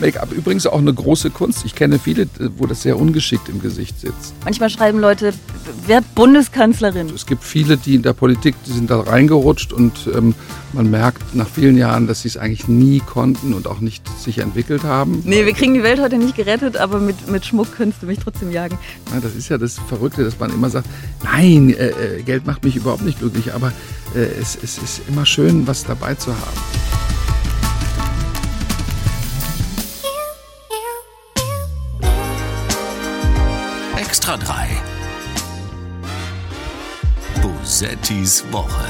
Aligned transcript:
Make-up 0.00 0.32
übrigens 0.32 0.66
auch 0.66 0.78
eine 0.78 0.92
große 0.92 1.30
Kunst. 1.30 1.64
Ich 1.64 1.74
kenne 1.74 1.98
viele, 1.98 2.26
wo 2.56 2.66
das 2.66 2.82
sehr 2.82 2.98
ungeschickt 2.98 3.48
im 3.48 3.60
Gesicht 3.60 4.00
sitzt. 4.00 4.34
Manchmal 4.44 4.70
schreiben 4.70 4.98
Leute, 4.98 5.32
wer 5.86 6.00
Bundeskanzlerin? 6.00 7.10
Es 7.14 7.26
gibt 7.26 7.44
viele, 7.44 7.76
die 7.76 7.94
in 7.94 8.02
der 8.02 8.12
Politik, 8.12 8.54
die 8.66 8.72
sind 8.72 8.90
da 8.90 9.00
reingerutscht 9.00 9.72
und 9.72 10.08
ähm, 10.14 10.34
man 10.72 10.90
merkt 10.90 11.34
nach 11.34 11.48
vielen 11.48 11.76
Jahren, 11.76 12.06
dass 12.06 12.22
sie 12.22 12.28
es 12.28 12.36
eigentlich 12.36 12.68
nie 12.68 13.00
konnten 13.00 13.52
und 13.52 13.66
auch 13.66 13.80
nicht 13.80 14.02
sich 14.18 14.38
entwickelt 14.38 14.84
haben. 14.84 15.22
Nee, 15.24 15.44
wir 15.44 15.52
kriegen 15.52 15.74
die 15.74 15.82
Welt 15.82 16.00
heute 16.00 16.16
nicht 16.16 16.36
gerettet, 16.36 16.76
aber 16.76 16.98
mit, 16.98 17.28
mit 17.28 17.44
Schmuck 17.44 17.76
könntest 17.76 18.02
du 18.02 18.06
mich 18.06 18.18
trotzdem 18.18 18.50
jagen. 18.50 18.78
Ja, 19.12 19.20
das 19.20 19.34
ist 19.34 19.48
ja 19.48 19.58
das 19.58 19.78
Verrückte, 19.88 20.24
dass 20.24 20.38
man 20.38 20.50
immer 20.50 20.70
sagt, 20.70 20.88
nein, 21.22 21.70
äh, 21.70 22.18
äh 22.18 22.22
Geld 22.22 22.46
macht 22.46 22.64
mich 22.64 22.76
überhaupt 22.76 23.02
nicht 23.02 23.18
glücklich, 23.18 23.52
aber 23.54 23.72
äh, 24.14 24.20
es, 24.40 24.56
es 24.62 24.78
ist 24.78 25.02
immer 25.08 25.26
schön, 25.26 25.66
was 25.66 25.84
dabei 25.84 26.14
zu 26.14 26.30
haben. 26.30 26.99
Bosettis 37.80 38.44
Woche. 38.50 38.84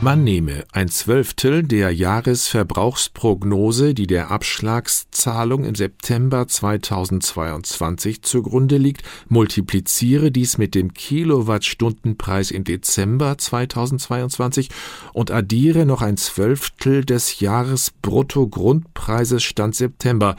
Man 0.00 0.24
nehme 0.24 0.64
ein 0.72 0.88
Zwölftel 0.88 1.62
der 1.62 1.92
Jahresverbrauchsprognose, 1.92 3.92
die 3.92 4.06
der 4.06 4.30
Abschlagszahlung 4.30 5.64
im 5.64 5.74
September 5.74 6.48
2022 6.48 8.22
zugrunde 8.22 8.78
liegt, 8.78 9.02
multipliziere 9.28 10.30
dies 10.30 10.56
mit 10.56 10.74
dem 10.74 10.94
Kilowattstundenpreis 10.94 12.52
im 12.52 12.64
Dezember 12.64 13.36
2022 13.36 14.70
und 15.12 15.30
addiere 15.30 15.84
noch 15.84 16.00
ein 16.00 16.16
Zwölftel 16.16 17.04
des 17.04 17.40
Jahresbruttogrundpreises 17.40 19.42
Stand 19.42 19.74
September. 19.74 20.36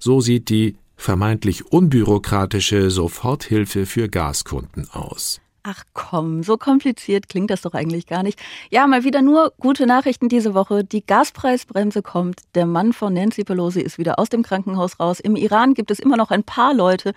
So 0.00 0.20
sieht 0.20 0.48
die 0.48 0.79
vermeintlich 1.00 1.72
unbürokratische 1.72 2.90
Soforthilfe 2.90 3.86
für 3.86 4.08
Gaskunden 4.08 4.88
aus. 4.92 5.40
Ach 5.62 5.84
komm, 5.92 6.42
so 6.42 6.56
kompliziert 6.56 7.28
klingt 7.28 7.50
das 7.50 7.60
doch 7.60 7.74
eigentlich 7.74 8.06
gar 8.06 8.22
nicht. 8.22 8.38
Ja, 8.70 8.86
mal 8.86 9.04
wieder 9.04 9.20
nur 9.20 9.52
gute 9.58 9.86
Nachrichten 9.86 10.30
diese 10.30 10.54
Woche. 10.54 10.84
Die 10.84 11.04
Gaspreisbremse 11.04 12.00
kommt. 12.00 12.40
Der 12.54 12.64
Mann 12.64 12.94
von 12.94 13.12
Nancy 13.12 13.44
Pelosi 13.44 13.80
ist 13.80 13.98
wieder 13.98 14.18
aus 14.18 14.30
dem 14.30 14.42
Krankenhaus 14.42 14.98
raus. 14.98 15.20
Im 15.20 15.36
Iran 15.36 15.74
gibt 15.74 15.90
es 15.90 15.98
immer 15.98 16.16
noch 16.16 16.30
ein 16.30 16.44
paar 16.44 16.72
Leute, 16.72 17.12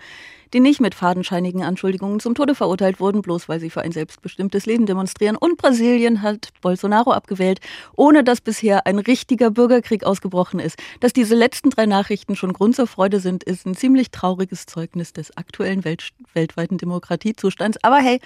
die 0.52 0.60
nicht 0.60 0.80
mit 0.80 0.94
fadenscheinigen 0.94 1.62
Anschuldigungen 1.62 2.20
zum 2.20 2.34
Tode 2.34 2.54
verurteilt 2.54 3.00
wurden, 3.00 3.22
bloß 3.22 3.48
weil 3.48 3.60
sie 3.60 3.70
für 3.70 3.82
ein 3.82 3.92
selbstbestimmtes 3.92 4.66
Leben 4.66 4.86
demonstrieren. 4.86 5.36
Und 5.36 5.56
Brasilien 5.56 6.22
hat 6.22 6.48
Bolsonaro 6.60 7.12
abgewählt, 7.12 7.60
ohne 7.96 8.24
dass 8.24 8.40
bisher 8.40 8.86
ein 8.86 8.98
richtiger 8.98 9.50
Bürgerkrieg 9.50 10.04
ausgebrochen 10.04 10.60
ist. 10.60 10.78
Dass 11.00 11.12
diese 11.12 11.34
letzten 11.34 11.70
drei 11.70 11.86
Nachrichten 11.86 12.36
schon 12.36 12.52
Grund 12.52 12.76
zur 12.76 12.86
Freude 12.86 13.20
sind, 13.20 13.44
ist 13.44 13.66
ein 13.66 13.74
ziemlich 13.74 14.10
trauriges 14.10 14.66
Zeugnis 14.66 15.12
des 15.12 15.36
aktuellen 15.36 15.84
Welt 15.84 16.10
weltweiten 16.34 16.78
Demokratiezustands. 16.78 17.78
Aber 17.82 17.98
hey, 17.98 18.20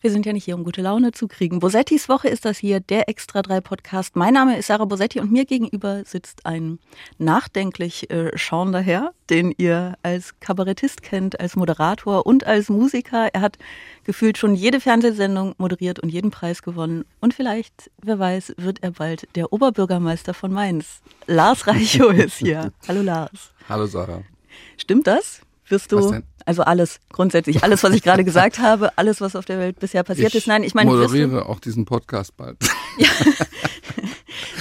wir 0.00 0.10
sind 0.10 0.26
ja 0.26 0.32
nicht 0.32 0.44
hier, 0.44 0.54
um 0.54 0.62
gute 0.62 0.80
Laune 0.80 1.12
zu 1.12 1.26
kriegen. 1.26 1.58
Bosettis 1.58 2.08
Woche 2.08 2.28
ist 2.28 2.44
das 2.44 2.58
hier, 2.58 2.78
der 2.78 3.08
Extra 3.08 3.42
3 3.42 3.60
Podcast. 3.60 4.14
Mein 4.14 4.34
Name 4.34 4.56
ist 4.56 4.68
Sarah 4.68 4.84
Bosetti 4.84 5.18
und 5.18 5.32
mir 5.32 5.44
gegenüber 5.44 6.04
sitzt 6.04 6.46
ein 6.46 6.78
nachdenklich 7.18 8.08
äh, 8.10 8.36
schauender 8.36 8.80
Herr, 8.80 9.12
den 9.28 9.52
ihr 9.56 9.94
als 10.02 10.38
Kabarettist 10.38 11.02
kennt, 11.02 11.40
als 11.40 11.56
Moderator 11.56 12.26
und 12.26 12.46
als 12.46 12.68
Musiker. 12.68 13.28
Er 13.32 13.40
hat 13.40 13.58
gefühlt 14.04 14.38
schon 14.38 14.54
jede 14.54 14.80
Fernsehsendung 14.80 15.54
moderiert 15.58 15.98
und 15.98 16.10
jeden 16.10 16.30
Preis 16.30 16.62
gewonnen. 16.62 17.04
Und 17.20 17.34
vielleicht, 17.34 17.90
wer 18.00 18.20
weiß, 18.20 18.54
wird 18.56 18.82
er 18.82 18.92
bald 18.92 19.26
der 19.34 19.52
Oberbürgermeister 19.52 20.32
von 20.32 20.52
Mainz. 20.52 21.00
Lars 21.26 21.66
Reichow 21.66 22.12
ist 22.12 22.38
hier. 22.38 22.72
Hallo 22.88 23.02
Lars. 23.02 23.52
Hallo 23.68 23.86
Sarah. 23.86 24.22
Stimmt 24.76 25.08
das? 25.08 25.40
Wirst 25.66 25.92
du, 25.92 26.22
also 26.48 26.62
alles, 26.62 26.98
grundsätzlich, 27.12 27.62
alles, 27.62 27.82
was 27.82 27.92
ich 27.92 28.02
gerade 28.02 28.24
gesagt 28.24 28.58
habe, 28.58 28.96
alles, 28.96 29.20
was 29.20 29.36
auf 29.36 29.44
der 29.44 29.58
Welt 29.58 29.78
bisher 29.78 30.02
passiert 30.02 30.30
ich 30.30 30.36
ist. 30.36 30.46
Nein, 30.46 30.62
ich 30.62 30.74
meine, 30.74 30.90
moderiere 30.90 31.44
auch 31.46 31.60
diesen 31.60 31.84
Podcast 31.84 32.36
bald. 32.38 32.56
Ja. 32.96 33.08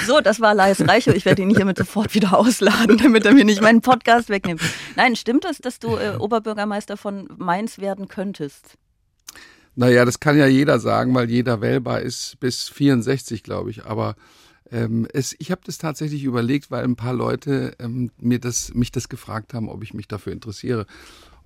So, 0.05 0.21
das 0.21 0.39
war 0.39 0.53
Lars 0.53 0.87
Reichow. 0.87 1.13
Ich 1.13 1.25
werde 1.25 1.41
ihn 1.41 1.49
hiermit 1.49 1.77
sofort 1.77 2.13
wieder 2.13 2.37
ausladen, 2.37 2.97
damit 2.97 3.25
er 3.25 3.33
mir 3.33 3.45
nicht 3.45 3.61
meinen 3.61 3.81
Podcast 3.81 4.29
wegnimmt. 4.29 4.61
Nein, 4.95 5.15
stimmt 5.15 5.43
das, 5.43 5.57
dass 5.57 5.79
du 5.79 5.95
äh, 5.95 6.15
Oberbürgermeister 6.17 6.97
von 6.97 7.27
Mainz 7.37 7.79
werden 7.79 8.07
könntest? 8.07 8.77
Naja, 9.75 10.05
das 10.05 10.19
kann 10.19 10.37
ja 10.37 10.47
jeder 10.47 10.79
sagen, 10.79 11.13
weil 11.13 11.29
jeder 11.29 11.61
wählbar 11.61 12.01
ist 12.01 12.39
bis 12.39 12.67
64, 12.69 13.43
glaube 13.43 13.69
ich. 13.69 13.85
Aber 13.85 14.15
ähm, 14.71 15.07
es, 15.13 15.35
ich 15.39 15.51
habe 15.51 15.61
das 15.65 15.77
tatsächlich 15.77 16.23
überlegt, 16.23 16.71
weil 16.71 16.83
ein 16.83 16.95
paar 16.95 17.13
Leute 17.13 17.75
ähm, 17.79 18.11
mir 18.17 18.39
das, 18.39 18.73
mich 18.73 18.91
das 18.91 19.09
gefragt 19.09 19.53
haben, 19.53 19.69
ob 19.69 19.83
ich 19.83 19.93
mich 19.93 20.07
dafür 20.07 20.33
interessiere. 20.33 20.85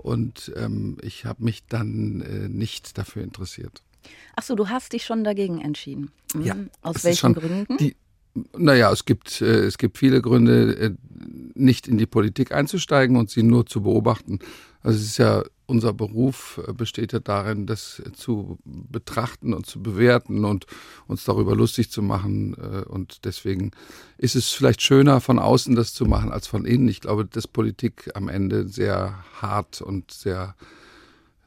Und 0.02 0.52
ähm, 0.56 0.98
ich 1.02 1.26
habe 1.26 1.44
mich 1.44 1.66
dann 1.68 2.22
äh, 2.22 2.50
nicht 2.50 2.98
dafür 2.98 3.24
interessiert. 3.24 3.84
Ach 4.36 4.44
so, 4.44 4.56
du 4.56 4.70
hast 4.70 4.94
dich 4.94 5.06
schon 5.06 5.24
dagegen 5.24 5.62
entschieden. 5.62 6.12
Mhm. 6.34 6.42
Ja. 6.42 6.56
Aus 6.82 7.04
welchen 7.04 7.34
Gründen? 7.34 7.78
Die, 7.78 7.96
naja, 8.58 8.92
es 8.92 9.06
gibt, 9.06 9.42
äh, 9.42 9.66
es 9.66 9.78
gibt 9.78 9.98
viele 9.98 10.22
Gründe, 10.22 10.76
äh, 10.76 10.92
nicht 11.54 11.88
in 11.88 11.98
die 11.98 12.06
Politik 12.06 12.52
einzusteigen 12.52 13.16
und 13.16 13.30
sie 13.30 13.44
nur 13.44 13.66
zu 13.66 13.84
beobachten. 13.84 14.40
Also 14.82 14.98
es 14.98 15.06
ist 15.06 15.18
ja 15.18 15.44
unser 15.72 15.94
Beruf 15.94 16.62
äh, 16.68 16.74
besteht 16.74 17.14
ja 17.14 17.20
darin, 17.20 17.66
das 17.66 18.02
zu 18.14 18.60
betrachten 18.66 19.54
und 19.54 19.66
zu 19.66 19.82
bewerten 19.82 20.46
und 20.46 20.68
uns 21.08 21.24
darüber 21.24 21.56
lustig 21.56 21.90
zu 21.90 22.02
machen. 22.02 22.56
Äh, 22.56 22.84
und 22.88 23.26
deswegen 23.26 23.72
ist 24.18 24.36
es 24.36 24.52
vielleicht 24.52 24.82
schöner, 24.82 25.22
von 25.22 25.40
außen 25.40 25.76
das 25.76 25.94
zu 25.94 26.06
machen 26.06 26.32
als 26.32 26.46
von 26.46 26.66
innen. 26.66 26.88
Ich 26.90 27.02
glaube, 27.02 27.26
dass 27.26 27.48
Politik 27.48 28.12
am 28.14 28.28
Ende 28.28 28.68
sehr 28.68 29.24
hart 29.42 29.82
und 29.82 30.12
sehr 30.12 30.56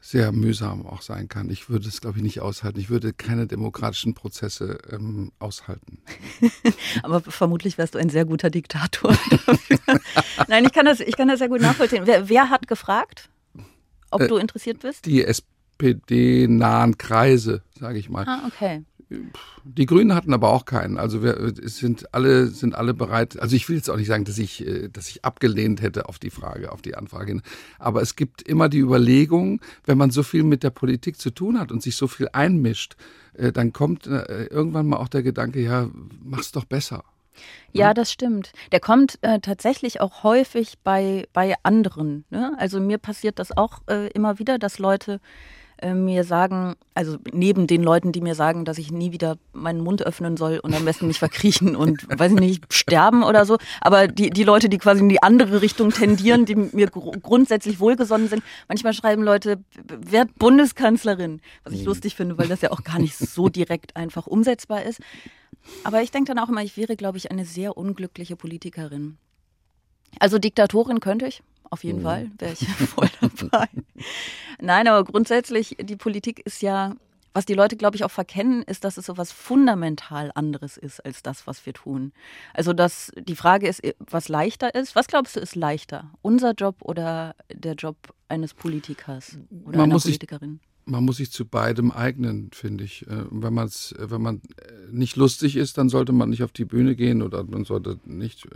sehr 0.06 0.32
mühsam 0.32 0.86
auch 0.86 1.00
sein 1.00 1.28
kann. 1.30 1.48
Ich 1.48 1.70
würde 1.70 1.88
es, 1.88 2.02
glaube 2.02 2.18
ich, 2.18 2.22
nicht 2.22 2.40
aushalten. 2.40 2.78
Ich 2.78 2.90
würde 2.90 3.14
keine 3.14 3.46
demokratischen 3.46 4.12
Prozesse 4.12 4.76
ähm, 4.92 5.32
aushalten. 5.38 6.02
Aber 7.02 7.22
vermutlich 7.22 7.78
wärst 7.78 7.94
du 7.94 7.98
ein 7.98 8.10
sehr 8.10 8.26
guter 8.26 8.50
Diktator. 8.50 9.16
Nein, 10.48 10.66
ich 10.66 10.72
kann 10.72 10.84
das, 10.84 11.00
ich 11.00 11.16
kann 11.16 11.28
das 11.28 11.38
sehr 11.38 11.48
gut 11.48 11.62
nachvollziehen. 11.62 12.02
Wer, 12.04 12.28
wer 12.28 12.50
hat 12.50 12.68
gefragt? 12.68 13.30
Ob 14.14 14.22
äh, 14.22 14.28
du 14.28 14.36
interessiert 14.36 14.80
bist? 14.80 15.06
Die 15.06 15.24
SPD-nahen 15.24 16.98
Kreise, 16.98 17.62
sage 17.78 17.98
ich 17.98 18.08
mal. 18.08 18.24
Ah, 18.26 18.42
okay. 18.46 18.84
Die 19.64 19.86
Grünen 19.86 20.14
hatten 20.14 20.32
aber 20.32 20.50
auch 20.50 20.64
keinen. 20.64 20.98
Also 20.98 21.22
wir 21.22 21.52
sind 21.62 22.12
alle 22.14 22.46
sind 22.46 22.74
alle 22.74 22.94
bereit. 22.94 23.38
Also 23.38 23.54
ich 23.54 23.68
will 23.68 23.76
jetzt 23.76 23.90
auch 23.90 23.96
nicht 23.96 24.06
sagen, 24.08 24.24
dass 24.24 24.38
ich 24.38 24.66
äh, 24.66 24.88
dass 24.88 25.08
ich 25.08 25.24
abgelehnt 25.24 25.82
hätte 25.82 26.08
auf 26.08 26.18
die 26.18 26.30
Frage, 26.30 26.72
auf 26.72 26.82
die 26.82 26.96
Anfrage. 26.96 27.40
Aber 27.78 28.02
es 28.02 28.16
gibt 28.16 28.42
immer 28.42 28.68
die 28.68 28.78
Überlegung, 28.78 29.60
wenn 29.84 29.98
man 29.98 30.10
so 30.10 30.22
viel 30.22 30.42
mit 30.42 30.62
der 30.62 30.70
Politik 30.70 31.20
zu 31.20 31.30
tun 31.30 31.60
hat 31.60 31.70
und 31.70 31.82
sich 31.82 31.96
so 31.96 32.08
viel 32.08 32.28
einmischt, 32.32 32.96
äh, 33.34 33.52
dann 33.52 33.72
kommt 33.72 34.06
irgendwann 34.06 34.86
mal 34.86 34.96
auch 34.96 35.08
der 35.08 35.22
Gedanke, 35.22 35.60
ja, 35.60 35.88
mach's 36.22 36.52
doch 36.52 36.64
besser. 36.64 37.04
Ja, 37.72 37.94
das 37.94 38.12
stimmt. 38.12 38.52
Der 38.72 38.80
kommt 38.80 39.18
äh, 39.22 39.40
tatsächlich 39.40 40.00
auch 40.00 40.22
häufig 40.22 40.78
bei, 40.84 41.26
bei 41.32 41.54
anderen. 41.62 42.24
Ne? 42.30 42.52
Also 42.58 42.80
mir 42.80 42.98
passiert 42.98 43.38
das 43.38 43.56
auch 43.56 43.80
äh, 43.88 44.08
immer 44.08 44.38
wieder, 44.38 44.58
dass 44.58 44.78
Leute 44.78 45.20
äh, 45.84 45.92
mir 45.92 46.24
sagen, 46.24 46.76
also 46.94 47.18
neben 47.30 47.66
den 47.66 47.82
Leuten, 47.82 48.10
die 48.10 48.22
mir 48.22 48.34
sagen, 48.34 48.64
dass 48.64 48.78
ich 48.78 48.90
nie 48.90 49.12
wieder 49.12 49.36
meinen 49.52 49.80
Mund 49.80 50.02
öffnen 50.02 50.38
soll 50.38 50.58
und 50.58 50.74
am 50.74 50.86
besten 50.86 51.08
nicht 51.08 51.18
verkriechen 51.18 51.76
und, 51.76 52.08
weiß 52.18 52.32
ich 52.32 52.40
nicht, 52.40 52.72
sterben 52.72 53.22
oder 53.22 53.44
so. 53.44 53.58
Aber 53.82 54.08
die, 54.08 54.30
die 54.30 54.44
Leute, 54.44 54.70
die 54.70 54.78
quasi 54.78 55.02
in 55.02 55.10
die 55.10 55.22
andere 55.22 55.60
Richtung 55.60 55.90
tendieren, 55.90 56.46
die 56.46 56.54
mir 56.56 56.88
gr 56.88 57.12
grundsätzlich 57.22 57.80
wohlgesonnen 57.80 58.28
sind, 58.28 58.42
manchmal 58.66 58.94
schreiben 58.94 59.22
Leute, 59.22 59.62
wer 59.86 60.24
Bundeskanzlerin, 60.24 61.42
was 61.64 61.74
ich 61.74 61.80
mhm. 61.80 61.86
lustig 61.86 62.16
finde, 62.16 62.38
weil 62.38 62.48
das 62.48 62.62
ja 62.62 62.72
auch 62.72 62.82
gar 62.82 62.98
nicht 62.98 63.18
so 63.18 63.50
direkt 63.50 63.94
einfach 63.94 64.26
umsetzbar 64.26 64.84
ist. 64.84 65.00
Aber 65.82 66.00
ich 66.00 66.10
denke 66.10 66.32
dann 66.32 66.42
auch 66.42 66.48
immer, 66.48 66.62
ich 66.62 66.78
wäre, 66.78 66.96
glaube 66.96 67.18
ich, 67.18 67.30
eine 67.30 67.44
sehr 67.44 67.76
unglückliche 67.76 68.36
Politikerin. 68.36 69.18
Also 70.18 70.38
Diktatorin 70.38 71.00
könnte 71.00 71.26
ich, 71.26 71.42
auf 71.70 71.84
jeden 71.84 72.00
mhm. 72.00 72.04
Fall, 72.04 72.30
wäre 72.38 72.52
ich 72.52 72.66
voll 72.68 73.08
dabei. 73.20 73.68
Nein, 74.60 74.88
aber 74.88 75.04
grundsätzlich, 75.04 75.76
die 75.80 75.96
Politik 75.96 76.40
ist 76.44 76.62
ja, 76.62 76.96
was 77.32 77.46
die 77.46 77.54
Leute, 77.54 77.76
glaube 77.76 77.96
ich, 77.96 78.04
auch 78.04 78.10
verkennen, 78.10 78.62
ist, 78.62 78.84
dass 78.84 78.96
es 78.96 79.06
so 79.06 79.16
was 79.16 79.32
fundamental 79.32 80.30
anderes 80.34 80.76
ist 80.76 81.00
als 81.04 81.22
das, 81.22 81.46
was 81.46 81.66
wir 81.66 81.72
tun. 81.72 82.12
Also, 82.52 82.72
dass 82.72 83.12
die 83.16 83.36
Frage 83.36 83.66
ist, 83.66 83.82
was 83.98 84.28
leichter 84.28 84.74
ist. 84.74 84.94
Was 84.94 85.08
glaubst 85.08 85.36
du, 85.36 85.40
ist 85.40 85.56
leichter? 85.56 86.10
Unser 86.22 86.52
Job 86.52 86.76
oder 86.80 87.34
der 87.52 87.74
Job 87.74 87.96
eines 88.28 88.54
Politikers 88.54 89.38
oder 89.64 89.78
Man 89.78 89.90
einer 89.90 90.00
Politikerin? 90.00 90.60
Sich 90.60 90.74
man 90.86 91.04
muss 91.04 91.16
sich 91.16 91.30
zu 91.30 91.46
beidem 91.46 91.90
eignen, 91.90 92.50
finde 92.52 92.84
ich. 92.84 93.06
Äh, 93.06 93.24
wenn, 93.30 93.54
man's, 93.54 93.92
äh, 93.92 94.10
wenn 94.10 94.22
man 94.22 94.36
äh, 94.36 94.90
nicht 94.90 95.16
lustig 95.16 95.56
ist, 95.56 95.78
dann 95.78 95.88
sollte 95.88 96.12
man 96.12 96.30
nicht 96.30 96.42
auf 96.42 96.52
die 96.52 96.64
Bühne 96.64 96.96
gehen 96.96 97.22
oder 97.22 97.44
man 97.44 97.64
sollte 97.64 97.98
nicht 98.04 98.48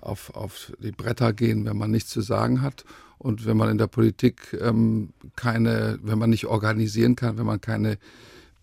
auf, 0.00 0.34
auf 0.34 0.72
die 0.82 0.92
Bretter 0.92 1.32
gehen, 1.32 1.64
wenn 1.64 1.76
man 1.76 1.90
nichts 1.90 2.10
zu 2.10 2.20
sagen 2.20 2.62
hat. 2.62 2.84
Und 3.18 3.44
wenn 3.44 3.56
man 3.56 3.68
in 3.68 3.78
der 3.78 3.86
Politik 3.86 4.56
ähm, 4.60 5.10
keine, 5.36 5.98
wenn 6.02 6.18
man 6.18 6.30
nicht 6.30 6.46
organisieren 6.46 7.16
kann, 7.16 7.36
wenn 7.36 7.46
man 7.46 7.60
keine 7.60 7.98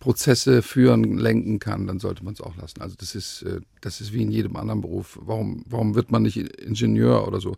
Prozesse 0.00 0.62
führen, 0.62 1.18
lenken 1.18 1.58
kann, 1.58 1.86
dann 1.86 2.00
sollte 2.00 2.24
man 2.24 2.34
es 2.34 2.40
auch 2.40 2.56
lassen. 2.56 2.80
Also 2.80 2.94
das 2.98 3.14
ist, 3.14 3.42
äh, 3.42 3.60
das 3.80 4.00
ist 4.00 4.12
wie 4.12 4.22
in 4.22 4.30
jedem 4.30 4.56
anderen 4.56 4.80
Beruf. 4.80 5.18
Warum, 5.22 5.64
warum 5.68 5.94
wird 5.94 6.10
man 6.10 6.22
nicht 6.22 6.36
Ingenieur 6.36 7.26
oder 7.26 7.40
so? 7.40 7.56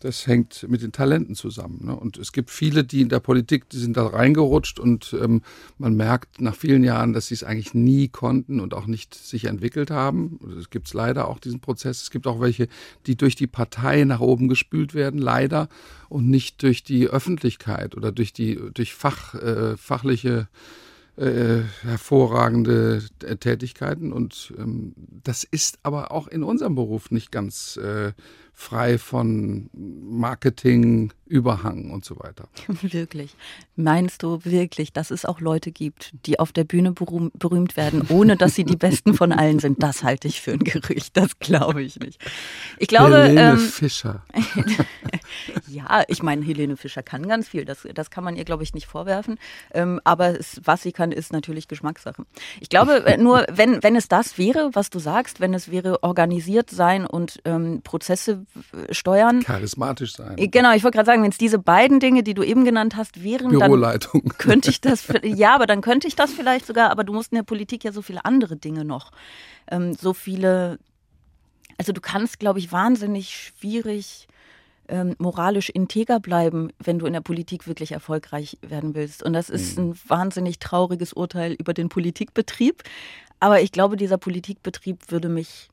Das 0.00 0.26
hängt 0.26 0.66
mit 0.68 0.82
den 0.82 0.92
Talenten 0.92 1.34
zusammen. 1.34 1.86
Ne? 1.86 1.96
Und 1.96 2.18
es 2.18 2.32
gibt 2.32 2.50
viele, 2.50 2.84
die 2.84 3.00
in 3.00 3.08
der 3.08 3.20
Politik, 3.20 3.68
die 3.70 3.78
sind 3.78 3.96
da 3.96 4.06
reingerutscht 4.06 4.78
und 4.78 5.16
ähm, 5.18 5.42
man 5.78 5.96
merkt 5.96 6.40
nach 6.40 6.54
vielen 6.54 6.84
Jahren, 6.84 7.12
dass 7.12 7.28
sie 7.28 7.34
es 7.34 7.44
eigentlich 7.44 7.72
nie 7.74 8.08
konnten 8.08 8.60
und 8.60 8.74
auch 8.74 8.86
nicht 8.86 9.14
sich 9.14 9.46
entwickelt 9.46 9.90
haben. 9.90 10.38
Es 10.58 10.68
gibt 10.68 10.92
leider 10.92 11.28
auch 11.28 11.38
diesen 11.38 11.60
Prozess. 11.60 12.02
Es 12.02 12.10
gibt 12.10 12.26
auch 12.26 12.40
welche, 12.40 12.68
die 13.06 13.16
durch 13.16 13.34
die 13.34 13.46
Partei 13.46 14.04
nach 14.04 14.20
oben 14.20 14.48
gespült 14.48 14.94
werden, 14.94 15.18
leider, 15.18 15.68
und 16.08 16.28
nicht 16.28 16.62
durch 16.62 16.84
die 16.84 17.08
Öffentlichkeit 17.08 17.96
oder 17.96 18.12
durch 18.12 18.32
die 18.32 18.60
durch 18.74 18.94
Fach, 18.94 19.34
äh, 19.34 19.76
fachliche 19.76 20.48
äh, 21.16 21.62
hervorragende 21.82 23.04
Tätigkeiten 23.38 24.12
und 24.12 24.52
ähm, 24.58 24.94
das 24.96 25.44
ist 25.44 25.78
aber 25.84 26.10
auch 26.10 26.26
in 26.26 26.42
unserem 26.42 26.74
Beruf 26.74 27.12
nicht 27.12 27.30
ganz 27.30 27.76
äh, 27.76 28.12
frei 28.54 28.98
von 28.98 29.68
Marketing, 29.72 31.12
Überhang 31.26 31.90
und 31.90 32.04
so 32.04 32.18
weiter. 32.18 32.48
Wirklich. 32.82 33.34
Meinst 33.76 34.22
du 34.22 34.44
wirklich, 34.44 34.92
dass 34.92 35.10
es 35.10 35.24
auch 35.24 35.40
Leute 35.40 35.72
gibt, 35.72 36.14
die 36.26 36.38
auf 36.38 36.52
der 36.52 36.62
Bühne 36.64 36.92
berühmt 36.92 37.76
werden, 37.76 38.06
ohne 38.08 38.36
dass 38.36 38.54
sie 38.54 38.62
die 38.62 38.76
Besten 38.76 39.14
von 39.14 39.32
allen 39.32 39.58
sind? 39.58 39.82
Das 39.82 40.04
halte 40.04 40.28
ich 40.28 40.40
für 40.40 40.52
ein 40.52 40.60
Gerücht. 40.60 41.16
Das 41.16 41.38
glaube 41.40 41.82
ich 41.82 41.98
nicht. 41.98 42.22
Ich 42.78 42.88
glaube. 42.88 43.24
Helene 43.24 43.52
ähm, 43.52 43.58
Fischer. 43.58 44.22
ja, 45.66 46.04
ich 46.06 46.22
meine, 46.22 46.44
Helene 46.44 46.76
Fischer 46.76 47.02
kann 47.02 47.26
ganz 47.26 47.48
viel. 47.48 47.64
Das, 47.64 47.88
das 47.94 48.10
kann 48.10 48.22
man 48.22 48.36
ihr, 48.36 48.44
glaube 48.44 48.62
ich, 48.62 48.74
nicht 48.74 48.86
vorwerfen. 48.86 49.38
Ähm, 49.72 50.00
aber 50.04 50.38
es, 50.38 50.60
was 50.62 50.82
sie 50.82 50.92
kann, 50.92 51.10
ist 51.10 51.32
natürlich 51.32 51.66
Geschmackssache. 51.66 52.24
Ich 52.60 52.68
glaube, 52.68 53.04
äh, 53.06 53.16
nur 53.16 53.44
wenn, 53.50 53.82
wenn 53.82 53.96
es 53.96 54.06
das 54.06 54.38
wäre, 54.38 54.70
was 54.74 54.90
du 54.90 55.00
sagst, 55.00 55.40
wenn 55.40 55.54
es 55.54 55.70
wäre 55.70 56.02
organisiert 56.04 56.70
sein 56.70 57.06
und 57.06 57.40
ähm, 57.44 57.80
Prozesse 57.82 58.43
steuern. 58.90 59.40
Charismatisch 59.40 60.14
sein. 60.14 60.36
Genau, 60.36 60.74
ich 60.74 60.84
wollte 60.84 60.96
gerade 60.96 61.06
sagen, 61.06 61.22
wenn 61.22 61.30
es 61.30 61.38
diese 61.38 61.58
beiden 61.58 62.00
Dinge, 62.00 62.22
die 62.22 62.34
du 62.34 62.42
eben 62.42 62.64
genannt 62.64 62.96
hast, 62.96 63.22
wären, 63.22 63.50
Büroleitung. 63.50 64.22
dann 64.24 64.38
könnte 64.38 64.70
ich 64.70 64.80
das, 64.80 65.06
ja, 65.22 65.54
aber 65.54 65.66
dann 65.66 65.80
könnte 65.80 66.06
ich 66.06 66.16
das 66.16 66.32
vielleicht 66.32 66.66
sogar, 66.66 66.90
aber 66.90 67.04
du 67.04 67.12
musst 67.12 67.32
in 67.32 67.36
der 67.36 67.42
Politik 67.42 67.84
ja 67.84 67.92
so 67.92 68.02
viele 68.02 68.24
andere 68.24 68.56
Dinge 68.56 68.84
noch, 68.84 69.10
ähm, 69.70 69.94
so 69.94 70.14
viele, 70.14 70.78
also 71.78 71.92
du 71.92 72.00
kannst, 72.00 72.38
glaube 72.38 72.58
ich, 72.58 72.72
wahnsinnig 72.72 73.30
schwierig 73.34 74.28
ähm, 74.88 75.14
moralisch 75.18 75.70
integer 75.70 76.20
bleiben, 76.20 76.70
wenn 76.78 76.98
du 76.98 77.06
in 77.06 77.12
der 77.12 77.20
Politik 77.20 77.66
wirklich 77.66 77.92
erfolgreich 77.92 78.58
werden 78.60 78.94
willst. 78.94 79.22
Und 79.22 79.32
das 79.32 79.48
ist 79.48 79.78
mhm. 79.78 79.90
ein 79.90 79.98
wahnsinnig 80.06 80.58
trauriges 80.58 81.12
Urteil 81.12 81.52
über 81.54 81.72
den 81.72 81.88
Politikbetrieb. 81.88 82.82
Aber 83.40 83.60
ich 83.60 83.72
glaube, 83.72 83.96
dieser 83.96 84.18
Politikbetrieb 84.18 85.10
würde 85.10 85.28
mich 85.28 85.70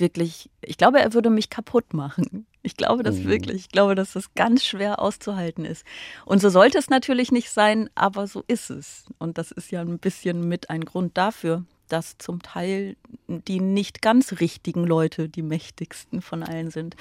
wirklich, 0.00 0.50
ich 0.60 0.76
glaube, 0.76 1.00
er 1.00 1.14
würde 1.14 1.30
mich 1.30 1.50
kaputt 1.50 1.94
machen. 1.94 2.46
Ich 2.62 2.76
glaube 2.76 3.02
das 3.02 3.16
mhm. 3.16 3.28
wirklich. 3.28 3.56
Ich 3.56 3.68
glaube, 3.68 3.94
dass 3.94 4.12
das 4.12 4.34
ganz 4.34 4.64
schwer 4.64 5.00
auszuhalten 5.00 5.64
ist. 5.64 5.84
Und 6.24 6.40
so 6.40 6.50
sollte 6.50 6.78
es 6.78 6.90
natürlich 6.90 7.32
nicht 7.32 7.50
sein, 7.50 7.88
aber 7.94 8.26
so 8.26 8.44
ist 8.46 8.70
es. 8.70 9.06
Und 9.18 9.38
das 9.38 9.50
ist 9.50 9.70
ja 9.70 9.80
ein 9.80 9.98
bisschen 9.98 10.48
mit 10.48 10.70
ein 10.70 10.84
Grund 10.84 11.16
dafür, 11.16 11.64
dass 11.88 12.18
zum 12.18 12.42
Teil 12.42 12.96
die 13.26 13.60
nicht 13.60 14.02
ganz 14.02 14.40
richtigen 14.40 14.84
Leute 14.84 15.28
die 15.28 15.42
mächtigsten 15.42 16.20
von 16.20 16.42
allen 16.42 16.70
sind. 16.70 16.96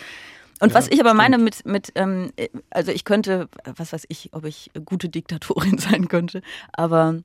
Und 0.60 0.70
ja, 0.70 0.76
was 0.76 0.88
ich 0.88 1.00
aber 1.00 1.10
stimmt. 1.10 1.18
meine 1.18 1.38
mit, 1.38 1.66
mit 1.66 1.92
ähm, 1.96 2.32
also 2.70 2.92
ich 2.92 3.04
könnte, 3.04 3.48
was 3.66 3.94
weiß 3.94 4.06
ich, 4.10 4.30
ob 4.34 4.46
ich 4.46 4.72
gute 4.86 5.10
Diktatorin 5.10 5.78
sein 5.78 6.08
könnte, 6.08 6.42
aber 6.74 7.22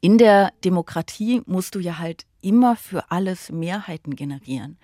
in 0.00 0.18
der 0.18 0.52
Demokratie 0.64 1.42
musst 1.46 1.74
du 1.74 1.78
ja 1.78 1.98
halt 1.98 2.24
immer 2.42 2.76
für 2.76 3.10
alles 3.10 3.50
Mehrheiten 3.50 4.16
generieren. 4.16 4.76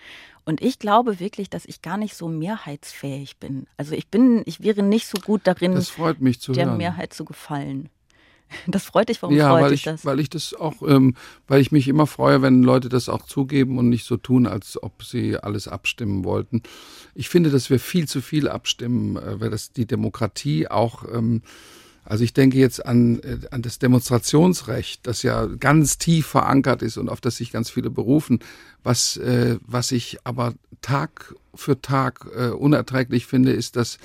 Und 0.45 0.63
ich 0.63 0.79
glaube 0.79 1.21
wirklich, 1.21 1.51
dass 1.51 1.65
ich 1.67 1.83
gar 1.83 1.97
nicht 1.97 2.17
so 2.17 2.27
mehrheitsfähig 2.27 3.37
bin. 3.37 3.67
Also 3.77 3.95
ich 3.95 4.09
bin, 4.09 4.43
ich 4.47 4.63
wäre 4.63 4.83
nicht 4.83 5.07
so 5.07 5.19
gut 5.21 5.43
darin, 5.45 5.75
der 5.75 6.67
hören. 6.67 6.77
Mehrheit 6.77 7.13
zu 7.13 7.25
gefallen. 7.25 7.89
Das 8.67 8.85
freut 8.85 9.09
dich, 9.09 9.23
warum 9.23 9.37
ja, 9.37 9.51
freut 9.51 9.63
weil 9.63 9.73
ich, 9.73 9.83
das? 9.83 10.05
Weil 10.05 10.19
ich 10.19 10.29
das 10.29 10.55
auch, 10.55 10.83
ähm, 10.83 11.15
weil 11.47 11.61
ich 11.61 11.71
mich 11.71 11.87
immer 11.87 12.09
freue, 12.09 12.43
wenn 12.43 12.65
Leute 12.65 12.89
das 12.89 13.09
auch 13.09 13.25
zugeben 13.25 13.79
und 13.79 13.89
nicht 13.89 14.05
so 14.05 14.17
tun, 14.17 14.49
als 14.49 14.83
ob 14.83 15.05
sie 15.05 15.37
alles 15.37 15.69
abstimmen 15.69 16.25
wollten. 16.25 16.63
Ich 17.15 17.29
finde, 17.29 17.51
dass 17.51 17.71
wir 17.71 17.79
viel 17.79 18.09
zu 18.09 18.21
viel 18.21 18.49
abstimmen, 18.49 19.17
äh, 19.17 19.41
weil 19.41 19.51
das 19.51 19.71
die 19.71 19.87
Demokratie 19.87 20.67
auch 20.67 21.05
ähm, 21.13 21.43
also 22.11 22.25
ich 22.25 22.33
denke 22.33 22.59
jetzt 22.59 22.85
an, 22.85 23.21
äh, 23.21 23.39
an 23.53 23.63
das 23.63 23.79
Demonstrationsrecht, 23.79 25.07
das 25.07 25.23
ja 25.23 25.47
ganz 25.47 25.97
tief 25.97 26.27
verankert 26.27 26.83
ist 26.83 26.97
und 26.97 27.09
auf 27.09 27.21
das 27.21 27.37
sich 27.37 27.53
ganz 27.53 27.71
viele 27.71 27.89
berufen, 27.89 28.41
was, 28.83 29.17
äh, 29.17 29.59
was 29.65 29.93
ich 29.93 30.19
aber 30.25 30.55
Tag 30.83 31.37
für 31.55 31.81
Tag 31.81 32.27
äh, 32.37 32.49
unerträglich 32.49 33.27
finde, 33.27 33.53
ist, 33.53 33.77
dass 33.77 33.99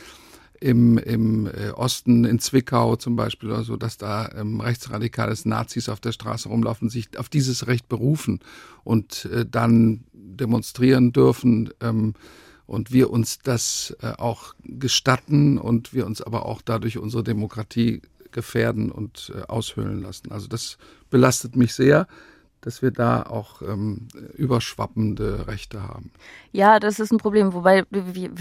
im, 0.61 0.99
im 0.99 1.47
äh, 1.47 1.71
Osten, 1.71 2.25
in 2.25 2.37
Zwickau 2.37 2.95
zum 2.95 3.15
Beispiel 3.15 3.49
oder 3.49 3.63
so, 3.63 3.75
dass 3.75 3.97
da 3.97 4.29
ähm, 4.35 4.61
rechtsradikales 4.61 5.45
Nazis 5.45 5.89
auf 5.89 5.99
der 5.99 6.11
Straße 6.11 6.47
rumlaufen, 6.47 6.89
sich 6.89 7.17
auf 7.17 7.27
dieses 7.27 7.65
Recht 7.65 7.89
berufen 7.89 8.39
und 8.83 9.25
äh, 9.33 9.47
dann 9.49 10.03
demonstrieren 10.13 11.11
dürfen. 11.11 11.71
Ähm, 11.81 12.13
und 12.67 12.91
wir 12.91 13.09
uns 13.09 13.39
das 13.39 13.95
äh, 14.01 14.13
auch 14.17 14.53
gestatten 14.63 15.57
und 15.57 15.93
wir 15.93 16.05
uns 16.05 16.21
aber 16.21 16.45
auch 16.45 16.61
dadurch 16.61 16.97
unsere 16.97 17.23
Demokratie 17.23 18.01
gefährden 18.31 18.91
und 18.91 19.31
äh, 19.35 19.41
aushöhlen 19.43 20.01
lassen. 20.01 20.31
Also 20.31 20.47
das 20.47 20.77
belastet 21.09 21.55
mich 21.55 21.73
sehr 21.73 22.07
dass 22.65 22.81
wir 22.81 22.89
da 22.89 23.21
auch 23.21 23.61
ähm, 23.61 24.07
überschwappende 24.33 25.47
Rechte 25.47 25.83
haben. 25.83 26.09
Ja, 26.51 26.79
das 26.79 26.99
ist 26.99 27.11
ein 27.11 27.19
Problem. 27.19 27.53
Wobei 27.53 27.83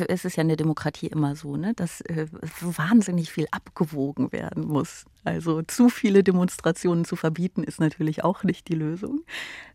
es 0.08 0.24
ist 0.24 0.36
ja 0.36 0.40
in 0.40 0.48
der 0.48 0.56
Demokratie 0.56 1.08
immer 1.08 1.36
so, 1.36 1.56
ne, 1.58 1.74
dass 1.74 2.00
äh, 2.00 2.26
wahnsinnig 2.62 3.30
viel 3.30 3.46
abgewogen 3.50 4.32
werden 4.32 4.66
muss. 4.66 5.04
Also 5.24 5.60
zu 5.60 5.90
viele 5.90 6.22
Demonstrationen 6.24 7.04
zu 7.04 7.16
verbieten 7.16 7.64
ist 7.64 7.80
natürlich 7.80 8.24
auch 8.24 8.44
nicht 8.44 8.68
die 8.68 8.74
Lösung. 8.74 9.20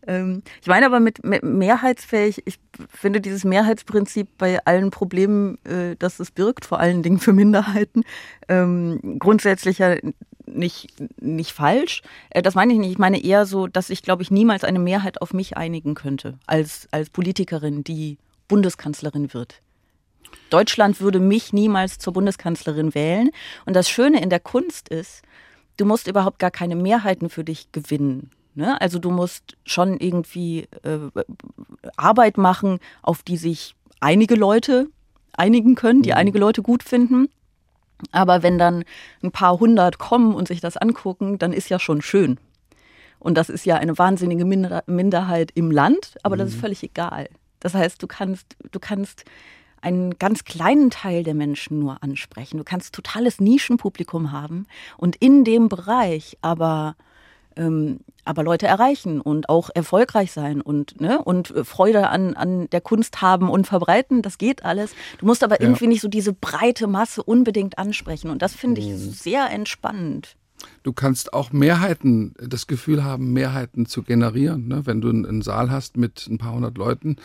Ähm, 0.04 0.42
ich 0.60 0.66
meine 0.66 0.86
aber 0.86 0.98
mit, 0.98 1.24
mit, 1.24 1.44
mehrheitsfähig, 1.44 2.42
ich 2.44 2.58
finde 2.88 3.20
dieses 3.20 3.44
Mehrheitsprinzip 3.44 4.36
bei 4.36 4.64
allen 4.64 4.90
Problemen, 4.90 5.64
äh, 5.64 5.94
das 5.96 6.18
es 6.18 6.32
birgt, 6.32 6.64
vor 6.64 6.80
allen 6.80 7.04
Dingen 7.04 7.20
für 7.20 7.32
Minderheiten, 7.32 8.02
ähm, 8.48 9.18
grundsätzlich 9.20 9.78
ja 9.78 9.96
nicht, 10.54 10.92
nicht 11.20 11.52
falsch. 11.52 12.02
Äh, 12.30 12.42
das 12.42 12.54
meine 12.54 12.72
ich 12.72 12.78
nicht. 12.78 12.92
Ich 12.92 12.98
meine 12.98 13.22
eher 13.22 13.46
so, 13.46 13.66
dass 13.66 13.90
ich, 13.90 14.02
glaube 14.02 14.22
ich, 14.22 14.30
niemals 14.30 14.64
eine 14.64 14.78
Mehrheit 14.78 15.22
auf 15.22 15.32
mich 15.32 15.56
einigen 15.56 15.94
könnte 15.94 16.38
als, 16.46 16.88
als 16.90 17.10
Politikerin, 17.10 17.84
die 17.84 18.18
Bundeskanzlerin 18.48 19.32
wird. 19.32 19.62
Deutschland 20.50 21.00
würde 21.00 21.20
mich 21.20 21.52
niemals 21.52 21.98
zur 21.98 22.12
Bundeskanzlerin 22.12 22.94
wählen. 22.94 23.30
Und 23.66 23.74
das 23.74 23.88
Schöne 23.88 24.22
in 24.22 24.30
der 24.30 24.40
Kunst 24.40 24.88
ist, 24.88 25.22
du 25.76 25.84
musst 25.84 26.06
überhaupt 26.06 26.38
gar 26.38 26.50
keine 26.50 26.76
Mehrheiten 26.76 27.30
für 27.30 27.44
dich 27.44 27.72
gewinnen. 27.72 28.30
Ne? 28.54 28.80
Also 28.80 28.98
du 28.98 29.10
musst 29.10 29.56
schon 29.64 29.98
irgendwie 29.98 30.68
äh, 30.82 30.98
Arbeit 31.96 32.36
machen, 32.36 32.78
auf 33.02 33.22
die 33.22 33.36
sich 33.36 33.74
einige 34.00 34.34
Leute 34.34 34.88
einigen 35.32 35.74
können, 35.74 36.02
die 36.02 36.10
mhm. 36.10 36.16
einige 36.16 36.38
Leute 36.38 36.62
gut 36.62 36.82
finden. 36.82 37.28
Aber 38.12 38.42
wenn 38.42 38.58
dann 38.58 38.84
ein 39.22 39.32
paar 39.32 39.58
hundert 39.58 39.98
kommen 39.98 40.34
und 40.34 40.48
sich 40.48 40.60
das 40.60 40.76
angucken, 40.76 41.38
dann 41.38 41.52
ist 41.52 41.68
ja 41.68 41.78
schon 41.78 42.02
schön. 42.02 42.38
Und 43.18 43.34
das 43.36 43.50
ist 43.50 43.66
ja 43.66 43.76
eine 43.76 43.98
wahnsinnige 43.98 44.44
Minderheit 44.44 45.50
im 45.54 45.70
Land, 45.70 46.16
aber 46.22 46.36
das 46.36 46.48
ist 46.48 46.56
mhm. 46.56 46.60
völlig 46.60 46.82
egal. 46.82 47.28
Das 47.60 47.74
heißt, 47.74 48.02
du 48.02 48.06
kannst, 48.06 48.56
du 48.70 48.80
kannst 48.80 49.24
einen 49.82 50.18
ganz 50.18 50.44
kleinen 50.44 50.90
Teil 50.90 51.22
der 51.22 51.34
Menschen 51.34 51.78
nur 51.78 52.02
ansprechen. 52.02 52.58
Du 52.58 52.64
kannst 52.64 52.94
totales 52.94 53.40
Nischenpublikum 53.40 54.32
haben 54.32 54.66
und 54.96 55.16
in 55.16 55.44
dem 55.44 55.68
Bereich 55.68 56.38
aber 56.42 56.96
ähm, 57.56 58.00
aber 58.24 58.42
Leute 58.42 58.66
erreichen 58.66 59.20
und 59.20 59.48
auch 59.48 59.70
erfolgreich 59.74 60.32
sein 60.32 60.60
und, 60.60 61.00
ne, 61.00 61.22
und 61.22 61.52
Freude 61.64 62.08
an, 62.08 62.34
an 62.34 62.68
der 62.70 62.80
Kunst 62.80 63.22
haben 63.22 63.48
und 63.48 63.66
verbreiten, 63.66 64.22
das 64.22 64.38
geht 64.38 64.64
alles. 64.64 64.94
Du 65.18 65.26
musst 65.26 65.42
aber 65.42 65.60
ja. 65.60 65.66
irgendwie 65.66 65.86
nicht 65.86 66.00
so 66.00 66.08
diese 66.08 66.32
breite 66.32 66.86
Masse 66.86 67.22
unbedingt 67.22 67.78
ansprechen 67.78 68.30
und 68.30 68.42
das 68.42 68.54
finde 68.54 68.80
ich 68.80 68.88
mhm. 68.88 68.96
sehr 68.96 69.50
entspannend. 69.50 70.36
Du 70.82 70.92
kannst 70.92 71.32
auch 71.32 71.52
Mehrheiten, 71.52 72.34
das 72.38 72.66
Gefühl 72.66 73.04
haben, 73.04 73.32
Mehrheiten 73.32 73.86
zu 73.86 74.02
generieren. 74.02 74.68
Ne? 74.68 74.86
Wenn 74.86 75.00
du 75.00 75.08
einen 75.08 75.42
Saal 75.42 75.70
hast 75.70 75.96
mit 75.96 76.26
ein 76.26 76.38
paar 76.38 76.52
hundert 76.52 76.76
Leuten 76.76 77.16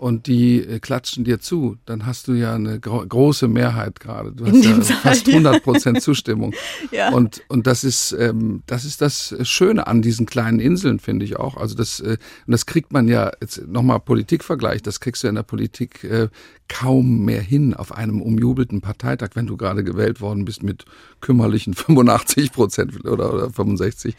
und 0.00 0.28
die 0.28 0.60
äh, 0.60 0.78
klatschen 0.78 1.24
dir 1.24 1.40
zu, 1.40 1.76
dann 1.84 2.06
hast 2.06 2.26
du 2.26 2.32
ja 2.32 2.54
eine 2.54 2.80
gro 2.80 3.04
große 3.06 3.48
Mehrheit 3.48 4.00
gerade. 4.00 4.32
Du 4.32 4.46
hast 4.46 4.64
ja 4.64 4.80
Saal, 4.80 4.96
fast 4.96 5.26
ja. 5.26 5.34
100 5.34 5.62
Prozent 5.62 6.00
Zustimmung. 6.02 6.54
Ja. 6.90 7.10
Und, 7.10 7.42
und 7.48 7.66
das 7.66 7.84
ist, 7.84 8.12
ähm, 8.18 8.62
das 8.64 8.86
ist 8.86 9.02
das 9.02 9.34
Schöne 9.42 9.86
an 9.86 10.00
diesen 10.00 10.24
kleinen 10.24 10.58
Inseln, 10.58 11.00
finde 11.00 11.26
ich 11.26 11.36
auch. 11.36 11.58
Also 11.58 11.76
das, 11.76 12.00
äh, 12.00 12.16
und 12.46 12.52
das 12.52 12.64
kriegt 12.64 12.94
man 12.94 13.08
ja 13.08 13.30
jetzt 13.42 13.68
nochmal 13.68 14.00
Politikvergleich, 14.00 14.80
das 14.80 15.00
kriegst 15.00 15.22
du 15.22 15.28
in 15.28 15.34
der 15.34 15.42
Politik 15.42 16.02
äh, 16.04 16.28
kaum 16.68 17.26
mehr 17.26 17.42
hin 17.42 17.74
auf 17.74 17.92
einem 17.92 18.22
umjubelten 18.22 18.80
Parteitag, 18.80 19.30
wenn 19.34 19.46
du 19.46 19.58
gerade 19.58 19.84
gewählt 19.84 20.22
worden 20.22 20.46
bist 20.46 20.62
mit 20.62 20.86
kümmerlichen 21.20 21.74
85 21.74 22.52
Prozent 22.52 23.04
oder, 23.04 23.34
oder 23.34 23.50
65. 23.50 24.16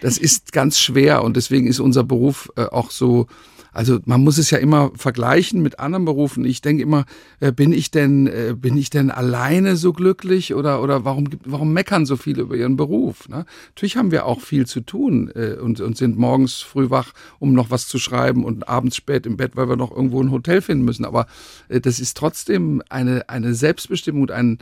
Das 0.00 0.16
ist 0.16 0.52
ganz 0.52 0.78
schwer 0.78 1.22
und 1.22 1.36
deswegen 1.36 1.66
ist 1.66 1.80
unser 1.80 2.02
Beruf 2.02 2.50
äh, 2.56 2.62
auch 2.62 2.90
so, 2.90 3.26
also 3.72 3.98
man 4.04 4.22
muss 4.22 4.38
es 4.38 4.50
ja 4.50 4.58
immer 4.58 4.90
vergleichen 4.94 5.62
mit 5.62 5.78
anderen 5.78 6.04
Berufen. 6.04 6.44
Ich 6.44 6.60
denke 6.60 6.82
immer, 6.82 7.04
äh, 7.40 7.52
bin 7.52 7.72
ich 7.72 7.90
denn, 7.90 8.26
äh, 8.26 8.54
bin 8.56 8.76
ich 8.76 8.90
denn 8.90 9.10
alleine 9.10 9.76
so 9.76 9.92
glücklich 9.92 10.54
oder 10.54 10.82
oder 10.82 11.04
warum 11.04 11.28
warum 11.44 11.72
meckern 11.72 12.06
so 12.06 12.16
viele 12.16 12.42
über 12.42 12.56
ihren 12.56 12.76
Beruf? 12.76 13.28
Ne? 13.28 13.44
Natürlich 13.74 13.96
haben 13.96 14.10
wir 14.10 14.26
auch 14.26 14.40
viel 14.40 14.66
zu 14.66 14.80
tun 14.80 15.30
äh, 15.34 15.56
und 15.60 15.80
und 15.80 15.96
sind 15.96 16.18
morgens 16.18 16.56
früh 16.56 16.90
wach, 16.90 17.12
um 17.38 17.52
noch 17.52 17.70
was 17.70 17.88
zu 17.88 17.98
schreiben 17.98 18.44
und 18.44 18.68
abends 18.68 18.96
spät 18.96 19.26
im 19.26 19.36
Bett, 19.36 19.52
weil 19.54 19.68
wir 19.68 19.76
noch 19.76 19.90
irgendwo 19.90 20.22
ein 20.22 20.30
Hotel 20.30 20.60
finden 20.60 20.84
müssen. 20.84 21.04
Aber 21.04 21.26
äh, 21.68 21.80
das 21.80 22.00
ist 22.00 22.16
trotzdem 22.16 22.82
eine 22.88 23.28
eine 23.28 23.54
Selbstbestimmung 23.54 24.22
und 24.22 24.30
ein 24.30 24.58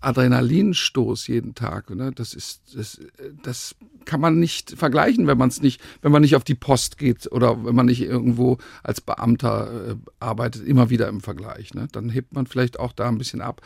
Adrenalinstoß 0.00 1.26
jeden 1.26 1.54
Tag. 1.54 1.90
Ne? 1.90 2.12
Das 2.12 2.34
ist, 2.34 2.76
das, 2.76 3.00
das 3.42 3.74
kann 4.04 4.20
man 4.20 4.38
nicht 4.38 4.70
vergleichen, 4.70 5.26
wenn 5.26 5.38
man 5.38 5.48
es 5.48 5.60
nicht, 5.60 5.80
wenn 6.02 6.12
man 6.12 6.22
nicht 6.22 6.36
auf 6.36 6.44
die 6.44 6.54
Post 6.54 6.98
geht 6.98 7.30
oder 7.30 7.64
wenn 7.64 7.74
man 7.74 7.86
nicht 7.86 8.02
irgendwo 8.02 8.58
als 8.82 9.00
Beamter 9.00 9.90
äh, 9.90 9.96
arbeitet, 10.20 10.66
immer 10.66 10.90
wieder 10.90 11.08
im 11.08 11.20
Vergleich. 11.20 11.74
Ne? 11.74 11.88
Dann 11.92 12.10
hebt 12.10 12.32
man 12.32 12.46
vielleicht 12.46 12.78
auch 12.78 12.92
da 12.92 13.08
ein 13.08 13.18
bisschen 13.18 13.40
ab 13.40 13.60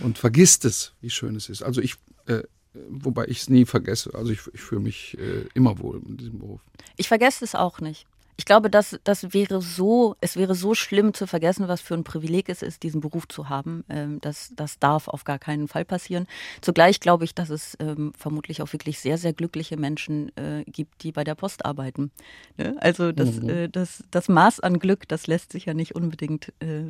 und 0.00 0.18
vergisst 0.18 0.64
es, 0.64 0.92
wie 1.00 1.10
schön 1.10 1.36
es 1.36 1.48
ist. 1.48 1.62
Also 1.62 1.80
ich, 1.80 1.96
äh, 2.26 2.42
wobei 2.88 3.26
ich 3.26 3.40
es 3.40 3.50
nie 3.50 3.66
vergesse. 3.66 4.14
Also 4.14 4.32
ich, 4.32 4.40
ich 4.52 4.60
fühle 4.60 4.80
mich 4.80 5.18
äh, 5.18 5.46
immer 5.54 5.78
wohl 5.78 6.00
in 6.06 6.16
diesem 6.16 6.38
Beruf. 6.38 6.60
Ich 6.96 7.08
vergesse 7.08 7.44
es 7.44 7.54
auch 7.54 7.80
nicht. 7.80 8.06
Ich 8.40 8.44
glaube, 8.44 8.70
das, 8.70 8.98
das 9.02 9.34
wäre 9.34 9.60
so, 9.60 10.14
es 10.20 10.36
wäre 10.36 10.54
so 10.54 10.74
schlimm 10.74 11.12
zu 11.12 11.26
vergessen, 11.26 11.66
was 11.66 11.80
für 11.80 11.94
ein 11.94 12.04
Privileg 12.04 12.48
es 12.48 12.62
ist, 12.62 12.84
diesen 12.84 13.00
Beruf 13.00 13.26
zu 13.26 13.48
haben. 13.48 13.82
Ähm, 13.88 14.20
das, 14.20 14.52
das 14.54 14.78
darf 14.78 15.08
auf 15.08 15.24
gar 15.24 15.40
keinen 15.40 15.66
Fall 15.66 15.84
passieren. 15.84 16.28
Zugleich 16.60 17.00
glaube 17.00 17.24
ich, 17.24 17.34
dass 17.34 17.50
es 17.50 17.76
ähm, 17.80 18.12
vermutlich 18.16 18.62
auch 18.62 18.72
wirklich 18.72 19.00
sehr, 19.00 19.18
sehr 19.18 19.32
glückliche 19.32 19.76
Menschen 19.76 20.30
äh, 20.36 20.62
gibt, 20.66 21.02
die 21.02 21.10
bei 21.10 21.24
der 21.24 21.34
Post 21.34 21.66
arbeiten. 21.66 22.12
Ne? 22.56 22.76
Also 22.80 23.10
das, 23.10 23.40
Mhm. 23.40 23.48
äh, 23.48 23.68
das, 23.68 24.04
das 24.12 24.28
Maß 24.28 24.60
an 24.60 24.78
Glück, 24.78 25.08
das 25.08 25.26
lässt 25.26 25.50
sich 25.50 25.64
ja 25.66 25.74
nicht 25.74 25.96
unbedingt 25.96 26.52
äh, 26.60 26.84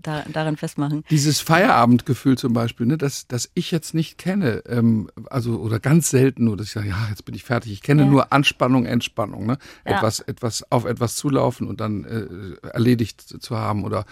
da, 0.00 0.22
daran 0.32 0.56
festmachen. 0.56 1.04
Dieses 1.10 1.38
Feierabendgefühl 1.40 2.38
zum 2.38 2.54
Beispiel, 2.54 2.86
ne, 2.86 2.96
das, 2.96 3.28
das 3.28 3.50
ich 3.52 3.70
jetzt 3.70 3.92
nicht 3.92 4.16
kenne, 4.16 4.62
ähm, 4.66 5.10
also 5.28 5.60
oder 5.60 5.80
ganz 5.80 6.08
selten 6.08 6.44
nur, 6.44 6.56
dass 6.56 6.68
ich 6.68 6.72
sage, 6.72 6.88
ja, 6.88 7.08
jetzt 7.10 7.26
bin 7.26 7.34
ich 7.34 7.44
fertig. 7.44 7.72
Ich 7.72 7.82
kenne 7.82 8.02
Ja. 8.04 8.08
nur 8.08 8.32
Anspannung, 8.32 8.86
Entspannung, 8.86 9.44
ne? 9.44 9.58
Ja. 9.86 9.98
Etwas, 9.98 10.20
etwas 10.20 10.64
auf 10.72 10.86
etwas 10.86 10.93
zulaufen 11.16 11.66
und 11.66 11.80
dann 11.80 12.04
äh, 12.04 12.66
erledigt 12.68 13.20
zu 13.42 13.56
haben 13.56 13.84
oder 13.84 14.04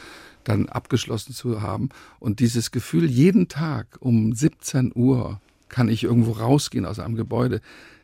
dann 0.45 0.69
abgeschlossen 0.69 1.33
zu 1.33 1.62
haben. 1.62 1.91
Und 2.19 2.41
dieses 2.41 2.71
Gefühl, 2.71 3.09
jeden 3.09 3.49
Tag 3.49 3.87
um 4.01 4.35
17 4.35 4.93
Uhr 4.95 5.41
kann 5.69 5.89
ich 5.89 6.05
irgendwo 6.05 6.33
rausgehen 6.33 6.87
aus 6.87 6.99
einem 6.99 7.17
Gebäude. 7.17 7.61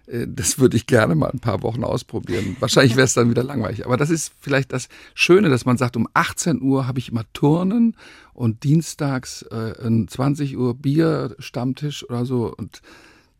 äh, 0.07 0.27
Das 0.27 0.59
würde 0.59 0.77
ich 0.77 0.87
gerne 0.87 1.15
mal 1.15 1.31
ein 1.31 1.41
paar 1.41 1.63
Wochen 1.63 1.85
ausprobieren. 1.85 2.57
Wahrscheinlich 2.61 2.97
wäre 2.97 3.05
es 3.05 3.15
dann 3.15 3.31
wieder 3.31 3.45
langweilig. 3.45 3.85
Aber 3.87 3.97
das 3.97 4.11
ist 4.11 4.33
vielleicht 4.41 4.73
das 4.73 4.89
Schöne, 5.15 5.49
dass 5.51 5.65
man 5.65 5.77
sagt, 5.77 5.97
um 5.97 6.09
18 6.15 6.63
Uhr 6.63 6.87
habe 6.87 6.99
ich 6.99 7.11
immer 7.11 7.25
Turnen 7.33 7.97
und 8.33 8.65
dienstags 8.65 9.43
äh, 9.43 9.75
um 9.85 10.09
20 10.09 10.57
Uhr 10.57 10.75
Bier, 10.75 11.37
Stammtisch 11.39 12.09
oder 12.09 12.25
so. 12.25 12.55
Und 12.57 12.83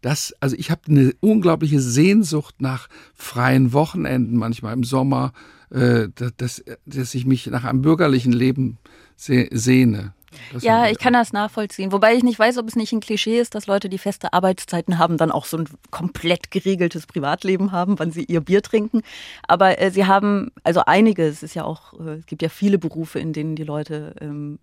das, 0.01 0.35
also 0.41 0.57
ich 0.57 0.71
habe 0.71 0.83
eine 0.89 1.13
unglaubliche 1.21 1.81
Sehnsucht 1.81 2.57
nach 2.61 2.89
freien 3.15 3.73
Wochenenden, 3.73 4.37
manchmal 4.37 4.73
im 4.73 4.85
Sommer, 4.85 5.33
äh, 5.71 6.09
dass, 6.37 6.65
dass, 6.87 7.15
ich 7.15 7.27
mich 7.27 7.47
nach 7.49 7.65
einem 7.65 7.83
bürgerlichen 7.83 8.33
Leben 8.33 8.79
se 9.17 9.49
sehne. 9.51 10.15
Das 10.53 10.63
Ja, 10.63 10.89
ich 10.89 10.99
kann 10.99 11.15
das 11.15 11.33
nachvollziehen. 11.33 11.91
Wobei 11.91 12.15
ich 12.15 12.23
nicht 12.23 12.39
weiß, 12.39 12.59
ob 12.59 12.69
es 12.69 12.77
nicht 12.77 12.93
ein 12.93 13.01
Klischee 13.01 13.41
ist, 13.41 13.55
dass 13.55 13.67
Leute, 13.67 13.89
die 13.89 13.99
feste 13.99 14.33
Arbeitszeiten 14.33 14.99
haben, 14.99 15.17
dann 15.17 15.31
auch 15.31 15.47
so 15.47 15.57
ein 15.57 15.69
komplett 15.91 16.51
geregeltes 16.51 17.07
Privatleben 17.07 17.73
haben, 17.73 17.99
wann 17.99 18.13
sie 18.13 18.25
ihr 18.25 18.41
Bier 18.41 18.63
trinken. 18.63 19.03
Aber 19.47 19.81
äh, 19.81 19.91
sie 19.91 20.07
haben, 20.07 20.51
also 20.65 20.83
einige, 20.87 21.25
es 21.25 21.43
ist 21.43 21.55
ja 21.55 21.65
auch, 21.65 21.99
äh, 21.99 22.19
es 22.19 22.27
gibt 22.27 22.43
ja 22.43 22.49
viele 22.49 22.79
Berufe, 22.79 23.19
in 23.19 23.33
denen 23.33 23.57
die 23.57 23.65
Leute 23.65 24.15
ähm, 24.21 24.59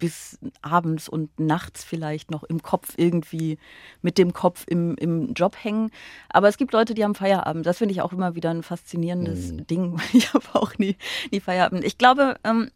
bis 0.00 0.38
abends 0.62 1.08
und 1.08 1.38
nachts 1.38 1.84
vielleicht 1.84 2.32
noch 2.32 2.42
im 2.42 2.60
Kopf 2.62 2.94
irgendwie 2.96 3.58
mit 4.02 4.18
dem 4.18 4.32
Kopf 4.32 4.64
im, 4.66 4.96
im 4.96 5.34
Job 5.34 5.56
hängen. 5.62 5.92
Aber 6.28 6.48
es 6.48 6.56
gibt 6.56 6.72
Leute, 6.72 6.94
die 6.94 7.04
haben 7.04 7.14
Feierabend. 7.14 7.64
Das 7.64 7.78
finde 7.78 7.92
ich 7.92 8.02
auch 8.02 8.12
immer 8.12 8.34
wieder 8.34 8.50
ein 8.50 8.64
faszinierendes 8.64 9.52
Ding. 9.68 10.00
Ich 10.12 10.34
habe 10.34 10.44
auch 10.54 10.76
nie, 10.78 10.96
nie 11.30 11.40
Feierabend. 11.40 11.84
Ich 11.84 11.96
glaube, 11.96 12.36
ähm, 12.42 12.70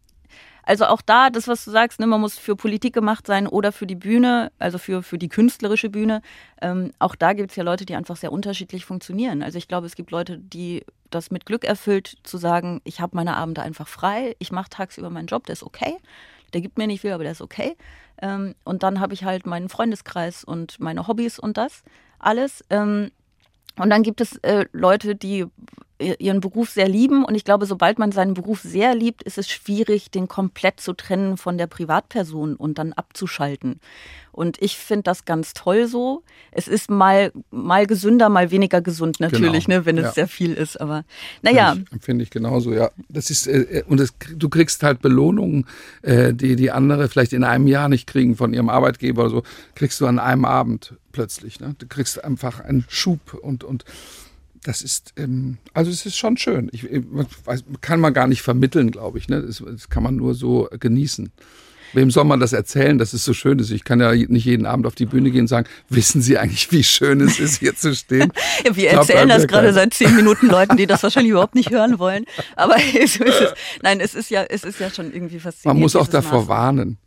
also 0.66 0.86
auch 0.86 1.02
da, 1.02 1.30
das, 1.30 1.46
was 1.46 1.64
du 1.64 1.70
sagst, 1.70 2.00
ne, 2.00 2.06
man 2.06 2.20
muss 2.20 2.38
für 2.38 2.56
Politik 2.56 2.94
gemacht 2.94 3.26
sein 3.26 3.46
oder 3.46 3.70
für 3.72 3.86
die 3.86 3.94
Bühne, 3.94 4.50
also 4.58 4.78
für, 4.78 5.02
für 5.02 5.18
die 5.18 5.28
künstlerische 5.28 5.90
Bühne. 5.90 6.22
Ähm, 6.62 6.92
auch 6.98 7.14
da 7.14 7.34
gibt 7.34 7.50
es 7.50 7.56
ja 7.56 7.64
Leute, 7.64 7.84
die 7.84 7.94
einfach 7.94 8.16
sehr 8.16 8.32
unterschiedlich 8.32 8.84
funktionieren. 8.84 9.42
Also 9.42 9.58
ich 9.58 9.68
glaube, 9.68 9.86
es 9.86 9.94
gibt 9.94 10.10
Leute, 10.10 10.38
die 10.38 10.84
das 11.10 11.30
mit 11.30 11.46
Glück 11.46 11.64
erfüllt, 11.64 12.16
zu 12.22 12.38
sagen, 12.38 12.80
ich 12.84 13.00
habe 13.00 13.16
meine 13.16 13.36
Abende 13.36 13.62
einfach 13.62 13.88
frei, 13.88 14.36
ich 14.38 14.52
mache 14.52 14.70
tagsüber 14.70 15.10
meinen 15.10 15.26
Job, 15.26 15.46
der 15.46 15.52
ist 15.54 15.62
okay. 15.62 15.98
Der 16.54 16.60
gibt 16.60 16.78
mir 16.78 16.86
nicht 16.86 17.00
viel, 17.00 17.12
aber 17.12 17.24
der 17.24 17.32
ist 17.32 17.42
okay. 17.42 17.76
Ähm, 18.22 18.54
und 18.64 18.82
dann 18.82 19.00
habe 19.00 19.12
ich 19.12 19.24
halt 19.24 19.44
meinen 19.44 19.68
Freundeskreis 19.68 20.44
und 20.44 20.80
meine 20.80 21.06
Hobbys 21.06 21.38
und 21.38 21.56
das 21.56 21.82
alles. 22.18 22.64
Ähm, 22.70 23.10
und 23.76 23.90
dann 23.90 24.02
gibt 24.02 24.20
es 24.20 24.36
äh, 24.38 24.66
Leute, 24.72 25.16
die 25.16 25.46
ihren 25.98 26.40
Beruf 26.40 26.70
sehr 26.70 26.88
lieben. 26.88 27.24
Und 27.24 27.34
ich 27.34 27.44
glaube, 27.44 27.66
sobald 27.66 27.98
man 27.98 28.10
seinen 28.12 28.34
Beruf 28.34 28.60
sehr 28.62 28.94
liebt, 28.94 29.22
ist 29.22 29.38
es 29.38 29.48
schwierig, 29.48 30.10
den 30.10 30.26
komplett 30.28 30.80
zu 30.80 30.92
trennen 30.92 31.36
von 31.36 31.56
der 31.58 31.66
Privatperson 31.68 32.56
und 32.56 32.78
dann 32.78 32.92
abzuschalten. 32.92 33.80
Und 34.32 34.60
ich 34.60 34.76
finde 34.76 35.04
das 35.04 35.24
ganz 35.24 35.52
toll 35.54 35.86
so. 35.86 36.24
Es 36.50 36.66
ist 36.66 36.90
mal, 36.90 37.30
mal 37.52 37.86
gesünder, 37.86 38.28
mal 38.28 38.50
weniger 38.50 38.80
gesund 38.80 39.20
natürlich, 39.20 39.66
Genau. 39.66 39.78
ne, 39.78 39.86
wenn 39.86 39.96
es 39.98 40.04
Ja. 40.06 40.12
sehr 40.12 40.28
viel 40.28 40.54
ist. 40.54 40.80
Aber 40.80 41.04
naja, 41.42 41.70
Finde 41.72 41.84
ich, 41.86 41.92
empfinde 41.92 42.22
ich 42.24 42.30
genauso, 42.30 42.72
ja. 42.72 42.90
Das 43.08 43.30
ist, 43.30 43.46
äh, 43.46 43.84
und 43.86 44.00
das, 44.00 44.12
du 44.34 44.48
kriegst 44.48 44.82
halt 44.82 45.00
Belohnungen, 45.00 45.66
äh, 46.02 46.34
die 46.34 46.56
die 46.56 46.72
andere 46.72 47.08
vielleicht 47.08 47.32
in 47.32 47.44
einem 47.44 47.68
Jahr 47.68 47.88
nicht 47.88 48.08
kriegen 48.08 48.34
von 48.36 48.52
ihrem 48.52 48.68
Arbeitgeber 48.68 49.22
oder 49.22 49.30
so, 49.30 49.42
kriegst 49.76 50.00
du 50.00 50.06
an 50.08 50.18
einem 50.18 50.44
Abend 50.44 50.94
plötzlich. 51.12 51.60
Ne? 51.60 51.76
Du 51.78 51.86
kriegst 51.86 52.22
einfach 52.24 52.58
einen 52.58 52.84
Schub 52.88 53.34
und, 53.34 53.62
und 53.62 53.84
das 54.64 54.82
ist, 54.82 55.12
ähm, 55.16 55.58
also 55.72 55.90
es 55.90 56.04
ist 56.06 56.16
schon 56.16 56.36
schön. 56.36 56.68
Ich, 56.72 56.84
ich 56.84 57.04
weiß, 57.44 57.64
kann 57.80 58.00
man 58.00 58.12
gar 58.12 58.26
nicht 58.26 58.42
vermitteln, 58.42 58.90
glaube 58.90 59.18
ich. 59.18 59.28
Ne? 59.28 59.42
Das, 59.42 59.62
das 59.64 59.88
kann 59.88 60.02
man 60.02 60.16
nur 60.16 60.34
so 60.34 60.68
genießen. 60.78 61.30
Wem 61.92 62.10
soll 62.10 62.24
man 62.24 62.40
das 62.40 62.52
erzählen, 62.52 62.98
dass 62.98 63.12
es 63.12 63.24
so 63.24 63.32
schön 63.34 63.60
ist? 63.60 63.70
Ich 63.70 63.84
kann 63.84 64.00
ja 64.00 64.12
nicht 64.12 64.44
jeden 64.44 64.66
Abend 64.66 64.86
auf 64.86 64.96
die 64.96 65.06
Bühne 65.06 65.30
gehen 65.30 65.42
und 65.42 65.46
sagen, 65.46 65.68
wissen 65.88 66.22
Sie 66.22 66.36
eigentlich, 66.38 66.72
wie 66.72 66.82
schön 66.82 67.20
es 67.20 67.38
ist, 67.38 67.60
hier 67.60 67.76
zu 67.76 67.94
stehen? 67.94 68.32
wir 68.72 68.90
erzählen 68.90 69.28
das 69.28 69.46
gerade 69.46 69.72
seit 69.72 69.94
zehn 69.94 70.16
Minuten 70.16 70.48
Leuten, 70.48 70.76
die 70.76 70.86
das 70.86 71.04
wahrscheinlich 71.04 71.30
überhaupt 71.30 71.54
nicht 71.54 71.70
hören 71.70 72.00
wollen. 72.00 72.24
Aber 72.56 72.76
so 72.92 73.24
ist 73.24 73.40
es. 73.40 73.54
Nein, 73.82 74.00
es 74.00 74.14
ist 74.14 74.30
ja, 74.30 74.42
es 74.42 74.64
ist 74.64 74.80
ja 74.80 74.90
schon 74.90 75.12
irgendwie 75.12 75.38
faszinierend. 75.38 75.76
Man 75.76 75.82
muss 75.82 75.94
auch 75.94 76.08
davor 76.08 76.40
Maß. 76.40 76.48
warnen. 76.48 76.98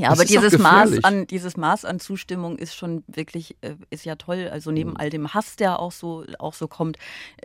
Ja, 0.00 0.10
Das 0.10 0.18
aber 0.18 0.26
dieses 0.26 0.58
Maß 0.58 1.04
an 1.04 1.26
dieses 1.26 1.56
Maß 1.56 1.84
an 1.84 2.00
Zustimmung 2.00 2.56
ist 2.58 2.74
schon 2.74 3.04
wirklich 3.06 3.56
äh, 3.60 3.74
ist 3.90 4.04
ja 4.04 4.16
toll. 4.16 4.48
Also 4.52 4.70
Mhm. 4.70 4.74
neben 4.74 4.96
all 4.96 5.10
dem 5.10 5.32
Hass, 5.34 5.56
der 5.56 5.78
auch 5.78 5.92
so 5.92 6.24
auch 6.38 6.54
so 6.54 6.68
kommt, 6.68 6.96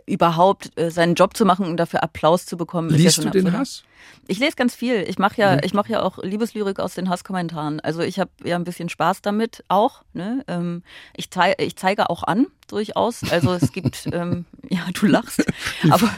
überhaupt 0.06 0.70
äh, 0.78 0.90
seinen 0.90 1.14
Job 1.14 1.36
zu 1.36 1.44
machen 1.44 1.66
und 1.66 1.76
dafür 1.76 2.02
Applaus 2.02 2.46
zu 2.46 2.56
bekommen. 2.56 2.88
ist 2.90 2.96
ja 2.98 3.02
Liest 3.04 3.16
schon 3.16 3.24
du 3.26 3.30
den 3.30 3.46
absurd. 3.46 3.60
Hass? 3.60 3.82
Ich 4.28 4.38
lese 4.38 4.56
ganz 4.56 4.74
viel. 4.74 5.04
Ich 5.08 5.18
mache 5.18 5.40
ja 5.40 5.62
ich 5.64 5.74
mache 5.74 5.90
ja 5.92 6.02
auch 6.02 6.18
Liebeslyrik 6.22 6.78
aus 6.80 6.94
den 6.94 7.08
Hasskommentaren. 7.08 7.80
Also 7.80 8.00
ich 8.02 8.18
habe 8.20 8.30
ja 8.44 8.56
ein 8.56 8.64
bisschen 8.64 8.88
Spaß 8.88 9.22
damit 9.22 9.64
auch. 9.68 10.02
Ne? 10.12 10.44
Ähm, 10.48 10.82
ich, 11.16 11.30
zei 11.30 11.54
ich 11.58 11.76
zeige 11.76 12.08
auch 12.10 12.22
an 12.22 12.46
durchaus. 12.68 13.22
Also 13.30 13.52
es 13.54 13.72
gibt 13.72 14.06
ähm, 14.12 14.44
ja 14.68 14.80
du 14.94 15.06
lachst, 15.06 15.44
aber 15.90 16.08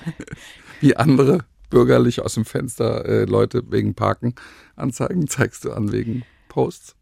Wie 0.80 0.96
andere 0.96 1.44
bürgerlich 1.70 2.20
aus 2.20 2.34
dem 2.34 2.44
Fenster 2.44 3.04
äh, 3.04 3.24
Leute 3.24 3.62
wegen 3.70 3.94
Parken 3.94 4.34
anzeigen, 4.76 5.26
zeigst 5.28 5.64
du 5.64 5.72
an 5.72 5.92
wegen 5.92 6.24
Posts. 6.48 6.97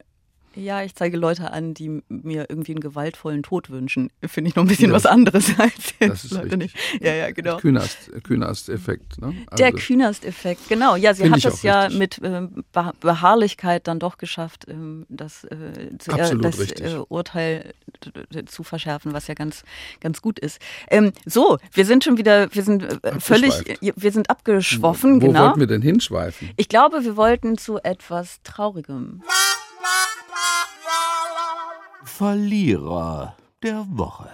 Ja, 0.56 0.82
ich 0.82 0.94
zeige 0.94 1.16
Leute 1.18 1.50
an, 1.50 1.75
die 1.75 2.02
mir 2.08 2.46
irgendwie 2.48 2.72
einen 2.72 2.80
gewaltvollen 2.80 3.42
Tod 3.42 3.70
wünschen. 3.70 4.10
Finde 4.26 4.48
ich 4.48 4.56
noch 4.56 4.64
ein 4.64 4.68
bisschen 4.68 4.88
ja, 4.88 4.94
was 4.94 5.06
anderes 5.06 5.50
als 5.58 5.94
jetzt 6.00 6.10
das 6.10 6.25
ist 6.25 6.32
Leute 6.32 6.56
nicht. 6.56 6.75
Ja, 7.00 7.14
ja, 7.14 7.30
genau. 7.30 7.58
Künast-Effekt, 7.58 9.20
ne? 9.20 9.34
Also 9.48 9.62
Der 9.62 9.72
Künast-Effekt, 9.72 10.68
genau. 10.68 10.96
Ja, 10.96 11.14
sie 11.14 11.30
hat 11.30 11.44
es 11.44 11.62
ja 11.62 11.82
richtig. 11.84 11.98
mit 11.98 12.18
äh, 12.22 12.48
Beharrlichkeit 13.00 13.86
dann 13.86 13.98
doch 13.98 14.16
geschafft, 14.16 14.66
ähm, 14.68 15.04
das, 15.08 15.44
äh, 15.44 15.54
äh, 15.54 15.90
das 15.96 16.58
äh, 16.58 16.98
Urteil 17.08 17.75
zu 18.46 18.62
verschärfen, 18.62 19.12
was 19.12 19.26
ja 19.26 19.34
ganz, 19.34 19.62
ganz 20.00 20.22
gut 20.22 20.38
ist. 20.38 20.60
Ähm, 20.88 21.12
so, 21.26 21.58
wir 21.72 21.84
sind 21.84 22.02
schon 22.04 22.16
wieder, 22.16 22.52
wir 22.54 22.62
sind 22.62 22.82
äh, 23.04 23.20
völlig, 23.20 23.78
wir 23.80 24.12
sind 24.12 24.30
abgeschwoffen, 24.30 25.20
Wo 25.20 25.26
genau. 25.26 25.46
wollten 25.46 25.60
wir 25.60 25.66
denn 25.66 25.82
hinschweifen? 25.82 26.50
Ich 26.56 26.68
glaube, 26.68 27.04
wir 27.04 27.16
wollten 27.16 27.58
zu 27.58 27.78
etwas 27.82 28.40
Traurigem. 28.42 29.22
Verlierer 32.04 33.36
der 33.62 33.86
Woche. 33.90 34.30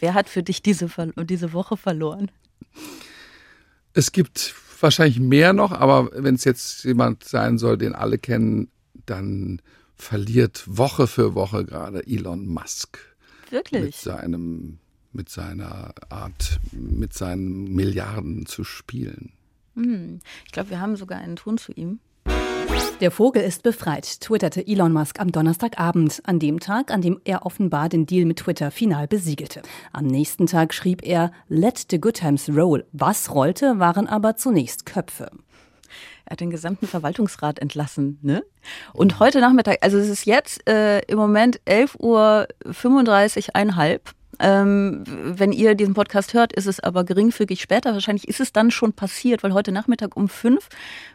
Wer 0.00 0.14
hat 0.14 0.28
für 0.28 0.42
dich 0.42 0.62
diese, 0.62 0.88
diese 1.16 1.52
Woche 1.52 1.76
verloren? 1.76 2.30
Es 3.92 4.12
gibt 4.12 4.54
wahrscheinlich 4.80 5.20
mehr 5.20 5.52
noch, 5.52 5.72
aber 5.72 6.10
wenn 6.12 6.34
es 6.34 6.44
jetzt 6.44 6.84
jemand 6.84 7.24
sein 7.24 7.58
soll, 7.58 7.76
den 7.76 7.94
alle 7.94 8.18
kennen, 8.18 8.70
dann 9.06 9.60
verliert 9.96 10.64
Woche 10.66 11.06
für 11.06 11.34
Woche 11.34 11.64
gerade 11.64 12.06
Elon 12.06 12.46
Musk. 12.46 12.98
Wirklich? 13.50 13.82
Mit 13.82 13.94
seinem, 13.94 14.78
mit 15.12 15.28
seiner 15.28 15.94
Art, 16.08 16.60
mit 16.72 17.12
seinen 17.12 17.74
Milliarden 17.74 18.46
zu 18.46 18.64
spielen. 18.64 19.32
Hm. 19.80 20.20
Ich 20.44 20.52
glaube, 20.52 20.70
wir 20.70 20.80
haben 20.80 20.96
sogar 20.96 21.18
einen 21.18 21.36
Ton 21.36 21.58
zu 21.58 21.72
ihm. 21.72 22.00
Der 23.00 23.10
Vogel 23.10 23.42
ist 23.42 23.62
befreit, 23.62 24.20
twitterte 24.20 24.66
Elon 24.66 24.92
Musk 24.92 25.20
am 25.20 25.32
Donnerstagabend, 25.32 26.20
an 26.24 26.38
dem 26.38 26.60
Tag, 26.60 26.90
an 26.90 27.00
dem 27.00 27.18
er 27.24 27.46
offenbar 27.46 27.88
den 27.88 28.06
Deal 28.06 28.26
mit 28.26 28.40
Twitter 28.40 28.70
final 28.70 29.08
besiegelte. 29.08 29.62
Am 29.92 30.06
nächsten 30.06 30.46
Tag 30.46 30.74
schrieb 30.74 31.04
er 31.04 31.32
Let 31.48 31.86
the 31.90 32.00
good 32.00 32.14
times 32.14 32.48
roll. 32.50 32.84
Was 32.92 33.34
rollte, 33.34 33.78
waren 33.78 34.06
aber 34.06 34.36
zunächst 34.36 34.86
Köpfe. 34.86 35.30
Er 36.26 36.32
hat 36.32 36.40
den 36.40 36.50
gesamten 36.50 36.86
Verwaltungsrat 36.86 37.58
entlassen, 37.58 38.18
ne? 38.22 38.44
Und 38.92 39.18
heute 39.18 39.40
Nachmittag, 39.40 39.78
also 39.80 39.98
es 39.98 40.08
ist 40.08 40.26
jetzt 40.26 40.68
äh, 40.68 41.00
im 41.00 41.18
Moment 41.18 41.60
11.35 41.66 41.98
Uhr, 43.48 43.54
einhalb. 43.54 44.10
Ähm, 44.40 45.04
wenn 45.06 45.52
ihr 45.52 45.74
diesen 45.74 45.94
Podcast 45.94 46.34
hört, 46.34 46.52
ist 46.52 46.66
es 46.66 46.80
aber 46.80 47.04
geringfügig 47.04 47.60
später. 47.60 47.92
Wahrscheinlich 47.92 48.26
ist 48.26 48.40
es 48.40 48.52
dann 48.52 48.70
schon 48.70 48.92
passiert, 48.94 49.42
weil 49.42 49.52
heute 49.52 49.70
Nachmittag 49.70 50.16
um 50.16 50.28
fünf 50.28 50.68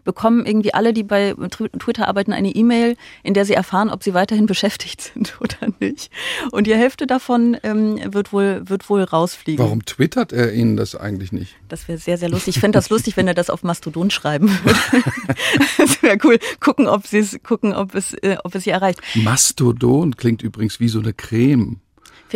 bekommen 0.03 0.46
irgendwie 0.46 0.74
alle, 0.74 0.94
die 0.94 1.03
bei 1.03 1.34
Twitter 1.34 2.08
arbeiten, 2.08 2.34
eine 2.34 2.50
E-Mail, 2.50 2.96
in 3.24 3.34
der 3.34 3.46
sie 3.46 3.53
erfahren, 3.53 3.89
ob 3.89 4.03
sie 4.03 4.13
weiterhin 4.13 4.46
beschäftigt 4.55 5.12
sind 5.13 5.38
oder 5.39 5.74
nicht. 5.79 6.12
Und 6.51 6.67
die 6.67 6.75
Hälfte 6.75 7.08
davon 7.08 7.58
ähm, 7.63 8.00
wird, 8.13 8.32
wohl, 8.32 8.62
wird 8.65 8.89
wohl 8.89 9.03
rausfliegen. 9.03 9.63
Warum 9.63 9.86
twittert 9.86 10.32
er 10.32 10.53
Ihnen 10.53 10.77
das 10.77 10.96
eigentlich 10.96 11.32
nicht? 11.32 11.55
Das 11.67 11.88
wäre 11.88 11.98
sehr, 11.98 12.17
sehr 12.17 12.29
lustig. 12.29 12.55
Ich 12.55 12.62
fände 12.62 12.77
das 12.77 12.89
lustig, 12.89 13.17
wenn 13.17 13.27
er 13.27 13.34
das 13.34 13.50
auf 13.50 13.63
Mastodon 13.63 14.12
schreiben 14.12 14.50
würde. 14.50 15.03
das 15.77 16.01
wäre 16.03 16.17
cool. 16.24 16.38
Gucken, 16.60 16.88
ob, 16.88 17.03
gucken 17.44 17.74
ob, 17.74 17.96
es, 17.96 18.13
äh, 18.13 18.38
ob 18.44 18.53
es 18.53 18.65
sie 18.65 18.70
erreicht. 18.70 19.01
Mastodon 19.15 20.15
klingt 20.15 20.44
übrigens 20.44 20.79
wie 20.79 20.89
so 20.89 21.00
eine 21.00 21.13
Creme. 21.13 21.79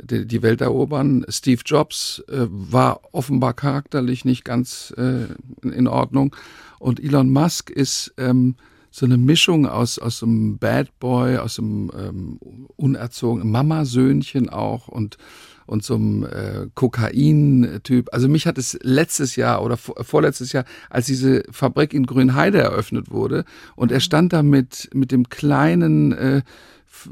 die, 0.00 0.26
die 0.26 0.42
Welt 0.42 0.60
erobern. 0.60 1.24
Steve 1.28 1.62
Jobs 1.64 2.22
äh, 2.28 2.46
war 2.48 3.00
offenbar 3.12 3.54
charakterlich 3.54 4.24
nicht 4.24 4.44
ganz 4.44 4.94
äh, 4.96 5.26
in, 5.62 5.72
in 5.72 5.88
Ordnung. 5.88 6.36
Und 6.78 7.02
Elon 7.02 7.30
Musk 7.30 7.70
ist 7.70 8.14
ähm, 8.18 8.56
so 8.92 9.06
eine 9.06 9.16
Mischung 9.16 9.66
aus, 9.66 9.98
aus 9.98 10.22
einem 10.22 10.58
Bad 10.58 10.98
Boy, 11.00 11.38
aus 11.38 11.58
einem 11.58 11.90
ähm, 11.98 12.38
unerzogenen 12.76 13.50
Mamasöhnchen 13.50 14.50
auch 14.50 14.86
und, 14.86 15.16
und 15.64 15.82
so 15.82 15.94
einem 15.94 16.24
äh, 16.24 16.66
Kokain-Typ. 16.74 18.10
Also 18.12 18.28
mich 18.28 18.46
hat 18.46 18.58
es 18.58 18.78
letztes 18.82 19.34
Jahr 19.34 19.64
oder 19.64 19.78
vorletztes 19.78 20.52
Jahr, 20.52 20.66
als 20.90 21.06
diese 21.06 21.42
Fabrik 21.50 21.94
in 21.94 22.04
Grünheide 22.04 22.58
eröffnet 22.58 23.10
wurde 23.10 23.46
und 23.76 23.90
er 23.90 24.00
stand 24.00 24.34
da 24.34 24.42
mit, 24.42 24.90
mit 24.92 25.10
dem 25.10 25.30
kleinen, 25.30 26.12
äh, 26.12 26.42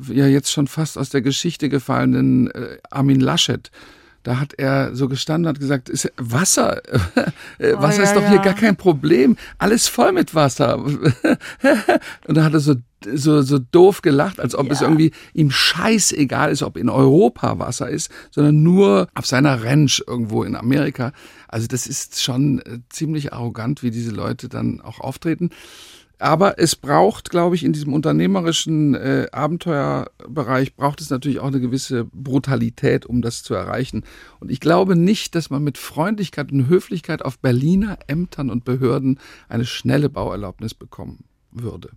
ja 0.08 0.26
jetzt 0.26 0.52
schon 0.52 0.66
fast 0.66 0.98
aus 0.98 1.08
der 1.08 1.22
Geschichte 1.22 1.70
gefallenen 1.70 2.50
äh, 2.50 2.76
Armin 2.90 3.20
Laschet 3.20 3.70
da 4.22 4.38
hat 4.38 4.54
er 4.54 4.94
so 4.94 5.08
gestanden 5.08 5.46
und 5.46 5.54
hat 5.54 5.60
gesagt, 5.60 5.88
ist 5.88 6.12
Wasser, 6.16 6.82
äh, 7.58 7.74
oh, 7.74 7.82
Wasser 7.82 7.98
ja, 7.98 8.04
ist 8.04 8.16
doch 8.16 8.22
ja. 8.22 8.30
hier 8.30 8.38
gar 8.40 8.54
kein 8.54 8.76
Problem, 8.76 9.36
alles 9.58 9.88
voll 9.88 10.12
mit 10.12 10.34
Wasser. 10.34 10.78
und 12.26 12.36
da 12.36 12.44
hat 12.44 12.52
er 12.52 12.60
so 12.60 12.74
so, 13.14 13.42
so 13.42 13.58
doof 13.58 14.02
gelacht, 14.02 14.40
als 14.40 14.54
ob 14.54 14.66
ja. 14.66 14.72
es 14.72 14.82
irgendwie 14.82 15.12
ihm 15.32 15.50
scheißegal 15.50 16.50
ist, 16.50 16.62
ob 16.62 16.76
in 16.76 16.88
Europa 16.88 17.58
Wasser 17.58 17.88
ist, 17.88 18.10
sondern 18.30 18.62
nur 18.62 19.08
auf 19.14 19.26
seiner 19.26 19.64
Ranch 19.64 20.02
irgendwo 20.06 20.44
in 20.44 20.56
Amerika. 20.56 21.12
Also 21.48 21.66
das 21.66 21.86
ist 21.86 22.22
schon 22.22 22.60
äh, 22.60 22.80
ziemlich 22.90 23.32
arrogant, 23.32 23.82
wie 23.82 23.90
diese 23.90 24.10
Leute 24.10 24.48
dann 24.48 24.80
auch 24.80 25.00
auftreten. 25.00 25.50
Aber 26.20 26.58
es 26.58 26.76
braucht, 26.76 27.30
glaube 27.30 27.56
ich, 27.56 27.64
in 27.64 27.72
diesem 27.72 27.94
unternehmerischen 27.94 28.94
äh, 28.94 29.28
Abenteuerbereich 29.32 30.76
braucht 30.76 31.00
es 31.00 31.08
natürlich 31.08 31.40
auch 31.40 31.46
eine 31.46 31.60
gewisse 31.60 32.04
Brutalität, 32.04 33.06
um 33.06 33.22
das 33.22 33.42
zu 33.42 33.54
erreichen. 33.54 34.04
Und 34.38 34.50
ich 34.50 34.60
glaube 34.60 34.96
nicht, 34.96 35.34
dass 35.34 35.48
man 35.48 35.64
mit 35.64 35.78
Freundlichkeit 35.78 36.52
und 36.52 36.68
Höflichkeit 36.68 37.24
auf 37.24 37.38
Berliner 37.38 37.98
Ämtern 38.06 38.50
und 38.50 38.66
Behörden 38.66 39.18
eine 39.48 39.64
schnelle 39.64 40.10
Bauerlaubnis 40.10 40.74
bekommen 40.74 41.24
würde. 41.52 41.88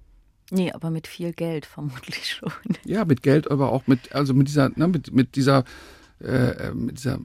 Nee, 0.52 0.72
aber 0.72 0.90
mit 0.90 1.08
viel 1.08 1.34
Geld 1.34 1.66
vermutlich 1.66 2.32
schon. 2.32 2.54
Ja, 2.86 3.04
mit 3.04 3.24
Geld, 3.24 3.52
aber 3.52 3.74
auch 3.74 3.88
mit, 3.88 4.16
also 4.16 4.34
mit 4.34 4.48
dieser, 4.48 4.70
ne, 4.70 4.88
mit, 4.88 5.14
mit 5.14 5.36
dieser, 5.36 5.66
äh, 6.22 6.72
mit 6.72 6.98
dieser 6.98 7.20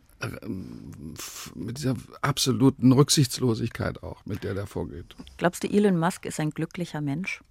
mit 1.54 1.78
dieser 1.78 1.96
absoluten 2.22 2.92
Rücksichtslosigkeit 2.92 4.02
auch, 4.02 4.24
mit 4.26 4.44
der 4.44 4.54
der 4.54 4.66
vorgeht. 4.66 5.16
Glaubst 5.37 5.64
du, 5.64 5.68
Elon 5.68 5.98
Musk 5.98 6.26
ist 6.26 6.40
ein 6.40 6.50
glücklicher 6.50 7.00
Mensch? 7.00 7.42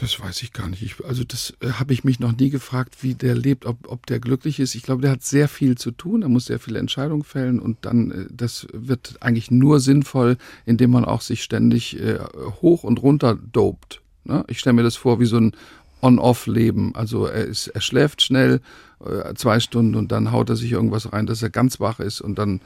Das 0.00 0.20
weiß 0.20 0.42
ich 0.44 0.52
gar 0.52 0.68
nicht. 0.68 0.82
Ich, 0.82 1.04
also 1.04 1.24
das 1.24 1.54
äh, 1.60 1.72
habe 1.72 1.92
ich 1.92 2.04
mich 2.04 2.20
noch 2.20 2.36
nie 2.36 2.50
gefragt, 2.50 3.02
wie 3.02 3.14
der 3.14 3.34
lebt, 3.34 3.66
ob, 3.66 3.88
ob 3.88 4.06
der 4.06 4.20
glücklich 4.20 4.60
ist. 4.60 4.76
Ich 4.76 4.84
glaube, 4.84 5.02
der 5.02 5.10
hat 5.10 5.24
sehr 5.24 5.48
viel 5.48 5.76
zu 5.76 5.90
tun, 5.90 6.22
er 6.22 6.28
muss 6.28 6.44
sehr 6.46 6.60
viele 6.60 6.78
Entscheidungen 6.78 7.24
fällen 7.24 7.58
und 7.58 7.78
dann, 7.80 8.10
äh, 8.12 8.26
das 8.30 8.68
wird 8.72 9.16
eigentlich 9.20 9.50
nur 9.50 9.80
sinnvoll, 9.80 10.36
indem 10.66 10.92
man 10.92 11.04
auch 11.04 11.20
sich 11.20 11.42
ständig 11.42 11.98
äh, 11.98 12.20
hoch 12.62 12.84
und 12.84 13.02
runter 13.02 13.34
dopt. 13.34 14.00
Ne? 14.22 14.44
Ich 14.46 14.60
stelle 14.60 14.74
mir 14.74 14.84
das 14.84 14.94
vor 14.94 15.18
wie 15.18 15.26
so 15.26 15.38
ein 15.38 15.52
On-Off-Leben. 16.00 16.94
Also 16.94 17.26
er, 17.26 17.44
ist, 17.44 17.68
er 17.68 17.80
schläft 17.80 18.22
schnell 18.22 18.60
äh, 19.04 19.34
zwei 19.34 19.60
Stunden 19.60 19.94
und 19.94 20.12
dann 20.12 20.32
haut 20.32 20.50
er 20.50 20.56
sich 20.56 20.72
irgendwas 20.72 21.12
rein, 21.12 21.26
dass 21.26 21.42
er 21.42 21.50
ganz 21.50 21.80
wach 21.80 22.00
ist 22.00 22.20
und 22.20 22.38
dann 22.38 22.60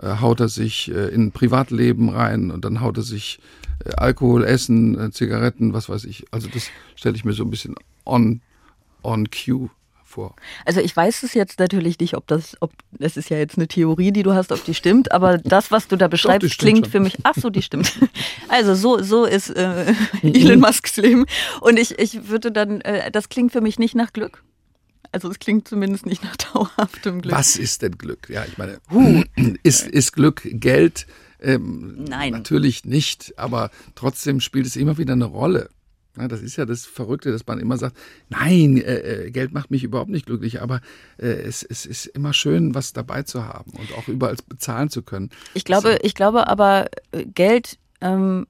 äh, 0.00 0.16
haut 0.20 0.40
er 0.40 0.48
sich 0.48 0.90
äh, 0.90 1.08
in 1.08 1.32
Privatleben 1.32 2.08
rein 2.08 2.50
und 2.50 2.64
dann 2.64 2.80
haut 2.80 2.96
er 2.98 3.02
sich 3.02 3.38
Alkohol, 3.96 4.42
Essen, 4.42 5.12
Zigaretten, 5.12 5.74
was 5.74 5.88
weiß 5.88 6.04
ich. 6.04 6.24
Also 6.30 6.48
das 6.52 6.70
stelle 6.94 7.14
ich 7.14 7.24
mir 7.24 7.34
so 7.34 7.44
ein 7.44 7.50
bisschen 7.50 7.74
on, 8.04 8.40
on 9.02 9.28
cue 9.30 9.68
vor. 10.06 10.34
Also 10.64 10.80
ich 10.80 10.96
weiß 10.96 11.22
es 11.22 11.34
jetzt 11.34 11.58
natürlich 11.58 11.98
nicht, 11.98 12.14
ob 12.14 12.26
das, 12.26 12.56
ob 12.60 12.72
das 12.92 13.16
ist 13.16 13.28
ja 13.28 13.38
jetzt 13.38 13.58
eine 13.58 13.68
Theorie, 13.68 14.12
die 14.12 14.22
du 14.22 14.32
hast, 14.32 14.52
ob 14.52 14.64
die 14.64 14.74
stimmt, 14.74 15.12
aber 15.12 15.38
das, 15.44 15.70
was 15.70 15.88
du 15.88 15.96
da 15.96 16.08
beschreibst, 16.08 16.50
Doch, 16.52 16.58
klingt 16.58 16.86
schon. 16.86 16.92
für 16.92 17.00
mich. 17.00 17.18
Ach 17.24 17.34
so, 17.36 17.50
die 17.50 17.62
stimmt. 17.62 17.92
Also 18.48 18.74
so, 18.74 19.02
so 19.02 19.24
ist 19.24 19.50
äh, 19.50 19.92
Elon 20.22 20.60
Musks 20.60 20.96
Leben. 20.96 21.26
Und 21.60 21.78
ich, 21.78 21.98
ich 21.98 22.28
würde 22.28 22.52
dann, 22.52 22.80
äh, 22.82 23.10
das 23.10 23.28
klingt 23.28 23.50
für 23.50 23.60
mich 23.60 23.78
nicht 23.78 23.96
nach 23.96 24.12
Glück. 24.12 24.44
Also 25.10 25.28
es 25.30 25.38
klingt 25.38 25.66
zumindest 25.66 26.06
nicht 26.06 26.22
nach 26.22 26.36
dauerhaftem 26.36 27.22
Glück. 27.22 27.34
Was 27.34 27.56
ist 27.56 27.82
denn 27.82 27.98
Glück? 27.98 28.28
Ja, 28.30 28.44
ich 28.44 28.56
meine, 28.56 28.78
ist, 29.62 29.86
ist 29.86 30.12
Glück 30.12 30.42
Geld? 30.44 31.06
Ähm, 31.40 32.04
Nein. 32.08 32.32
Natürlich 32.32 32.84
nicht, 32.84 33.34
aber 33.36 33.70
trotzdem 33.94 34.40
spielt 34.40 34.66
es 34.66 34.76
immer 34.76 34.96
wieder 34.96 35.12
eine 35.14 35.26
Rolle. 35.26 35.68
Ja, 36.16 36.28
das 36.28 36.42
ist 36.42 36.56
ja 36.56 36.64
das 36.64 36.86
Verrückte, 36.86 37.30
dass 37.32 37.46
man 37.46 37.58
immer 37.58 37.76
sagt, 37.76 37.96
nein, 38.28 38.78
äh, 38.78 39.26
äh, 39.26 39.30
Geld 39.30 39.52
macht 39.52 39.70
mich 39.70 39.84
überhaupt 39.84 40.10
nicht 40.10 40.26
glücklich, 40.26 40.62
aber 40.62 40.80
äh, 41.18 41.26
es, 41.26 41.62
es, 41.62 41.86
ist 41.86 42.06
immer 42.06 42.32
schön, 42.32 42.74
was 42.74 42.92
dabei 42.92 43.22
zu 43.22 43.44
haben 43.44 43.72
und 43.72 43.92
auch 43.96 44.08
überall 44.08 44.36
bezahlen 44.48 44.88
zu 44.88 45.02
können. 45.02 45.30
Ich 45.54 45.64
glaube, 45.64 45.92
so. 45.92 45.98
ich 46.02 46.14
glaube 46.14 46.46
aber, 46.48 46.86
äh, 47.12 47.24
Geld, 47.24 47.78
ähm, 48.00 48.46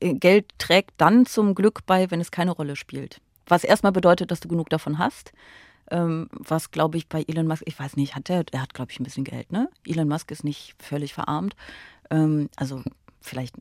äh, 0.00 0.14
Geld 0.14 0.46
trägt 0.58 0.92
dann 0.96 1.26
zum 1.26 1.54
Glück 1.54 1.86
bei, 1.86 2.10
wenn 2.10 2.20
es 2.20 2.30
keine 2.30 2.52
Rolle 2.52 2.76
spielt. 2.76 3.20
Was 3.46 3.64
erstmal 3.64 3.92
bedeutet, 3.92 4.30
dass 4.30 4.40
du 4.40 4.48
genug 4.48 4.70
davon 4.70 4.98
hast. 4.98 5.32
Ähm, 5.90 6.28
was, 6.32 6.70
glaube 6.70 6.96
ich, 6.96 7.08
bei 7.08 7.24
Elon 7.28 7.46
Musk, 7.46 7.62
ich 7.66 7.78
weiß 7.78 7.96
nicht, 7.96 8.16
hat 8.16 8.28
der, 8.28 8.44
er 8.52 8.62
hat, 8.62 8.72
glaube 8.72 8.90
ich, 8.90 8.98
ein 8.98 9.04
bisschen 9.04 9.24
Geld, 9.24 9.52
ne? 9.52 9.68
Elon 9.86 10.08
Musk 10.08 10.30
ist 10.30 10.42
nicht 10.42 10.74
völlig 10.78 11.12
verarmt. 11.12 11.54
Ähm, 12.10 12.48
also 12.56 12.82
vielleicht 13.20 13.54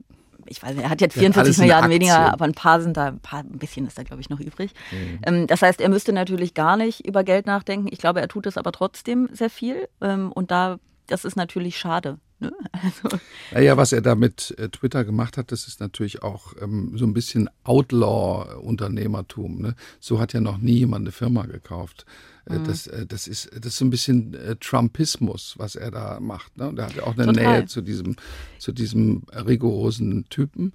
ich 0.48 0.62
weiß 0.62 0.76
nicht, 0.76 0.84
er 0.84 0.90
hat 0.90 1.02
jetzt 1.02 1.18
44 1.18 1.58
Milliarden 1.60 1.90
weniger, 1.90 2.34
aber 2.34 2.46
ein 2.46 2.54
paar 2.54 2.82
sind 2.82 2.98
da, 2.98 3.08
ein, 3.08 3.20
paar, 3.20 3.40
ein 3.40 3.60
bisschen 3.60 3.88
ist 3.88 3.98
da, 3.98 4.04
glaube 4.04 4.22
ich, 4.22 4.30
noch 4.30 4.40
übrig. 4.40 4.72
Mhm. 4.92 5.20
Ähm, 5.26 5.48
das 5.48 5.62
heißt, 5.62 5.82
er 5.82 5.90
müsste 5.90 6.14
natürlich 6.14 6.54
gar 6.54 6.78
nicht 6.78 7.06
über 7.06 7.24
Geld 7.24 7.46
nachdenken. 7.46 7.88
Ich 7.92 8.00
glaube, 8.00 8.22
er 8.22 8.28
tut 8.28 8.46
es 8.46 8.58
aber 8.58 8.72
trotzdem 8.72 9.30
sehr 9.32 9.50
viel. 9.50 9.88
Ähm, 10.02 10.32
und 10.32 10.52
da, 10.52 10.80
das 11.08 11.26
ist 11.26 11.36
natürlich 11.36 11.78
schade. 11.78 12.18
Ne? 12.40 12.52
Also. 12.72 13.18
Naja, 13.52 13.78
was 13.78 13.94
er 13.94 14.02
da 14.02 14.16
mit 14.16 14.54
äh, 14.58 14.70
Twitter 14.70 15.06
gemacht 15.06 15.38
hat, 15.38 15.52
das 15.52 15.68
ist 15.68 15.80
natürlich 15.80 16.22
auch 16.24 16.54
ähm, 16.62 16.92
so 16.96 17.06
ein 17.06 17.14
bisschen 17.14 17.50
Outlaw-Unternehmertum. 17.64 19.62
Ne? 19.62 19.76
So 20.00 20.20
hat 20.20 20.34
ja 20.34 20.42
noch 20.42 20.58
nie 20.58 20.80
jemand 20.80 21.04
eine 21.04 21.12
Firma 21.12 21.46
gekauft. 21.46 22.06
Äh, 22.50 22.60
mhm. 22.60 22.64
Das, 22.66 22.88
äh, 22.88 23.06
das, 23.06 23.28
ist, 23.28 23.50
das 23.54 23.74
ist 23.74 23.78
so 23.78 23.86
ein 23.86 23.90
bisschen 23.90 24.34
äh, 24.34 24.56
Trumpismus, 24.60 25.56
was 25.58 25.76
er 25.76 25.92
da 25.92 26.20
macht. 26.20 26.58
Ne? 26.58 26.68
Und 26.68 26.80
er 26.80 26.86
hat 26.88 26.96
ja 26.96 27.04
auch 27.04 27.18
eine 27.18 27.28
Total. 27.28 27.60
Nähe 27.60 27.66
zu 27.68 27.82
diesem, 27.82 28.16
zu 28.60 28.72
diesem 28.72 29.24
rigorosen 29.32 30.26
Typen. 30.30 30.74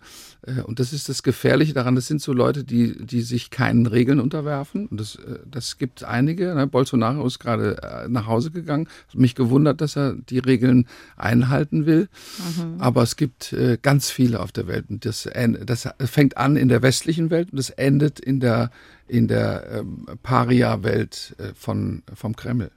Und 0.64 0.78
das 0.78 0.92
ist 0.92 1.08
das 1.08 1.22
Gefährliche 1.22 1.74
daran. 1.74 1.94
Das 1.94 2.06
sind 2.06 2.22
so 2.22 2.32
Leute, 2.32 2.64
die, 2.64 3.04
die 3.04 3.22
sich 3.22 3.50
keinen 3.50 3.86
Regeln 3.86 4.20
unterwerfen. 4.20 4.86
Und 4.86 5.00
das, 5.00 5.18
das 5.50 5.78
gibt 5.78 6.04
einige. 6.04 6.54
Ne? 6.54 6.66
Bolsonaro 6.66 7.26
ist 7.26 7.38
gerade 7.38 8.06
nach 8.08 8.26
Hause 8.26 8.50
gegangen. 8.50 8.88
Hat 9.08 9.16
mich 9.16 9.34
gewundert, 9.34 9.80
dass 9.80 9.96
er 9.96 10.14
die 10.14 10.38
Regeln 10.38 10.86
einhalten 11.16 11.86
will. 11.86 12.08
Mhm. 12.56 12.80
Aber 12.80 13.02
es 13.02 13.16
gibt 13.16 13.54
ganz 13.82 14.10
viele 14.10 14.40
auf 14.40 14.52
der 14.52 14.66
Welt. 14.66 14.86
Und 14.88 15.04
das, 15.04 15.28
das 15.66 15.88
fängt 16.04 16.36
an 16.36 16.56
in 16.56 16.68
der 16.68 16.82
westlichen 16.82 17.30
Welt 17.30 17.52
und 17.52 17.58
das 17.58 17.70
endet 17.70 18.20
in 18.20 18.40
der 18.40 18.70
in 19.08 19.28
der 19.28 19.66
ähm, 19.70 20.06
Paria-Welt 20.22 21.34
äh, 21.38 21.54
von, 21.54 22.02
vom 22.14 22.36
Kreml. 22.36 22.70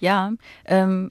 Ja, 0.00 0.32
ähm, 0.64 1.10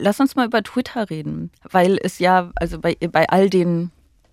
lass 0.00 0.18
uns 0.18 0.34
mal 0.34 0.46
über 0.46 0.62
Twitter 0.62 1.10
reden, 1.10 1.50
weil 1.70 1.98
es 2.02 2.18
ja, 2.18 2.50
also 2.56 2.80
bei, 2.80 2.96
bei 2.96 3.28
all 3.28 3.50
den 3.50 3.90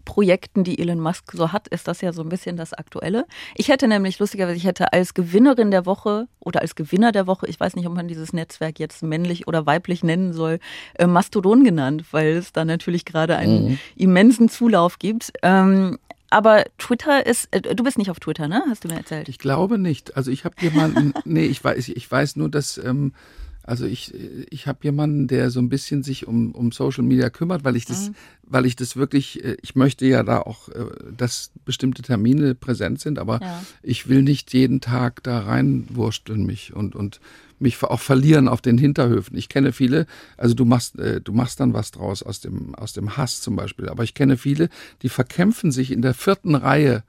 Projekten, 0.09 0.63
die 0.63 0.79
Elon 0.79 0.99
Musk 0.99 1.33
so 1.33 1.51
hat, 1.51 1.67
ist 1.67 1.87
das 1.87 2.01
ja 2.01 2.11
so 2.13 2.23
ein 2.23 2.29
bisschen 2.29 2.57
das 2.57 2.73
Aktuelle. 2.73 3.27
Ich 3.53 3.67
hätte 3.67 3.87
nämlich, 3.87 4.17
lustigerweise, 4.17 4.57
ich 4.57 4.65
hätte 4.65 4.91
als 4.91 5.13
Gewinnerin 5.13 5.69
der 5.69 5.85
Woche 5.85 6.27
oder 6.39 6.61
als 6.61 6.73
Gewinner 6.73 7.11
der 7.11 7.27
Woche, 7.27 7.45
ich 7.45 7.59
weiß 7.59 7.75
nicht, 7.75 7.85
ob 7.85 7.93
man 7.93 8.07
dieses 8.07 8.33
Netzwerk 8.33 8.79
jetzt 8.79 9.03
männlich 9.03 9.47
oder 9.47 9.67
weiblich 9.67 10.03
nennen 10.03 10.33
soll, 10.33 10.57
äh, 10.95 11.05
Mastodon 11.05 11.63
genannt, 11.63 12.05
weil 12.09 12.37
es 12.37 12.53
da 12.53 12.65
natürlich 12.65 13.05
gerade 13.05 13.35
einen 13.35 13.69
mhm. 13.69 13.79
immensen 13.97 14.49
Zulauf 14.49 14.97
gibt. 14.97 15.31
Ähm, 15.43 15.99
aber 16.29 16.65
Twitter 16.77 17.25
ist, 17.25 17.47
äh, 17.51 17.61
du 17.61 17.83
bist 17.83 17.97
nicht 17.97 18.11
auf 18.11 18.19
Twitter, 18.19 18.47
ne? 18.47 18.63
Hast 18.69 18.83
du 18.83 18.87
mir 18.87 18.95
erzählt? 18.95 19.29
Ich 19.29 19.39
glaube 19.39 19.77
nicht. 19.77 20.15
Also 20.15 20.31
ich 20.31 20.45
habe 20.45 20.55
jemanden, 20.59 21.13
nee, 21.25 21.45
ich 21.45 21.63
weiß, 21.63 21.89
ich 21.89 22.11
weiß 22.11 22.35
nur, 22.35 22.49
dass, 22.49 22.77
ähm, 22.77 23.13
also 23.69 23.85
ich, 23.85 24.13
ich 24.49 24.65
habe 24.65 24.79
jemanden, 24.81 25.27
der 25.27 25.51
so 25.51 25.59
ein 25.59 25.69
bisschen 25.69 26.01
sich 26.01 26.27
um, 26.27 26.53
um 26.53 26.71
Social 26.71 27.03
Media 27.03 27.29
kümmert, 27.29 27.63
weil 27.63 27.75
ich 27.75 27.85
das, 27.85 28.09
mhm. 28.09 28.15
weil 28.41 28.65
ich 28.65 28.75
das 28.75 28.95
wirklich, 28.95 29.43
äh, 29.43 29.57
ich 29.61 29.75
möchte 29.75 30.07
ja 30.07 30.23
da 30.23 30.39
auch, 30.39 30.69
äh, 30.69 30.85
dass 31.15 31.51
bestimmte 31.65 32.01
Termine 32.01 32.55
präsent 32.55 32.99
sind, 32.99 33.19
aber 33.19 33.39
ja. 33.41 33.63
ich 33.83 34.09
will 34.09 34.23
nicht 34.23 34.53
jeden 34.53 34.81
Tag 34.81 35.21
da 35.21 35.41
reinwursteln 35.41 36.47
mich 36.47 36.73
und, 36.73 36.95
und 36.95 37.19
mich 37.59 37.83
auch 37.83 37.99
verlieren 37.99 38.47
auf 38.47 38.61
den 38.61 38.79
Hinterhöfen. 38.79 39.37
Ich 39.37 39.49
kenne 39.49 39.71
viele, 39.71 40.07
also 40.35 40.55
du 40.55 40.65
machst, 40.65 40.97
äh, 40.97 41.21
du 41.21 41.31
machst 41.31 41.59
dann 41.59 41.73
was 41.75 41.91
draus 41.91 42.23
aus 42.23 42.39
dem, 42.39 42.73
aus 42.73 42.93
dem 42.93 43.17
Hass 43.17 43.39
zum 43.41 43.55
Beispiel. 43.55 43.87
Aber 43.87 44.03
ich 44.03 44.15
kenne 44.15 44.37
viele, 44.37 44.69
die 45.03 45.09
verkämpfen 45.09 45.71
sich 45.71 45.91
in 45.91 46.01
der 46.01 46.15
vierten 46.15 46.55
Reihe 46.55 47.03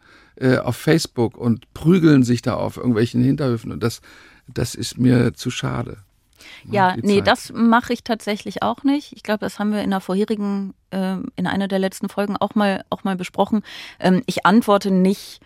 auf 0.63 0.77
Facebook 0.77 1.37
und 1.37 1.75
prügeln 1.75 2.23
sich 2.23 2.41
da 2.41 2.55
auf 2.55 2.79
irgendwelchen 2.79 3.23
Hinterhöfen. 3.23 3.73
Und 3.73 3.83
das, 3.83 4.01
das 4.49 4.75
ist 4.75 4.97
mir 4.97 5.35
zu 5.35 5.51
schade. 5.51 5.99
Ja, 6.71 6.97
nee, 7.01 7.21
das 7.21 7.53
mache 7.53 7.93
ich 7.93 8.05
tatsächlich 8.05 8.63
auch 8.63 8.83
nicht. 8.85 9.13
Ich 9.13 9.23
glaube, 9.23 9.41
das 9.41 9.59
haben 9.59 9.73
wir 9.73 9.83
in 9.83 9.91
der 9.91 10.01
vorherigen, 10.01 10.75
äh, 10.91 11.17
in 11.37 11.47
einer 11.47 11.69
der 11.69 11.79
letzten 11.79 12.09
Folgen 12.09 12.37
auch 12.37 12.55
mal, 12.55 12.85
auch 12.91 13.05
mal 13.05 13.17
besprochen. 13.17 13.63
Ähm, 13.99 14.23
ich 14.27 14.47
antworte 14.47 14.91
nicht 14.91 15.41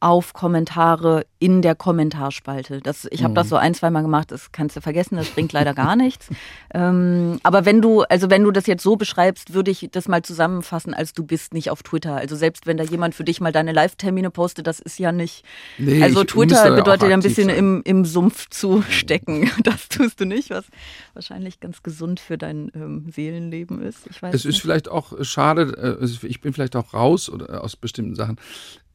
auf 0.00 0.32
Kommentare 0.32 1.24
in 1.38 1.62
der 1.62 1.74
Kommentarspalte. 1.74 2.80
Das, 2.80 3.06
ich 3.10 3.22
habe 3.22 3.32
mhm. 3.32 3.36
das 3.36 3.48
so 3.48 3.56
ein, 3.56 3.74
zweimal 3.74 4.02
gemacht, 4.02 4.30
das 4.30 4.52
kannst 4.52 4.76
du 4.76 4.80
vergessen, 4.80 5.16
das 5.16 5.28
bringt 5.28 5.52
leider 5.52 5.74
gar 5.74 5.96
nichts. 5.96 6.28
Ähm, 6.72 7.38
aber 7.42 7.64
wenn 7.64 7.80
du, 7.80 8.02
also 8.02 8.30
wenn 8.30 8.44
du 8.44 8.50
das 8.50 8.66
jetzt 8.66 8.82
so 8.82 8.96
beschreibst, 8.96 9.54
würde 9.54 9.70
ich 9.70 9.88
das 9.92 10.08
mal 10.08 10.22
zusammenfassen, 10.22 10.94
als 10.94 11.12
du 11.12 11.24
bist 11.24 11.54
nicht 11.54 11.70
auf 11.70 11.82
Twitter. 11.82 12.16
Also 12.16 12.36
selbst 12.36 12.66
wenn 12.66 12.76
da 12.76 12.84
jemand 12.84 13.14
für 13.14 13.24
dich 13.24 13.40
mal 13.40 13.52
deine 13.52 13.72
Live-Termine 13.72 14.30
postet, 14.30 14.66
das 14.66 14.80
ist 14.80 14.98
ja 14.98 15.12
nicht. 15.12 15.44
Nee, 15.78 16.02
also 16.02 16.24
Twitter 16.24 16.74
bedeutet 16.74 17.08
ja 17.08 17.14
ein 17.14 17.22
bisschen 17.22 17.48
im, 17.48 17.82
im 17.84 18.04
Sumpf 18.04 18.48
zu 18.50 18.82
stecken. 18.88 19.50
Das 19.62 19.88
tust 19.88 20.20
du 20.20 20.26
nicht, 20.26 20.50
was 20.50 20.66
wahrscheinlich 21.14 21.60
ganz 21.60 21.82
gesund 21.82 22.20
für 22.20 22.36
dein 22.36 22.70
ähm, 22.74 23.06
Seelenleben 23.10 23.82
ist. 23.82 24.06
Ich 24.10 24.22
weiß 24.22 24.34
es 24.34 24.44
nicht. 24.44 24.56
ist 24.56 24.62
vielleicht 24.62 24.88
auch 24.88 25.12
schade, 25.24 25.98
äh, 26.00 26.26
ich 26.26 26.40
bin 26.40 26.52
vielleicht 26.52 26.76
auch 26.76 26.92
raus 26.92 27.30
oder 27.30 27.64
aus 27.64 27.76
bestimmten 27.76 28.14
Sachen. 28.14 28.36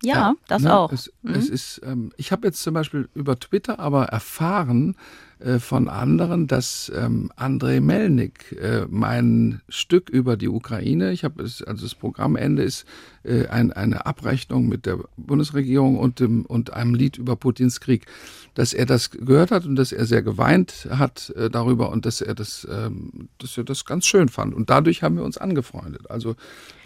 Ja, 0.04 0.16
ja 0.16 0.36
das 0.48 0.64
ne? 0.64 0.76
auch. 0.76 0.92
Es, 0.92 1.12
mhm. 1.22 1.36
es 1.36 1.50
ist, 1.50 1.82
ähm, 1.84 2.12
ich 2.18 2.32
habe 2.32 2.48
jetzt 2.48 2.62
zum 2.62 2.74
Beispiel 2.74 3.10
über 3.14 3.40
Twitter 3.40 3.80
aber 3.80 4.06
erfahren 4.06 4.96
äh, 5.40 5.60
von 5.60 5.88
anderen, 5.88 6.48
dass 6.48 6.92
ähm, 6.94 7.32
Andrei 7.38 7.80
Melnik 7.80 8.52
äh, 8.62 8.86
mein 8.90 9.62
Stück 9.70 10.10
über 10.10 10.36
die 10.36 10.50
Ukraine, 10.50 11.12
ich 11.12 11.24
habe 11.24 11.44
es, 11.44 11.64
also 11.64 11.84
das 11.84 11.96
Programmende 11.96 12.64
ist 12.64 12.86
äh, 13.24 13.48
ein, 13.48 13.72
eine 13.72 14.06
Abrechnung 14.06 14.68
mit 14.68 14.86
der 14.86 15.00
Bundesregierung 15.16 15.98
und, 15.98 16.20
dem, 16.20 16.46
und 16.46 16.74
einem 16.74 16.94
Lied 16.94 17.18
über 17.18 17.36
Putins 17.38 17.80
Krieg, 17.80 18.06
dass 18.54 18.74
er 18.74 18.86
das 18.86 19.12
gehört 19.12 19.52
hat 19.52 19.66
und 19.66 19.76
dass 19.76 19.92
er 19.92 20.06
sehr 20.06 20.22
geweint 20.22 20.88
hat 20.90 21.32
äh, 21.36 21.50
darüber 21.50 21.90
und 21.90 22.06
dass 22.06 22.22
er 22.22 22.36
das, 22.36 22.68
ähm, 22.70 23.30
dass 23.38 23.58
er 23.58 23.64
das 23.64 23.86
ganz 23.86 24.06
schön 24.06 24.30
fand. 24.30 24.54
Und 24.54 24.70
dadurch 24.70 25.04
haben 25.04 25.18
wir 25.18 25.24
uns 25.24 25.38
angefreundet. 25.38 26.10
Also 26.10 26.32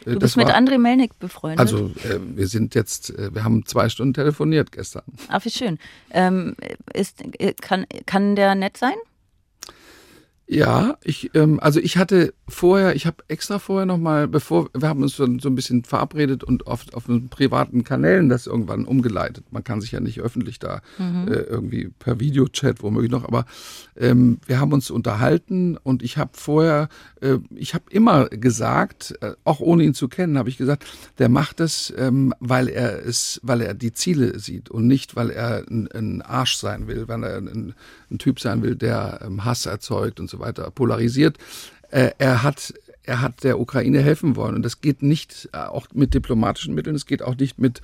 äh, 0.06 0.14
du 0.14 0.20
bist 0.20 0.38
mit 0.38 0.48
war, 0.48 0.56
André 0.56 0.78
Melnik 0.78 1.18
befreundet. 1.20 1.60
Also 1.60 1.92
äh, 2.04 2.20
wir 2.36 2.48
sind 2.48 2.76
jetzt, 2.76 3.12
äh, 3.12 3.34
wir 3.34 3.44
haben 3.44 3.66
zwei 3.66 3.90
Stunden 3.90 4.14
telefoniert 4.14 4.72
gestern. 4.72 5.04
Ach, 5.30 5.44
wie 5.46 5.52
schön. 5.52 5.80
Ähm, 6.12 6.56
ist, 6.94 7.24
äh, 7.40 7.54
kann, 7.54 7.86
kann 8.06 8.36
der 8.36 8.56
nett 8.56 8.78
sein? 8.78 8.96
Ja, 10.54 10.98
ich, 11.04 11.32
ähm, 11.34 11.60
also 11.60 11.80
ich 11.80 11.98
hatte 11.98 12.34
vorher, 12.48 12.96
ich 12.96 13.08
habe 13.08 13.24
extra 13.28 13.58
vorher 13.58 13.88
nochmal, 13.88 14.28
bevor, 14.28 14.70
wir 14.78 14.88
haben 14.88 15.02
uns 15.02 15.16
so, 15.16 15.26
so 15.40 15.50
ein 15.50 15.56
bisschen 15.56 15.84
verabredet 15.84 16.44
und 16.44 16.68
auf, 16.68 16.86
auf 16.94 17.06
privaten 17.32 17.84
Kanälen 17.84 18.30
das 18.30 18.46
irgendwann 18.46 18.86
umgeleitet. 18.86 19.46
Man 19.52 19.64
kann 19.64 19.82
sich 19.82 19.92
ja 19.94 20.00
nicht 20.00 20.22
öffentlich 20.22 20.60
da 20.60 20.82
mhm. 21.00 21.28
äh, 21.28 21.38
irgendwie 21.38 21.90
per 21.98 22.20
Videochat 22.20 22.84
womöglich 22.84 23.12
noch, 23.12 23.24
aber 23.24 23.46
ähm, 23.98 24.38
wir 24.46 24.60
haben 24.60 24.74
uns 24.74 24.92
unterhalten 24.92 25.78
und 25.78 26.04
ich 26.04 26.18
habe 26.18 26.32
vorher, 26.34 26.88
äh, 27.22 27.38
ich 27.56 27.74
habe 27.74 27.86
immer 27.90 28.28
gesagt, 28.30 29.16
äh, 29.22 29.32
auch 29.46 29.60
ohne 29.60 29.84
ihn 29.84 29.96
zu 29.96 30.08
kennen, 30.08 30.38
habe 30.38 30.50
ich 30.50 30.58
gesagt, 30.58 30.86
der 31.18 31.30
macht 31.30 31.62
es, 31.62 31.92
ähm, 31.98 32.32
weil 32.40 32.68
er 32.70 33.04
es, 33.04 33.40
weil 33.44 33.62
er 33.62 33.74
die 33.74 33.94
Ziele 33.94 34.38
sieht 34.38 34.70
und 34.70 34.86
nicht, 34.86 35.16
weil 35.16 35.32
er 35.32 35.66
ein, 35.68 35.88
ein 35.92 36.22
Arsch 36.22 36.58
sein 36.58 36.88
will, 36.88 37.08
weil 37.08 37.24
er 37.24 37.38
ein, 37.38 37.74
ein 38.14 38.20
Typ 38.20 38.40
sein 38.40 38.62
will, 38.62 38.76
der 38.76 39.20
ähm, 39.26 39.44
Hass 39.44 39.66
erzeugt 39.66 40.20
und 40.20 40.30
so 40.30 40.40
weiter, 40.40 40.72
polarisiert. 40.72 41.38
Äh, 41.90 42.12
er 42.18 42.44
hat 42.44 42.74
er 43.06 43.22
hat 43.22 43.44
der 43.44 43.60
Ukraine 43.60 44.02
helfen 44.02 44.36
wollen. 44.36 44.56
Und 44.56 44.64
das 44.64 44.82
geht 44.82 45.04
nicht 45.04 45.50
äh, 45.52 45.58
auch 45.58 45.88
mit 45.94 46.14
diplomatischen 46.14 46.74
Mitteln, 46.74 46.96
es 46.96 47.06
geht 47.06 47.22
auch 47.22 47.36
nicht 47.36 47.60
mit 47.60 47.82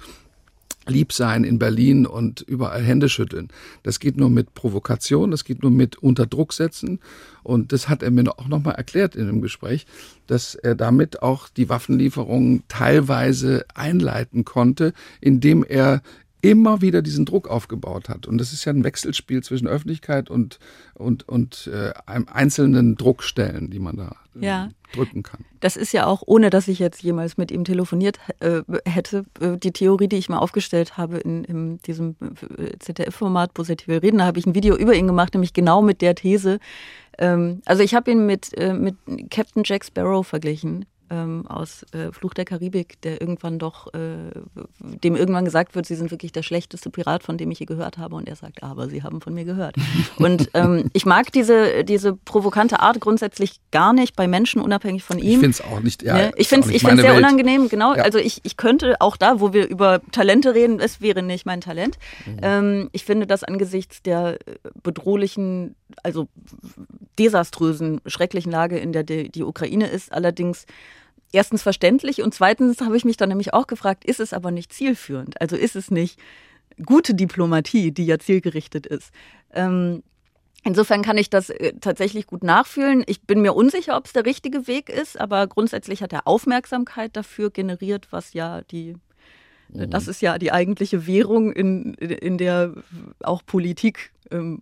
Liebsein 0.87 1.43
in 1.43 1.59
Berlin 1.59 2.07
und 2.07 2.41
überall 2.41 2.81
Hände 2.81 3.09
schütteln. 3.09 3.49
Das 3.83 3.99
geht 3.99 4.17
nur 4.17 4.29
mit 4.29 4.53
Provokation, 4.55 5.29
das 5.29 5.43
geht 5.43 5.61
nur 5.61 5.71
mit 5.71 5.97
Unterdruck 5.97 6.53
setzen. 6.53 6.99
Und 7.43 7.73
das 7.73 7.89
hat 7.89 8.01
er 8.01 8.11
mir 8.11 8.27
auch 8.39 8.47
nochmal 8.47 8.75
erklärt 8.75 9.15
in 9.15 9.27
dem 9.27 9.41
Gespräch, 9.41 9.85
dass 10.25 10.55
er 10.55 10.75
damit 10.75 11.21
auch 11.21 11.49
die 11.49 11.69
Waffenlieferungen 11.69 12.63
teilweise 12.69 13.65
einleiten 13.75 14.45
konnte, 14.45 14.93
indem 15.21 15.63
er 15.63 16.01
immer 16.41 16.81
wieder 16.81 17.01
diesen 17.01 17.25
Druck 17.25 17.49
aufgebaut 17.49 18.07
hat. 18.07 18.25
Und 18.25 18.37
das 18.37 18.53
ist 18.53 18.63
ja 18.65 18.71
ein 18.71 18.83
Wechselspiel 18.83 19.43
zwischen 19.43 19.67
Öffentlichkeit 19.67 20.29
und, 20.29 20.59
und, 20.93 21.27
und 21.27 21.69
äh, 21.73 21.91
einem 22.05 22.27
einzelnen 22.31 22.95
Druckstellen, 22.95 23.69
die 23.69 23.79
man 23.79 23.97
da 23.97 24.15
äh, 24.39 24.45
ja. 24.45 24.69
drücken 24.93 25.23
kann. 25.23 25.43
Das 25.59 25.75
ist 25.75 25.91
ja 25.91 26.05
auch, 26.05 26.23
ohne 26.25 26.49
dass 26.49 26.69
ich 26.69 26.79
jetzt 26.79 27.03
jemals 27.03 27.37
mit 27.37 27.51
ihm 27.51 27.65
telefoniert 27.65 28.19
äh, 28.39 28.61
hätte, 28.85 29.25
äh, 29.41 29.57
die 29.57 29.71
Theorie, 29.71 30.07
die 30.07 30.17
ich 30.17 30.29
mal 30.29 30.37
aufgestellt 30.37 30.97
habe 30.97 31.17
in, 31.17 31.43
in 31.43 31.77
diesem 31.79 32.15
äh, 32.57 32.77
ZDF-Format 32.79 33.53
Positive 33.53 34.01
Reden, 34.01 34.19
da 34.19 34.25
habe 34.25 34.39
ich 34.39 34.45
ein 34.45 34.55
Video 34.55 34.77
über 34.77 34.93
ihn 34.93 35.07
gemacht, 35.07 35.33
nämlich 35.33 35.53
genau 35.53 35.81
mit 35.81 36.01
der 36.01 36.15
These. 36.15 36.59
Ähm, 37.17 37.61
also 37.65 37.83
ich 37.83 37.93
habe 37.95 38.11
ihn 38.11 38.25
mit, 38.25 38.57
äh, 38.57 38.73
mit 38.73 38.95
Captain 39.29 39.63
Jack 39.65 39.83
Sparrow 39.83 40.25
verglichen 40.25 40.85
ähm, 41.09 41.45
aus 41.47 41.85
äh, 41.93 42.11
Fluch 42.11 42.33
der 42.33 42.45
Karibik, 42.45 43.01
der 43.01 43.21
irgendwann 43.21 43.59
doch, 43.59 43.93
äh, 43.93 44.31
dem 44.79 45.15
irgendwann 45.15 45.45
gesagt 45.45 45.75
wird, 45.75 45.85
sie 45.85 45.95
sind 45.95 46.11
wirklich 46.11 46.31
der 46.31 46.43
schlechteste 46.43 46.89
Pirat, 46.89 47.23
von 47.23 47.37
dem 47.37 47.51
ich 47.51 47.59
je 47.59 47.65
gehört 47.65 47.97
habe. 47.97 48.15
Und 48.15 48.27
er 48.27 48.35
sagt, 48.35 48.63
aber 48.63 48.89
sie 48.89 49.03
haben 49.03 49.21
von 49.21 49.33
mir 49.33 49.45
gehört. 49.45 49.75
und 50.17 50.49
ähm, 50.53 50.89
ich 50.93 51.05
mag 51.05 51.31
diese, 51.31 51.83
diese 51.83 52.15
provokante 52.15 52.79
Art 52.79 52.99
grundsätzlich 52.99 53.59
gar 53.71 53.93
nicht 53.93 54.15
bei 54.15 54.27
Menschen, 54.27 54.61
unabhängig 54.61 55.03
von 55.03 55.19
ihm. 55.19 55.25
Ich 55.25 55.37
finde 55.39 55.49
es 55.49 55.61
auch 55.61 55.79
nicht, 55.79 56.03
ja, 56.03 56.13
ne? 56.13 56.31
Ich 56.35 56.47
finde 56.47 56.73
es 56.73 56.81
sehr 56.81 56.97
Welt. 56.97 57.17
unangenehm, 57.17 57.69
genau. 57.69 57.95
Ja. 57.95 58.03
Also 58.03 58.17
ich, 58.17 58.41
ich 58.43 58.57
könnte 58.57 58.95
auch 58.99 59.17
da, 59.17 59.39
wo 59.39 59.53
wir 59.53 59.67
über 59.67 60.01
Talente 60.11 60.53
reden, 60.53 60.79
es 60.79 61.01
wäre 61.01 61.23
nicht 61.23 61.45
mein 61.45 61.61
Talent. 61.61 61.97
Mhm. 62.25 62.37
Ähm, 62.41 62.89
ich 62.91 63.05
finde 63.05 63.27
das 63.27 63.43
angesichts 63.43 64.01
der 64.01 64.37
bedrohlichen, 64.83 65.75
also 66.03 66.27
desaströsen, 67.17 68.01
schrecklichen 68.05 68.51
Lage, 68.51 68.77
in 68.77 68.93
der 68.93 69.03
die, 69.03 69.29
die 69.29 69.43
Ukraine 69.43 69.87
ist, 69.87 70.11
allerdings 70.11 70.65
erstens 71.31 71.61
verständlich 71.61 72.21
und 72.21 72.33
zweitens 72.33 72.81
habe 72.81 72.97
ich 72.97 73.05
mich 73.05 73.17
dann 73.17 73.29
nämlich 73.29 73.53
auch 73.53 73.67
gefragt, 73.67 74.05
ist 74.05 74.19
es 74.19 74.33
aber 74.33 74.51
nicht 74.51 74.73
zielführend? 74.73 75.39
Also 75.41 75.55
ist 75.55 75.75
es 75.75 75.91
nicht 75.91 76.19
gute 76.85 77.13
Diplomatie, 77.13 77.91
die 77.91 78.05
ja 78.05 78.19
zielgerichtet 78.19 78.85
ist? 78.85 79.11
Ähm, 79.53 80.03
insofern 80.63 81.01
kann 81.01 81.17
ich 81.17 81.29
das 81.29 81.49
äh, 81.49 81.73
tatsächlich 81.79 82.27
gut 82.27 82.43
nachfühlen. 82.43 83.03
Ich 83.07 83.21
bin 83.21 83.41
mir 83.41 83.53
unsicher, 83.53 83.97
ob 83.97 84.05
es 84.05 84.13
der 84.13 84.25
richtige 84.25 84.67
Weg 84.67 84.89
ist, 84.89 85.19
aber 85.19 85.47
grundsätzlich 85.47 86.01
hat 86.01 86.13
er 86.13 86.27
Aufmerksamkeit 86.27 87.15
dafür 87.15 87.49
generiert, 87.49 88.07
was 88.11 88.33
ja 88.33 88.61
die 88.61 88.95
mhm. 89.69 89.89
das 89.89 90.07
ist 90.07 90.21
ja 90.21 90.37
die 90.37 90.51
eigentliche 90.51 91.05
Währung, 91.05 91.51
in, 91.51 91.93
in 91.95 92.37
der 92.37 92.73
auch 93.23 93.45
Politik 93.45 94.11
ähm, 94.31 94.61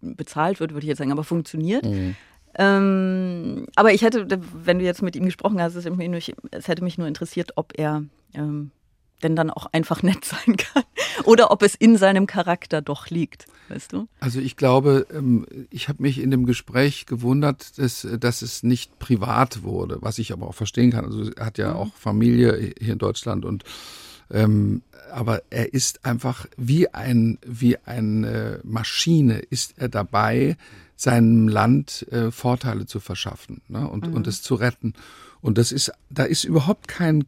bezahlt 0.00 0.60
wird, 0.60 0.72
würde 0.72 0.84
ich 0.84 0.88
jetzt 0.88 0.98
sagen, 0.98 1.12
aber 1.12 1.24
funktioniert. 1.24 1.84
Mhm. 1.84 2.16
Ähm, 2.56 3.66
aber 3.76 3.92
ich 3.92 4.02
hätte, 4.02 4.26
wenn 4.52 4.78
du 4.78 4.84
jetzt 4.84 5.02
mit 5.02 5.16
ihm 5.16 5.24
gesprochen 5.24 5.60
hast, 5.60 5.74
es, 5.74 5.86
es 5.86 6.68
hätte 6.68 6.84
mich 6.84 6.98
nur 6.98 7.06
interessiert, 7.06 7.52
ob 7.56 7.72
er 7.78 8.04
ähm, 8.34 8.70
denn 9.22 9.36
dann 9.36 9.50
auch 9.50 9.66
einfach 9.72 10.02
nett 10.02 10.24
sein 10.24 10.56
kann 10.56 10.84
oder 11.24 11.50
ob 11.50 11.62
es 11.62 11.74
in 11.74 11.96
seinem 11.96 12.26
Charakter 12.26 12.82
doch 12.82 13.08
liegt, 13.10 13.46
weißt 13.68 13.92
du? 13.92 14.08
Also 14.20 14.40
ich 14.40 14.56
glaube, 14.56 15.06
ähm, 15.12 15.46
ich 15.70 15.88
habe 15.88 16.02
mich 16.02 16.20
in 16.20 16.30
dem 16.30 16.44
Gespräch 16.44 17.06
gewundert, 17.06 17.78
dass, 17.78 18.06
dass 18.18 18.42
es 18.42 18.62
nicht 18.62 18.98
privat 18.98 19.62
wurde, 19.62 19.98
was 20.00 20.18
ich 20.18 20.32
aber 20.32 20.48
auch 20.48 20.54
verstehen 20.54 20.90
kann. 20.90 21.04
Also 21.04 21.30
er 21.30 21.46
hat 21.46 21.58
ja 21.58 21.70
mhm. 21.70 21.76
auch 21.76 21.94
Familie 21.94 22.74
hier 22.78 22.92
in 22.92 22.98
Deutschland 22.98 23.44
und 23.44 23.64
ähm, 24.30 24.82
aber 25.12 25.42
er 25.50 25.74
ist 25.74 26.06
einfach 26.06 26.46
wie 26.56 26.88
ein 26.88 27.38
wie 27.44 27.76
eine 27.78 28.60
Maschine 28.64 29.38
ist 29.38 29.74
er 29.76 29.88
dabei, 29.88 30.56
seinem 31.02 31.48
Land 31.48 32.06
äh, 32.12 32.30
Vorteile 32.30 32.86
zu 32.86 33.00
verschaffen 33.00 33.60
ne? 33.66 33.88
und, 33.88 34.06
mhm. 34.06 34.14
und 34.14 34.28
es 34.28 34.40
zu 34.40 34.54
retten. 34.54 34.94
Und 35.40 35.58
das 35.58 35.72
ist, 35.72 35.90
da 36.10 36.22
ist 36.22 36.44
überhaupt 36.44 36.86
kein, 36.86 37.24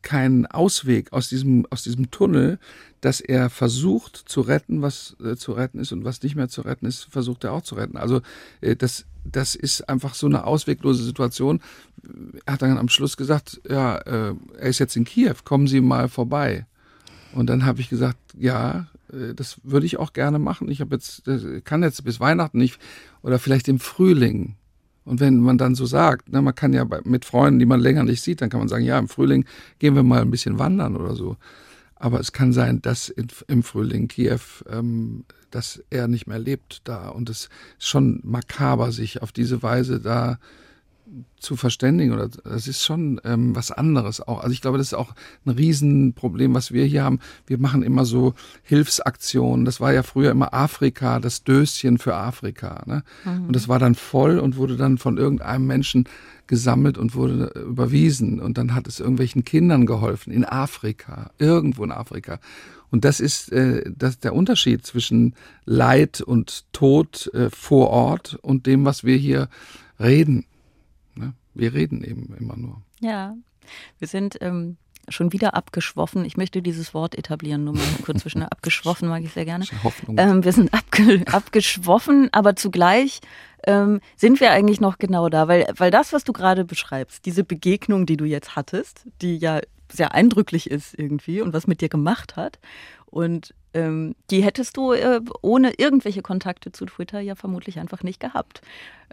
kein 0.00 0.46
Ausweg 0.46 1.12
aus 1.12 1.28
diesem, 1.28 1.66
aus 1.68 1.82
diesem 1.82 2.10
Tunnel, 2.10 2.58
dass 3.02 3.20
er 3.20 3.50
versucht 3.50 4.16
zu 4.16 4.40
retten, 4.40 4.80
was 4.80 5.14
äh, 5.22 5.36
zu 5.36 5.52
retten 5.52 5.78
ist 5.78 5.92
und 5.92 6.04
was 6.04 6.22
nicht 6.22 6.36
mehr 6.36 6.48
zu 6.48 6.62
retten 6.62 6.86
ist, 6.86 7.04
versucht 7.10 7.44
er 7.44 7.52
auch 7.52 7.60
zu 7.60 7.74
retten. 7.74 7.98
Also 7.98 8.22
äh, 8.62 8.76
das, 8.76 9.04
das 9.24 9.54
ist 9.54 9.90
einfach 9.90 10.14
so 10.14 10.26
eine 10.26 10.44
ausweglose 10.44 11.04
Situation. 11.04 11.60
Er 12.46 12.54
hat 12.54 12.62
dann 12.62 12.78
am 12.78 12.88
Schluss 12.88 13.18
gesagt, 13.18 13.60
ja, 13.68 13.98
äh, 13.98 14.34
er 14.58 14.68
ist 14.68 14.78
jetzt 14.78 14.96
in 14.96 15.04
Kiew, 15.04 15.34
kommen 15.44 15.66
Sie 15.66 15.82
mal 15.82 16.08
vorbei. 16.08 16.64
Und 17.34 17.50
dann 17.50 17.66
habe 17.66 17.82
ich 17.82 17.90
gesagt, 17.90 18.18
ja, 18.38 18.86
das 19.34 19.60
würde 19.62 19.86
ich 19.86 19.98
auch 19.98 20.12
gerne 20.12 20.38
machen. 20.38 20.70
Ich 20.70 20.80
habe 20.80 20.94
jetzt, 20.94 21.22
kann 21.64 21.82
jetzt 21.82 22.04
bis 22.04 22.20
Weihnachten 22.20 22.58
nicht 22.58 22.78
oder 23.22 23.38
vielleicht 23.38 23.68
im 23.68 23.78
Frühling. 23.78 24.56
Und 25.04 25.20
wenn 25.20 25.40
man 25.40 25.56
dann 25.56 25.74
so 25.74 25.86
sagt, 25.86 26.30
ne, 26.30 26.42
man 26.42 26.54
kann 26.54 26.74
ja 26.74 26.86
mit 27.04 27.24
Freunden, 27.24 27.58
die 27.58 27.66
man 27.66 27.80
länger 27.80 28.04
nicht 28.04 28.20
sieht, 28.20 28.42
dann 28.42 28.50
kann 28.50 28.60
man 28.60 28.68
sagen, 28.68 28.84
ja, 28.84 28.98
im 28.98 29.08
Frühling 29.08 29.46
gehen 29.78 29.94
wir 29.94 30.02
mal 30.02 30.20
ein 30.20 30.30
bisschen 30.30 30.58
wandern 30.58 30.96
oder 30.96 31.14
so. 31.14 31.38
Aber 31.96 32.20
es 32.20 32.32
kann 32.32 32.52
sein, 32.52 32.82
dass 32.82 33.08
im 33.08 33.62
Frühling 33.62 34.08
Kiew, 34.08 34.38
ähm, 34.68 35.24
dass 35.50 35.82
er 35.90 36.08
nicht 36.08 36.26
mehr 36.26 36.38
lebt 36.38 36.82
da. 36.84 37.08
Und 37.08 37.30
es 37.30 37.48
ist 37.78 37.88
schon 37.88 38.20
makaber, 38.22 38.92
sich 38.92 39.22
auf 39.22 39.32
diese 39.32 39.62
Weise 39.62 39.98
da 39.98 40.38
zu 41.38 41.56
verständigen 41.56 42.12
oder 42.12 42.28
das 42.28 42.66
ist 42.66 42.84
schon 42.84 43.20
ähm, 43.24 43.54
was 43.54 43.70
anderes 43.70 44.20
auch. 44.20 44.40
Also 44.40 44.52
ich 44.52 44.60
glaube, 44.60 44.78
das 44.78 44.88
ist 44.88 44.94
auch 44.94 45.14
ein 45.46 45.50
Riesenproblem, 45.50 46.54
was 46.54 46.72
wir 46.72 46.84
hier 46.84 47.04
haben. 47.04 47.20
Wir 47.46 47.58
machen 47.58 47.82
immer 47.82 48.04
so 48.04 48.34
Hilfsaktionen. 48.62 49.64
Das 49.64 49.80
war 49.80 49.92
ja 49.92 50.02
früher 50.02 50.30
immer 50.30 50.52
Afrika, 50.52 51.20
das 51.20 51.44
Döschen 51.44 51.98
für 51.98 52.14
Afrika. 52.14 52.82
Ne? 52.86 53.02
Mhm. 53.24 53.46
Und 53.46 53.56
das 53.56 53.68
war 53.68 53.78
dann 53.78 53.94
voll 53.94 54.38
und 54.38 54.56
wurde 54.56 54.76
dann 54.76 54.98
von 54.98 55.16
irgendeinem 55.16 55.66
Menschen 55.66 56.04
gesammelt 56.46 56.98
und 56.98 57.14
wurde 57.14 57.52
überwiesen. 57.68 58.40
Und 58.40 58.58
dann 58.58 58.74
hat 58.74 58.88
es 58.88 59.00
irgendwelchen 59.00 59.44
Kindern 59.44 59.86
geholfen 59.86 60.32
in 60.32 60.44
Afrika, 60.44 61.30
irgendwo 61.38 61.84
in 61.84 61.92
Afrika. 61.92 62.40
Und 62.90 63.04
das 63.04 63.20
ist 63.20 63.52
äh, 63.52 63.90
das, 63.94 64.18
der 64.18 64.34
Unterschied 64.34 64.84
zwischen 64.84 65.34
Leid 65.64 66.20
und 66.20 66.64
Tod 66.72 67.30
äh, 67.34 67.50
vor 67.50 67.90
Ort 67.90 68.38
und 68.42 68.66
dem, 68.66 68.84
was 68.84 69.04
wir 69.04 69.16
hier 69.16 69.48
reden. 70.00 70.46
Wir 71.58 71.74
reden 71.74 72.04
eben 72.04 72.34
immer 72.38 72.56
nur. 72.56 72.80
Ja, 73.00 73.36
wir 73.98 74.08
sind 74.08 74.38
ähm, 74.40 74.76
schon 75.08 75.32
wieder 75.32 75.54
abgeschwoffen. 75.54 76.24
Ich 76.24 76.36
möchte 76.36 76.62
dieses 76.62 76.94
Wort 76.94 77.16
etablieren, 77.16 77.64
nur 77.64 77.74
mal 77.74 77.84
kurz 78.04 78.22
zwischen 78.22 78.42
abgeschwoffen 78.44 79.08
mag 79.08 79.24
ich 79.24 79.32
sehr 79.32 79.44
gerne. 79.44 79.64
Ähm, 80.16 80.44
wir 80.44 80.52
sind 80.52 80.72
abge 80.72 81.24
abgeschwoffen, 81.32 82.28
aber 82.32 82.54
zugleich 82.54 83.20
ähm, 83.66 84.00
sind 84.16 84.40
wir 84.40 84.52
eigentlich 84.52 84.80
noch 84.80 84.98
genau 84.98 85.28
da, 85.28 85.48
weil, 85.48 85.66
weil 85.76 85.90
das, 85.90 86.12
was 86.12 86.22
du 86.22 86.32
gerade 86.32 86.64
beschreibst, 86.64 87.26
diese 87.26 87.42
Begegnung, 87.42 88.06
die 88.06 88.16
du 88.16 88.24
jetzt 88.24 88.54
hattest, 88.54 89.04
die 89.20 89.36
ja 89.36 89.60
sehr 89.90 90.14
eindrücklich 90.14 90.70
ist 90.70 90.96
irgendwie 90.96 91.40
und 91.40 91.52
was 91.52 91.66
mit 91.66 91.80
dir 91.80 91.88
gemacht 91.88 92.36
hat 92.36 92.60
und 93.06 93.52
ähm, 93.74 94.14
die 94.30 94.42
hättest 94.42 94.76
du 94.76 94.92
äh, 94.92 95.20
ohne 95.42 95.72
irgendwelche 95.76 96.22
Kontakte 96.22 96.72
zu 96.72 96.86
Twitter 96.86 97.20
ja 97.20 97.34
vermutlich 97.34 97.78
einfach 97.78 98.02
nicht 98.02 98.20
gehabt. 98.20 98.62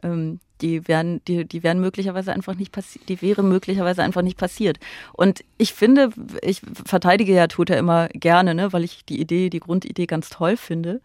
Ähm, 0.04 0.40
die 0.62 0.88
wären, 0.88 1.22
die, 1.26 1.46
die 1.46 1.64
wären 1.64 1.82
möglicherweise 1.82 2.32
einfach 2.32 2.56
nicht 2.56 2.72
passiert, 2.72 3.10
die 3.10 3.22
wäre 3.22 3.44
möglicherweise 3.44 4.04
einfach 4.04 4.22
nicht 4.22 4.38
passiert. 4.38 4.78
Und 5.14 5.44
ich 5.58 5.74
finde, 5.74 6.10
ich 6.42 6.62
verteidige 6.86 7.34
ja 7.34 7.48
Twitter 7.48 7.78
immer 7.78 8.08
gerne, 8.10 8.56
ne, 8.56 8.72
weil 8.72 8.84
ich 8.84 9.06
die 9.06 9.20
Idee, 9.20 9.50
die 9.50 9.60
Grundidee 9.60 10.06
ganz 10.06 10.30
toll 10.30 10.56
finde 10.58 11.02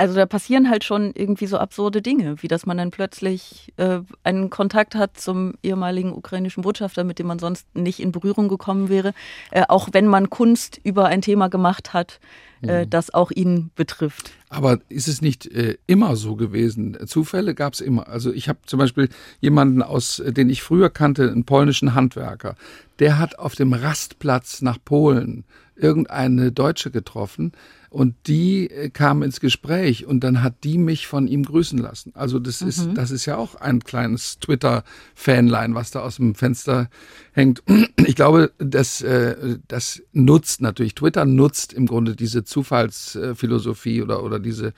also 0.00 0.14
da 0.14 0.24
passieren 0.24 0.70
halt 0.70 0.82
schon 0.82 1.12
irgendwie 1.14 1.46
so 1.46 1.58
absurde 1.58 2.00
Dinge, 2.00 2.42
wie 2.42 2.48
dass 2.48 2.64
man 2.64 2.78
dann 2.78 2.90
plötzlich 2.90 3.70
äh, 3.76 4.00
einen 4.24 4.48
Kontakt 4.48 4.94
hat 4.94 5.20
zum 5.20 5.54
ehemaligen 5.62 6.14
ukrainischen 6.14 6.62
Botschafter, 6.62 7.04
mit 7.04 7.18
dem 7.18 7.26
man 7.26 7.38
sonst 7.38 7.66
nicht 7.76 8.00
in 8.00 8.10
Berührung 8.10 8.48
gekommen 8.48 8.88
wäre, 8.88 9.12
äh, 9.50 9.64
auch 9.68 9.90
wenn 9.92 10.06
man 10.06 10.30
Kunst 10.30 10.80
über 10.84 11.04
ein 11.04 11.20
Thema 11.20 11.48
gemacht 11.48 11.92
hat, 11.92 12.18
äh, 12.62 12.84
mhm. 12.84 12.90
das 12.90 13.12
auch 13.12 13.30
ihn 13.30 13.70
betrifft. 13.74 14.32
Aber 14.48 14.80
ist 14.88 15.08
es 15.08 15.22
nicht 15.22 15.46
äh, 15.46 15.78
immer 15.86 16.16
so 16.16 16.36
gewesen? 16.36 16.98
Zufälle 17.06 17.54
gab 17.54 17.74
es 17.74 17.80
immer. 17.80 18.08
Also 18.08 18.32
ich 18.32 18.48
habe 18.48 18.60
zum 18.66 18.78
Beispiel 18.78 19.08
jemanden 19.40 19.82
aus, 19.82 20.18
äh, 20.18 20.32
den 20.32 20.50
ich 20.50 20.62
früher 20.62 20.90
kannte, 20.90 21.30
einen 21.30 21.44
polnischen 21.44 21.94
Handwerker, 21.94 22.56
der 22.98 23.18
hat 23.18 23.38
auf 23.38 23.54
dem 23.54 23.72
Rastplatz 23.72 24.62
nach 24.62 24.78
Polen 24.84 25.44
irgendeine 25.76 26.52
Deutsche 26.52 26.90
getroffen, 26.90 27.52
und 27.90 28.14
die 28.28 28.70
äh, 28.70 28.88
kam 28.88 29.24
ins 29.24 29.40
Gespräch 29.40 30.06
und 30.06 30.20
dann 30.20 30.42
hat 30.42 30.62
die 30.62 30.78
mich 30.78 31.08
von 31.08 31.26
ihm 31.26 31.42
grüßen 31.42 31.78
lassen. 31.78 32.12
Also 32.14 32.38
das 32.38 32.60
mhm. 32.60 32.68
ist, 32.68 32.88
das 32.94 33.10
ist 33.10 33.26
ja 33.26 33.36
auch 33.36 33.56
ein 33.56 33.80
kleines 33.80 34.38
Twitter-Fanlein, 34.38 35.74
was 35.74 35.90
da 35.90 36.00
aus 36.00 36.16
dem 36.16 36.36
Fenster 36.36 36.88
hängt. 37.32 37.62
Ich 38.06 38.14
glaube, 38.14 38.52
das, 38.58 39.02
äh, 39.02 39.58
das 39.66 40.02
nutzt 40.12 40.60
natürlich, 40.62 40.94
Twitter 40.94 41.24
nutzt 41.24 41.72
im 41.72 41.86
Grunde 41.86 42.14
diese 42.14 42.44
Zufallsphilosophie 42.50 44.02
oder, 44.02 44.22
oder 44.22 44.38
diese, 44.38 44.74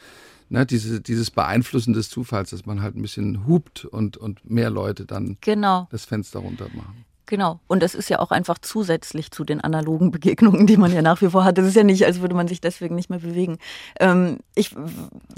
ne, 0.49 0.65
diese, 0.67 1.01
dieses 1.01 1.31
Beeinflussen 1.31 1.93
des 1.93 2.09
Zufalls, 2.09 2.51
dass 2.51 2.67
man 2.67 2.83
halt 2.83 2.95
ein 2.97 3.03
bisschen 3.03 3.47
hupt 3.47 3.85
und, 3.85 4.17
und 4.17 4.49
mehr 4.49 4.71
Leute 4.71 5.05
dann 5.07 5.39
genau. 5.41 5.89
das 5.91 6.05
Fenster 6.05 6.41
runter 6.41 6.69
machen. 6.75 7.05
Genau. 7.33 7.61
Und 7.67 7.83
das 7.83 7.95
ist 7.95 8.11
ja 8.11 8.19
auch 8.19 8.31
einfach 8.31 8.59
zusätzlich 8.59 9.31
zu 9.31 9.43
den 9.43 9.63
analogen 9.63 10.11
Begegnungen, 10.11 10.67
die 10.67 10.77
man 10.77 10.93
ja 10.93 11.01
nach 11.01 11.23
wie 11.23 11.31
vor 11.31 11.45
hat. 11.45 11.57
Das 11.57 11.67
ist 11.67 11.75
ja 11.77 11.83
nicht, 11.83 12.05
als 12.05 12.21
würde 12.21 12.35
man 12.35 12.47
sich 12.47 12.61
deswegen 12.61 12.95
nicht 12.95 13.09
mehr 13.09 13.21
bewegen. 13.21 13.57
Ähm, 13.99 14.41
ich 14.55 14.77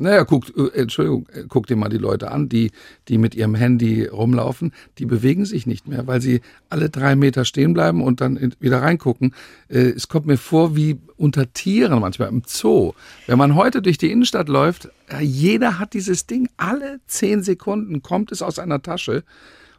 naja, 0.01 0.25
guckt, 0.25 0.53
äh, 0.57 0.77
Entschuldigung, 0.77 1.29
äh, 1.33 1.45
guck 1.49 1.69
dir 1.69 1.77
mal 1.77 1.89
die 1.89 1.99
Leute 1.99 2.33
an, 2.33 2.49
die, 2.49 2.73
die 3.07 3.17
mit 3.17 3.37
ihrem 3.37 3.55
Handy 3.55 4.07
rumlaufen. 4.07 4.73
Die 4.99 5.07
bewegen 5.07 5.45
sich 5.45 5.69
nicht 5.69 5.87
mehr, 5.87 6.05
weil 6.09 6.21
sie 6.21 6.41
alle 6.69 6.91
drei 6.91 7.15
Meter 7.15 7.45
stehen 7.45 7.75
bleiben 7.75 8.03
und 8.03 8.21
dann 8.21 8.55
wieder 8.59 8.83
reingucken. 8.83 9.33
Äh, 9.69 9.91
es 9.91 10.09
kommt 10.09 10.27
mir 10.27 10.37
vor 10.37 10.75
wie 10.75 10.99
unter 11.17 11.53
Tieren 11.53 12.01
manchmal 12.01 12.29
im 12.29 12.43
Zoo. 12.45 12.95
Wenn 13.29 13.39
man 13.39 13.55
heute 13.55 13.83
durch 13.83 13.99
die 13.99 14.11
Innenstadt 14.11 14.49
läuft, 14.49 14.89
jeder 15.21 15.79
hat 15.79 15.95
dieses 15.95 16.27
Ding. 16.27 16.49
Alle 16.57 16.99
zehn 17.07 17.45
Sekunden 17.45 18.03
kommt 18.03 18.33
es 18.33 18.43
aus 18.43 18.59
einer 18.59 18.83
Tasche. 18.83 19.23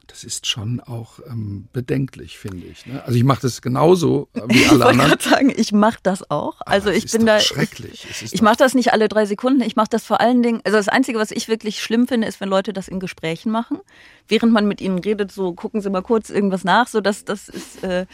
Das 0.08 0.24
ist 0.24 0.48
schon 0.48 0.80
auch 0.80 1.20
ähm, 1.28 1.68
bedenklich, 1.74 2.38
finde 2.38 2.66
ich. 2.68 2.86
Ne? 2.86 3.04
Also 3.04 3.18
ich 3.18 3.24
mache 3.24 3.42
das 3.42 3.62
genauso 3.62 4.30
äh, 4.34 4.42
wie 4.48 4.66
alle 4.70 4.80
ich 4.80 4.86
anderen. 4.86 5.14
Ich 5.20 5.26
sagen, 5.26 5.54
ich 5.56 5.72
mache 5.72 6.00
das 6.04 6.30
auch. 6.30 6.62
Also 6.62 6.90
Aber 6.90 6.98
ich 6.98 7.12
bin 7.12 7.22
ist 7.22 7.28
da. 7.28 7.40
schrecklich. 7.40 8.08
Ich, 8.10 8.34
ich 8.34 8.42
mache 8.42 8.58
das 8.58 8.74
nicht 8.74 8.94
alle 8.94 9.10
drei 9.10 9.26
Sekunden. 9.26 9.62
Ich 9.62 9.76
mache 9.76 9.90
das 9.90 10.04
vor 10.04 10.22
allen 10.22 10.44
Dingen. 10.44 10.62
Also 10.64 10.78
das 10.78 10.88
Einzige, 10.88 11.20
was 11.20 11.32
ich 11.32 11.48
wirklich 11.48 11.82
schlimm 11.82 12.08
finde, 12.08 12.28
ist, 12.28 12.40
wenn 12.40 12.50
Leute 12.50 12.74
das 12.74 12.88
in 12.88 13.00
Gesprächen 13.00 13.52
machen, 13.52 13.80
während 14.28 14.54
man 14.54 14.68
mit 14.68 14.82
ihnen 14.82 15.00
redet. 15.00 15.32
So 15.32 15.54
gucken 15.54 15.82
Sie 15.82 15.90
mal 15.90 16.02
kurz 16.02 16.30
irgendwas 16.30 16.64
nach. 16.64 16.88
So 16.88 17.02
dass 17.02 17.26
das 17.26 17.50
ist. 17.50 17.84
Äh, 17.84 18.06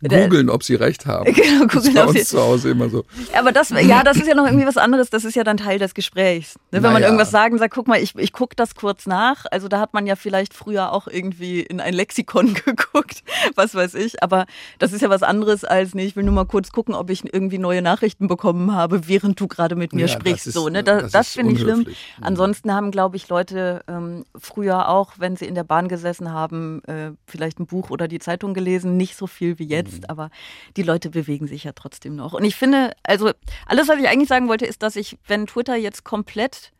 Googeln, 0.00 0.48
ob 0.50 0.62
sie 0.62 0.74
recht 0.74 1.06
haben. 1.06 1.32
Genau, 1.42 1.64
das 1.66 1.84
googeln, 1.84 1.98
ob 2.08 2.16
sie- 2.16 2.24
zu 2.24 2.40
Hause 2.40 2.70
immer 2.70 2.88
so. 2.88 3.04
Aber 3.36 3.52
das, 3.52 3.70
ja, 3.82 4.02
das 4.02 4.16
ist 4.16 4.26
ja 4.26 4.34
noch 4.34 4.46
irgendwie 4.46 4.66
was 4.66 4.76
anderes. 4.76 5.10
Das 5.10 5.24
ist 5.24 5.34
ja 5.34 5.44
dann 5.44 5.56
Teil 5.56 5.78
des 5.78 5.94
Gesprächs. 5.94 6.54
Ne? 6.56 6.60
Wenn 6.72 6.82
man 6.84 6.94
Naja. 6.94 7.06
irgendwas 7.06 7.30
sagen 7.30 7.58
sagt, 7.58 7.74
guck 7.74 7.88
mal, 7.88 8.00
ich, 8.00 8.14
ich 8.16 8.32
gucke 8.32 8.54
das 8.56 8.74
kurz 8.74 9.06
nach. 9.06 9.44
Also 9.50 9.68
da 9.68 9.80
hat 9.80 9.94
man 9.94 10.06
ja 10.06 10.16
vielleicht 10.16 10.54
früher 10.54 10.92
auch 10.92 11.08
irgendwie 11.08 11.60
in 11.60 11.80
ein 11.80 11.94
Lexikon 11.94 12.54
geguckt, 12.64 13.22
was 13.54 13.74
weiß 13.74 13.94
ich. 13.94 14.22
Aber 14.22 14.46
das 14.78 14.92
ist 14.92 15.00
ja 15.00 15.10
was 15.10 15.22
anderes 15.22 15.64
als, 15.64 15.94
nee, 15.94 16.04
ich 16.04 16.16
will 16.16 16.24
nur 16.24 16.34
mal 16.34 16.46
kurz 16.46 16.70
gucken, 16.72 16.94
ob 16.94 17.10
ich 17.10 17.22
irgendwie 17.32 17.58
neue 17.58 17.82
Nachrichten 17.82 18.28
bekommen 18.28 18.72
habe, 18.74 19.08
während 19.08 19.38
du 19.40 19.48
gerade 19.48 19.74
mit 19.76 19.92
mir 19.92 20.02
Ja, 20.02 20.06
das 20.06 20.12
sprichst. 20.14 20.46
ist- 20.46 20.54
so, 20.54 20.68
ne? 20.68 20.82
Das, 20.84 21.02
das 21.02 21.12
das 21.12 21.26
ist 21.28 21.34
finde 21.34 21.52
ich 21.54 21.60
schlimm. 21.60 21.78
Mhm. 21.80 21.86
Ansonsten 22.20 22.72
haben, 22.72 22.90
glaube 22.90 23.16
ich, 23.16 23.28
Leute 23.28 23.82
ähm, 23.88 24.24
früher 24.38 24.88
auch, 24.88 25.12
wenn 25.18 25.36
sie 25.36 25.46
in 25.46 25.54
der 25.54 25.64
Bahn 25.64 25.88
gesessen 25.88 26.32
haben, 26.32 26.82
äh, 26.84 27.10
vielleicht 27.26 27.58
ein 27.60 27.66
Buch 27.66 27.90
oder 27.90 28.08
die 28.08 28.18
Zeitung 28.18 28.54
gelesen. 28.54 28.96
Nicht 28.96 29.16
so 29.16 29.26
viel 29.26 29.58
wie 29.58 29.66
jetzt, 29.66 29.81
Mhm. 29.90 30.04
aber 30.08 30.30
die 30.76 30.82
Leute 30.82 31.10
bewegen 31.10 31.46
sich 31.46 31.64
ja 31.64 31.72
trotzdem 31.72 32.14
noch. 32.16 32.32
Und 32.34 32.44
ich 32.44 32.56
finde, 32.56 32.92
also 33.02 33.30
alles, 33.66 33.88
was 33.88 33.98
ich 33.98 34.08
eigentlich 34.08 34.28
sagen 34.28 34.48
wollte, 34.48 34.66
ist, 34.66 34.82
dass 34.82 34.96
ich, 34.96 35.18
wenn 35.26 35.46
Twitter 35.46 35.76
jetzt 35.76 36.04
komplett 36.04 36.72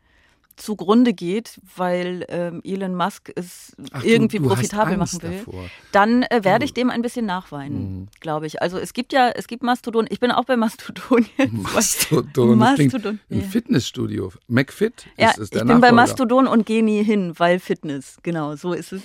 zugrunde 0.55 1.13
geht, 1.13 1.59
weil 1.75 2.25
ähm, 2.29 2.61
Elon 2.63 2.93
Musk 2.95 3.31
es 3.35 3.75
Ach, 3.91 4.03
du- 4.03 4.07
irgendwie 4.07 4.37
du 4.37 4.43
hast 4.51 4.55
profitabel 4.57 4.97
machen 4.97 5.19
will, 5.23 5.39
davor. 5.39 5.65
dann 5.91 6.21
äh, 6.21 6.43
werde 6.43 6.63
ich 6.63 6.75
dem 6.75 6.91
ein 6.91 7.01
bisschen 7.01 7.25
nachweinen, 7.25 8.01
Mhm. 8.01 8.07
glaube 8.19 8.45
ich. 8.45 8.61
Also 8.61 8.77
es 8.77 8.93
gibt 8.93 9.13
ja, 9.13 9.29
es 9.29 9.47
gibt 9.47 9.63
Mastodon. 9.63 10.05
Ich 10.11 10.19
bin 10.19 10.29
auch 10.29 10.45
bei 10.45 10.55
Mastodon 10.55 11.25
jetzt. 11.37 11.53
Mastodon. 11.53 12.59
Mastodon. 12.59 13.19
Ein 13.31 13.39
ja. 13.41 13.47
Fitnessstudio. 13.47 14.31
McFit 14.47 15.07
Ja, 15.17 15.31
ist, 15.31 15.39
ist 15.39 15.53
der 15.55 15.63
ich 15.63 15.67
bin 15.67 15.81
bei 15.81 15.87
Nachfolger. 15.89 15.95
Mastodon 15.95 16.47
und 16.47 16.67
gehe 16.67 16.83
nie 16.83 17.03
hin, 17.03 17.33
weil 17.37 17.59
Fitness. 17.59 18.17
Genau, 18.21 18.55
so 18.55 18.73
ist 18.73 18.93
es. 18.93 19.01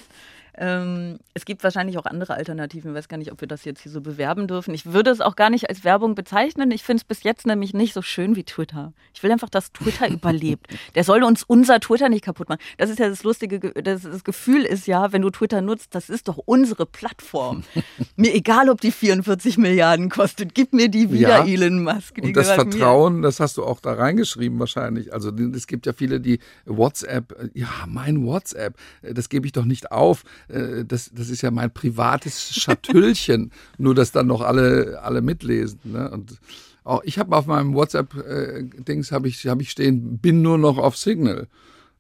Ähm, 0.61 1.19
es 1.35 1.45
gibt 1.45 1.63
wahrscheinlich 1.63 1.99
auch 1.99 2.05
andere 2.07 2.35
Alternativen. 2.35 2.91
Ich 2.91 2.97
weiß 2.97 3.09
gar 3.09 3.17
nicht, 3.17 3.31
ob 3.31 3.41
wir 3.41 3.47
das 3.49 3.65
jetzt 3.65 3.81
hier 3.83 3.93
so 3.93 4.01
bewerben 4.01 4.49
dürfen. 4.49 4.75
Ich 4.75 4.93
würde 4.93 5.11
es 5.11 5.21
auch 5.21 5.37
gar 5.37 5.51
nicht 5.51 5.69
als 5.69 5.85
Werbung 5.85 6.15
bezeichnen. 6.17 6.71
Ich 6.73 6.83
finde 6.83 7.01
es 7.03 7.05
bis 7.05 7.23
jetzt 7.23 7.47
nämlich 7.47 7.75
nicht 7.75 7.95
so 7.95 8.03
schön 8.03 8.35
wie 8.35 8.43
Twitter. 8.45 8.93
Ich 9.15 9.23
will 9.23 9.31
einfach, 9.31 9.49
dass 9.51 9.73
Twitter 9.73 10.09
überlebt. 10.11 10.67
Der 10.97 11.05
soll 11.05 11.23
uns 11.23 11.45
unser 11.45 11.79
Twitter 11.81 12.09
nicht 12.09 12.25
kaputt 12.25 12.49
machen. 12.49 12.61
Das 12.77 12.91
ist 12.91 12.99
ja 12.99 13.09
das 13.09 13.23
lustige, 13.23 13.61
Ge- 13.61 13.83
das, 13.83 14.03
das 14.03 14.25
Gefühl 14.25 14.65
ist 14.65 14.87
ja, 14.89 15.13
wenn 15.13 15.23
du 15.23 15.31
Twitter 15.31 15.61
nutzt, 15.61 15.95
das 15.95 16.11
ist 16.11 16.27
doch 16.29 16.39
unsere 16.45 16.87
Plattform. 16.87 17.63
mir 18.17 18.35
egal, 18.35 18.69
ob 18.69 18.81
die 18.81 18.91
44 18.91 19.59
Milliarden 19.59 20.09
kostet, 20.11 20.55
gib 20.55 20.73
mir 20.73 20.89
die 20.89 21.13
wieder, 21.13 21.45
Ja. 21.45 21.47
Elon 21.47 21.85
Musk. 21.85 22.19
Und 22.21 22.37
das 22.37 22.49
gehört 22.49 22.67
mir. 22.67 22.73
Vertrauen, 22.73 23.23
das 23.23 23.39
hast 23.39 23.57
du 23.59 23.65
auch 23.65 23.79
da 23.81 23.93
reingeschrieben 23.93 24.59
wahrscheinlich. 24.59 25.13
Also 25.13 25.31
es 25.31 25.67
gibt 25.69 25.87
ja 25.87 25.93
viele, 25.93 26.21
die 26.21 26.41
WhatsApp, 26.65 27.35
ja, 27.55 27.69
mein 27.87 28.25
WhatsApp, 28.27 28.75
das 29.03 29.29
gebe 29.29 29.47
ich 29.47 29.53
doch 29.53 29.65
nicht 29.65 29.93
auf. 29.93 30.25
Äh, 30.49 30.85
Das, 30.85 31.11
das 31.13 31.31
ist 31.31 31.43
ja 31.43 31.51
mein 31.51 31.73
privates 31.73 32.55
Schatüllchen. 32.55 33.53
Nur, 33.79 33.95
dass 33.95 34.13
dann 34.13 34.27
noch 34.27 34.41
alle, 34.41 35.01
alle 35.03 35.21
mitlesen. 35.21 35.79
Ne? 35.85 36.11
Und 36.11 36.39
auch 36.85 37.03
ich 37.05 37.19
habe 37.19 37.37
auf 37.37 37.47
meinem 37.47 37.75
WhatsApp-Dings 37.75 39.13
habe 39.13 39.29
ich, 39.29 39.47
hab 39.47 39.61
ich 39.61 39.71
stehen, 39.71 40.19
bin 40.19 40.41
nur 40.41 40.57
noch 40.57 40.79
auf 40.79 40.97
Signal. 40.97 41.47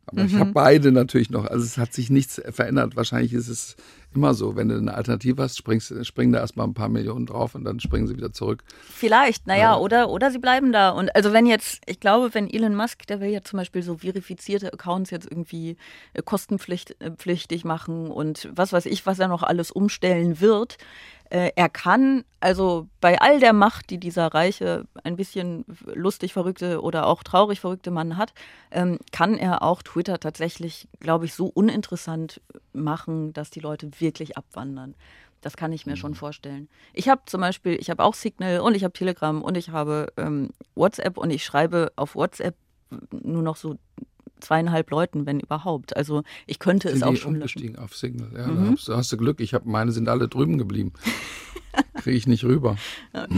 Aber 0.06 0.24
ich 0.24 0.34
habe 0.37 0.52
beide 0.52 0.90
natürlich 0.90 1.28
noch. 1.28 1.44
Also 1.44 1.66
es 1.66 1.76
hat 1.76 1.92
sich 1.92 2.08
nichts 2.08 2.40
verändert. 2.50 2.96
Wahrscheinlich 2.96 3.34
ist 3.34 3.48
es 3.48 3.76
immer 4.14 4.34
so. 4.34 4.56
Wenn 4.56 4.68
du 4.68 4.76
eine 4.76 4.94
Alternative 4.94 5.42
hast, 5.42 5.58
springst, 5.58 5.94
springen 6.06 6.32
da 6.32 6.40
erstmal 6.40 6.66
ein 6.66 6.74
paar 6.74 6.88
Millionen 6.88 7.26
drauf 7.26 7.54
und 7.54 7.64
dann 7.64 7.80
springen 7.80 8.06
sie 8.06 8.16
wieder 8.16 8.32
zurück. 8.32 8.64
Vielleicht, 8.82 9.46
naja, 9.46 9.76
oder, 9.76 10.10
oder 10.10 10.30
sie 10.30 10.38
bleiben 10.38 10.72
da. 10.72 10.90
Und 10.90 11.14
also 11.14 11.32
wenn 11.32 11.46
jetzt, 11.46 11.80
ich 11.86 12.00
glaube, 12.00 12.34
wenn 12.34 12.48
Elon 12.48 12.74
Musk, 12.74 13.06
der 13.06 13.20
will 13.20 13.28
ja 13.28 13.42
zum 13.42 13.58
Beispiel 13.58 13.82
so 13.82 13.98
verifizierte 13.98 14.72
Accounts 14.72 15.10
jetzt 15.10 15.30
irgendwie 15.30 15.76
äh, 16.14 16.22
kostenpflichtig 16.22 17.64
machen 17.64 18.10
und 18.10 18.48
was 18.52 18.72
weiß 18.72 18.86
ich, 18.86 19.06
was 19.06 19.18
er 19.18 19.28
noch 19.28 19.42
alles 19.42 19.70
umstellen 19.70 20.40
wird. 20.40 20.78
Äh, 21.30 21.50
er 21.56 21.68
kann, 21.68 22.24
also 22.40 22.88
bei 23.00 23.20
all 23.20 23.38
der 23.40 23.52
Macht, 23.52 23.90
die 23.90 23.98
dieser 23.98 24.28
reiche, 24.28 24.86
ein 25.04 25.16
bisschen 25.16 25.64
lustig 25.84 26.32
verrückte 26.32 26.82
oder 26.82 27.06
auch 27.06 27.22
traurig 27.22 27.60
verrückte 27.60 27.90
Mann 27.90 28.16
hat, 28.16 28.32
ähm, 28.70 28.98
kann 29.12 29.36
er 29.36 29.62
auch 29.62 29.82
Twitter 29.82 30.18
tatsächlich, 30.18 30.88
glaube 31.00 31.26
ich, 31.26 31.34
so 31.34 31.46
uninteressant 31.46 32.40
machen, 32.72 33.32
dass 33.32 33.50
die 33.50 33.60
Leute 33.60 33.90
wirklich 33.98 34.38
abwandern. 34.38 34.94
Das 35.40 35.56
kann 35.56 35.72
ich 35.72 35.86
mir 35.86 35.96
schon 35.96 36.14
vorstellen. 36.14 36.68
Ich 36.92 37.08
habe 37.08 37.22
zum 37.26 37.40
Beispiel, 37.40 37.76
ich 37.78 37.90
habe 37.90 38.02
auch 38.02 38.14
Signal 38.14 38.60
und 38.60 38.74
ich 38.74 38.82
habe 38.82 38.92
Telegram 38.92 39.40
und 39.42 39.56
ich 39.56 39.68
habe 39.68 40.12
ähm, 40.16 40.50
WhatsApp 40.74 41.16
und 41.16 41.30
ich 41.30 41.44
schreibe 41.44 41.92
auf 41.94 42.16
WhatsApp 42.16 42.56
nur 43.12 43.42
noch 43.42 43.56
so 43.56 43.76
zweieinhalb 44.40 44.90
Leuten, 44.90 45.27
wenn 45.27 45.40
überhaupt. 45.40 45.96
Also 45.96 46.22
ich 46.46 46.59
könnte 46.59 46.88
es 46.88 46.94
Sind 46.94 47.05
auch 47.05 47.11
die 47.11 47.16
schon 47.16 47.35
löschen. 47.37 47.59
umgestiegen 47.61 47.79
auf 47.79 47.96
Signal. 47.96 48.31
Ja, 48.37 48.46
Mhm. 48.46 48.64
da 48.64 48.70
hast, 48.72 48.88
du- 48.88 48.96
hast 48.96 49.12
du 49.12 49.16
Glück. 49.16 49.40
Ich 49.40 49.55
habe 49.55 49.68
meine 49.68 49.92
sind 49.92 50.09
alle 50.09 50.29
drüben 50.29 50.59
geblieben. 50.59 50.92
Kriege 51.94 52.16
ich 52.16 52.27
nicht 52.27 52.44
rüber. 52.44 52.77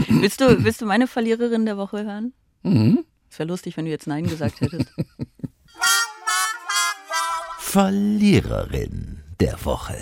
Willst 0.09 0.41
du, 0.41 0.63
willst 0.63 0.81
du 0.81 0.85
meine 0.85 1.07
Verliererin 1.07 1.65
der 1.65 1.77
Woche 1.77 2.03
hören? 2.05 2.33
Mhm. 2.63 3.03
Es 3.29 3.39
wäre 3.39 3.49
lustig, 3.49 3.77
wenn 3.77 3.85
du 3.85 3.91
jetzt 3.91 4.07
Nein 4.07 4.25
gesagt 4.27 4.61
hättest. 4.61 4.93
Verliererin 7.59 9.23
der 9.39 9.63
Woche. 9.65 9.97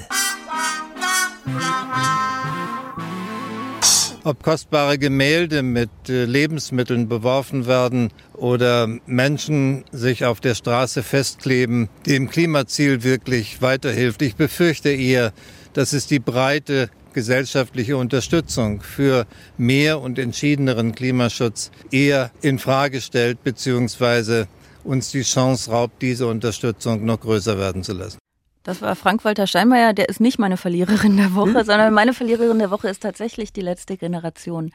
Ob 4.29 4.43
kostbare 4.43 4.99
Gemälde 4.99 5.63
mit 5.63 5.89
äh, 6.07 6.25
Lebensmitteln 6.25 7.09
beworfen 7.09 7.65
werden 7.65 8.11
oder 8.33 8.85
Menschen 9.07 9.85
sich 9.91 10.23
auf 10.23 10.39
der 10.39 10.53
Straße 10.53 11.01
festkleben, 11.01 11.89
dem 12.05 12.29
Klimaziel 12.29 13.01
wirklich 13.01 13.63
weiterhilft. 13.63 14.21
Ich 14.21 14.35
befürchte 14.35 14.89
eher, 14.89 15.33
dass 15.73 15.93
es 15.93 16.05
die 16.05 16.19
breite 16.19 16.91
gesellschaftliche 17.13 17.97
Unterstützung 17.97 18.83
für 18.83 19.25
mehr 19.57 19.99
und 19.99 20.19
entschiedeneren 20.19 20.93
Klimaschutz 20.93 21.71
eher 21.89 22.29
in 22.43 22.59
Frage 22.59 23.01
stellt 23.01 23.43
beziehungsweise 23.43 24.47
uns 24.83 25.09
die 25.09 25.23
Chance 25.23 25.71
raubt, 25.71 26.03
diese 26.03 26.27
Unterstützung 26.27 27.03
noch 27.03 27.19
größer 27.19 27.57
werden 27.57 27.83
zu 27.83 27.93
lassen. 27.93 28.19
Das 28.63 28.81
war 28.81 28.95
Frank-Walter 28.95 29.47
Steinmeier, 29.47 29.93
der 29.93 30.09
ist 30.09 30.19
nicht 30.19 30.37
meine 30.37 30.57
Verliererin 30.57 31.15
der 31.17 31.33
Woche, 31.33 31.63
sondern 31.63 31.93
meine 31.93 32.13
Verliererin 32.13 32.59
der 32.59 32.71
Woche 32.71 32.89
ist 32.89 33.01
tatsächlich 33.01 33.53
die 33.53 33.61
letzte 33.61 33.95
Generation. 33.97 34.71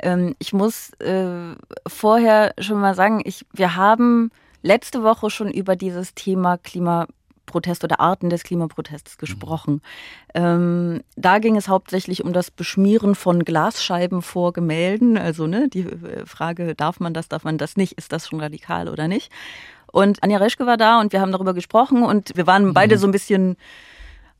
Ähm, 0.00 0.34
ich 0.38 0.52
muss 0.52 0.90
äh, 1.00 1.54
vorher 1.86 2.52
schon 2.58 2.80
mal 2.80 2.94
sagen, 2.94 3.22
ich, 3.24 3.46
wir 3.52 3.76
haben 3.76 4.30
letzte 4.62 5.02
Woche 5.02 5.30
schon 5.30 5.50
über 5.52 5.76
dieses 5.76 6.14
Thema 6.14 6.58
Klimaprotest 6.58 7.84
oder 7.84 8.00
Arten 8.00 8.28
des 8.28 8.42
Klimaprotests 8.42 9.18
gesprochen. 9.18 9.82
Ähm, 10.34 11.02
da 11.16 11.38
ging 11.38 11.56
es 11.56 11.68
hauptsächlich 11.68 12.24
um 12.24 12.32
das 12.32 12.50
Beschmieren 12.50 13.14
von 13.14 13.44
Glasscheiben 13.44 14.20
vor 14.20 14.52
Gemälden. 14.52 15.16
Also 15.16 15.46
ne, 15.46 15.68
die 15.68 15.82
äh, 15.82 16.26
Frage, 16.26 16.74
darf 16.74 16.98
man 16.98 17.14
das, 17.14 17.28
darf 17.28 17.44
man 17.44 17.56
das 17.56 17.76
nicht, 17.76 17.92
ist 17.92 18.12
das 18.12 18.28
schon 18.28 18.40
radikal 18.40 18.88
oder 18.88 19.06
nicht? 19.06 19.30
Und 19.92 20.22
Anja 20.22 20.38
Reschke 20.38 20.66
war 20.66 20.76
da 20.76 21.00
und 21.00 21.12
wir 21.12 21.20
haben 21.20 21.32
darüber 21.32 21.54
gesprochen 21.54 22.02
und 22.02 22.36
wir 22.36 22.46
waren 22.46 22.74
beide 22.74 22.98
so 22.98 23.06
ein 23.06 23.12
bisschen 23.12 23.56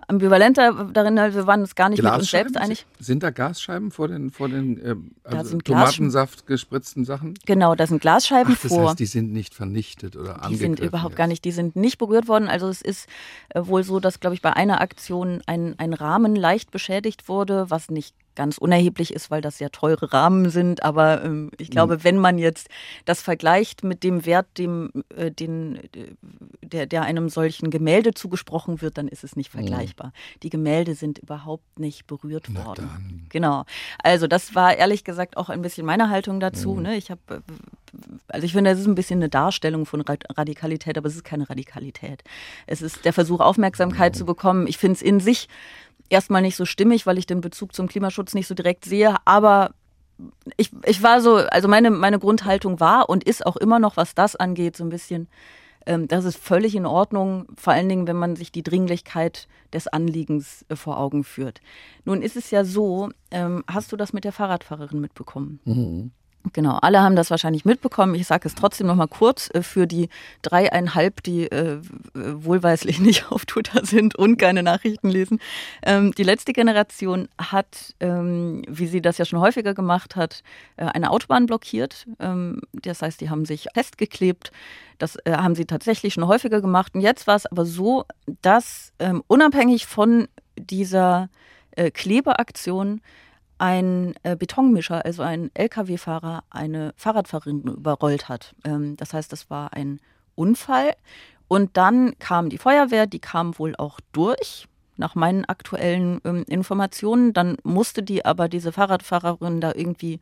ambivalenter 0.08 0.86
darin, 0.92 1.18
also 1.18 1.38
wir 1.38 1.46
waren 1.46 1.60
uns 1.60 1.74
gar 1.74 1.90
nicht 1.90 2.02
mit 2.02 2.10
uns 2.12 2.30
selbst 2.30 2.56
einig. 2.56 2.86
Sind, 2.98 3.22
da 3.22 3.30
Gasscheiben 3.30 3.90
vor 3.90 4.08
den, 4.08 4.30
vor 4.30 4.48
den 4.48 4.82
äh, 4.82 4.94
also 5.24 5.58
Tomatensaft 5.58 6.46
gespritzten 6.46 7.04
Sachen? 7.04 7.34
Genau, 7.44 7.74
da 7.74 7.86
sind 7.86 8.00
Glasscheiben 8.00 8.54
Ach, 8.56 8.62
das 8.62 8.72
vor. 8.72 8.88
heißt, 8.88 8.98
die 8.98 9.06
sind 9.06 9.32
nicht 9.32 9.54
vernichtet 9.54 10.16
oder 10.16 10.34
Die 10.34 10.40
angegriffen. 10.40 10.76
sind 10.76 10.80
überhaupt 10.80 11.12
jetzt. 11.12 11.18
gar 11.18 11.26
nicht, 11.26 11.44
die 11.44 11.52
sind 11.52 11.76
nicht 11.76 11.98
berührt 11.98 12.26
worden. 12.26 12.48
Also 12.48 12.68
es 12.68 12.80
ist 12.80 13.06
äh, 13.50 13.60
wohl 13.64 13.82
so, 13.84 14.00
dass, 14.00 14.18
glaube 14.20 14.34
ich, 14.34 14.40
bei 14.40 14.54
einer 14.54 14.80
Aktion 14.80 15.42
ein, 15.46 15.74
ein 15.78 15.92
Rahmen 15.92 16.34
leicht 16.34 16.70
beschädigt 16.70 17.28
wurde, 17.28 17.66
was 17.68 17.90
nicht 17.90 18.14
ganz 18.38 18.56
unerheblich 18.56 19.12
ist, 19.12 19.30
weil 19.30 19.42
das 19.42 19.58
ja 19.58 19.68
teure 19.68 20.12
Rahmen 20.14 20.48
sind. 20.48 20.82
Aber 20.84 21.22
ähm, 21.24 21.50
ich 21.58 21.70
glaube, 21.70 21.96
Mhm. 21.96 22.04
wenn 22.04 22.16
man 22.18 22.38
jetzt 22.38 22.68
das 23.04 23.20
vergleicht 23.20 23.84
mit 23.84 24.02
dem 24.04 24.24
Wert, 24.24 24.46
dem, 24.56 24.90
äh, 25.14 25.30
den, 25.30 25.76
äh, 25.76 26.14
der, 26.62 26.86
der 26.86 27.02
einem 27.02 27.28
solchen 27.28 27.70
Gemälde 27.70 28.14
zugesprochen 28.14 28.80
wird, 28.80 28.96
dann 28.96 29.08
ist 29.08 29.24
es 29.24 29.36
nicht 29.36 29.50
vergleichbar. 29.50 30.12
Die 30.42 30.50
Gemälde 30.50 30.94
sind 30.94 31.18
überhaupt 31.18 31.78
nicht 31.78 32.06
berührt 32.06 32.54
worden. 32.54 33.26
Genau. 33.28 33.64
Also 34.02 34.26
das 34.28 34.54
war 34.54 34.76
ehrlich 34.76 35.02
gesagt 35.04 35.36
auch 35.36 35.48
ein 35.50 35.60
bisschen 35.60 35.84
meine 35.84 36.08
Haltung 36.08 36.38
dazu. 36.38 36.74
Mhm. 36.74 36.82
Ne? 36.82 36.96
Ich 36.96 37.10
habe, 37.10 37.42
also 38.28 38.44
ich 38.44 38.52
finde, 38.52 38.70
das 38.70 38.78
ist 38.78 38.86
ein 38.86 38.94
bisschen 38.94 39.18
eine 39.18 39.28
Darstellung 39.28 39.84
von 39.84 40.00
Ra- 40.02 40.16
Radikalität, 40.36 40.96
aber 40.96 41.08
es 41.08 41.16
ist 41.16 41.24
keine 41.24 41.50
Radikalität. 41.50 42.22
Es 42.68 42.82
ist 42.82 43.04
der 43.04 43.12
Versuch, 43.12 43.40
Aufmerksamkeit 43.40 44.14
zu 44.14 44.24
bekommen. 44.24 44.66
Ich 44.68 44.78
finde 44.78 44.94
es 44.94 45.02
in 45.02 45.18
sich 45.18 45.48
erstmal 46.10 46.42
nicht 46.42 46.56
so 46.56 46.64
stimmig, 46.64 47.06
weil 47.06 47.18
ich 47.18 47.26
den 47.26 47.40
Bezug 47.40 47.74
zum 47.74 47.88
Klimaschutz 47.88 48.34
nicht 48.34 48.46
so 48.46 48.54
direkt 48.54 48.84
sehe, 48.84 49.16
aber 49.24 49.74
ich, 50.56 50.70
ich 50.84 51.02
war 51.02 51.20
so, 51.20 51.36
also 51.36 51.68
meine, 51.68 51.90
meine 51.90 52.18
Grundhaltung 52.18 52.80
war 52.80 53.08
und 53.08 53.24
ist 53.24 53.46
auch 53.46 53.56
immer 53.56 53.78
noch, 53.78 53.96
was 53.96 54.14
das 54.14 54.36
angeht, 54.36 54.76
so 54.76 54.84
ein 54.84 54.90
bisschen 54.90 55.28
Ähm, 55.86 56.06
das 56.06 56.24
ist 56.24 56.36
völlig 56.38 56.74
in 56.74 56.86
Ordnung, 56.86 57.46
vor 57.56 57.72
allen 57.72 57.88
Dingen, 57.88 58.06
wenn 58.06 58.16
man 58.18 58.36
sich 58.36 58.52
die 58.52 58.62
Dringlichkeit 58.62 59.48
des 59.72 59.86
Anliegens 59.88 60.64
äh, 60.68 60.76
vor 60.76 60.98
Augen 60.98 61.24
führt. 61.24 61.60
Nun 62.04 62.20
ist 62.20 62.36
es 62.36 62.50
ja 62.50 62.64
so, 62.64 63.10
ähm, 63.30 63.64
hast 63.66 63.90
du 63.92 63.96
das 63.96 64.12
mit 64.12 64.24
der 64.24 64.32
Fahrradfahrerin 64.32 65.00
mitbekommen? 65.00 65.60
Mhm. 65.64 66.10
Genau, 66.52 66.78
alle 66.80 67.00
haben 67.00 67.16
das 67.16 67.30
wahrscheinlich 67.30 67.64
mitbekommen. 67.64 68.14
Ich 68.14 68.26
sage 68.26 68.48
es 68.48 68.54
trotzdem 68.54 68.86
noch 68.86 68.94
mal 68.94 69.08
kurz 69.08 69.50
äh, 69.52 69.62
für 69.62 69.86
die 69.86 70.08
dreieinhalb, 70.42 71.22
die 71.22 71.50
äh, 71.50 71.80
wohlweislich 72.14 73.00
nicht 73.00 73.30
auf 73.30 73.46
Twitter 73.46 73.84
sind 73.84 74.16
und 74.16 74.38
keine 74.38 74.62
Nachrichten 74.62 75.08
lesen. 75.08 75.40
Ähm, 75.82 76.12
die 76.12 76.22
letzte 76.22 76.52
Generation 76.52 77.28
hat, 77.38 77.94
ähm, 78.00 78.62
wie 78.68 78.86
sie 78.86 79.00
das 79.02 79.18
ja 79.18 79.24
schon 79.24 79.40
häufiger 79.40 79.74
gemacht 79.74 80.16
hat, 80.16 80.42
äh, 80.76 80.84
eine 80.84 81.10
Autobahn 81.10 81.46
blockiert. 81.46 82.06
Ähm, 82.20 82.60
das 82.72 83.02
heißt, 83.02 83.20
die 83.20 83.30
haben 83.30 83.44
sich 83.44 83.68
festgeklebt. 83.74 84.52
Das 84.98 85.16
äh, 85.24 85.32
haben 85.32 85.54
sie 85.54 85.64
tatsächlich 85.64 86.14
schon 86.14 86.26
häufiger 86.26 86.60
gemacht. 86.60 86.94
Und 86.94 87.00
jetzt 87.00 87.26
war 87.26 87.36
es 87.36 87.46
aber 87.46 87.64
so, 87.64 88.04
dass 88.42 88.92
ähm, 88.98 89.22
unabhängig 89.26 89.86
von 89.86 90.28
dieser 90.56 91.28
äh, 91.72 91.90
Klebeaktion 91.90 93.00
ein 93.58 94.14
äh, 94.22 94.36
Betonmischer, 94.36 95.04
also 95.04 95.22
ein 95.22 95.50
Lkw-Fahrer, 95.54 96.44
eine 96.50 96.94
Fahrradfahrerin 96.96 97.62
überrollt 97.62 98.28
hat. 98.28 98.54
Ähm, 98.64 98.96
das 98.96 99.12
heißt, 99.12 99.32
das 99.32 99.50
war 99.50 99.72
ein 99.72 100.00
Unfall. 100.34 100.94
Und 101.48 101.76
dann 101.76 102.18
kam 102.18 102.50
die 102.50 102.58
Feuerwehr, 102.58 103.06
die 103.06 103.18
kam 103.20 103.58
wohl 103.58 103.74
auch 103.76 104.00
durch, 104.12 104.68
nach 104.96 105.14
meinen 105.14 105.44
aktuellen 105.44 106.20
ähm, 106.24 106.44
Informationen. 106.48 107.32
Dann 107.32 107.56
musste 107.62 108.02
die 108.02 108.24
aber 108.24 108.48
diese 108.48 108.72
Fahrradfahrerin 108.72 109.60
da 109.60 109.72
irgendwie 109.74 110.20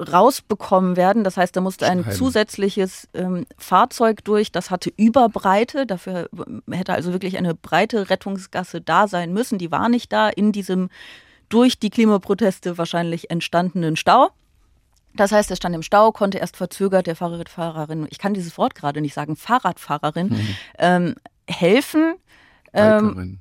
rausbekommen 0.00 0.96
werden. 0.96 1.24
Das 1.24 1.36
heißt, 1.36 1.54
da 1.54 1.60
musste 1.60 1.86
ein 1.86 2.02
Schneiden. 2.02 2.18
zusätzliches 2.18 3.08
ähm, 3.14 3.46
Fahrzeug 3.58 4.24
durch, 4.24 4.52
das 4.52 4.70
hatte 4.70 4.92
Überbreite. 4.96 5.86
Dafür 5.86 6.28
äh, 6.68 6.76
hätte 6.76 6.94
also 6.94 7.12
wirklich 7.12 7.36
eine 7.36 7.54
breite 7.54 8.10
Rettungsgasse 8.10 8.80
da 8.80 9.06
sein 9.06 9.32
müssen. 9.32 9.58
Die 9.58 9.70
war 9.70 9.88
nicht 9.88 10.12
da 10.12 10.28
in 10.28 10.52
diesem 10.52 10.88
durch 11.52 11.78
die 11.78 11.90
Klimaproteste 11.90 12.78
wahrscheinlich 12.78 13.30
entstandenen 13.30 13.96
Stau. 13.96 14.30
Das 15.14 15.32
heißt, 15.32 15.50
er 15.50 15.56
stand 15.56 15.74
im 15.74 15.82
Stau, 15.82 16.10
konnte 16.10 16.38
erst 16.38 16.56
verzögert 16.56 17.06
der 17.06 17.16
Fahrradfahrerin, 17.16 18.06
ich 18.10 18.18
kann 18.18 18.32
dieses 18.32 18.56
Wort 18.56 18.74
gerade 18.74 19.02
nicht 19.02 19.12
sagen, 19.12 19.36
Fahrradfahrerin, 19.36 20.28
mhm. 20.28 20.56
ähm, 20.78 21.14
helfen. 21.46 22.14
Ähm, 22.72 23.40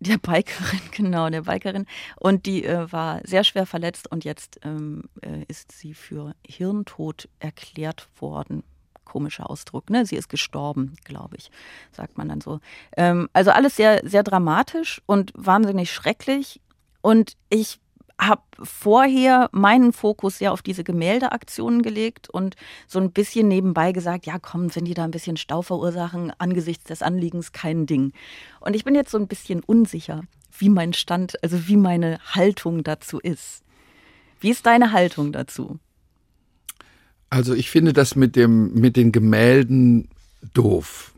der 0.00 0.18
Bikerin, 0.18 0.80
genau, 0.92 1.30
der 1.30 1.42
Bikerin. 1.42 1.86
Und 2.16 2.44
die 2.44 2.64
äh, 2.64 2.92
war 2.92 3.20
sehr 3.24 3.44
schwer 3.44 3.64
verletzt 3.64 4.10
und 4.10 4.24
jetzt 4.24 4.60
ähm, 4.62 5.04
äh, 5.22 5.44
ist 5.48 5.72
sie 5.72 5.94
für 5.94 6.34
Hirntod 6.46 7.28
erklärt 7.40 8.08
worden. 8.20 8.62
Komischer 9.04 9.48
Ausdruck, 9.48 9.88
ne? 9.88 10.04
Sie 10.04 10.16
ist 10.16 10.28
gestorben, 10.28 10.94
glaube 11.04 11.36
ich, 11.36 11.50
sagt 11.92 12.18
man 12.18 12.28
dann 12.28 12.42
so. 12.42 12.60
Ähm, 12.94 13.30
also 13.32 13.50
alles 13.52 13.74
sehr, 13.74 14.02
sehr 14.04 14.22
dramatisch 14.22 15.00
und 15.06 15.32
wahnsinnig 15.34 15.90
schrecklich. 15.90 16.60
Und 17.00 17.34
ich 17.50 17.80
habe 18.20 18.42
vorher 18.60 19.48
meinen 19.52 19.92
Fokus 19.92 20.40
ja 20.40 20.50
auf 20.50 20.62
diese 20.62 20.82
Gemäldeaktionen 20.82 21.82
gelegt 21.82 22.28
und 22.28 22.56
so 22.88 22.98
ein 22.98 23.12
bisschen 23.12 23.46
nebenbei 23.46 23.92
gesagt, 23.92 24.26
ja 24.26 24.38
komm, 24.40 24.74
wenn 24.74 24.84
die 24.84 24.94
da 24.94 25.04
ein 25.04 25.12
bisschen 25.12 25.36
Stau 25.36 25.62
verursachen, 25.62 26.32
angesichts 26.38 26.84
des 26.84 27.02
Anliegens 27.02 27.52
kein 27.52 27.86
Ding. 27.86 28.12
Und 28.60 28.74
ich 28.74 28.84
bin 28.84 28.96
jetzt 28.96 29.12
so 29.12 29.18
ein 29.18 29.28
bisschen 29.28 29.60
unsicher, 29.60 30.22
wie 30.58 30.68
mein 30.68 30.94
Stand, 30.94 31.42
also 31.44 31.68
wie 31.68 31.76
meine 31.76 32.18
Haltung 32.34 32.82
dazu 32.82 33.20
ist. 33.20 33.62
Wie 34.40 34.50
ist 34.50 34.66
deine 34.66 34.92
Haltung 34.92 35.32
dazu? 35.32 35.78
Also 37.30 37.54
ich 37.54 37.70
finde 37.70 37.92
das 37.92 38.16
mit 38.16 38.36
dem 38.36 38.74
mit 38.74 38.96
den 38.96 39.12
Gemälden 39.12 40.08
doof. 40.54 41.14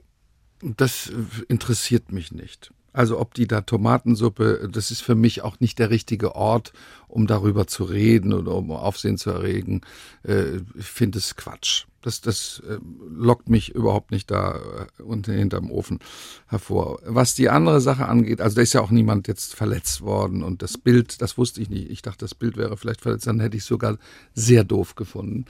Das 0.61 1.11
interessiert 1.49 2.13
mich 2.13 2.33
nicht. 2.33 2.73
Also 2.93 3.19
ob 3.19 3.35
die 3.35 3.47
da 3.47 3.61
Tomatensuppe, 3.61 4.69
das 4.71 4.91
ist 4.91 5.01
für 5.01 5.15
mich 5.15 5.43
auch 5.43 5.61
nicht 5.61 5.79
der 5.79 5.91
richtige 5.91 6.35
Ort, 6.35 6.73
um 7.09 7.27
darüber 7.27 7.67
zu 7.67 7.85
reden 7.85 8.33
oder 8.33 8.55
um 8.55 8.71
Aufsehen 8.73 9.17
zu 9.17 9.31
erregen. 9.31 9.83
Äh, 10.25 10.57
ich 10.75 10.87
finde 10.87 11.19
es 11.19 11.37
Quatsch. 11.37 11.87
Das, 12.03 12.21
das 12.21 12.63
äh, 12.69 12.79
lockt 13.09 13.49
mich 13.49 13.75
überhaupt 13.75 14.11
nicht 14.11 14.31
da 14.31 14.57
äh, 14.99 15.03
unter 15.03 15.33
hinterm 15.33 15.71
Ofen 15.71 15.99
hervor. 16.47 17.01
Was 17.05 17.35
die 17.35 17.49
andere 17.49 17.81
Sache 17.81 18.07
angeht, 18.07 18.41
also 18.41 18.57
da 18.57 18.63
ist 18.63 18.73
ja 18.73 18.81
auch 18.81 18.91
niemand 18.91 19.29
jetzt 19.29 19.55
verletzt 19.55 20.01
worden 20.01 20.43
und 20.43 20.63
das 20.63 20.79
Bild, 20.79 21.21
das 21.21 21.37
wusste 21.37 21.61
ich 21.61 21.71
nicht. 21.71 21.91
Ich 21.91 22.03
dachte, 22.03 22.25
das 22.25 22.35
Bild 22.35 22.57
wäre 22.57 22.77
vielleicht 22.77 23.03
verletzt, 23.03 23.27
dann 23.27 23.41
hätte 23.41 23.57
ich 23.57 23.63
es 23.63 23.69
sogar 23.69 23.99
sehr 24.35 24.65
doof 24.65 24.95
gefunden 24.95 25.47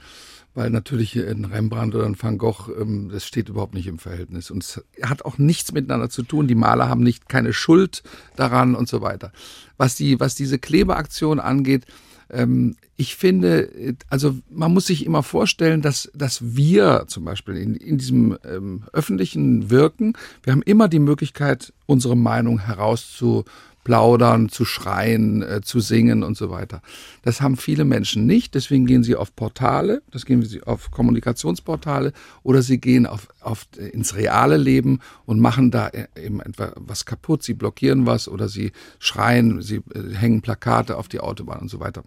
weil 0.53 0.69
natürlich 0.69 1.15
ein 1.15 1.45
Rembrandt 1.45 1.95
oder 1.95 2.05
ein 2.05 2.21
Van 2.21 2.37
Gogh, 2.37 2.69
ähm, 2.79 3.09
das 3.11 3.25
steht 3.25 3.49
überhaupt 3.49 3.73
nicht 3.73 3.87
im 3.87 3.99
Verhältnis. 3.99 4.51
Und 4.51 4.63
es 4.63 4.83
hat 5.01 5.23
auch 5.23 5.37
nichts 5.37 5.71
miteinander 5.71 6.09
zu 6.09 6.23
tun. 6.23 6.47
Die 6.47 6.55
Maler 6.55 6.89
haben 6.89 7.03
nicht 7.03 7.29
keine 7.29 7.53
Schuld 7.53 8.03
daran 8.35 8.75
und 8.75 8.89
so 8.89 9.01
weiter. 9.01 9.31
Was 9.77 9.95
die, 9.95 10.19
was 10.19 10.35
diese 10.35 10.59
Klebeaktion 10.59 11.39
angeht, 11.39 11.85
ähm, 12.31 12.75
ich 12.97 13.15
finde, 13.15 13.95
also 14.09 14.35
man 14.49 14.73
muss 14.73 14.87
sich 14.87 15.05
immer 15.05 15.23
vorstellen, 15.23 15.81
dass, 15.81 16.11
dass 16.13 16.55
wir 16.55 17.05
zum 17.07 17.25
Beispiel 17.25 17.57
in, 17.57 17.75
in 17.75 17.97
diesem 17.97 18.37
ähm, 18.45 18.83
öffentlichen 18.93 19.69
Wirken, 19.69 20.13
wir 20.43 20.53
haben 20.53 20.61
immer 20.61 20.87
die 20.87 20.99
Möglichkeit, 20.99 21.73
unsere 21.87 22.15
Meinung 22.15 22.59
herauszu 22.59 23.43
plaudern, 23.83 24.49
zu 24.49 24.65
schreien, 24.65 25.41
äh, 25.41 25.61
zu 25.61 25.79
singen 25.79 26.23
und 26.23 26.37
so 26.37 26.49
weiter. 26.49 26.81
Das 27.23 27.41
haben 27.41 27.57
viele 27.57 27.85
Menschen 27.85 28.25
nicht, 28.25 28.53
deswegen 28.53 28.85
gehen 28.85 29.03
sie 29.03 29.15
auf 29.15 29.35
Portale, 29.35 30.03
das 30.11 30.25
gehen 30.25 30.43
sie 30.43 30.63
auf 30.63 30.91
Kommunikationsportale 30.91 32.13
oder 32.43 32.61
sie 32.61 32.79
gehen 32.79 33.07
auf, 33.07 33.27
auf 33.41 33.67
äh, 33.77 33.87
ins 33.87 34.15
reale 34.15 34.57
Leben 34.57 34.99
und 35.25 35.39
machen 35.39 35.71
da 35.71 35.87
äh, 35.87 36.07
eben 36.15 36.41
etwa 36.41 36.73
was 36.75 37.05
kaputt, 37.05 37.43
sie 37.43 37.53
blockieren 37.53 38.05
was 38.05 38.27
oder 38.27 38.47
sie 38.47 38.71
schreien, 38.99 39.61
sie 39.61 39.81
äh, 39.93 40.13
hängen 40.13 40.41
Plakate 40.41 40.97
auf 40.97 41.07
die 41.07 41.19
Autobahn 41.19 41.59
und 41.61 41.69
so 41.69 41.79
weiter. 41.79 42.03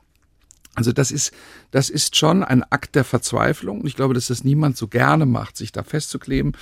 Also 0.75 0.93
das 0.93 1.11
ist, 1.11 1.33
das 1.71 1.91
ist 1.91 2.17
schon 2.17 2.43
ein 2.43 2.63
Akt 2.65 2.95
der 2.95 3.05
Verzweiflung. 3.05 3.87
Ich 3.87 3.95
glaube, 3.95 4.15
dass 4.15 4.27
das 4.27 4.45
niemand 4.45 4.77
so 4.77 4.89
gerne 4.89 5.27
macht, 5.27 5.57
sich 5.57 5.73
da 5.73 5.83
festzukleben. 5.85 6.53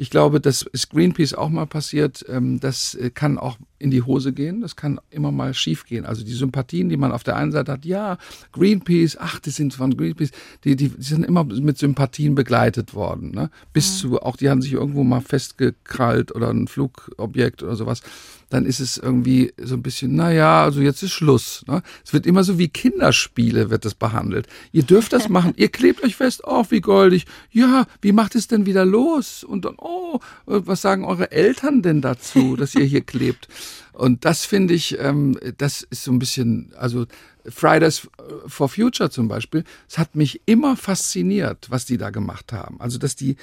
Ich 0.00 0.10
glaube, 0.10 0.40
das 0.40 0.62
ist 0.62 0.90
Greenpeace 0.90 1.34
auch 1.34 1.48
mal 1.48 1.66
passiert. 1.66 2.24
Ähm, 2.28 2.60
das 2.60 2.94
äh, 2.94 3.10
kann 3.10 3.36
auch 3.36 3.58
in 3.78 3.90
die 3.90 4.02
Hose 4.02 4.32
gehen. 4.32 4.60
Das 4.60 4.76
kann 4.76 5.00
immer 5.10 5.32
mal 5.32 5.54
schief 5.54 5.84
gehen. 5.84 6.04
Also 6.04 6.24
die 6.24 6.32
Sympathien, 6.32 6.88
die 6.88 6.96
man 6.96 7.12
auf 7.12 7.24
der 7.24 7.36
einen 7.36 7.52
Seite 7.52 7.72
hat, 7.72 7.84
ja, 7.84 8.18
Greenpeace, 8.52 9.16
ach, 9.18 9.38
die 9.40 9.50
sind 9.50 9.74
von 9.74 9.96
Greenpeace, 9.96 10.30
die, 10.64 10.76
die, 10.76 10.88
die 10.88 11.02
sind 11.02 11.24
immer 11.24 11.44
mit 11.44 11.78
Sympathien 11.78 12.34
begleitet 12.34 12.94
worden. 12.94 13.30
Ne? 13.32 13.50
Bis 13.72 13.90
mhm. 13.90 13.96
zu, 14.08 14.22
auch 14.22 14.36
die 14.36 14.50
haben 14.50 14.62
sich 14.62 14.72
irgendwo 14.72 15.04
mal 15.04 15.20
festgekrallt 15.20 16.34
oder 16.34 16.50
ein 16.50 16.68
Flugobjekt 16.68 17.62
oder 17.62 17.76
sowas 17.76 18.02
dann 18.50 18.64
ist 18.64 18.80
es 18.80 18.96
irgendwie 18.96 19.52
so 19.58 19.74
ein 19.74 19.82
bisschen, 19.82 20.14
naja, 20.14 20.64
also 20.64 20.80
jetzt 20.80 21.02
ist 21.02 21.12
Schluss. 21.12 21.64
Ne? 21.66 21.82
Es 22.04 22.12
wird 22.12 22.26
immer 22.26 22.44
so 22.44 22.58
wie 22.58 22.68
Kinderspiele 22.68 23.70
wird 23.70 23.84
es 23.84 23.94
behandelt. 23.94 24.46
Ihr 24.72 24.82
dürft 24.82 25.12
das 25.12 25.28
machen, 25.28 25.52
ihr 25.56 25.68
klebt 25.68 26.02
euch 26.02 26.16
fest, 26.16 26.42
oh, 26.44 26.64
wie 26.70 26.80
goldig. 26.80 27.26
Ja, 27.50 27.86
wie 28.00 28.12
macht 28.12 28.34
es 28.34 28.48
denn 28.48 28.66
wieder 28.66 28.84
los? 28.84 29.44
Und 29.44 29.64
dann, 29.64 29.74
oh, 29.78 30.20
was 30.46 30.80
sagen 30.80 31.04
eure 31.04 31.30
Eltern 31.30 31.82
denn 31.82 32.00
dazu, 32.00 32.56
dass 32.56 32.74
ihr 32.74 32.84
hier 32.84 33.02
klebt? 33.02 33.48
Und 33.92 34.24
das 34.24 34.44
finde 34.44 34.74
ich, 34.74 34.98
ähm, 34.98 35.38
das 35.58 35.82
ist 35.82 36.04
so 36.04 36.12
ein 36.12 36.18
bisschen, 36.18 36.72
also 36.76 37.06
Fridays 37.50 38.08
for 38.46 38.68
Future 38.68 39.10
zum 39.10 39.28
Beispiel, 39.28 39.64
es 39.88 39.98
hat 39.98 40.14
mich 40.14 40.42
immer 40.46 40.76
fasziniert, 40.76 41.70
was 41.70 41.86
die 41.86 41.96
da 41.96 42.10
gemacht 42.10 42.52
haben. 42.52 42.80
Also, 42.80 42.98
dass 42.98 43.16
die, 43.16 43.36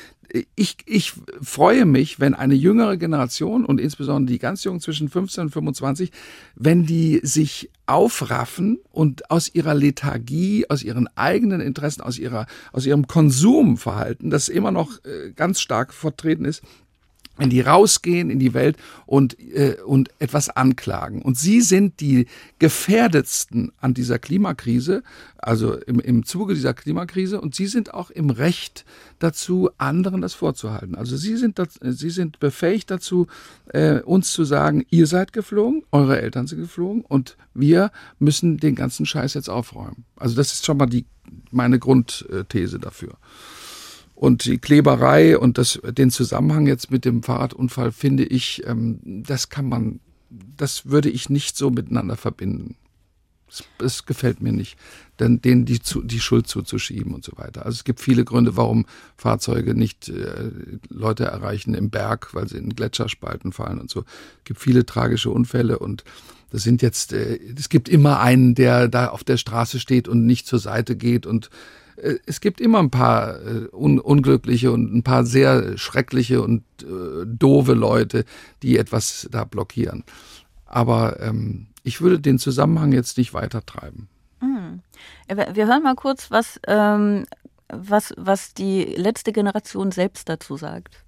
ich, 0.55 0.77
ich 0.85 1.13
freue 1.41 1.85
mich, 1.85 2.19
wenn 2.19 2.33
eine 2.33 2.55
jüngere 2.55 2.97
Generation 2.97 3.65
und 3.65 3.79
insbesondere 3.79 4.33
die 4.33 4.39
ganz 4.39 4.63
Jungen 4.63 4.79
zwischen 4.79 5.09
15 5.09 5.45
und 5.45 5.49
25, 5.51 6.11
wenn 6.55 6.85
die 6.85 7.19
sich 7.23 7.69
aufraffen 7.85 8.79
und 8.91 9.29
aus 9.29 9.53
ihrer 9.53 9.73
Lethargie, 9.73 10.65
aus 10.69 10.83
ihren 10.83 11.07
eigenen 11.15 11.61
Interessen, 11.61 12.01
aus 12.01 12.17
ihrer, 12.17 12.47
aus 12.71 12.85
ihrem 12.85 13.07
Konsumverhalten, 13.07 14.29
das 14.29 14.49
immer 14.49 14.71
noch 14.71 15.03
äh, 15.05 15.31
ganz 15.35 15.61
stark 15.61 15.93
vertreten 15.93 16.45
ist, 16.45 16.63
wenn 17.37 17.49
die 17.49 17.61
rausgehen 17.61 18.29
in 18.29 18.39
die 18.39 18.53
Welt 18.53 18.77
und, 19.05 19.39
äh, 19.39 19.77
und 19.85 20.09
etwas 20.19 20.49
anklagen. 20.49 21.21
Und 21.21 21.37
sie 21.37 21.61
sind 21.61 21.99
die 21.99 22.27
gefährdetsten 22.59 23.71
an 23.79 23.93
dieser 23.93 24.19
Klimakrise, 24.19 25.03
also 25.37 25.75
im, 25.75 25.99
im 25.99 26.25
Zuge 26.25 26.53
dieser 26.53 26.73
Klimakrise. 26.73 27.41
Und 27.41 27.55
sie 27.55 27.67
sind 27.67 27.93
auch 27.93 28.09
im 28.09 28.29
Recht 28.29 28.85
dazu, 29.19 29.69
anderen 29.77 30.21
das 30.21 30.33
vorzuhalten. 30.33 30.95
Also 30.95 31.17
sie 31.17 31.35
sind, 31.37 31.59
das, 31.59 31.79
sie 31.81 32.09
sind 32.09 32.39
befähigt 32.39 32.89
dazu, 32.91 33.27
äh, 33.67 33.99
uns 34.01 34.31
zu 34.31 34.43
sagen, 34.43 34.85
ihr 34.89 35.07
seid 35.07 35.33
geflogen, 35.33 35.83
eure 35.91 36.21
Eltern 36.21 36.47
sind 36.47 36.59
geflogen 36.59 37.01
und 37.01 37.37
wir 37.53 37.91
müssen 38.19 38.57
den 38.57 38.75
ganzen 38.75 39.05
Scheiß 39.05 39.33
jetzt 39.33 39.49
aufräumen. 39.49 40.05
Also 40.15 40.35
das 40.35 40.53
ist 40.53 40.65
schon 40.65 40.77
mal 40.77 40.85
die, 40.85 41.05
meine 41.51 41.79
Grundthese 41.79 42.79
dafür. 42.79 43.17
Und 44.15 44.45
die 44.45 44.57
Kleberei 44.57 45.37
und 45.37 45.57
das, 45.57 45.79
den 45.83 46.09
Zusammenhang 46.09 46.67
jetzt 46.67 46.89
mit 46.89 47.03
dem 47.03 47.21
Fahrradunfall 47.21 47.91
finde 47.91 48.23
ich, 48.23 48.63
ähm, 48.65 48.99
das 49.03 49.49
kann 49.49 49.67
man, 49.67 49.99
das 50.29 50.85
würde 50.85 51.09
ich 51.09 51.29
nicht 51.29 51.57
so 51.57 51.69
miteinander 51.69 52.15
verbinden. 52.15 52.75
es 53.79 54.05
gefällt 54.05 54.41
mir 54.41 54.53
nicht, 54.53 54.77
dann 55.17 55.41
denen 55.41 55.65
die, 55.65 55.81
zu, 55.81 56.01
die 56.01 56.21
Schuld 56.21 56.47
zuzuschieben 56.47 57.13
und 57.13 57.25
so 57.25 57.33
weiter. 57.35 57.65
Also 57.65 57.75
es 57.75 57.83
gibt 57.83 57.99
viele 57.99 58.23
Gründe, 58.23 58.55
warum 58.55 58.85
Fahrzeuge 59.17 59.75
nicht 59.75 60.07
äh, 60.07 60.51
Leute 60.89 61.25
erreichen 61.25 61.73
im 61.73 61.89
Berg, 61.89 62.33
weil 62.33 62.47
sie 62.47 62.57
in 62.57 62.73
Gletscherspalten 62.73 63.51
fallen 63.51 63.79
und 63.81 63.89
so. 63.89 64.01
Es 64.39 64.45
gibt 64.45 64.61
viele 64.61 64.85
tragische 64.85 65.29
Unfälle 65.29 65.77
und 65.77 66.05
das 66.51 66.63
sind 66.63 66.81
jetzt, 66.81 67.11
äh, 67.11 67.37
es 67.57 67.67
gibt 67.67 67.89
immer 67.89 68.21
einen, 68.21 68.55
der 68.55 68.87
da 68.87 69.07
auf 69.07 69.25
der 69.25 69.35
Straße 69.35 69.77
steht 69.79 70.07
und 70.07 70.25
nicht 70.25 70.47
zur 70.47 70.59
Seite 70.59 70.95
geht 70.95 71.25
und 71.25 71.49
es 71.97 72.41
gibt 72.41 72.61
immer 72.61 72.79
ein 72.79 72.91
paar 72.91 73.39
äh, 73.41 73.67
un 73.71 73.99
unglückliche 73.99 74.71
und 74.71 74.93
ein 74.93 75.03
paar 75.03 75.25
sehr 75.25 75.77
schreckliche 75.77 76.41
und 76.41 76.63
äh, 76.81 77.25
doofe 77.25 77.73
Leute, 77.73 78.25
die 78.63 78.77
etwas 78.77 79.27
da 79.31 79.43
blockieren. 79.43 80.03
Aber 80.65 81.19
ähm, 81.21 81.67
ich 81.83 82.01
würde 82.01 82.19
den 82.19 82.39
Zusammenhang 82.39 82.91
jetzt 82.91 83.17
nicht 83.17 83.33
weiter 83.33 83.65
treiben. 83.65 84.09
Mhm. 84.41 84.81
Wir 85.27 85.67
hören 85.67 85.83
mal 85.83 85.95
kurz, 85.95 86.31
was, 86.31 86.59
ähm, 86.67 87.25
was, 87.69 88.13
was 88.17 88.53
die 88.53 88.83
letzte 88.83 89.31
Generation 89.31 89.91
selbst 89.91 90.27
dazu 90.27 90.57
sagt. 90.57 91.05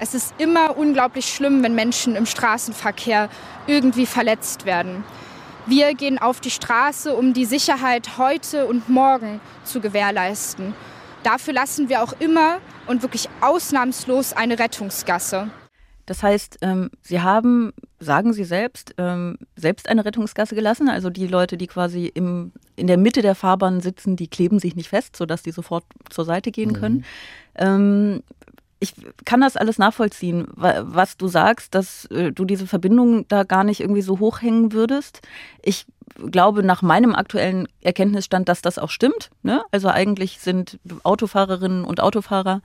Es 0.00 0.14
ist 0.14 0.34
immer 0.38 0.76
unglaublich 0.76 1.26
schlimm, 1.26 1.62
wenn 1.62 1.74
Menschen 1.74 2.14
im 2.16 2.24
Straßenverkehr 2.24 3.28
irgendwie 3.66 4.06
verletzt 4.06 4.64
werden. 4.64 5.04
Wir 5.68 5.92
gehen 5.92 6.18
auf 6.18 6.40
die 6.40 6.50
Straße, 6.50 7.14
um 7.14 7.34
die 7.34 7.44
Sicherheit 7.44 8.16
heute 8.16 8.64
und 8.64 8.88
morgen 8.88 9.38
zu 9.64 9.82
gewährleisten. 9.82 10.72
Dafür 11.24 11.52
lassen 11.52 11.90
wir 11.90 12.02
auch 12.02 12.14
immer 12.20 12.56
und 12.86 13.02
wirklich 13.02 13.28
ausnahmslos 13.42 14.32
eine 14.32 14.58
Rettungsgasse. 14.58 15.50
Das 16.06 16.22
heißt, 16.22 16.60
ähm, 16.62 16.88
Sie 17.02 17.20
haben, 17.20 17.74
sagen 18.00 18.32
Sie 18.32 18.44
selbst, 18.44 18.94
ähm, 18.96 19.36
selbst 19.56 19.90
eine 19.90 20.06
Rettungsgasse 20.06 20.54
gelassen. 20.54 20.88
Also 20.88 21.10
die 21.10 21.26
Leute, 21.26 21.58
die 21.58 21.66
quasi 21.66 22.06
im, 22.06 22.52
in 22.76 22.86
der 22.86 22.96
Mitte 22.96 23.20
der 23.20 23.34
Fahrbahn 23.34 23.82
sitzen, 23.82 24.16
die 24.16 24.28
kleben 24.28 24.58
sich 24.60 24.74
nicht 24.74 24.88
fest, 24.88 25.16
sodass 25.16 25.42
die 25.42 25.50
sofort 25.50 25.84
zur 26.08 26.24
Seite 26.24 26.50
gehen 26.50 26.72
können. 26.72 26.96
Mhm. 26.96 27.04
Ähm, 27.56 28.22
ich 28.80 28.94
kann 29.24 29.40
das 29.40 29.56
alles 29.56 29.78
nachvollziehen, 29.78 30.46
was 30.54 31.16
du 31.16 31.28
sagst, 31.28 31.74
dass 31.74 32.04
äh, 32.06 32.32
du 32.32 32.44
diese 32.44 32.66
Verbindung 32.66 33.26
da 33.28 33.42
gar 33.42 33.64
nicht 33.64 33.80
irgendwie 33.80 34.02
so 34.02 34.18
hochhängen 34.18 34.72
würdest. 34.72 35.20
Ich 35.62 35.86
glaube 36.30 36.62
nach 36.62 36.82
meinem 36.82 37.14
aktuellen 37.14 37.68
Erkenntnisstand, 37.82 38.48
dass 38.48 38.62
das 38.62 38.78
auch 38.78 38.90
stimmt. 38.90 39.30
Ne? 39.42 39.62
Also 39.70 39.88
eigentlich 39.88 40.38
sind 40.40 40.78
Autofahrerinnen 41.02 41.84
und 41.84 42.00
Autofahrer 42.00 42.62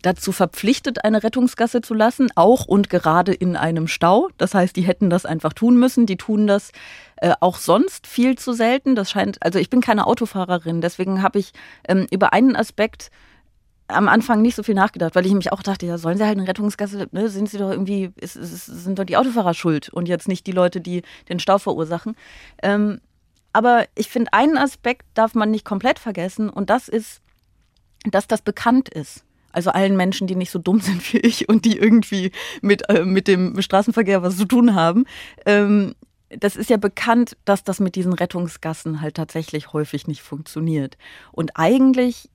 dazu 0.00 0.32
verpflichtet, 0.32 1.04
eine 1.04 1.22
Rettungsgasse 1.22 1.80
zu 1.80 1.94
lassen, 1.94 2.28
auch 2.34 2.66
und 2.66 2.90
gerade 2.90 3.32
in 3.32 3.56
einem 3.56 3.86
Stau. 3.88 4.28
Das 4.36 4.54
heißt, 4.54 4.74
die 4.74 4.82
hätten 4.82 5.10
das 5.10 5.26
einfach 5.26 5.52
tun 5.52 5.78
müssen. 5.78 6.06
Die 6.06 6.16
tun 6.16 6.46
das 6.46 6.72
äh, 7.16 7.34
auch 7.40 7.56
sonst 7.56 8.06
viel 8.06 8.36
zu 8.36 8.52
selten. 8.52 8.94
Das 8.94 9.10
scheint, 9.10 9.38
also 9.42 9.58
ich 9.58 9.70
bin 9.70 9.80
keine 9.80 10.06
Autofahrerin, 10.06 10.80
deswegen 10.80 11.22
habe 11.22 11.38
ich 11.38 11.52
ähm, 11.88 12.06
über 12.10 12.32
einen 12.32 12.56
Aspekt 12.56 13.10
am 13.92 14.08
Anfang 14.08 14.42
nicht 14.42 14.54
so 14.54 14.62
viel 14.62 14.74
nachgedacht, 14.74 15.14
weil 15.14 15.26
ich 15.26 15.32
mich 15.32 15.52
auch 15.52 15.62
dachte, 15.62 15.86
ja, 15.86 15.98
sollen 15.98 16.18
sie 16.18 16.24
halt 16.24 16.38
eine 16.38 16.48
Rettungsgasse, 16.48 17.08
ne, 17.12 17.28
sind 17.28 17.48
sie 17.48 17.58
doch 17.58 17.70
irgendwie, 17.70 18.10
ist, 18.16 18.36
ist, 18.36 18.66
sind 18.66 18.98
doch 18.98 19.04
die 19.04 19.16
Autofahrer 19.16 19.54
schuld 19.54 19.88
und 19.88 20.08
jetzt 20.08 20.28
nicht 20.28 20.46
die 20.46 20.52
Leute, 20.52 20.80
die 20.80 21.02
den 21.28 21.38
Stau 21.38 21.58
verursachen. 21.58 22.16
Ähm, 22.62 23.00
aber 23.52 23.86
ich 23.94 24.08
finde, 24.08 24.32
einen 24.32 24.56
Aspekt 24.56 25.06
darf 25.14 25.34
man 25.34 25.50
nicht 25.50 25.64
komplett 25.64 25.98
vergessen 25.98 26.48
und 26.48 26.70
das 26.70 26.88
ist, 26.88 27.20
dass 28.04 28.26
das 28.26 28.42
bekannt 28.42 28.88
ist. 28.88 29.24
Also 29.52 29.70
allen 29.70 29.96
Menschen, 29.96 30.26
die 30.26 30.36
nicht 30.36 30.50
so 30.50 30.58
dumm 30.58 30.80
sind 30.80 31.12
wie 31.12 31.18
ich 31.18 31.48
und 31.48 31.64
die 31.64 31.78
irgendwie 31.78 32.32
mit, 32.60 32.88
äh, 32.88 33.04
mit 33.04 33.28
dem 33.28 33.60
Straßenverkehr 33.60 34.22
was 34.22 34.36
zu 34.36 34.46
tun 34.46 34.74
haben. 34.74 35.04
Ähm, 35.46 35.94
das 36.30 36.56
ist 36.56 36.70
ja 36.70 36.78
bekannt, 36.78 37.36
dass 37.44 37.62
das 37.62 37.78
mit 37.78 37.94
diesen 37.94 38.14
Rettungsgassen 38.14 39.02
halt 39.02 39.16
tatsächlich 39.16 39.74
häufig 39.74 40.06
nicht 40.06 40.22
funktioniert. 40.22 40.96
Und 41.30 41.56
eigentlich 41.56 42.30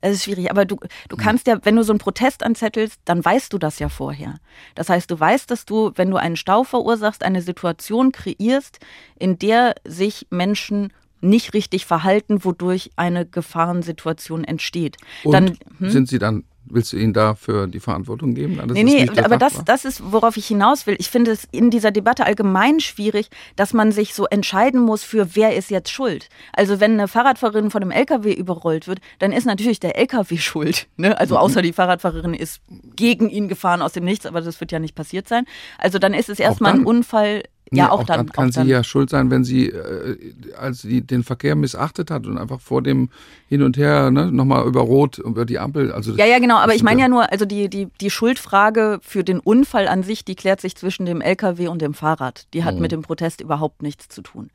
es 0.00 0.16
ist 0.16 0.24
schwierig, 0.24 0.50
aber 0.50 0.64
du, 0.64 0.76
du 1.08 1.16
hm. 1.16 1.22
kannst 1.22 1.46
ja, 1.46 1.58
wenn 1.64 1.76
du 1.76 1.82
so 1.82 1.92
einen 1.92 1.98
Protest 1.98 2.42
anzettelst, 2.42 3.00
dann 3.04 3.24
weißt 3.24 3.52
du 3.52 3.58
das 3.58 3.78
ja 3.78 3.88
vorher. 3.88 4.34
Das 4.74 4.88
heißt, 4.88 5.10
du 5.10 5.18
weißt, 5.18 5.50
dass 5.50 5.64
du, 5.64 5.92
wenn 5.96 6.10
du 6.10 6.16
einen 6.16 6.36
Stau 6.36 6.64
verursachst, 6.64 7.24
eine 7.24 7.42
Situation 7.42 8.12
kreierst, 8.12 8.78
in 9.18 9.38
der 9.38 9.74
sich 9.84 10.26
Menschen 10.30 10.92
nicht 11.20 11.52
richtig 11.52 11.84
verhalten, 11.84 12.44
wodurch 12.44 12.90
eine 12.94 13.26
Gefahrensituation 13.26 14.44
entsteht. 14.44 14.96
Und 15.24 15.32
dann, 15.32 15.58
hm? 15.78 15.90
sind 15.90 16.08
sie 16.08 16.20
dann 16.20 16.44
willst 16.70 16.92
du 16.92 16.96
ihnen 16.96 17.12
dafür 17.12 17.66
die 17.66 17.80
Verantwortung 17.80 18.34
geben? 18.34 18.56
Das 18.56 18.66
nee, 18.68 18.84
nee, 18.84 19.08
aber 19.22 19.36
das, 19.36 19.64
das 19.64 19.84
ist, 19.84 20.12
worauf 20.12 20.36
ich 20.36 20.46
hinaus 20.46 20.86
will. 20.86 20.96
Ich 20.98 21.10
finde 21.10 21.30
es 21.30 21.44
in 21.50 21.70
dieser 21.70 21.90
Debatte 21.90 22.26
allgemein 22.26 22.80
schwierig, 22.80 23.28
dass 23.56 23.72
man 23.72 23.92
sich 23.92 24.14
so 24.14 24.26
entscheiden 24.26 24.80
muss, 24.80 25.02
für 25.02 25.34
wer 25.34 25.56
ist 25.56 25.70
jetzt 25.70 25.90
schuld. 25.90 26.28
Also 26.52 26.80
wenn 26.80 26.92
eine 26.92 27.08
Fahrradfahrerin 27.08 27.70
von 27.70 27.82
einem 27.82 27.90
LKW 27.90 28.32
überrollt 28.32 28.86
wird, 28.88 29.00
dann 29.18 29.32
ist 29.32 29.46
natürlich 29.46 29.80
der 29.80 29.96
LKW 29.96 30.36
schuld. 30.38 30.88
Ne? 30.96 31.18
Also 31.18 31.34
mhm. 31.34 31.40
außer 31.40 31.62
die 31.62 31.72
Fahrradfahrerin 31.72 32.34
ist 32.34 32.60
gegen 32.96 33.30
ihn 33.30 33.48
gefahren 33.48 33.82
aus 33.82 33.92
dem 33.92 34.04
Nichts, 34.04 34.26
aber 34.26 34.40
das 34.40 34.60
wird 34.60 34.72
ja 34.72 34.78
nicht 34.78 34.94
passiert 34.94 35.28
sein. 35.28 35.44
Also 35.78 35.98
dann 35.98 36.14
ist 36.14 36.28
es 36.28 36.38
erstmal 36.38 36.74
ein 36.74 36.84
Unfall 36.84 37.42
ja, 37.72 37.84
nee, 37.84 37.90
auch, 37.90 38.00
auch, 38.00 38.04
dann. 38.04 38.18
dann 38.18 38.28
kann 38.30 38.48
auch 38.48 38.52
sie 38.52 38.58
dann. 38.60 38.68
ja 38.68 38.84
schuld 38.84 39.10
sein, 39.10 39.30
wenn 39.30 39.44
sie, 39.44 39.68
äh, 39.68 40.16
als 40.58 40.82
sie 40.82 41.02
den 41.02 41.24
Verkehr 41.24 41.54
missachtet 41.56 42.10
hat 42.10 42.26
und 42.26 42.38
einfach 42.38 42.60
vor 42.60 42.82
dem 42.82 43.10
Hin 43.48 43.62
und 43.62 43.76
Her 43.76 44.10
ne, 44.10 44.30
nochmal 44.32 44.66
über 44.66 44.80
Rot, 44.80 45.18
über 45.18 45.44
die 45.44 45.58
Ampel. 45.58 45.92
Also 45.92 46.14
ja, 46.14 46.26
ja, 46.26 46.38
genau. 46.38 46.56
Aber 46.56 46.74
ich 46.74 46.82
meine 46.82 47.00
ja 47.00 47.08
nur, 47.08 47.30
also 47.30 47.44
die, 47.44 47.68
die, 47.68 47.88
die 48.00 48.10
Schuldfrage 48.10 49.00
für 49.02 49.24
den 49.24 49.40
Unfall 49.40 49.88
an 49.88 50.02
sich, 50.02 50.24
die 50.24 50.34
klärt 50.34 50.60
sich 50.60 50.76
zwischen 50.76 51.06
dem 51.06 51.20
LKW 51.20 51.68
und 51.68 51.82
dem 51.82 51.94
Fahrrad. 51.94 52.46
Die 52.54 52.64
hat 52.64 52.76
mhm. 52.76 52.82
mit 52.82 52.92
dem 52.92 53.02
Protest 53.02 53.40
überhaupt 53.40 53.82
nichts 53.82 54.08
zu 54.08 54.22
tun. 54.22 54.50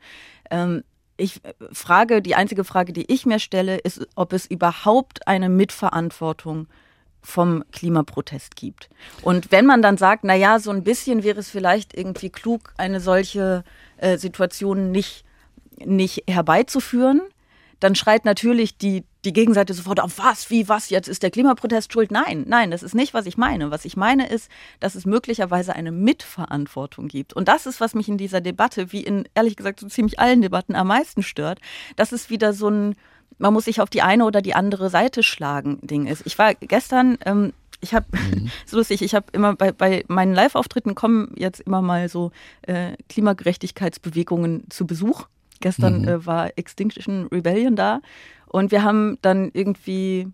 Ähm, 0.50 0.82
ich 1.16 1.40
frage, 1.72 2.22
die 2.22 2.34
einzige 2.34 2.64
Frage, 2.64 2.92
die 2.92 3.12
ich 3.12 3.24
mir 3.24 3.38
stelle, 3.38 3.76
ist, 3.78 4.06
ob 4.16 4.32
es 4.32 4.46
überhaupt 4.46 5.28
eine 5.28 5.48
Mitverantwortung 5.48 6.64
gibt 6.64 6.83
vom 7.24 7.64
Klimaprotest 7.72 8.54
gibt. 8.54 8.90
Und 9.22 9.50
wenn 9.50 9.66
man 9.66 9.82
dann 9.82 9.96
sagt, 9.96 10.24
na 10.24 10.34
ja, 10.34 10.58
so 10.58 10.70
ein 10.70 10.84
bisschen 10.84 11.24
wäre 11.24 11.40
es 11.40 11.50
vielleicht 11.50 11.96
irgendwie 11.96 12.30
klug, 12.30 12.72
eine 12.76 13.00
solche 13.00 13.64
äh, 13.96 14.18
Situation 14.18 14.92
nicht, 14.92 15.24
nicht 15.78 16.24
herbeizuführen, 16.28 17.22
dann 17.80 17.94
schreit 17.94 18.24
natürlich 18.24 18.78
die, 18.78 19.04
die 19.24 19.32
Gegenseite 19.32 19.74
sofort 19.74 20.00
auf, 20.00 20.18
was, 20.18 20.50
wie, 20.50 20.68
was, 20.68 20.90
jetzt 20.90 21.08
ist 21.08 21.22
der 21.22 21.30
Klimaprotest 21.30 21.92
schuld. 21.92 22.10
Nein, 22.10 22.44
nein, 22.46 22.70
das 22.70 22.82
ist 22.82 22.94
nicht, 22.94 23.14
was 23.14 23.26
ich 23.26 23.36
meine. 23.36 23.70
Was 23.70 23.84
ich 23.84 23.96
meine 23.96 24.28
ist, 24.28 24.50
dass 24.80 24.94
es 24.94 25.06
möglicherweise 25.06 25.74
eine 25.74 25.92
Mitverantwortung 25.92 27.08
gibt. 27.08 27.32
Und 27.32 27.48
das 27.48 27.66
ist, 27.66 27.80
was 27.80 27.94
mich 27.94 28.08
in 28.08 28.18
dieser 28.18 28.40
Debatte, 28.40 28.92
wie 28.92 29.02
in, 29.02 29.28
ehrlich 29.34 29.56
gesagt, 29.56 29.80
so 29.80 29.88
ziemlich 29.88 30.18
allen 30.18 30.40
Debatten 30.40 30.74
am 30.74 30.86
meisten 30.86 31.22
stört. 31.22 31.60
Das 31.96 32.12
ist 32.12 32.30
wieder 32.30 32.52
so 32.52 32.68
ein, 32.68 32.96
man 33.38 33.52
muss 33.52 33.64
sich 33.64 33.80
auf 33.80 33.90
die 33.90 34.02
eine 34.02 34.24
oder 34.24 34.42
die 34.42 34.54
andere 34.54 34.90
Seite 34.90 35.22
schlagen, 35.22 35.78
Ding 35.82 36.06
ist. 36.06 36.22
Ich 36.26 36.38
war 36.38 36.54
gestern, 36.54 37.18
ähm, 37.24 37.52
ich 37.80 37.94
habe, 37.94 38.06
mhm. 38.12 38.50
so 38.66 38.76
lustig, 38.76 39.02
ich 39.02 39.14
habe 39.14 39.26
immer 39.32 39.54
bei, 39.54 39.72
bei 39.72 40.04
meinen 40.08 40.34
Live-Auftritten 40.34 40.94
kommen 40.94 41.32
jetzt 41.36 41.60
immer 41.60 41.82
mal 41.82 42.08
so 42.08 42.30
äh, 42.62 42.96
Klimagerechtigkeitsbewegungen 43.08 44.64
zu 44.70 44.86
Besuch. 44.86 45.26
Gestern 45.60 46.02
mhm. 46.02 46.08
äh, 46.08 46.26
war 46.26 46.50
Extinction 46.56 47.26
Rebellion 47.28 47.76
da 47.76 48.00
und 48.46 48.70
wir 48.70 48.82
haben 48.82 49.18
dann 49.22 49.50
irgendwie 49.52 50.28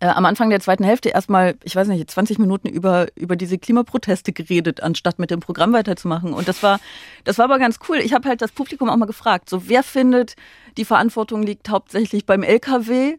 am 0.00 0.24
Anfang 0.24 0.50
der 0.50 0.60
zweiten 0.60 0.84
Hälfte 0.84 1.10
erstmal, 1.10 1.54
ich 1.64 1.76
weiß 1.76 1.88
nicht, 1.88 2.10
20 2.10 2.38
Minuten 2.38 2.68
über, 2.68 3.06
über 3.14 3.36
diese 3.36 3.58
Klimaproteste 3.58 4.32
geredet, 4.32 4.82
anstatt 4.82 5.18
mit 5.18 5.30
dem 5.30 5.40
Programm 5.40 5.72
weiterzumachen. 5.72 6.32
Und 6.32 6.48
das 6.48 6.62
war, 6.62 6.80
das 7.24 7.38
war 7.38 7.46
aber 7.46 7.58
ganz 7.58 7.78
cool. 7.88 7.98
Ich 7.98 8.12
habe 8.12 8.28
halt 8.28 8.42
das 8.42 8.52
Publikum 8.52 8.88
auch 8.88 8.96
mal 8.96 9.06
gefragt, 9.06 9.48
so 9.48 9.68
wer 9.68 9.82
findet, 9.82 10.36
die 10.76 10.84
Verantwortung 10.84 11.42
liegt 11.42 11.68
hauptsächlich 11.68 12.26
beim 12.26 12.42
LKW 12.42 13.16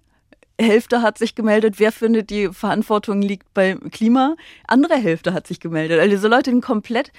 Hälfte 0.60 1.02
hat 1.02 1.18
sich 1.18 1.36
gemeldet, 1.36 1.80
wer 1.80 1.92
findet, 1.92 2.30
die 2.30 2.50
Verantwortung 2.50 3.22
liegt 3.22 3.54
beim 3.54 3.92
Klima. 3.92 4.36
Andere 4.68 4.96
Hälfte 4.96 5.34
hat 5.34 5.48
sich 5.48 5.60
gemeldet. 5.60 6.00
Also 6.00 6.10
diese 6.12 6.28
Leute 6.28 6.52
sind 6.52 6.62
komplett. 6.62 7.12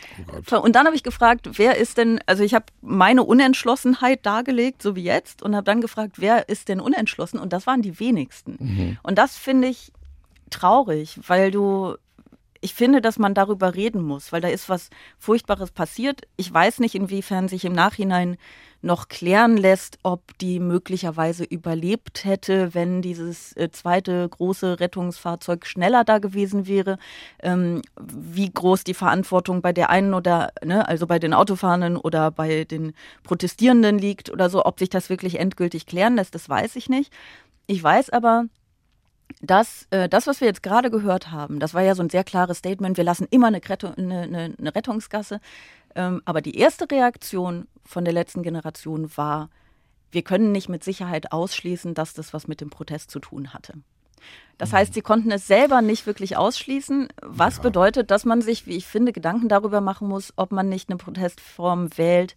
Oh 0.51 0.59
und 0.59 0.75
dann 0.75 0.87
habe 0.87 0.97
ich 0.97 1.03
gefragt, 1.03 1.49
wer 1.53 1.77
ist 1.77 1.99
denn, 1.99 2.19
also 2.27 2.43
ich 2.43 2.55
habe 2.55 2.67
meine 2.81 3.25
Unentschlossenheit 3.25 4.25
dargelegt, 4.25 4.83
so 4.83 4.97
wie 4.97 5.03
jetzt, 5.03 5.43
und 5.43 5.55
habe 5.55 5.65
dann 5.65 5.81
gefragt, 5.81 6.15
wer 6.17 6.49
ist 6.49 6.69
denn 6.69 6.81
unentschlossen? 6.81 7.39
Und 7.39 7.53
das 7.53 7.67
waren 7.67 7.83
die 7.83 8.01
wenigsten. 8.01 8.57
Mhm. 8.59 8.99
Und 9.03 9.19
das 9.19 9.37
finde 9.37 9.69
ich 9.69 9.93
traurig, 10.51 11.19
weil 11.27 11.51
du 11.51 11.97
ich 12.61 12.75
finde, 12.75 13.01
dass 13.01 13.19
man 13.19 13.35
darüber 13.35 13.75
reden 13.75 14.03
muss, 14.03 14.33
weil 14.33 14.41
da 14.41 14.49
ist 14.49 14.69
was 14.69 14.91
Furchtbares 15.19 15.71
passiert. 15.71 16.23
Ich 16.37 16.53
weiß 16.53 16.81
nicht, 16.81 16.95
inwiefern 16.95 17.49
sich 17.49 17.65
im 17.65 17.73
Nachhinein 17.73 18.37
noch 18.83 19.09
klären 19.09 19.57
lässt, 19.57 19.99
ob 20.03 20.37
die 20.39 20.61
möglicherweise 20.61 21.45
überlebt 21.45 22.25
hätte, 22.25 22.75
wenn 22.75 23.03
dieses 23.03 23.55
äh, 23.57 23.71
zweite 23.71 24.29
große 24.29 24.81
Rettungsfahrzeug 24.81 25.67
schneller 25.67 26.05
da 26.05 26.19
gewesen 26.19 26.67
wäre. 26.67 26.99
Ähm, 27.43 27.83
wie 27.99 28.51
groß 28.51 28.85
die 28.85 28.95
Verantwortung 28.95 29.61
bei 29.61 29.73
der 29.73 29.91
einen 29.91 30.15
oder, 30.15 30.53
ne, 30.65 30.87
also 30.87 31.07
bei 31.07 31.19
den 31.19 31.35
Autofahrenden 31.35 31.97
oder 31.97 32.31
bei 32.31 32.65
den 32.65 32.93
Protestierenden 33.25 33.99
liegt 33.99 34.31
oder 34.31 34.49
so, 34.49 34.65
ob 34.65 34.79
sich 34.79 34.89
das 34.89 35.11
wirklich 35.11 35.39
endgültig 35.39 35.87
klären 35.87 36.17
lässt, 36.17 36.35
das 36.35 36.49
weiß 36.49 36.77
ich 36.77 36.89
nicht. 36.89 37.13
Ich 37.67 37.83
weiß 37.83 38.11
aber, 38.11 38.45
dass 39.41 39.87
äh, 39.91 40.09
das, 40.09 40.27
was 40.27 40.41
wir 40.41 40.49
jetzt 40.49 40.63
gerade 40.63 40.91
gehört 40.91 41.31
haben, 41.31 41.61
das 41.61 41.75
war 41.75 41.83
ja 41.83 41.95
so 41.95 42.03
ein 42.03 42.11
sehr 42.11 42.25
klares 42.25 42.59
Statement, 42.59 42.97
wir 42.97 43.05
lassen 43.05 43.27
immer 43.31 43.49
eine, 43.49 43.61
Rettung, 43.67 43.95
eine, 43.95 44.23
eine, 44.23 44.55
eine 44.59 44.75
Rettungsgasse 44.75 45.41
Ähm, 45.97 46.21
aber 46.27 46.43
die 46.43 46.57
erste 46.59 46.91
Reaktion 46.91 47.67
von 47.85 48.05
der 48.05 48.13
letzten 48.13 48.43
Generation 48.43 49.11
war, 49.17 49.49
wir 50.13 50.23
können 50.23 50.53
nicht 50.53 50.69
mit 50.69 50.85
Sicherheit 50.85 51.33
ausschließen, 51.33 51.95
dass 51.95 52.13
das 52.13 52.33
was 52.35 52.47
mit 52.47 52.61
dem 52.61 52.71
Protest 52.71 53.11
zu 53.11 53.19
tun 53.19 53.55
hatte. 53.55 53.73
Das 54.59 54.73
heißt, 54.73 54.95
sie 54.95 55.03
konnten 55.03 55.31
es 55.31 55.47
selber 55.47 55.83
nicht 55.83 56.07
wirklich 56.07 56.37
ausschließen, 56.37 57.09
was 57.23 57.57
ja. 57.57 57.63
bedeutet, 57.63 58.11
dass 58.11 58.25
man 58.25 58.41
sich, 58.41 58.67
wie 58.67 58.77
ich 58.77 58.87
finde, 58.87 59.13
Gedanken 59.13 59.49
darüber 59.49 59.81
machen 59.81 60.09
muss, 60.09 60.33
ob 60.37 60.53
man 60.53 60.69
nicht 60.69 60.89
eine 60.89 60.97
Protestform 60.97 61.97
wählt, 61.99 62.37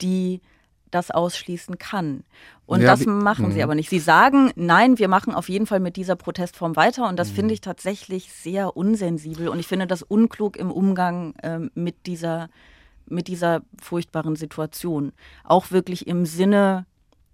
die 0.00 0.40
das 0.90 1.10
ausschließen 1.10 1.78
kann. 1.78 2.24
Und 2.66 2.80
ja, 2.80 2.88
das 2.88 3.06
machen 3.06 3.50
sie 3.52 3.58
mhm. 3.58 3.64
aber 3.64 3.74
nicht. 3.74 3.90
Sie 3.90 3.98
sagen, 3.98 4.50
nein, 4.56 4.98
wir 4.98 5.08
machen 5.08 5.34
auf 5.34 5.48
jeden 5.48 5.66
Fall 5.66 5.80
mit 5.80 5.96
dieser 5.96 6.16
Protestform 6.16 6.76
weiter. 6.76 7.08
Und 7.08 7.16
das 7.18 7.30
finde 7.30 7.52
mhm. 7.52 7.54
ich 7.54 7.60
tatsächlich 7.60 8.32
sehr 8.32 8.76
unsensibel. 8.76 9.48
Und 9.48 9.58
ich 9.60 9.66
finde 9.66 9.86
das 9.86 10.02
unklug 10.02 10.56
im 10.56 10.70
Umgang 10.70 11.34
äh, 11.42 11.60
mit, 11.74 12.06
dieser, 12.06 12.48
mit 13.06 13.28
dieser 13.28 13.62
furchtbaren 13.80 14.36
Situation. 14.36 15.12
Auch 15.44 15.70
wirklich 15.70 16.06
im 16.06 16.26
Sinne 16.26 16.86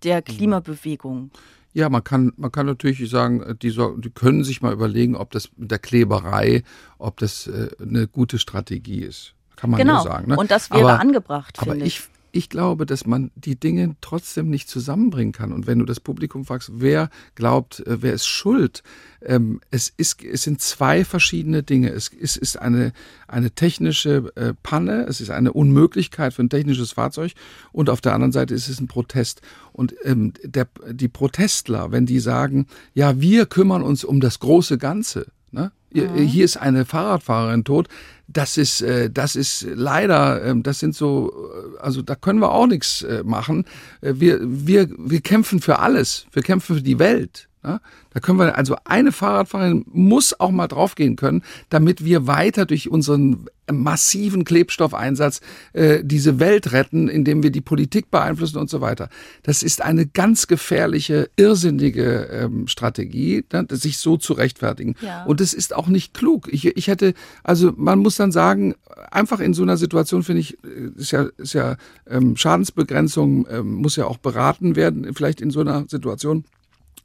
der 0.02 0.18
mhm. 0.18 0.24
Klimabewegung. 0.24 1.30
Ja, 1.74 1.88
man 1.88 2.04
kann, 2.04 2.32
man 2.36 2.52
kann 2.52 2.66
natürlich 2.66 3.08
sagen, 3.08 3.42
äh, 3.42 3.54
die, 3.54 3.70
die 3.70 4.10
können 4.10 4.44
sich 4.44 4.60
mal 4.60 4.72
überlegen, 4.72 5.16
ob 5.16 5.30
das 5.30 5.50
mit 5.56 5.70
der 5.70 5.78
Kleberei, 5.78 6.62
ob 6.98 7.18
das 7.18 7.46
äh, 7.46 7.70
eine 7.80 8.06
gute 8.06 8.38
Strategie 8.38 9.00
ist. 9.00 9.34
Kann 9.56 9.70
man 9.70 9.78
genau. 9.78 10.02
sagen. 10.02 10.30
Ne? 10.30 10.36
Und 10.36 10.50
das 10.50 10.70
wäre 10.70 10.90
aber, 10.90 11.00
angebracht, 11.00 11.58
aber 11.60 11.72
finde 11.72 11.86
ich. 11.86 12.02
Ich 12.32 12.48
glaube, 12.48 12.86
dass 12.86 13.06
man 13.06 13.30
die 13.34 13.60
Dinge 13.60 13.94
trotzdem 14.00 14.48
nicht 14.48 14.68
zusammenbringen 14.68 15.32
kann. 15.32 15.52
Und 15.52 15.66
wenn 15.66 15.78
du 15.78 15.84
das 15.84 16.00
Publikum 16.00 16.46
fragst, 16.46 16.70
wer 16.72 17.10
glaubt, 17.34 17.80
äh, 17.86 18.02
wer 18.02 18.14
ist 18.14 18.26
schuld, 18.26 18.82
ähm, 19.20 19.60
es, 19.70 19.92
ist, 19.94 20.24
es 20.24 20.42
sind 20.42 20.60
zwei 20.60 21.04
verschiedene 21.04 21.62
Dinge. 21.62 21.90
Es 21.90 22.08
ist, 22.08 22.38
ist 22.38 22.58
eine, 22.58 22.92
eine 23.28 23.50
technische 23.50 24.32
äh, 24.34 24.54
Panne, 24.62 25.04
es 25.04 25.20
ist 25.20 25.30
eine 25.30 25.52
Unmöglichkeit 25.52 26.32
für 26.32 26.42
ein 26.42 26.50
technisches 26.50 26.92
Fahrzeug 26.92 27.32
und 27.70 27.90
auf 27.90 28.00
der 28.00 28.14
anderen 28.14 28.32
Seite 28.32 28.54
ist 28.54 28.68
es 28.68 28.80
ein 28.80 28.88
Protest. 28.88 29.42
Und 29.72 29.94
ähm, 30.02 30.32
der, 30.42 30.68
die 30.90 31.08
Protestler, 31.08 31.92
wenn 31.92 32.06
die 32.06 32.18
sagen, 32.18 32.66
ja, 32.94 33.20
wir 33.20 33.46
kümmern 33.46 33.82
uns 33.82 34.04
um 34.04 34.20
das 34.20 34.40
große 34.40 34.78
Ganze, 34.78 35.26
ne? 35.50 35.70
Mhm. 35.92 36.16
Hier 36.24 36.44
ist 36.46 36.56
eine 36.56 36.86
Fahrradfahrerin 36.86 37.64
tot, 37.64 37.88
das 38.32 38.56
ist, 38.56 38.82
äh, 38.82 39.10
das 39.10 39.36
ist 39.36 39.66
leider, 39.74 40.42
äh, 40.42 40.54
das 40.56 40.80
sind 40.80 40.94
so, 40.94 41.32
äh, 41.76 41.78
also 41.80 42.02
da 42.02 42.14
können 42.14 42.40
wir 42.40 42.52
auch 42.52 42.66
nichts 42.66 43.02
äh, 43.02 43.22
machen. 43.24 43.64
Wir, 44.00 44.38
wir, 44.42 44.88
wir 44.98 45.20
kämpfen 45.20 45.60
für 45.60 45.78
alles. 45.78 46.26
Wir 46.32 46.42
kämpfen 46.42 46.76
für 46.76 46.82
die 46.82 46.98
Welt. 46.98 47.48
Ja? 47.64 47.80
Da 48.12 48.20
können 48.20 48.38
wir, 48.38 48.56
also 48.56 48.76
eine 48.84 49.12
Fahrradfahrerin 49.12 49.84
muss 49.92 50.38
auch 50.38 50.50
mal 50.50 50.68
draufgehen 50.68 51.16
können, 51.16 51.42
damit 51.70 52.04
wir 52.04 52.26
weiter 52.26 52.66
durch 52.66 52.88
unseren 52.90 53.46
massiven 53.70 54.44
Klebstoffeinsatz 54.44 55.40
äh, 55.72 56.00
diese 56.02 56.40
Welt 56.40 56.72
retten, 56.72 57.08
indem 57.08 57.42
wir 57.42 57.50
die 57.50 57.60
Politik 57.60 58.10
beeinflussen 58.10 58.58
und 58.58 58.68
so 58.68 58.80
weiter. 58.80 59.08
Das 59.44 59.62
ist 59.62 59.80
eine 59.80 60.06
ganz 60.06 60.48
gefährliche, 60.48 61.30
irrsinnige 61.36 62.28
ähm, 62.30 62.66
Strategie, 62.66 63.44
ne, 63.52 63.66
sich 63.70 63.98
so 63.98 64.16
zu 64.16 64.32
rechtfertigen. 64.32 64.96
Ja. 65.00 65.24
Und 65.24 65.40
es 65.40 65.54
ist 65.54 65.74
auch 65.74 65.86
nicht 65.86 66.12
klug. 66.14 66.48
Ich, 66.52 66.66
ich 66.66 66.88
hätte, 66.88 67.14
also 67.44 67.72
man 67.76 68.00
muss 68.00 68.16
dann 68.16 68.32
sagen, 68.32 68.74
einfach 69.10 69.38
in 69.38 69.54
so 69.54 69.62
einer 69.62 69.76
Situation 69.76 70.24
finde 70.24 70.40
ich, 70.40 70.58
äh, 70.64 70.90
ist 70.96 71.12
ja, 71.12 71.28
ist 71.36 71.52
ja 71.52 71.76
ähm, 72.10 72.36
Schadensbegrenzung 72.36 73.46
ähm, 73.48 73.74
muss 73.74 73.96
ja 73.96 74.06
auch 74.06 74.18
beraten 74.18 74.74
werden, 74.74 75.14
vielleicht 75.14 75.40
in 75.40 75.50
so 75.50 75.60
einer 75.60 75.84
Situation 75.88 76.44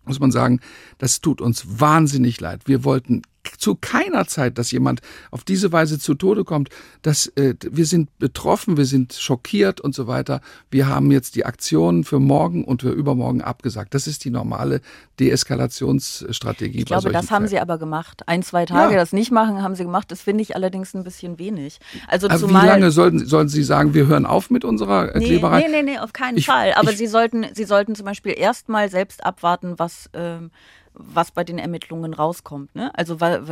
muss 0.08 0.20
man 0.20 0.32
sagen, 0.32 0.60
das 0.97 1.22
tut 1.22 1.41
uns 1.41 1.80
wahnsinnig 1.80 2.39
leid. 2.39 2.62
Wir 2.66 2.84
wollten 2.84 3.22
zu 3.58 3.76
keiner 3.76 4.28
Zeit, 4.28 4.58
dass 4.58 4.72
jemand 4.72 5.02
auf 5.32 5.43
diese 5.43 5.72
Weise 5.72 6.00
zu 6.00 6.14
Tode 6.14 6.43
kommt. 6.43 6.70
Dass, 7.02 7.28
äh, 7.36 7.56
wir 7.62 7.86
sind 7.86 8.18
betroffen, 8.20 8.78
wir 8.78 8.86
sind 8.86 9.14
schockiert 9.14 9.82
und 9.82 9.95
so 9.95 10.08
weiter. 10.08 10.41
Wir 10.70 10.88
haben 10.88 11.12
jetzt 11.12 11.36
die 11.36 11.45
Aktionen 11.45 12.04
für 12.04 12.20
morgen 12.20 12.64
und 12.64 12.82
für 12.82 12.91
übermorgen 12.91 13.41
abgesagt. 13.41 13.93
Das 13.93 14.08
ist 14.08 14.26
die 14.26 14.30
normale 14.30 14.82
Deeskalationsstrategie. 15.20 16.80
Ich 16.80 16.86
glaube, 16.86 17.12
das 17.12 17.32
haben 17.32 17.48
sie 17.48 17.60
aber 17.60 17.78
gemacht. 17.78 18.28
Ein, 18.28 18.43
zwei 18.43 18.66
Tage 18.66 18.93
ja. 18.93 19.00
das 19.00 19.14
nicht 19.14 19.32
machen, 19.32 19.62
haben 19.62 19.76
sie 19.76 19.84
gemacht. 19.84 20.12
Das 20.12 20.22
finde 20.22 20.41
ich 20.41 20.56
allerdings 20.56 20.93
ein 20.93 21.04
bisschen 21.04 21.39
wenig. 21.39 21.80
Also 22.08 22.28
aber 22.28 22.39
zumal, 22.39 22.64
wie 22.64 22.68
lange 22.68 22.91
sollten, 22.91 23.26
sollen 23.26 23.50
Sie 23.50 23.64
sagen, 23.64 23.93
wir 23.93 24.08
hören 24.08 24.26
auf 24.26 24.50
mit 24.50 24.66
unserer 24.66 25.18
nee, 25.18 25.26
Kleberei? 25.26 25.62
Nee, 25.62 25.68
nee, 25.70 25.91
nee, 25.91 26.00
auf 26.00 26.14
keinen 26.14 26.38
ich, 26.38 26.45
Fall. 26.45 26.74
Aber 26.74 26.91
ich, 26.91 26.98
Sie, 26.98 27.08
sollten, 27.08 27.45
sie 27.54 27.66
sollten 27.66 27.95
zum 27.95 28.06
Beispiel 28.06 28.34
erstmal 28.38 28.89
selbst 28.89 29.26
abwarten, 29.26 29.76
was. 29.78 30.10
Ähm, 30.14 30.52
was 30.98 31.32
bei 31.32 31.43
den 31.43 31.60
Ermittlungen 31.60 32.14
rauskommt. 32.14 32.76
Ne? 32.76 32.91
Also 32.95 33.22
weil, 33.22 33.43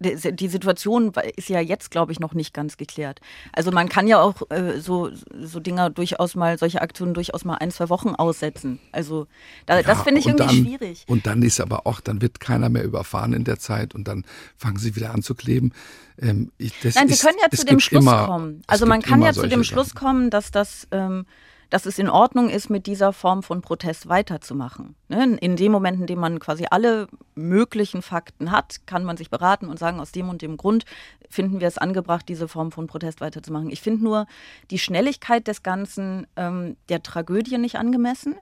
die 0.00 0.48
Situation 0.48 1.12
ist 1.36 1.48
ja 1.48 1.60
jetzt, 1.60 1.90
glaube 1.90 2.12
ich, 2.12 2.20
noch 2.20 2.34
nicht 2.34 2.54
ganz 2.54 2.76
geklärt. 2.76 3.20
Also 3.52 3.70
man 3.70 3.88
kann 3.88 4.06
ja 4.06 4.20
auch 4.20 4.50
äh, 4.50 4.80
so, 4.80 5.10
so 5.40 5.60
Dinger 5.60 5.90
durchaus 5.90 6.34
mal, 6.34 6.58
solche 6.58 6.80
Aktionen 6.80 7.14
durchaus 7.14 7.44
mal 7.44 7.56
ein, 7.56 7.70
zwei 7.70 7.88
Wochen 7.88 8.10
aussetzen. 8.10 8.78
Also 8.92 9.26
da, 9.66 9.76
ja, 9.76 9.82
das 9.82 10.02
finde 10.02 10.20
ich 10.20 10.26
irgendwie 10.26 10.46
dann, 10.46 10.64
schwierig. 10.66 11.04
Und 11.06 11.26
dann 11.26 11.42
ist 11.42 11.60
aber 11.60 11.86
auch, 11.86 12.00
dann 12.00 12.22
wird 12.22 12.40
keiner 12.40 12.68
mehr 12.68 12.84
überfahren 12.84 13.32
in 13.32 13.44
der 13.44 13.58
Zeit 13.58 13.94
und 13.94 14.08
dann 14.08 14.24
fangen 14.56 14.78
sie 14.78 14.96
wieder 14.96 15.12
an 15.12 15.22
zu 15.22 15.34
kleben. 15.34 15.72
Ähm, 16.20 16.50
ich, 16.58 16.72
Nein, 16.82 17.08
Sie 17.08 17.14
ist, 17.14 17.24
können 17.24 17.38
ja 17.42 17.50
zu 17.50 17.64
dem 17.64 17.80
Schluss 17.80 18.02
immer, 18.02 18.26
kommen. 18.26 18.62
Also 18.66 18.86
man 18.86 19.02
kann 19.02 19.22
ja 19.22 19.32
zu 19.32 19.46
dem 19.46 19.64
Schluss 19.64 19.94
kommen, 19.94 20.30
dass 20.30 20.50
das 20.50 20.86
ähm, 20.90 21.26
dass 21.70 21.86
es 21.86 21.98
in 21.98 22.10
Ordnung 22.10 22.50
ist, 22.50 22.68
mit 22.68 22.86
dieser 22.86 23.12
Form 23.12 23.42
von 23.42 23.62
Protest 23.62 24.08
weiterzumachen. 24.08 24.96
Ne? 25.08 25.36
In 25.40 25.56
dem 25.56 25.72
Moment, 25.72 26.00
in 26.00 26.06
dem 26.06 26.18
man 26.18 26.40
quasi 26.40 26.66
alle 26.70 27.06
möglichen 27.34 28.02
Fakten 28.02 28.50
hat, 28.50 28.86
kann 28.86 29.04
man 29.04 29.16
sich 29.16 29.30
beraten 29.30 29.68
und 29.68 29.78
sagen, 29.78 30.00
aus 30.00 30.12
dem 30.12 30.28
und 30.28 30.42
dem 30.42 30.56
Grund 30.56 30.84
finden 31.28 31.60
wir 31.60 31.68
es 31.68 31.78
angebracht, 31.78 32.28
diese 32.28 32.48
Form 32.48 32.72
von 32.72 32.88
Protest 32.88 33.20
weiterzumachen. 33.20 33.70
Ich 33.70 33.80
finde 33.80 34.04
nur 34.04 34.26
die 34.70 34.78
Schnelligkeit 34.78 35.46
des 35.46 35.62
Ganzen 35.62 36.26
ähm, 36.36 36.76
der 36.88 37.02
Tragödie 37.02 37.56
nicht 37.56 37.76
angemessen. 37.76 38.34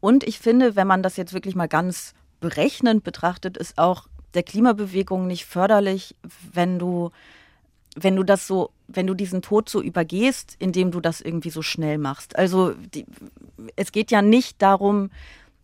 Und 0.00 0.24
ich 0.24 0.38
finde, 0.38 0.74
wenn 0.74 0.86
man 0.86 1.02
das 1.02 1.18
jetzt 1.18 1.34
wirklich 1.34 1.54
mal 1.54 1.68
ganz 1.68 2.14
berechnend 2.40 3.04
betrachtet, 3.04 3.58
ist 3.58 3.76
auch 3.76 4.06
der 4.32 4.42
Klimabewegung 4.42 5.26
nicht 5.26 5.44
förderlich, 5.44 6.16
wenn 6.52 6.78
du 6.78 7.10
wenn 7.96 8.16
du 8.16 8.22
das 8.22 8.46
so, 8.46 8.70
wenn 8.88 9.06
du 9.06 9.14
diesen 9.14 9.42
Tod 9.42 9.68
so 9.68 9.82
übergehst, 9.82 10.56
indem 10.58 10.90
du 10.90 11.00
das 11.00 11.20
irgendwie 11.20 11.50
so 11.50 11.62
schnell 11.62 11.98
machst. 11.98 12.36
Also 12.36 12.72
die, 12.94 13.04
es 13.76 13.92
geht 13.92 14.10
ja 14.10 14.22
nicht 14.22 14.62
darum, 14.62 15.10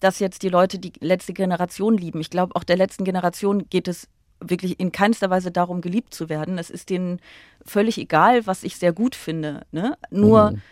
dass 0.01 0.19
jetzt 0.19 0.43
die 0.43 0.49
Leute 0.49 0.79
die 0.79 0.93
letzte 1.01 1.33
Generation 1.33 1.97
lieben. 1.97 2.21
Ich 2.21 2.31
glaube, 2.31 2.55
auch 2.57 2.65
der 2.65 2.77
letzten 2.77 3.05
Generation 3.05 3.69
geht 3.71 3.89
es 3.89 4.09
wirklich 4.41 4.79
in 4.79 4.93
keinster 4.93 5.31
Weise 5.31 5.51
darum, 5.51 5.81
geliebt 5.81 6.13
zu 6.13 6.29
werden. 6.29 6.59
Es 6.59 6.71
ist 6.71 6.91
denen 6.91 7.21
völlig 7.65 7.99
egal, 7.99 8.47
was 8.47 8.65
ich 8.65 8.77
sehr 8.77 8.93
gut 8.93 9.15
finde. 9.15 9.63
Ne? 9.73 9.97
Nur 10.11 10.53
mhm. 10.53 10.63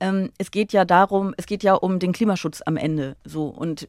ähm, 0.00 0.30
es 0.38 0.52
geht 0.52 0.72
ja 0.72 0.84
darum, 0.84 1.34
es 1.36 1.46
geht 1.46 1.64
ja 1.64 1.74
um 1.74 1.98
den 1.98 2.12
Klimaschutz 2.12 2.62
am 2.64 2.76
Ende. 2.76 3.16
So 3.24 3.46
und 3.46 3.88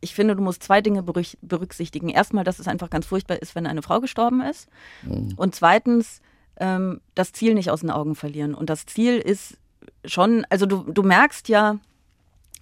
ich 0.00 0.14
finde, 0.14 0.34
du 0.34 0.42
musst 0.42 0.62
zwei 0.62 0.80
Dinge 0.80 1.02
berücksichtigen. 1.02 2.08
Erstmal, 2.08 2.44
dass 2.44 2.58
es 2.58 2.68
einfach 2.68 2.88
ganz 2.88 3.06
furchtbar 3.06 3.42
ist, 3.42 3.54
wenn 3.54 3.66
eine 3.66 3.82
Frau 3.82 4.00
gestorben 4.00 4.40
ist. 4.40 4.68
Mhm. 5.02 5.34
Und 5.36 5.54
zweitens, 5.54 6.22
ähm, 6.60 7.00
das 7.14 7.32
Ziel 7.32 7.54
nicht 7.54 7.70
aus 7.70 7.80
den 7.80 7.90
Augen 7.90 8.14
verlieren. 8.14 8.54
Und 8.54 8.70
das 8.70 8.86
Ziel 8.86 9.18
ist 9.18 9.56
schon, 10.04 10.46
also 10.50 10.66
du, 10.66 10.84
du 10.84 11.02
merkst 11.02 11.48
ja, 11.48 11.78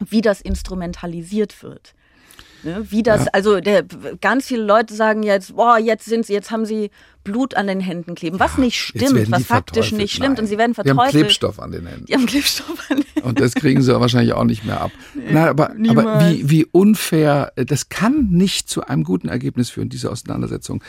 wie 0.00 0.22
das 0.22 0.40
instrumentalisiert 0.40 1.62
wird. 1.62 1.94
Ne? 2.62 2.86
Wie 2.90 3.02
das, 3.02 3.26
ja. 3.26 3.30
also 3.32 3.60
der, 3.60 3.84
ganz 4.20 4.46
viele 4.46 4.62
Leute 4.62 4.94
sagen 4.94 5.22
jetzt, 5.22 5.54
boah, 5.54 5.78
jetzt 5.78 6.06
sind 6.06 6.26
sie, 6.26 6.32
jetzt 6.32 6.50
haben 6.50 6.64
sie 6.64 6.90
Blut 7.28 7.54
an 7.54 7.66
den 7.66 7.80
Händen 7.80 8.14
kleben, 8.14 8.40
was 8.40 8.56
nicht 8.56 8.80
stimmt, 8.80 9.30
was 9.30 9.44
faktisch 9.44 9.92
nicht 9.92 10.12
stimmt 10.14 10.36
Nein. 10.36 10.40
und 10.40 10.46
sie 10.46 10.56
werden 10.56 10.74
verteufelt. 10.74 11.12
Die 11.12 11.18
haben 11.18 11.24
Klebstoff 11.24 11.60
an 11.60 11.72
den 11.72 11.86
Händen. 11.86 12.06
Die 12.06 12.14
haben 12.14 12.26
Klebstoff 12.26 12.90
an 12.90 12.96
den 12.96 13.04
Händen. 13.04 13.28
Und 13.28 13.40
das 13.40 13.54
kriegen 13.54 13.82
sie 13.82 14.00
wahrscheinlich 14.00 14.32
auch 14.32 14.44
nicht 14.44 14.64
mehr 14.64 14.80
ab. 14.80 14.90
Nee, 15.14 15.32
Nein, 15.32 15.48
aber, 15.48 15.72
aber 15.88 16.20
wie, 16.30 16.48
wie 16.48 16.64
unfair, 16.64 17.52
das 17.56 17.90
kann 17.90 18.28
nicht 18.30 18.70
zu 18.70 18.84
einem 18.84 19.04
guten 19.04 19.28
Ergebnis 19.28 19.70
führen, 19.70 19.88
diese 19.88 20.10
Auseinandersetzung. 20.10 20.82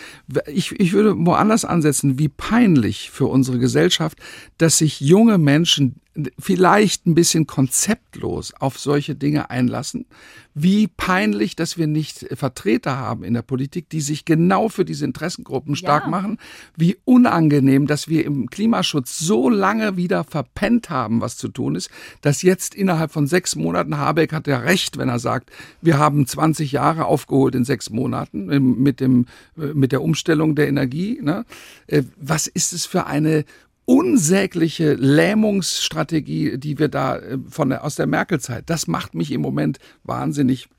Ich, 0.47 0.71
ich 0.79 0.93
würde 0.93 1.13
woanders 1.17 1.65
ansetzen, 1.65 2.17
wie 2.17 2.29
peinlich 2.29 3.11
für 3.11 3.25
unsere 3.25 3.59
Gesellschaft, 3.59 4.17
dass 4.57 4.77
sich 4.77 5.01
junge 5.01 5.37
Menschen 5.37 5.95
vielleicht 6.37 7.05
ein 7.05 7.15
bisschen 7.15 7.47
konzeptlos 7.47 8.53
auf 8.59 8.79
solche 8.79 9.15
Dinge 9.15 9.49
einlassen. 9.49 10.05
Wie 10.53 10.87
peinlich, 10.87 11.55
dass 11.55 11.77
wir 11.77 11.87
nicht 11.87 12.25
Vertreter 12.33 12.97
haben 12.97 13.23
in 13.23 13.33
der 13.33 13.41
Politik, 13.41 13.89
die 13.89 14.01
sich 14.01 14.25
genau 14.25 14.69
für 14.69 14.85
diese 14.85 15.05
Interessengruppen 15.05 15.75
stark 15.75 16.05
ja. 16.05 16.09
machen. 16.09 16.28
Wie 16.75 16.97
unangenehm, 17.05 17.87
dass 17.87 18.07
wir 18.07 18.25
im 18.25 18.49
Klimaschutz 18.49 19.17
so 19.17 19.49
lange 19.49 19.97
wieder 19.97 20.23
verpennt 20.23 20.89
haben, 20.89 21.21
was 21.21 21.37
zu 21.37 21.47
tun 21.47 21.75
ist, 21.75 21.89
dass 22.21 22.41
jetzt 22.41 22.75
innerhalb 22.75 23.11
von 23.11 23.27
sechs 23.27 23.55
Monaten, 23.55 23.97
Habeck 23.97 24.33
hat 24.33 24.47
ja 24.47 24.59
recht, 24.59 24.97
wenn 24.97 25.09
er 25.09 25.19
sagt, 25.19 25.51
wir 25.81 25.97
haben 25.97 26.27
20 26.27 26.71
Jahre 26.71 27.05
aufgeholt 27.05 27.55
in 27.55 27.65
sechs 27.65 27.89
Monaten 27.89 28.51
ähm, 28.51 28.81
mit 28.81 28.99
dem, 28.99 29.25
äh, 29.57 29.73
mit 29.73 29.91
der 29.91 30.01
Umstellung 30.01 30.55
der 30.55 30.67
Energie. 30.67 31.19
Ne? 31.21 31.45
Äh, 31.87 32.03
was 32.17 32.47
ist 32.47 32.73
es 32.73 32.85
für 32.85 33.05
eine 33.05 33.45
unsägliche 33.89 34.93
Lähmungsstrategie, 34.93 36.59
die 36.59 36.77
wir 36.77 36.89
da 36.89 37.17
äh, 37.17 37.39
von 37.49 37.73
aus 37.73 37.95
der 37.95 38.05
Merkel-Zeit, 38.05 38.69
das 38.69 38.85
macht 38.85 39.15
mich 39.15 39.31
im 39.31 39.41
Moment 39.41 39.79
wahnsinnig 40.03 40.69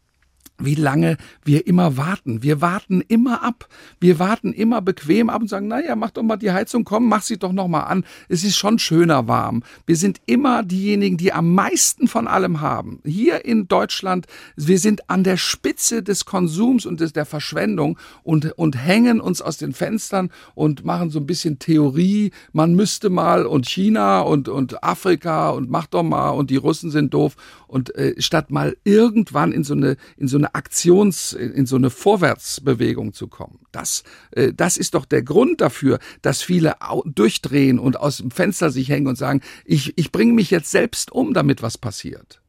wie 0.60 0.74
lange 0.74 1.16
wir 1.44 1.66
immer 1.66 1.96
warten. 1.96 2.42
Wir 2.42 2.60
warten 2.60 3.02
immer 3.08 3.42
ab. 3.42 3.68
Wir 3.98 4.18
warten 4.18 4.52
immer 4.52 4.82
bequem 4.82 5.30
ab 5.30 5.42
und 5.42 5.48
sagen, 5.48 5.68
naja, 5.68 5.96
mach 5.96 6.10
doch 6.10 6.22
mal 6.22 6.36
die 6.36 6.52
Heizung, 6.52 6.84
komm, 6.84 7.08
mach 7.08 7.22
sie 7.22 7.38
doch 7.38 7.52
noch 7.52 7.68
mal 7.68 7.84
an. 7.84 8.04
Es 8.28 8.44
ist 8.44 8.56
schon 8.56 8.78
schöner 8.78 9.28
warm. 9.28 9.62
Wir 9.86 9.96
sind 9.96 10.20
immer 10.26 10.62
diejenigen, 10.62 11.16
die 11.16 11.32
am 11.32 11.54
meisten 11.54 12.08
von 12.08 12.26
allem 12.26 12.60
haben. 12.60 13.00
Hier 13.04 13.44
in 13.44 13.68
Deutschland, 13.68 14.26
wir 14.56 14.78
sind 14.78 15.08
an 15.10 15.24
der 15.24 15.36
Spitze 15.36 16.02
des 16.02 16.24
Konsums 16.24 16.86
und 16.86 17.00
des, 17.00 17.12
der 17.12 17.26
Verschwendung 17.26 17.98
und, 18.22 18.52
und 18.58 18.76
hängen 18.76 19.20
uns 19.20 19.42
aus 19.42 19.56
den 19.56 19.72
Fenstern 19.72 20.30
und 20.54 20.84
machen 20.84 21.10
so 21.10 21.18
ein 21.18 21.26
bisschen 21.26 21.58
Theorie. 21.58 22.32
Man 22.52 22.74
müsste 22.74 23.10
mal 23.10 23.46
und 23.46 23.68
China 23.68 24.20
und, 24.20 24.48
und 24.48 24.82
Afrika 24.82 25.50
und 25.50 25.70
mach 25.70 25.86
doch 25.86 26.02
mal 26.02 26.30
und 26.30 26.50
die 26.50 26.56
Russen 26.56 26.90
sind 26.90 27.14
doof. 27.14 27.36
Und 27.66 27.94
äh, 27.94 28.20
statt 28.20 28.50
mal 28.50 28.76
irgendwann 28.84 29.52
in 29.52 29.64
so 29.64 29.74
eine, 29.74 29.96
in 30.16 30.28
so 30.28 30.36
eine 30.36 30.49
Aktions, 30.54 31.32
in 31.32 31.66
so 31.66 31.76
eine 31.76 31.90
Vorwärtsbewegung 31.90 33.12
zu 33.12 33.28
kommen. 33.28 33.60
Das, 33.72 34.02
äh, 34.32 34.52
das 34.52 34.76
ist 34.76 34.94
doch 34.94 35.04
der 35.04 35.22
Grund 35.22 35.60
dafür, 35.60 35.98
dass 36.22 36.42
viele 36.42 36.76
durchdrehen 37.04 37.78
und 37.78 37.98
aus 37.98 38.18
dem 38.18 38.30
Fenster 38.30 38.70
sich 38.70 38.88
hängen 38.88 39.06
und 39.06 39.16
sagen, 39.16 39.40
ich, 39.64 39.96
ich 39.96 40.12
bringe 40.12 40.32
mich 40.32 40.50
jetzt 40.50 40.70
selbst 40.70 41.12
um, 41.12 41.34
damit 41.34 41.62
was 41.62 41.78
passiert. 41.78 42.40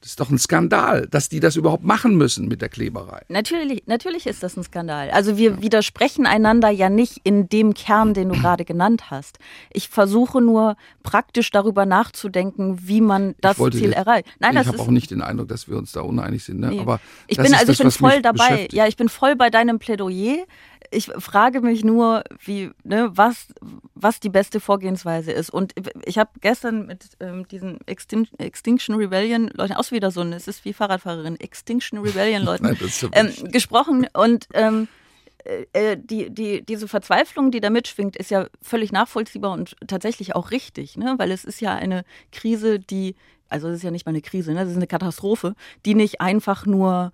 Das 0.00 0.10
ist 0.10 0.20
doch 0.20 0.30
ein 0.30 0.38
Skandal, 0.38 1.08
dass 1.10 1.28
die 1.28 1.40
das 1.40 1.56
überhaupt 1.56 1.82
machen 1.82 2.16
müssen 2.16 2.46
mit 2.46 2.62
der 2.62 2.68
Kleberei. 2.68 3.22
Natürlich, 3.28 3.82
natürlich 3.86 4.26
ist 4.26 4.44
das 4.44 4.56
ein 4.56 4.62
Skandal. 4.62 5.10
Also 5.10 5.36
wir 5.36 5.50
ja. 5.50 5.62
widersprechen 5.62 6.24
einander 6.24 6.70
ja 6.70 6.88
nicht 6.88 7.20
in 7.24 7.48
dem 7.48 7.74
Kern, 7.74 8.14
den 8.14 8.28
du 8.28 8.34
gerade 8.40 8.64
genannt 8.64 9.10
hast. 9.10 9.38
Ich 9.72 9.88
versuche 9.88 10.40
nur 10.40 10.76
praktisch 11.02 11.50
darüber 11.50 11.84
nachzudenken, 11.84 12.78
wie 12.82 13.00
man 13.00 13.34
das 13.40 13.56
Ziel 13.56 13.92
erreicht. 13.92 14.28
Nein, 14.38 14.56
ich 14.56 14.68
habe 14.68 14.78
auch 14.78 14.88
nicht 14.88 15.10
den 15.10 15.20
Eindruck, 15.20 15.48
dass 15.48 15.68
wir 15.68 15.76
uns 15.76 15.90
da 15.90 16.02
uneinig 16.02 16.44
sind. 16.44 16.60
Ne? 16.60 16.70
Nee. 16.70 16.80
Aber 16.80 17.00
ich 17.26 17.36
bin 17.36 17.52
also 17.52 17.72
ich 17.72 17.78
bin 17.78 17.90
voll 17.90 18.22
dabei. 18.22 18.68
Ja, 18.70 18.86
ich 18.86 18.96
bin 18.96 19.08
voll 19.08 19.34
bei 19.34 19.50
deinem 19.50 19.80
Plädoyer 19.80 20.44
ich 20.90 21.06
frage 21.06 21.60
mich 21.60 21.84
nur, 21.84 22.24
wie, 22.44 22.70
ne, 22.84 23.10
was, 23.12 23.48
was 23.94 24.20
die 24.20 24.28
beste 24.28 24.60
Vorgehensweise 24.60 25.32
ist. 25.32 25.50
Und 25.50 25.74
ich 26.04 26.18
habe 26.18 26.30
gestern 26.40 26.86
mit 26.86 27.10
ähm, 27.20 27.46
diesen 27.48 27.78
Extin 27.86 28.28
Extinction 28.38 28.94
Rebellion 28.96 29.48
Leuten, 29.54 29.74
auch 29.74 29.90
wieder 29.90 30.10
so, 30.10 30.22
es 30.22 30.48
ist 30.48 30.64
wie 30.64 30.72
Fahrradfahrerin, 30.72 31.38
Extinction 31.40 31.98
Rebellion 31.98 32.42
Leuten, 32.42 32.76
ähm, 33.12 33.32
gesprochen 33.50 34.06
und 34.12 34.48
ähm, 34.54 34.88
äh, 35.44 35.66
äh, 35.72 35.96
die, 35.96 36.30
die, 36.30 36.62
diese 36.62 36.88
Verzweiflung, 36.88 37.50
die 37.50 37.60
da 37.60 37.70
mitschwingt, 37.70 38.16
ist 38.16 38.30
ja 38.30 38.46
völlig 38.62 38.92
nachvollziehbar 38.92 39.52
und 39.52 39.76
tatsächlich 39.86 40.34
auch 40.34 40.50
richtig, 40.50 40.96
ne? 40.96 41.14
weil 41.18 41.30
es 41.30 41.44
ist 41.44 41.60
ja 41.60 41.74
eine 41.74 42.04
Krise, 42.32 42.78
die, 42.78 43.14
also 43.48 43.68
es 43.68 43.76
ist 43.76 43.82
ja 43.82 43.90
nicht 43.90 44.06
mal 44.06 44.10
eine 44.10 44.20
Krise, 44.20 44.52
ne? 44.52 44.60
das 44.60 44.70
ist 44.70 44.76
eine 44.76 44.86
Katastrophe, 44.86 45.54
die 45.86 45.94
nicht 45.94 46.20
einfach 46.20 46.66
nur 46.66 47.12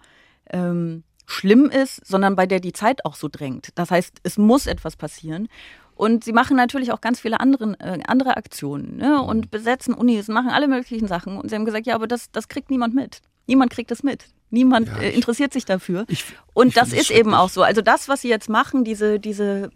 ähm, 0.50 1.04
schlimm 1.26 1.66
ist, 1.70 2.06
sondern 2.06 2.36
bei 2.36 2.46
der 2.46 2.60
die 2.60 2.72
Zeit 2.72 3.04
auch 3.04 3.16
so 3.16 3.28
drängt. 3.28 3.70
Das 3.74 3.90
heißt, 3.90 4.18
es 4.22 4.38
muss 4.38 4.66
etwas 4.66 4.96
passieren. 4.96 5.48
Und 5.94 6.24
sie 6.24 6.32
machen 6.32 6.56
natürlich 6.56 6.92
auch 6.92 7.00
ganz 7.00 7.20
viele 7.20 7.40
andere, 7.40 7.76
äh, 7.78 8.00
andere 8.06 8.36
Aktionen 8.36 8.96
ne? 8.96 9.22
und 9.22 9.46
mhm. 9.46 9.50
besetzen 9.50 9.94
Unis, 9.94 10.28
machen 10.28 10.50
alle 10.50 10.66
möglichen 10.66 11.06
Sachen. 11.06 11.38
Und 11.38 11.48
sie 11.48 11.54
haben 11.54 11.64
gesagt, 11.64 11.86
ja, 11.86 11.94
aber 11.94 12.06
das, 12.06 12.30
das 12.32 12.48
kriegt 12.48 12.70
niemand 12.70 12.94
mit. 12.94 13.20
Niemand 13.46 13.70
kriegt 13.70 13.90
das 13.90 14.02
mit. 14.02 14.26
Niemand 14.50 14.88
ja, 14.88 14.98
äh, 14.98 15.10
interessiert 15.10 15.52
sich 15.52 15.64
dafür. 15.64 16.04
Ich, 16.08 16.24
und 16.52 16.68
ich 16.68 16.74
das 16.74 16.92
ist 16.92 17.10
eben 17.10 17.34
auch 17.34 17.48
so. 17.48 17.62
Also 17.62 17.80
das, 17.80 18.08
was 18.08 18.22
sie 18.22 18.28
jetzt 18.28 18.48
machen, 18.48 18.84
diese, 18.84 19.20
diese 19.20 19.70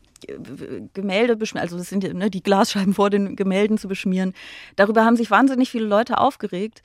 Gemälde 0.95 1.37
beschmieren, 1.37 1.65
also 1.65 1.79
das 1.79 1.89
sind 1.89 2.03
ne, 2.03 2.31
die 2.31 2.43
Glasscheiben 2.43 2.95
vor 2.95 3.11
den 3.11 3.37
Gemälden 3.37 3.79
zu 3.79 3.87
beschmieren, 3.87 4.35
darüber 4.75 5.05
haben 5.05 5.17
sich 5.17 5.31
wahnsinnig 5.31 5.71
viele 5.71 5.87
Leute 5.87 6.19
aufgeregt. 6.19 6.83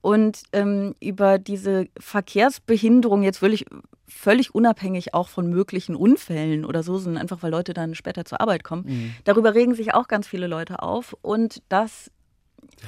Und 0.00 0.42
ähm, 0.52 0.94
über 1.00 1.38
diese 1.38 1.88
Verkehrsbehinderung 1.98 3.24
jetzt 3.24 3.42
wirklich 3.42 3.66
völlig 4.08 4.54
unabhängig 4.54 5.14
auch 5.14 5.28
von 5.28 5.48
möglichen 5.48 5.96
Unfällen 5.96 6.64
oder 6.64 6.82
so, 6.82 6.98
sondern 6.98 7.20
einfach, 7.20 7.42
weil 7.42 7.50
Leute 7.50 7.74
dann 7.74 7.94
später 7.94 8.24
zur 8.24 8.40
Arbeit 8.40 8.64
kommen. 8.64 8.84
Mhm. 8.86 9.14
Darüber 9.24 9.54
regen 9.54 9.74
sich 9.74 9.94
auch 9.94 10.08
ganz 10.08 10.26
viele 10.28 10.46
Leute 10.46 10.82
auf. 10.82 11.16
Und 11.22 11.62
das 11.68 12.10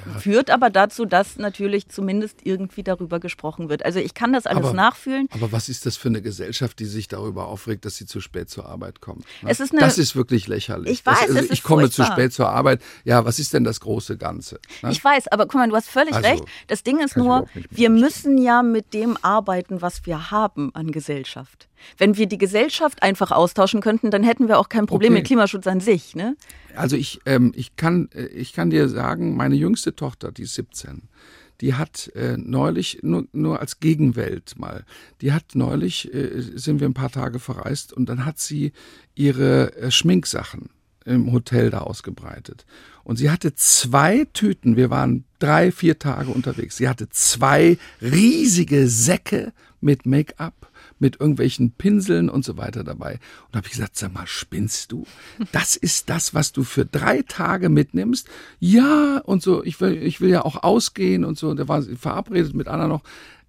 ja. 0.05 0.19
Führt 0.19 0.49
aber 0.49 0.69
dazu, 0.69 1.05
dass 1.05 1.37
natürlich 1.37 1.89
zumindest 1.89 2.39
irgendwie 2.43 2.83
darüber 2.83 3.19
gesprochen 3.19 3.69
wird. 3.69 3.85
Also 3.85 3.99
ich 3.99 4.13
kann 4.13 4.33
das 4.33 4.45
alles 4.45 4.65
aber, 4.65 4.73
nachfühlen. 4.73 5.27
Aber 5.31 5.51
was 5.51 5.69
ist 5.69 5.85
das 5.85 5.97
für 5.97 6.09
eine 6.09 6.21
Gesellschaft, 6.21 6.79
die 6.79 6.85
sich 6.85 7.07
darüber 7.07 7.47
aufregt, 7.47 7.85
dass 7.85 7.97
sie 7.97 8.05
zu 8.05 8.21
spät 8.21 8.49
zur 8.49 8.65
Arbeit 8.65 9.01
kommt? 9.01 9.25
Ne? 9.41 9.49
Es 9.49 9.59
ist 9.59 9.71
eine, 9.71 9.81
das 9.81 9.97
ist 9.97 10.15
wirklich 10.15 10.47
lächerlich. 10.47 10.91
Ich 10.91 11.05
weiß, 11.05 11.27
das, 11.27 11.35
also 11.35 11.53
ich 11.53 11.63
komme 11.63 11.83
furchtbar. 11.83 12.07
zu 12.07 12.11
spät 12.11 12.33
zur 12.33 12.49
Arbeit. 12.49 12.81
Ja, 13.03 13.25
was 13.25 13.39
ist 13.39 13.53
denn 13.53 13.63
das 13.63 13.79
große 13.79 14.17
Ganze? 14.17 14.59
Ne? 14.81 14.91
Ich 14.91 15.03
weiß, 15.03 15.27
aber 15.29 15.45
guck 15.45 15.55
mal, 15.55 15.69
du 15.69 15.75
hast 15.75 15.89
völlig 15.89 16.13
also, 16.13 16.27
recht. 16.27 16.43
Das 16.67 16.83
Ding 16.83 16.99
ist 16.99 17.17
nur, 17.17 17.47
wir 17.69 17.89
müssen 17.89 18.37
ja 18.37 18.63
mit 18.63 18.93
dem 18.93 19.17
arbeiten, 19.21 19.81
was 19.81 20.05
wir 20.05 20.31
haben 20.31 20.73
an 20.75 20.91
Gesellschaft. 20.91 21.68
Wenn 21.97 22.17
wir 22.17 22.27
die 22.27 22.37
Gesellschaft 22.37 23.03
einfach 23.03 23.31
austauschen 23.31 23.81
könnten, 23.81 24.11
dann 24.11 24.23
hätten 24.23 24.47
wir 24.47 24.59
auch 24.59 24.69
kein 24.69 24.85
Problem 24.85 25.11
okay. 25.13 25.19
mit 25.19 25.27
Klimaschutz 25.27 25.67
an 25.67 25.79
sich. 25.79 26.15
Ne? 26.15 26.35
Also 26.75 26.95
ich, 26.95 27.19
ähm, 27.25 27.51
ich, 27.55 27.75
kann, 27.75 28.09
äh, 28.13 28.25
ich 28.27 28.53
kann 28.53 28.69
dir 28.69 28.89
sagen, 28.89 29.35
meine 29.35 29.55
jüngste 29.55 29.95
Tochter, 29.95 30.31
die 30.31 30.43
ist 30.43 30.55
17, 30.55 31.09
die 31.61 31.73
hat 31.73 32.11
äh, 32.15 32.37
neulich, 32.37 32.99
nur, 33.01 33.25
nur 33.33 33.59
als 33.59 33.79
Gegenwelt 33.79 34.57
mal, 34.57 34.85
die 35.21 35.33
hat 35.33 35.55
neulich, 35.55 36.13
äh, 36.13 36.41
sind 36.55 36.79
wir 36.79 36.87
ein 36.87 36.93
paar 36.93 37.11
Tage 37.11 37.39
verreist 37.39 37.93
und 37.93 38.07
dann 38.07 38.25
hat 38.25 38.39
sie 38.39 38.71
ihre 39.15 39.75
äh, 39.75 39.91
Schminksachen 39.91 40.69
im 41.05 41.31
Hotel 41.31 41.69
da 41.69 41.79
ausgebreitet. 41.79 42.65
Und 43.03 43.17
sie 43.17 43.29
hatte 43.29 43.55
zwei 43.55 44.25
Tüten, 44.33 44.75
wir 44.75 44.89
waren 44.89 45.25
drei, 45.39 45.71
vier 45.71 45.97
Tage 45.99 46.29
unterwegs, 46.29 46.77
sie 46.77 46.87
hatte 46.87 47.09
zwei 47.09 47.77
riesige 48.01 48.87
Säcke 48.87 49.53
mit 49.81 50.05
Make-up 50.05 50.68
mit 50.99 51.19
irgendwelchen 51.19 51.71
Pinseln 51.71 52.29
und 52.29 52.45
so 52.45 52.57
weiter 52.57 52.83
dabei. 52.83 53.19
Und 53.47 53.55
habe 53.55 53.67
ich 53.67 53.73
gesagt, 53.73 53.97
sag 53.97 54.13
mal, 54.13 54.27
spinnst 54.27 54.91
du? 54.91 55.05
Das 55.51 55.75
ist 55.75 56.09
das, 56.09 56.33
was 56.33 56.51
du 56.51 56.63
für 56.63 56.85
drei 56.85 57.23
Tage 57.23 57.69
mitnimmst? 57.69 58.27
Ja, 58.59 59.19
und 59.25 59.41
so, 59.41 59.63
ich 59.63 59.79
will, 59.81 60.01
ich 60.03 60.21
will 60.21 60.29
ja 60.29 60.43
auch 60.45 60.63
ausgehen 60.63 61.25
und 61.25 61.37
so. 61.37 61.49
Und 61.49 61.57
der 61.57 61.67
war 61.67 61.81
verabredet 61.81 62.53
mit 62.53 62.67
Anna 62.67 62.87
noch. 62.87 63.03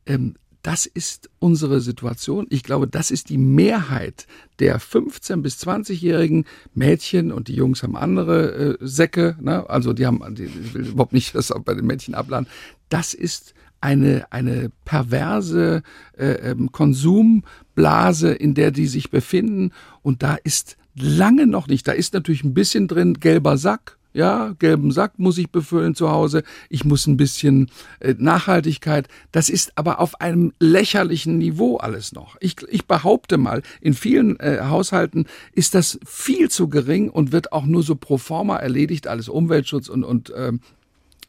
Ähm, 0.07 0.35
das 0.63 0.85
ist 0.85 1.31
unsere 1.39 1.81
Situation. 1.81 2.47
Ich 2.51 2.63
glaube, 2.63 2.87
das 2.87 3.11
ist 3.11 3.31
die 3.31 3.39
Mehrheit 3.39 4.27
der 4.59 4.79
15- 4.79 5.41
bis 5.41 5.57
20-jährigen 5.63 6.45
Mädchen 6.75 7.33
und 7.33 7.49
die 7.49 7.55
Jungs 7.55 7.83
haben 7.83 7.97
andere 7.97 8.53
äh, 8.53 8.79
Säcke, 8.81 9.37
ne? 9.41 9.69
also 9.71 9.93
die 9.93 10.07
haben, 10.07 10.23
die, 10.35 10.45
ich 10.45 10.75
will 10.75 10.89
überhaupt 10.89 11.15
nicht 11.15 11.35
das 11.35 11.51
auch 11.51 11.63
bei 11.63 11.75
den 11.75 11.87
Mädchen 11.87 12.15
abladen. 12.15 12.47
Das 12.91 13.15
ist 13.15 13.55
eine, 13.81 14.26
eine 14.31 14.70
perverse 14.85 15.83
äh, 16.16 16.51
ähm, 16.51 16.72
Konsumblase, 16.72 18.33
in 18.33 18.55
der 18.55 18.70
die 18.70 18.87
sich 18.87 19.11
befinden. 19.11 19.72
Und 20.03 20.22
da 20.22 20.37
ist 20.43 20.76
lange 20.95 21.47
noch 21.47 21.66
nicht, 21.66 21.89
da 21.89 21.93
ist 21.93 22.14
natürlich 22.14 22.45
ein 22.45 22.55
bisschen 22.55 22.89
drin 22.89 23.14
gelber 23.14 23.57
Sack, 23.57 23.99
ja, 24.12 24.55
gelben 24.59 24.91
Sack 24.91 25.18
muss 25.18 25.39
ich 25.39 25.51
befüllen 25.51 25.95
zu 25.95 26.11
Hause. 26.11 26.43
Ich 26.68 26.85
muss 26.85 27.07
ein 27.07 27.16
bisschen 27.16 27.70
äh, 28.01 28.14
Nachhaltigkeit. 28.18 29.07
Das 29.31 29.49
ist 29.49 29.72
aber 29.76 30.01
auf 30.01 30.20
einem 30.20 30.53
lächerlichen 30.59 31.39
Niveau 31.39 31.76
alles 31.76 32.12
noch. 32.12 32.37
Ich, 32.41 32.57
ich 32.68 32.87
behaupte 32.87 33.39
mal, 33.39 33.62
in 33.81 33.95
vielen 33.95 34.39
äh, 34.41 34.62
Haushalten 34.62 35.26
ist 35.53 35.76
das 35.76 36.01
viel 36.05 36.51
zu 36.51 36.68
gering 36.68 37.09
und 37.09 37.31
wird 37.31 37.53
auch 37.53 37.64
nur 37.64 37.85
so 37.85 37.95
pro 37.95 38.18
forma 38.18 38.57
erledigt, 38.57 39.07
alles 39.07 39.28
Umweltschutz 39.28 39.89
und, 39.89 40.03
und 40.03 40.33
ähm, 40.37 40.61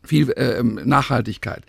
viel 0.04 0.32
äh, 0.32 0.64
Nachhaltigkeit 0.64 1.64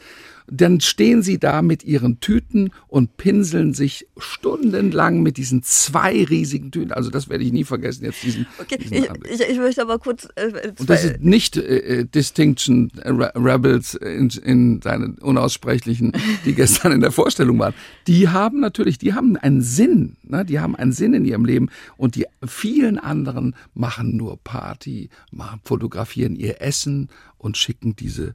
dann 0.46 0.80
stehen 0.80 1.22
sie 1.22 1.38
da 1.38 1.62
mit 1.62 1.84
ihren 1.84 2.20
Tüten 2.20 2.70
und 2.88 3.16
pinseln 3.16 3.74
sich 3.74 4.06
stundenlang 4.16 5.22
mit 5.22 5.36
diesen 5.36 5.62
zwei 5.62 6.24
riesigen 6.24 6.70
Tüten. 6.70 6.92
Also 6.92 7.10
das 7.10 7.28
werde 7.28 7.44
ich 7.44 7.52
nie 7.52 7.64
vergessen 7.64 8.04
jetzt 8.04 8.22
diesen. 8.22 8.46
Okay, 8.58 8.78
diesen 8.78 8.96
ich, 8.96 9.40
ich, 9.40 9.50
ich, 9.50 9.58
möchte 9.58 9.82
aber 9.82 9.98
kurz. 9.98 10.28
Äh, 10.36 10.72
und 10.78 10.88
das 10.88 11.04
ist 11.04 11.20
nicht 11.20 11.56
äh, 11.56 12.00
äh 12.00 12.04
Distinction 12.04 12.90
Rebels 13.04 13.94
in, 13.94 14.28
in 14.42 14.82
seinen 14.82 15.18
unaussprechlichen, 15.18 16.12
die 16.44 16.54
gestern 16.54 16.92
in 16.92 17.00
der 17.00 17.12
Vorstellung 17.12 17.58
waren. 17.58 17.74
Die 18.06 18.28
haben 18.28 18.60
natürlich, 18.60 18.98
die 18.98 19.14
haben 19.14 19.36
einen 19.36 19.62
Sinn, 19.62 20.16
ne? 20.22 20.44
die 20.44 20.60
haben 20.60 20.76
einen 20.76 20.92
Sinn 20.92 21.14
in 21.14 21.24
ihrem 21.24 21.44
Leben 21.44 21.70
und 21.96 22.16
die 22.16 22.26
vielen 22.46 22.98
anderen 22.98 23.54
machen 23.74 24.16
nur 24.16 24.38
Party, 24.42 25.08
machen, 25.30 25.60
fotografieren 25.64 26.36
ihr 26.36 26.60
Essen 26.60 27.08
und 27.38 27.56
schicken 27.56 27.96
diese 27.96 28.34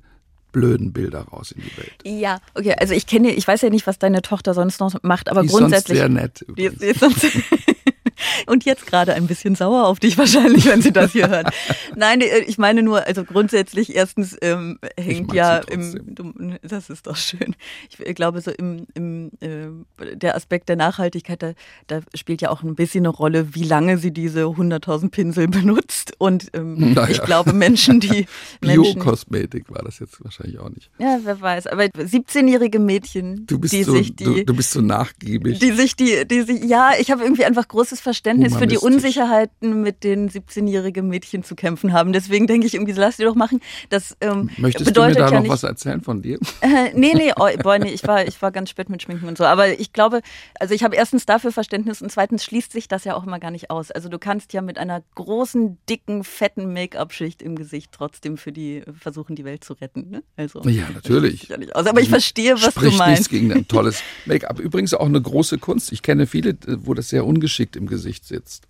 blöden 0.57 0.91
Bilder 0.91 1.21
raus 1.21 1.51
in 1.51 1.61
die 1.61 1.77
Welt. 1.77 1.93
Ja, 2.03 2.39
okay, 2.55 2.73
also 2.79 2.95
ich 2.95 3.05
kenne, 3.05 3.31
ich 3.31 3.47
weiß 3.47 3.61
ja 3.61 3.69
nicht, 3.69 3.85
was 3.85 3.99
deine 3.99 4.23
Tochter 4.23 4.55
sonst 4.55 4.79
noch 4.79 4.95
macht, 5.03 5.29
aber 5.29 5.43
die 5.43 5.49
grundsätzlich. 5.49 5.99
Ist 5.99 6.03
sonst 6.03 6.15
sehr 6.15 6.23
nett. 6.23 6.45
Die, 6.57 6.69
die 6.75 6.85
ist 6.85 6.99
sonst 6.99 7.27
Und 8.45 8.65
jetzt 8.65 8.85
gerade 8.85 9.13
ein 9.13 9.27
bisschen 9.27 9.55
sauer 9.55 9.87
auf 9.87 9.99
dich 9.99 10.17
wahrscheinlich, 10.17 10.65
wenn 10.65 10.81
sie 10.81 10.91
das 10.91 11.11
hier 11.11 11.29
hören. 11.29 11.47
Nein, 11.95 12.21
äh, 12.21 12.39
ich 12.39 12.57
meine 12.57 12.83
nur, 12.83 13.05
also 13.05 13.23
grundsätzlich 13.23 13.95
erstens 13.95 14.37
ähm, 14.41 14.79
hängt 14.97 15.33
ja 15.33 15.57
im, 15.57 16.57
das 16.61 16.89
ist 16.89 17.07
doch 17.07 17.15
schön. 17.15 17.55
Ich 17.89 18.15
glaube 18.15 18.41
so 18.41 18.51
im, 18.51 18.87
im 18.93 19.31
äh, 19.39 20.15
der 20.15 20.35
Aspekt 20.35 20.69
der 20.69 20.75
Nachhaltigkeit, 20.75 21.41
da, 21.41 21.53
da 21.87 22.01
spielt 22.15 22.41
ja 22.41 22.49
auch 22.49 22.63
ein 22.63 22.75
bisschen 22.75 23.05
eine 23.05 23.09
Rolle, 23.15 23.55
wie 23.55 23.63
lange 23.63 23.97
sie 23.97 24.11
diese 24.11 24.43
100.000 24.43 25.09
Pinsel 25.09 25.47
benutzt. 25.47 26.13
Und 26.17 26.49
ähm, 26.53 26.93
naja. 26.93 27.09
ich 27.09 27.21
glaube 27.21 27.53
Menschen, 27.53 27.99
die 27.99 28.25
Biokosmetik 28.61 29.69
war 29.69 29.83
das 29.83 29.99
jetzt 29.99 30.23
wahrscheinlich 30.23 30.59
auch 30.59 30.69
nicht. 30.69 30.89
Ja, 30.99 31.19
wer 31.23 31.39
weiß. 31.39 31.67
Aber 31.67 31.83
17-jährige 31.83 32.79
Mädchen, 32.79 33.45
du 33.47 33.59
bist 33.59 33.73
die 33.73 33.83
so, 33.83 33.93
sich 33.93 34.15
die, 34.15 34.23
du, 34.23 34.45
du 34.45 34.55
bist 34.55 34.71
so 34.71 34.81
nachgiebig, 34.81 35.59
die 35.59 35.71
sich 35.71 35.95
die, 35.95 36.25
die 36.27 36.41
sich, 36.41 36.63
ja, 36.63 36.91
ich 36.99 37.11
habe 37.11 37.23
irgendwie 37.23 37.45
einfach 37.45 37.67
großes 37.67 38.01
Verständnis 38.07 38.55
für 38.55 38.67
die 38.67 38.77
Unsicherheiten, 38.77 39.81
mit 39.81 40.05
denen 40.05 40.29
17-jährige 40.29 41.03
Mädchen 41.03 41.43
zu 41.43 41.55
kämpfen 41.55 41.91
haben. 41.91 42.13
Deswegen 42.13 42.47
denke 42.47 42.65
ich 42.65 42.73
irgendwie, 42.73 42.93
lass 42.93 43.17
die 43.17 43.25
doch 43.25 43.35
machen. 43.35 43.59
Das 43.89 44.15
ähm, 44.21 44.49
Möchtest 44.55 44.85
bedeutet 44.85 45.17
du 45.17 45.19
mir 45.19 45.25
da 45.25 45.31
ja 45.31 45.35
noch 45.35 45.41
nicht, 45.41 45.51
was 45.51 45.63
erzählen 45.63 45.99
von 46.01 46.21
dir? 46.21 46.39
Äh, 46.61 46.91
nee, 46.95 47.13
nee, 47.13 47.31
oh, 47.37 47.47
boy, 47.61 47.79
nee, 47.79 47.91
ich 47.91 48.05
war, 48.07 48.27
ich 48.27 48.41
war 48.41 48.51
ganz 48.51 48.69
spät 48.69 48.89
mit 48.89 49.01
Schminken 49.01 49.27
und 49.27 49.37
so. 49.37 49.45
Aber 49.45 49.79
ich 49.79 49.93
glaube, 49.93 50.21
also 50.59 50.73
ich 50.73 50.83
habe 50.83 50.95
erstens 50.95 51.25
dafür 51.25 51.51
Verständnis 51.51 52.01
und 52.01 52.11
zweitens 52.11 52.43
schließt 52.43 52.71
sich 52.71 52.87
das 52.87 53.03
ja 53.03 53.15
auch 53.15 53.25
immer 53.25 53.39
gar 53.39 53.51
nicht 53.51 53.69
aus. 53.69 53.91
Also 53.91 54.09
du 54.09 54.17
kannst 54.17 54.53
ja 54.53 54.61
mit 54.61 54.77
einer 54.77 55.03
großen, 55.15 55.77
dicken, 55.89 56.23
fetten 56.23 56.73
Make-up-Schicht 56.73 57.41
im 57.41 57.55
Gesicht 57.55 57.91
trotzdem 57.91 58.37
für 58.37 58.51
die 58.51 58.83
versuchen, 58.99 59.35
die 59.35 59.45
Welt 59.45 59.63
zu 59.63 59.73
retten. 59.73 60.09
Ne? 60.09 60.23
Also, 60.35 60.61
ja, 60.63 60.89
natürlich. 60.93 61.47
Ja 61.47 61.57
nicht 61.57 61.75
aus. 61.75 61.85
Aber 61.85 62.01
ich 62.01 62.09
verstehe, 62.09 62.55
was 62.55 62.73
Spricht 62.73 62.93
du 62.93 62.97
meinst. 62.97 63.19
nichts 63.19 63.29
gegen 63.29 63.51
ein 63.53 63.67
tolles 63.67 64.01
Make-up. 64.25 64.59
Übrigens 64.59 64.93
auch 64.93 65.05
eine 65.05 65.21
große 65.21 65.59
Kunst. 65.59 65.91
Ich 65.91 66.01
kenne 66.01 66.25
viele, 66.25 66.57
wo 66.65 66.93
das 66.93 67.09
sehr 67.09 67.25
ungeschickt 67.25 67.75
im 67.75 67.85
Gesicht 67.85 67.96
sitzt. 67.97 68.67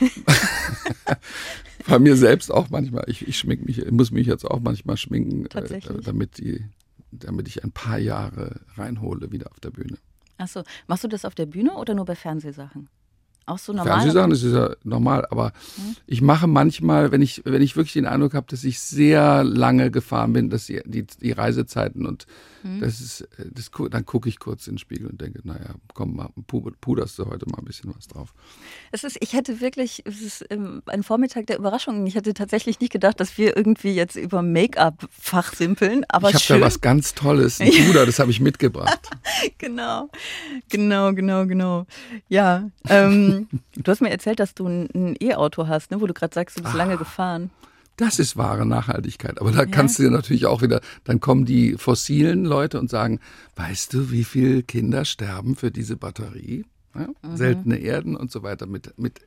Bei 1.86 1.98
mir 1.98 2.16
selbst 2.16 2.50
auch 2.50 2.70
manchmal. 2.70 3.04
Ich, 3.06 3.26
ich 3.26 3.38
schmink 3.38 3.64
mich, 3.64 3.90
muss 3.90 4.10
mich 4.10 4.26
jetzt 4.26 4.44
auch 4.44 4.60
manchmal 4.60 4.96
schminken, 4.96 5.46
äh, 5.46 5.80
damit, 6.02 6.38
die, 6.38 6.64
damit 7.12 7.48
ich 7.48 7.62
ein 7.62 7.72
paar 7.72 7.98
Jahre 7.98 8.60
reinhole 8.74 9.30
wieder 9.30 9.50
auf 9.50 9.60
der 9.60 9.70
Bühne. 9.70 9.98
Achso, 10.38 10.62
machst 10.86 11.04
du 11.04 11.08
das 11.08 11.24
auf 11.24 11.34
der 11.34 11.46
Bühne 11.46 11.74
oder 11.74 11.94
nur 11.94 12.04
bei 12.04 12.14
Fernsehsachen? 12.14 12.88
Auch 13.48 13.58
so 13.58 13.72
normal? 13.72 14.00
Fernsehsachen 14.00 14.32
ist 14.32 14.42
ja 14.42 14.74
normal, 14.82 15.24
aber 15.30 15.52
hm. 15.76 15.96
ich 16.08 16.20
mache 16.20 16.48
manchmal, 16.48 17.12
wenn 17.12 17.22
ich, 17.22 17.42
wenn 17.44 17.62
ich 17.62 17.76
wirklich 17.76 17.92
den 17.92 18.04
Eindruck 18.04 18.34
habe, 18.34 18.46
dass 18.50 18.64
ich 18.64 18.80
sehr 18.80 19.44
lange 19.44 19.92
gefahren 19.92 20.32
bin, 20.32 20.50
dass 20.50 20.66
die, 20.66 20.82
die, 20.84 21.06
die 21.06 21.30
Reisezeiten 21.30 22.06
und 22.06 22.26
hm. 22.62 22.80
das 22.80 23.00
ist, 23.00 23.28
das, 23.52 23.70
dann 23.90 24.04
gucke 24.04 24.28
ich 24.28 24.40
kurz 24.40 24.66
in 24.66 24.74
den 24.74 24.78
Spiegel 24.78 25.06
und 25.06 25.20
denke, 25.20 25.40
naja, 25.44 25.76
komm 25.94 26.16
mal, 26.16 26.30
puderst 26.80 27.20
du 27.20 27.26
heute 27.26 27.48
mal 27.48 27.58
ein 27.58 27.64
bisschen 27.64 27.94
was 27.96 28.08
drauf. 28.08 28.34
Es 28.90 29.04
ist, 29.04 29.16
ich 29.20 29.32
hätte 29.32 29.60
wirklich, 29.60 30.02
es 30.04 30.20
ist 30.20 30.44
ähm, 30.50 30.82
ein 30.86 31.04
Vormittag 31.04 31.46
der 31.46 31.58
Überraschungen. 31.58 32.04
Ich 32.08 32.16
hätte 32.16 32.34
tatsächlich 32.34 32.80
nicht 32.80 32.92
gedacht, 32.92 33.20
dass 33.20 33.38
wir 33.38 33.56
irgendwie 33.56 33.94
jetzt 33.94 34.16
über 34.16 34.42
Make-up 34.42 35.08
fachsimpeln, 35.10 36.04
aber 36.08 36.30
Ich 36.30 36.34
habe 36.34 36.60
da 36.60 36.66
was 36.66 36.80
ganz 36.80 37.14
Tolles, 37.14 37.60
ein 37.60 37.70
Puder, 37.86 38.06
das 38.06 38.18
habe 38.18 38.32
ich 38.32 38.40
mitgebracht. 38.40 39.08
genau, 39.58 40.10
genau, 40.68 41.12
genau, 41.12 41.46
genau. 41.46 41.86
Ja, 42.28 42.68
ähm, 42.88 43.35
Du 43.74 43.90
hast 43.90 44.00
mir 44.00 44.10
erzählt, 44.10 44.40
dass 44.40 44.54
du 44.54 44.66
ein 44.66 45.16
E-Auto 45.20 45.68
hast, 45.68 45.90
ne, 45.90 46.00
wo 46.00 46.06
du 46.06 46.14
gerade 46.14 46.34
sagst, 46.34 46.58
du 46.58 46.62
bist 46.62 46.74
ah, 46.74 46.78
lange 46.78 46.96
gefahren. 46.96 47.50
Das 47.96 48.18
ist 48.18 48.36
wahre 48.36 48.66
Nachhaltigkeit. 48.66 49.40
Aber 49.40 49.50
da 49.52 49.60
ja. 49.60 49.66
kannst 49.66 49.98
du 49.98 50.02
ja 50.02 50.10
natürlich 50.10 50.46
auch 50.46 50.60
wieder, 50.60 50.80
dann 51.04 51.20
kommen 51.20 51.46
die 51.46 51.76
fossilen 51.78 52.44
Leute 52.44 52.78
und 52.78 52.90
sagen, 52.90 53.20
weißt 53.56 53.94
du, 53.94 54.10
wie 54.10 54.24
viele 54.24 54.62
Kinder 54.62 55.04
sterben 55.04 55.56
für 55.56 55.70
diese 55.70 55.96
Batterie? 55.96 56.64
Ja, 56.94 57.08
mhm. 57.22 57.36
Seltene 57.36 57.78
Erden 57.78 58.16
und 58.16 58.30
so 58.30 58.42
weiter. 58.42 58.66
Mit, 58.66 58.98
mit 58.98 59.20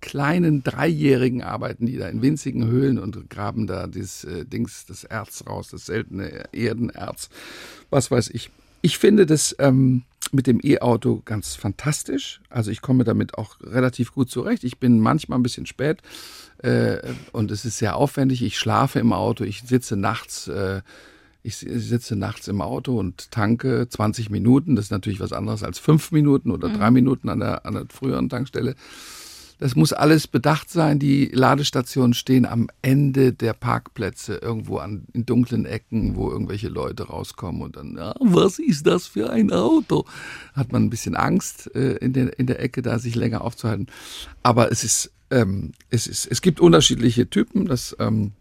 kleinen 0.00 0.62
Dreijährigen 0.62 1.42
arbeiten 1.42 1.86
die 1.86 1.96
da 1.96 2.08
in 2.08 2.22
winzigen 2.22 2.66
Höhlen 2.66 2.98
und 2.98 3.28
graben 3.28 3.66
da 3.66 3.86
dieses 3.86 4.24
äh, 4.24 4.44
Dings, 4.44 4.86
das 4.86 5.04
Erz 5.04 5.44
raus, 5.48 5.68
das 5.68 5.86
seltene 5.86 6.44
Erdenerz. 6.52 7.28
Was 7.90 8.10
weiß 8.10 8.30
ich. 8.30 8.50
Ich 8.82 8.98
finde 8.98 9.26
das 9.26 9.54
ähm, 9.58 10.02
mit 10.32 10.46
dem 10.46 10.60
E-Auto 10.62 11.22
ganz 11.24 11.54
fantastisch. 11.54 12.40
Also 12.48 12.70
ich 12.70 12.80
komme 12.80 13.04
damit 13.04 13.36
auch 13.38 13.56
relativ 13.60 14.12
gut 14.12 14.30
zurecht. 14.30 14.64
Ich 14.64 14.78
bin 14.78 14.98
manchmal 14.98 15.38
ein 15.38 15.42
bisschen 15.42 15.66
spät 15.66 16.02
äh, 16.58 16.98
und 17.32 17.50
es 17.50 17.64
ist 17.64 17.78
sehr 17.78 17.96
aufwendig. 17.96 18.42
Ich 18.42 18.58
schlafe 18.58 18.98
im 18.98 19.12
Auto, 19.12 19.44
ich 19.44 19.62
sitze 19.62 19.96
nachts. 19.96 20.48
Äh, 20.48 20.82
ich 21.44 21.56
sitze 21.56 22.14
nachts 22.14 22.46
im 22.46 22.60
Auto 22.60 22.98
und 22.98 23.32
tanke 23.32 23.88
20 23.88 24.30
Minuten. 24.30 24.76
Das 24.76 24.86
ist 24.86 24.90
natürlich 24.92 25.18
was 25.18 25.32
anderes 25.32 25.64
als 25.64 25.80
fünf 25.80 26.12
Minuten 26.12 26.52
oder 26.52 26.68
drei 26.68 26.90
mhm. 26.90 26.94
Minuten 26.94 27.28
an 27.28 27.40
der, 27.40 27.66
an 27.66 27.74
der 27.74 27.86
früheren 27.88 28.28
Tankstelle. 28.28 28.76
Das 29.62 29.76
muss 29.76 29.92
alles 29.92 30.26
bedacht 30.26 30.70
sein. 30.70 30.98
Die 30.98 31.26
Ladestationen 31.26 32.14
stehen 32.14 32.46
am 32.46 32.66
Ende 32.82 33.32
der 33.32 33.52
Parkplätze, 33.52 34.34
irgendwo 34.34 34.78
an, 34.78 35.04
in 35.12 35.24
dunklen 35.24 35.66
Ecken, 35.66 36.16
wo 36.16 36.28
irgendwelche 36.32 36.68
Leute 36.68 37.04
rauskommen 37.04 37.62
und 37.62 37.76
dann, 37.76 37.96
ja, 37.96 38.12
was 38.18 38.58
ist 38.58 38.88
das 38.88 39.06
für 39.06 39.30
ein 39.30 39.52
Auto? 39.52 40.04
Hat 40.54 40.72
man 40.72 40.82
ein 40.82 40.90
bisschen 40.90 41.14
Angst, 41.14 41.72
äh, 41.76 41.92
in, 41.98 42.12
der, 42.12 42.36
in 42.40 42.48
der 42.48 42.58
Ecke 42.58 42.82
da 42.82 42.98
sich 42.98 43.14
länger 43.14 43.42
aufzuhalten. 43.42 43.86
Aber 44.42 44.72
es 44.72 44.82
ist, 44.82 45.12
ähm, 45.30 45.74
es 45.90 46.08
ist, 46.08 46.26
es 46.26 46.42
gibt 46.42 46.58
unterschiedliche 46.58 47.30
Typen. 47.30 47.66
Das, 47.66 47.94
ähm, 48.00 48.32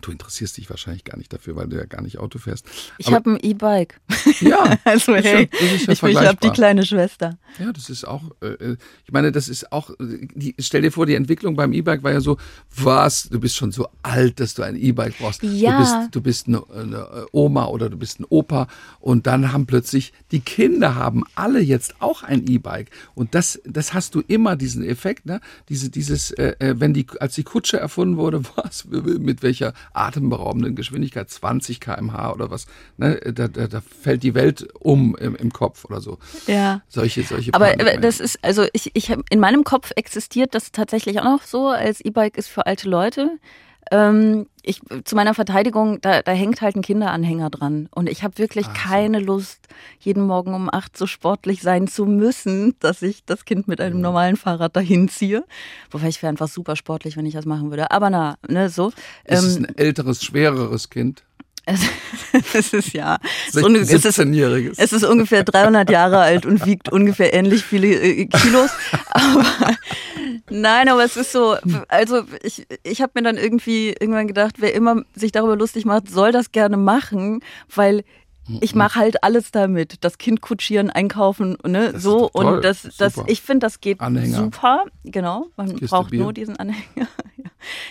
Du 0.00 0.10
interessierst 0.10 0.56
dich 0.56 0.70
wahrscheinlich 0.70 1.04
gar 1.04 1.16
nicht 1.16 1.32
dafür, 1.32 1.56
weil 1.56 1.68
du 1.68 1.76
ja 1.76 1.84
gar 1.84 2.02
nicht 2.02 2.18
Auto 2.18 2.38
fährst. 2.38 2.66
Ich 2.98 3.12
habe 3.12 3.32
ein 3.32 3.38
E-Bike. 3.40 4.00
Ja, 4.40 4.76
also 4.84 5.14
hey, 5.14 5.48
ja 5.52 5.74
ich, 5.74 5.88
ich 5.88 6.02
habe 6.02 6.38
die 6.42 6.50
kleine 6.50 6.84
Schwester. 6.84 7.38
Ja, 7.58 7.72
das 7.72 7.90
ist 7.90 8.06
auch, 8.06 8.22
äh, 8.40 8.76
ich 9.04 9.12
meine, 9.12 9.32
das 9.32 9.48
ist 9.48 9.72
auch, 9.72 9.90
die, 9.98 10.54
stell 10.58 10.82
dir 10.82 10.92
vor, 10.92 11.06
die 11.06 11.14
Entwicklung 11.14 11.56
beim 11.56 11.72
E-Bike 11.72 12.02
war 12.02 12.12
ja 12.12 12.20
so, 12.20 12.36
was, 12.76 13.28
du 13.28 13.40
bist 13.40 13.56
schon 13.56 13.72
so 13.72 13.88
alt, 14.02 14.40
dass 14.40 14.54
du 14.54 14.62
ein 14.62 14.76
E-Bike 14.76 15.18
brauchst. 15.18 15.42
Ja. 15.42 15.72
Du 15.72 15.78
bist, 15.78 16.14
du 16.14 16.20
bist 16.20 16.48
eine, 16.48 16.62
eine, 16.70 17.26
Oma 17.32 17.66
oder 17.66 17.90
du 17.90 17.96
bist 17.96 18.20
ein 18.20 18.26
Opa 18.28 18.68
und 19.00 19.26
dann 19.26 19.52
haben 19.52 19.66
plötzlich, 19.66 20.12
die 20.30 20.40
Kinder 20.40 20.94
haben 20.94 21.24
alle 21.34 21.60
jetzt 21.60 22.00
auch 22.00 22.22
ein 22.22 22.46
E-Bike 22.46 22.90
und 23.14 23.34
das, 23.34 23.60
das 23.64 23.94
hast 23.94 24.14
du 24.14 24.22
immer, 24.26 24.56
diesen 24.56 24.84
Effekt, 24.84 25.26
ne? 25.26 25.40
Diese, 25.68 25.90
dieses, 25.90 26.30
äh, 26.32 26.54
äh 26.58 26.74
wenn 26.78 26.94
die, 26.94 27.06
als 27.20 27.34
die 27.34 27.44
Kutsche 27.44 27.78
erfunden 27.78 28.16
wurde, 28.16 28.42
was, 28.56 28.86
mit 28.86 29.42
welcher 29.42 29.72
atemberaubenden 29.92 30.74
Geschwindigkeit, 30.74 31.30
20 31.30 31.80
km/h 31.80 32.32
oder 32.32 32.50
was, 32.50 32.66
ne? 32.96 33.20
da, 33.32 33.48
da, 33.48 33.66
da 33.66 33.80
fällt 33.80 34.22
die 34.22 34.34
Welt 34.34 34.68
um 34.78 35.16
im, 35.16 35.34
im 35.36 35.52
Kopf 35.52 35.84
oder 35.84 36.00
so. 36.00 36.18
Ja. 36.46 36.82
Solche, 36.88 37.22
solche 37.22 37.54
Aber 37.54 37.66
Panik 37.66 38.00
das 38.02 38.20
ist, 38.20 38.38
also 38.42 38.66
ich, 38.72 38.90
ich 38.94 39.10
habe 39.10 39.22
in 39.30 39.40
meinem 39.40 39.64
Kopf 39.64 39.92
existiert 39.96 40.54
das 40.54 40.72
tatsächlich 40.72 41.20
auch 41.20 41.24
noch 41.24 41.42
so, 41.42 41.68
als 41.68 42.00
E-Bike 42.00 42.36
ist 42.36 42.48
für 42.48 42.66
alte 42.66 42.88
Leute. 42.88 43.38
Ähm, 43.90 44.46
ich, 44.62 44.80
zu 45.04 45.16
meiner 45.16 45.32
Verteidigung, 45.32 46.00
da, 46.00 46.20
da 46.22 46.32
hängt 46.32 46.60
halt 46.60 46.76
ein 46.76 46.82
Kinderanhänger 46.82 47.48
dran. 47.48 47.88
Und 47.90 48.08
ich 48.08 48.22
habe 48.22 48.36
wirklich 48.38 48.66
Ach, 48.68 48.74
keine 48.74 49.18
Lust, 49.18 49.66
jeden 49.98 50.26
Morgen 50.26 50.54
um 50.54 50.68
acht 50.70 50.96
so 50.96 51.06
sportlich 51.06 51.62
sein 51.62 51.88
zu 51.88 52.04
müssen, 52.04 52.74
dass 52.80 53.00
ich 53.00 53.24
das 53.24 53.44
Kind 53.44 53.66
mit 53.66 53.80
einem 53.80 54.00
normalen 54.00 54.36
Fahrrad 54.36 54.76
dahin 54.76 55.08
ziehe. 55.08 55.44
Wobei 55.90 56.08
ich 56.08 56.22
wäre 56.22 56.30
einfach 56.30 56.48
super 56.48 56.76
sportlich, 56.76 57.16
wenn 57.16 57.26
ich 57.26 57.34
das 57.34 57.46
machen 57.46 57.70
würde. 57.70 57.90
Aber 57.90 58.10
na, 58.10 58.36
ne, 58.46 58.68
so. 58.68 58.88
Ist 59.24 59.42
ähm, 59.42 59.48
es 59.48 59.56
ein 59.56 59.76
älteres, 59.76 60.22
schwereres 60.22 60.90
Kind? 60.90 61.24
es 62.54 62.72
ist 62.72 62.92
ja. 62.92 63.18
17-jähriges. 63.52 64.72
Es, 64.72 64.92
es, 64.92 64.92
ist 64.92 65.04
ungefähr 65.04 65.44
300 65.44 65.90
Jahre 65.90 66.18
alt 66.18 66.46
und 66.46 66.64
wiegt 66.66 66.90
ungefähr 66.90 67.34
ähnlich 67.34 67.64
viele 67.64 67.88
äh, 67.88 68.26
Kilos. 68.26 68.70
Aber 69.10 69.44
nein, 70.50 70.88
aber 70.88 71.04
es 71.04 71.16
ist 71.16 71.32
so. 71.32 71.56
Also 71.88 72.22
ich, 72.42 72.66
ich 72.82 73.02
habe 73.02 73.12
mir 73.14 73.22
dann 73.22 73.36
irgendwie 73.36 73.88
irgendwann 73.88 74.26
gedacht, 74.26 74.56
wer 74.58 74.74
immer 74.74 75.02
sich 75.14 75.32
darüber 75.32 75.56
lustig 75.56 75.84
macht, 75.84 76.08
soll 76.08 76.32
das 76.32 76.52
gerne 76.52 76.76
machen, 76.76 77.40
weil 77.74 78.04
ich 78.60 78.74
mache 78.74 78.98
halt 78.98 79.22
alles 79.22 79.50
damit. 79.50 80.04
Das 80.04 80.18
Kind 80.18 80.40
kutschieren, 80.40 80.90
einkaufen, 80.90 81.56
ne, 81.66 81.92
das 81.92 82.02
so. 82.02 82.30
Und 82.30 82.62
das, 82.62 82.88
das, 82.98 83.20
ich 83.26 83.42
finde, 83.42 83.66
das 83.66 83.80
geht 83.80 84.00
Anhänger. 84.00 84.36
super. 84.36 84.84
Genau. 85.04 85.46
Man 85.56 85.70
Kiste 85.70 85.86
braucht 85.86 86.10
Bier. 86.10 86.22
nur 86.22 86.32
diesen 86.32 86.56
Anhänger. 86.56 87.08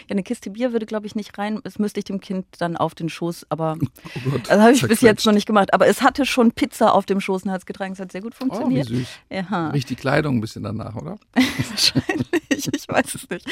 Ja, 0.08 0.12
eine 0.12 0.24
Kiste 0.24 0.49
Bier 0.49 0.72
würde, 0.72 0.86
glaube 0.86 1.05
ich, 1.08 1.16
nicht 1.16 1.38
rein. 1.38 1.60
Das 1.64 1.78
müsste 1.78 1.99
ich 1.99 2.05
dem 2.05 2.22
Kind 2.22 2.45
dann 2.60 2.78
auf 2.78 2.95
den 2.95 3.10
Schoß, 3.10 3.47
aber 3.49 3.78
oh 4.26 4.30
Gott, 4.32 4.49
das 4.49 4.60
habe 4.60 4.72
ich 4.72 4.82
bis 4.82 5.01
jetzt 5.01 5.26
noch 5.26 5.34
nicht 5.34 5.45
gemacht. 5.45 5.74
Aber 5.74 5.88
es 5.88 6.01
hatte 6.01 6.26
schon 6.26 6.51
Pizza 6.53 6.93
auf 6.93 7.05
dem 7.05 7.20
Schoß 7.20 7.43
und 7.43 7.51
hat 7.51 7.60
es 7.60 7.66
getragen. 7.66 7.93
Es 7.93 7.99
hat 7.99 8.12
sehr 8.12 8.22
gut 8.22 8.34
funktioniert. 8.34 8.88
Oh, 8.89 8.93
wie 8.93 8.97
süß. 8.99 9.08
Ja. 9.30 9.70
Riecht 9.70 9.89
die 9.89 9.95
Kleidung 9.95 10.38
ein 10.38 10.41
bisschen 10.41 10.64
danach, 10.64 10.95
oder? 10.95 11.18
Wahrscheinlich, 11.70 12.70
ich 12.74 12.88
weiß 12.88 13.16
es 13.16 13.30
nicht. 13.30 13.45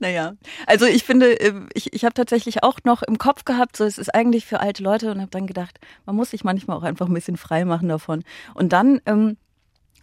Naja, 0.00 0.34
also 0.66 0.86
ich 0.86 1.04
finde, 1.04 1.40
äh, 1.40 1.54
ich, 1.74 1.92
ich 1.92 2.04
habe 2.04 2.14
tatsächlich 2.14 2.62
auch 2.62 2.78
noch 2.84 3.02
im 3.02 3.18
Kopf 3.18 3.44
gehabt, 3.44 3.76
so 3.76 3.84
es 3.84 3.98
ist 3.98 4.14
eigentlich 4.14 4.46
für 4.46 4.60
alte 4.60 4.82
Leute 4.82 5.10
und 5.12 5.20
habe 5.20 5.30
dann 5.30 5.46
gedacht, 5.46 5.78
man 6.04 6.16
muss 6.16 6.30
sich 6.30 6.44
manchmal 6.50 6.76
auch 6.76 6.82
einfach 6.82 7.06
ein 7.06 7.14
bisschen 7.14 7.36
frei 7.36 7.64
machen 7.64 7.88
davon. 7.88 8.24
Und 8.54 8.72
dann 8.72 9.00
ähm, 9.06 9.36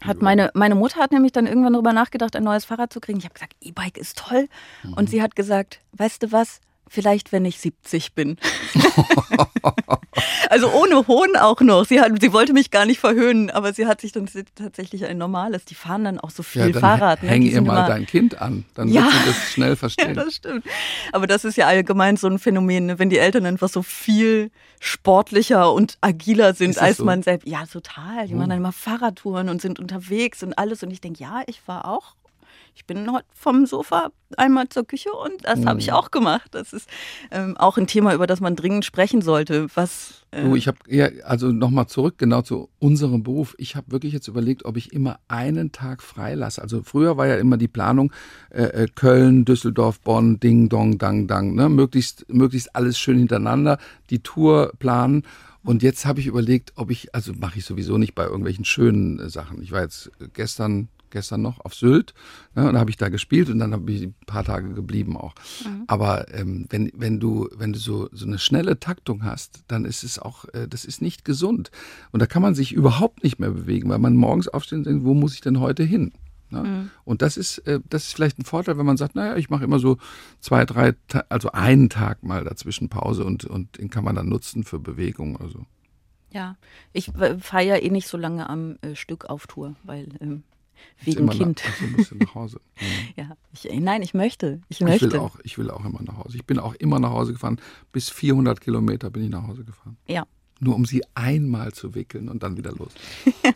hat 0.02 0.22
meine, 0.22 0.52
meine 0.54 0.76
Mutter 0.76 1.00
hat 1.00 1.12
nämlich 1.12 1.32
dann 1.32 1.48
irgendwann 1.48 1.74
darüber 1.74 1.94
nachgedacht, 1.94 2.36
ein 2.36 2.44
neues 2.44 2.66
Fahrrad 2.66 2.94
zu 2.94 3.00
kriegen. 3.00 3.18
Ich 3.20 3.26
habe 3.26 3.34
gesagt, 3.34 3.56
E-Bike 3.62 3.98
ist 3.98 4.18
toll. 4.18 4.48
Mhm. 4.84 4.94
Und 4.94 5.10
sie 5.10 5.22
hat 5.22 5.36
gesagt, 5.36 5.82
weißt 5.94 6.24
du 6.24 6.32
was, 6.32 6.62
Vielleicht, 6.90 7.32
wenn 7.32 7.46
ich 7.46 7.60
70 7.60 8.14
bin. 8.14 8.38
also 10.50 10.72
ohne 10.72 11.08
Hohn 11.08 11.36
auch 11.36 11.62
noch. 11.62 11.86
Sie, 11.86 12.00
hat, 12.00 12.12
sie 12.20 12.34
wollte 12.34 12.54
mich 12.54 12.72
gar 12.72 12.86
nicht 12.86 13.00
verhöhnen, 13.00 13.50
aber 13.50 13.74
sie 13.74 13.86
hat 13.86 14.02
sich 14.02 14.12
dann 14.12 14.30
tatsächlich 14.56 15.06
ein 15.06 15.18
normales. 15.18 15.66
Die 15.66 15.76
fahren 15.76 16.04
dann 16.04 16.20
auch 16.20 16.30
so 16.30 16.44
viel 16.44 16.72
ja, 16.74 16.80
Fahrrad. 16.80 17.24
Ne? 17.24 17.30
Häng 17.30 17.42
ihr 17.42 17.62
mal 17.62 17.78
immer, 17.78 17.88
dein 17.88 18.06
Kind 18.06 18.42
an, 18.42 18.66
dann 18.74 18.90
ja. 18.90 19.04
wird 19.04 19.12
sie 19.14 19.26
das 19.26 19.52
schnell 19.52 19.76
verstehen. 19.78 20.16
ja, 20.16 20.24
das 20.24 20.36
stimmt. 20.36 20.66
Aber 21.12 21.28
das 21.28 21.46
ist 21.46 21.58
ja 21.58 21.68
allgemein 21.68 22.18
so 22.18 22.28
ein 22.28 22.40
Phänomen, 22.40 22.88
ne? 22.88 23.00
wenn 23.00 23.10
die 23.10 23.20
Eltern 23.20 23.46
einfach 23.46 23.70
so 23.70 23.84
viel 23.84 24.52
sportlicher 24.80 25.74
und 25.74 25.98
agiler 26.02 26.54
sind 26.54 26.78
als 26.78 26.98
so? 26.98 27.06
man 27.06 27.24
selbst. 27.24 27.48
Ja, 27.48 27.66
total. 27.66 28.28
Die 28.28 28.34
oh. 28.34 28.38
machen 28.38 28.50
dann 28.50 28.60
immer 28.60 28.72
Fahrradtouren 28.72 29.50
und 29.50 29.62
sind 29.62 29.80
unterwegs 29.80 30.44
und 30.44 30.58
alles. 30.58 30.84
Und 30.84 30.92
ich 30.92 31.02
denke, 31.02 31.22
ja, 31.22 31.44
ich 31.48 31.62
war 31.68 31.88
auch 31.88 32.16
ich 32.78 32.86
bin 32.86 33.12
heute 33.12 33.26
vom 33.34 33.66
Sofa 33.66 34.12
einmal 34.38 34.70
zur 34.70 34.86
Küche 34.86 35.10
und 35.12 35.44
das 35.46 35.62
mhm. 35.62 35.66
habe 35.68 35.80
ich 35.80 35.92
auch 35.94 36.12
gemacht. 36.12 36.50
Das 36.52 36.74
ist 36.74 36.88
ähm, 37.32 37.58
auch 37.58 37.76
ein 37.80 37.88
Thema, 37.88 38.14
über 38.14 38.28
das 38.28 38.40
man 38.40 38.56
dringend 38.56 38.86
sprechen 38.86 39.24
sollte. 39.24 39.66
Was 39.74 40.26
äh 40.30 40.44
du, 40.44 40.56
ich 40.56 40.68
habe 40.68 40.78
ja, 40.88 41.08
also 41.24 41.52
nochmal 41.52 41.88
zurück 41.88 42.20
genau 42.20 42.44
zu 42.44 42.70
unserem 42.78 43.24
Beruf. 43.24 43.56
Ich 43.58 43.76
habe 43.76 43.92
wirklich 43.92 44.14
jetzt 44.14 44.28
überlegt, 44.28 44.64
ob 44.64 44.78
ich 44.78 44.94
immer 44.94 45.20
einen 45.28 45.72
Tag 45.72 46.04
frei 46.04 46.36
lasse. 46.36 46.62
Also 46.62 46.84
früher 46.84 47.18
war 47.18 47.26
ja 47.26 47.38
immer 47.38 47.58
die 47.58 47.68
Planung 47.68 48.14
äh, 48.52 48.62
äh 48.84 48.88
Köln, 48.94 49.44
Düsseldorf, 49.44 50.00
Bonn, 50.02 50.40
Ding, 50.40 50.70
Dong, 50.70 51.00
Dang, 51.00 51.26
Dang. 51.26 51.56
Ne? 51.56 51.70
Möglichst, 51.70 52.32
möglichst 52.32 52.76
alles 52.76 53.00
schön 53.00 53.18
hintereinander, 53.18 53.80
die 54.12 54.20
Tour 54.20 54.74
planen. 54.78 55.24
Und 55.64 55.82
jetzt 55.82 56.06
habe 56.06 56.20
ich 56.20 56.28
überlegt, 56.28 56.74
ob 56.76 56.92
ich, 56.92 57.16
also 57.16 57.34
mache 57.34 57.58
ich 57.58 57.66
sowieso 57.66 57.98
nicht 57.98 58.14
bei 58.14 58.26
irgendwelchen 58.26 58.66
schönen 58.66 59.20
äh, 59.20 59.30
Sachen. 59.30 59.64
Ich 59.64 59.72
war 59.72 59.82
jetzt 59.82 60.12
gestern 60.34 60.90
gestern 61.12 61.42
noch 61.42 61.64
auf 61.64 61.74
Sylt. 61.74 62.14
Ne, 62.56 62.68
und 62.68 62.74
da 62.74 62.80
habe 62.80 62.90
ich 62.90 62.98
da 62.98 63.10
gespielt 63.10 63.50
und 63.50 63.60
dann 63.60 63.74
habe 63.74 63.92
ich 63.92 64.04
ein 64.04 64.16
paar 64.26 64.44
Tage 64.44 64.74
geblieben 64.74 65.18
auch. 65.18 65.34
Mhm. 65.66 65.84
Aber 65.88 66.34
ähm, 66.34 66.66
wenn, 66.70 66.92
wenn 66.96 67.20
du, 67.20 67.50
wenn 67.56 67.74
du 67.74 67.80
so, 67.80 68.10
so 68.12 68.26
eine 68.26 68.40
schnelle 68.40 68.80
Taktung 68.80 69.24
hast, 69.24 69.64
dann 69.68 69.86
ist 69.86 70.04
es 70.04 70.20
auch, 70.20 70.46
äh, 70.54 70.68
das 70.68 70.86
ist 70.86 71.02
nicht 71.02 71.26
gesund. 71.26 71.72
Und 72.12 72.22
da 72.22 72.26
kann 72.26 72.42
man 72.42 72.56
sich 72.56 72.74
überhaupt 72.74 73.24
nicht 73.24 73.40
mehr 73.40 73.52
bewegen, 73.52 73.90
weil 73.90 74.00
man 74.00 74.16
morgens 74.16 74.48
aufsteht 74.48 74.80
und 74.80 74.88
denkt, 74.88 75.06
wo 75.06 75.14
muss 75.14 75.34
ich 75.34 75.42
denn 75.42 75.60
heute 75.60 75.84
hin? 75.84 76.14
Ne? 76.50 76.64
Mhm. 76.64 76.90
Und 77.04 77.22
das 77.22 77.38
ist, 77.38 77.60
äh, 77.60 77.80
das 77.90 78.06
ist 78.08 78.14
vielleicht 78.14 78.40
ein 78.40 78.46
Vorteil, 78.46 78.78
wenn 78.78 78.86
man 78.86 78.98
sagt, 78.98 79.16
naja, 79.16 79.36
ich 79.36 79.50
mache 79.50 79.64
immer 79.64 79.80
so 79.80 79.98
zwei, 80.40 80.66
drei, 80.66 80.94
also 81.30 81.52
einen 81.52 81.90
Tag 81.90 82.24
mal 82.24 82.44
dazwischen 82.44 82.90
Pause 82.90 83.26
und, 83.26 83.46
und 83.46 83.78
den 83.78 83.90
kann 83.90 84.04
man 84.04 84.16
dann 84.16 84.30
nutzen 84.30 84.64
für 84.64 84.80
Bewegung. 84.80 85.40
Also. 85.40 85.66
Ja, 86.32 86.56
ich 86.94 87.12
fahre 87.40 87.66
ja 87.66 87.76
eh 87.78 87.90
nicht 87.90 88.08
so 88.08 88.18
lange 88.18 88.50
am 88.50 88.78
äh, 88.82 88.96
Stück 88.96 89.26
auf 89.26 89.48
Tour, 89.48 89.76
weil 89.84 90.08
ähm, 90.22 90.44
Wegen 91.04 91.30
Kind. 91.30 91.64
Nach, 91.66 91.98
also 91.98 92.16
nach 92.16 92.36
Hause. 92.36 92.60
Ja, 93.16 93.24
ja 93.30 93.36
ich, 93.54 93.80
nein, 93.80 94.02
ich 94.02 94.14
möchte. 94.14 94.62
Ich 94.70 94.82
möchte. 94.82 95.06
Ich 95.06 95.14
will, 95.14 95.20
auch, 95.20 95.40
ich 95.44 95.58
will 95.58 95.72
auch 95.72 95.86
immer 95.86 96.02
nach 96.02 96.18
Hause. 96.18 96.38
Ich 96.38 96.46
bin 96.46 96.60
auch 96.60 96.74
immer 96.76 97.00
nach 97.00 97.12
Hause 97.12 97.34
gefahren. 97.34 97.60
Bis 97.92 98.10
400 98.10 98.62
Kilometer 98.62 99.10
bin 99.10 99.24
ich 99.24 99.30
nach 99.30 99.48
Hause 99.48 99.64
gefahren. 99.64 99.98
Ja. 100.08 100.26
Nur 100.60 100.76
um 100.76 100.86
sie 100.86 101.04
einmal 101.14 101.72
zu 101.74 101.94
wickeln 101.94 102.30
und 102.30 102.42
dann 102.42 102.58
wieder 102.58 102.72
los. 102.72 102.92
ja. 103.44 103.52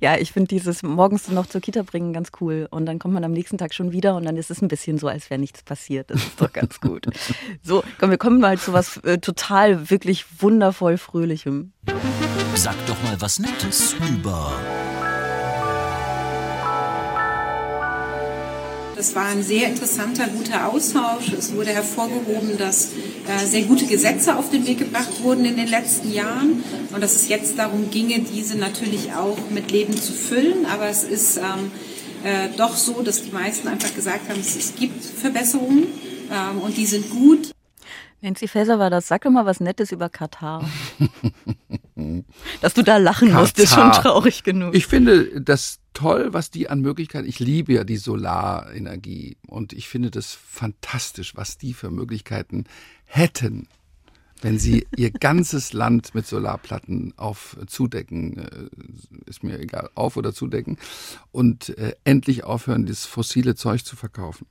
ja, 0.00 0.16
ich 0.16 0.30
finde 0.30 0.48
dieses 0.48 0.84
morgens 0.84 1.28
noch 1.28 1.46
zur 1.46 1.60
Kita 1.60 1.82
bringen 1.82 2.12
ganz 2.12 2.30
cool. 2.40 2.68
Und 2.70 2.86
dann 2.86 3.00
kommt 3.00 3.14
man 3.14 3.24
am 3.24 3.32
nächsten 3.32 3.58
Tag 3.58 3.74
schon 3.74 3.90
wieder 3.90 4.16
und 4.16 4.24
dann 4.24 4.36
ist 4.36 4.50
es 4.50 4.62
ein 4.62 4.68
bisschen 4.68 4.98
so, 4.98 5.08
als 5.08 5.28
wäre 5.28 5.40
nichts 5.40 5.62
passiert. 5.64 6.10
Das 6.10 6.22
ist 6.22 6.40
doch 6.40 6.52
ganz 6.52 6.80
gut. 6.80 7.06
so, 7.62 7.82
komm, 7.98 8.10
wir 8.10 8.18
kommen 8.18 8.40
mal 8.40 8.58
zu 8.58 8.72
was 8.72 8.98
äh, 8.98 9.18
total, 9.18 9.90
wirklich 9.90 10.24
wundervoll 10.40 10.98
Fröhlichem. 10.98 11.72
Sag 12.54 12.76
doch 12.86 13.02
mal 13.02 13.20
was 13.20 13.40
Nettes 13.40 13.96
über 14.08 14.52
Es 19.04 19.14
war 19.14 19.26
ein 19.26 19.42
sehr 19.42 19.68
interessanter, 19.68 20.28
guter 20.28 20.66
Austausch. 20.66 21.28
Es 21.38 21.52
wurde 21.52 21.72
hervorgehoben, 21.72 22.56
dass 22.56 22.86
äh, 23.28 23.44
sehr 23.44 23.64
gute 23.64 23.84
Gesetze 23.84 24.34
auf 24.34 24.48
den 24.48 24.66
Weg 24.66 24.78
gebracht 24.78 25.22
wurden 25.22 25.44
in 25.44 25.56
den 25.56 25.68
letzten 25.68 26.10
Jahren 26.10 26.64
und 26.90 27.02
dass 27.02 27.14
es 27.14 27.28
jetzt 27.28 27.58
darum 27.58 27.90
ginge, 27.90 28.20
diese 28.20 28.56
natürlich 28.56 29.12
auch 29.12 29.36
mit 29.50 29.70
Leben 29.70 29.94
zu 29.94 30.14
füllen. 30.14 30.64
Aber 30.64 30.88
es 30.88 31.04
ist 31.04 31.36
ähm, 31.36 31.70
äh, 32.24 32.48
doch 32.56 32.74
so, 32.74 33.02
dass 33.02 33.22
die 33.22 33.30
meisten 33.30 33.68
einfach 33.68 33.94
gesagt 33.94 34.26
haben, 34.30 34.40
es, 34.40 34.56
es 34.56 34.74
gibt 34.74 35.04
Verbesserungen 35.04 35.86
ähm, 36.32 36.62
und 36.62 36.74
die 36.78 36.86
sind 36.86 37.10
gut. 37.10 37.53
Nancy 38.24 38.48
Faeser 38.48 38.78
war 38.78 38.88
das. 38.88 39.06
Sag 39.06 39.22
doch 39.22 39.30
mal 39.30 39.44
was 39.44 39.60
Nettes 39.60 39.92
über 39.92 40.08
Katar. 40.08 40.68
Dass 42.62 42.72
du 42.72 42.82
da 42.82 42.96
lachen 42.96 43.28
Katar. 43.28 43.42
musst, 43.42 43.58
ist 43.58 43.74
schon 43.74 43.92
traurig 43.92 44.42
genug. 44.42 44.74
Ich 44.74 44.86
finde 44.86 45.42
das 45.42 45.80
toll, 45.92 46.32
was 46.32 46.50
die 46.50 46.70
an 46.70 46.80
Möglichkeiten, 46.80 47.28
ich 47.28 47.38
liebe 47.38 47.74
ja 47.74 47.84
die 47.84 47.98
Solarenergie 47.98 49.36
und 49.46 49.74
ich 49.74 49.88
finde 49.88 50.10
das 50.10 50.32
fantastisch, 50.32 51.36
was 51.36 51.58
die 51.58 51.74
für 51.74 51.90
Möglichkeiten 51.90 52.64
hätten, 53.04 53.68
wenn 54.40 54.58
sie 54.58 54.86
ihr 54.96 55.10
ganzes 55.10 55.74
Land 55.74 56.14
mit 56.14 56.26
Solarplatten 56.26 57.12
auf 57.18 57.58
zudecken, 57.66 58.38
äh, 58.38 59.30
ist 59.30 59.44
mir 59.44 59.60
egal, 59.60 59.90
auf 59.94 60.16
oder 60.16 60.32
zudecken 60.32 60.78
und 61.30 61.76
äh, 61.78 61.94
endlich 62.04 62.44
aufhören, 62.44 62.86
das 62.86 63.04
fossile 63.04 63.54
Zeug 63.54 63.84
zu 63.84 63.96
verkaufen. 63.96 64.46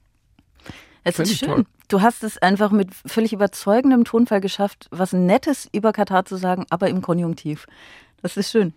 Es 1.04 1.20
ist 1.20 1.38
schön. 1.38 1.50
Toll. 1.50 1.66
Du 1.90 2.02
hast 2.02 2.24
es 2.24 2.38
einfach 2.38 2.72
mit 2.72 2.90
völlig 3.06 3.34
überzeugendem 3.34 4.04
Tonfall 4.06 4.42
geschafft, 4.42 4.88
was 4.90 5.14
Nettes 5.14 5.68
über 5.72 5.92
Katar 5.92 6.26
zu 6.26 6.38
sagen, 6.38 6.66
aber 6.70 6.90
im 6.90 7.02
Konjunktiv. 7.02 7.68
Das 8.22 8.38
ist 8.38 8.52
schön 8.52 8.74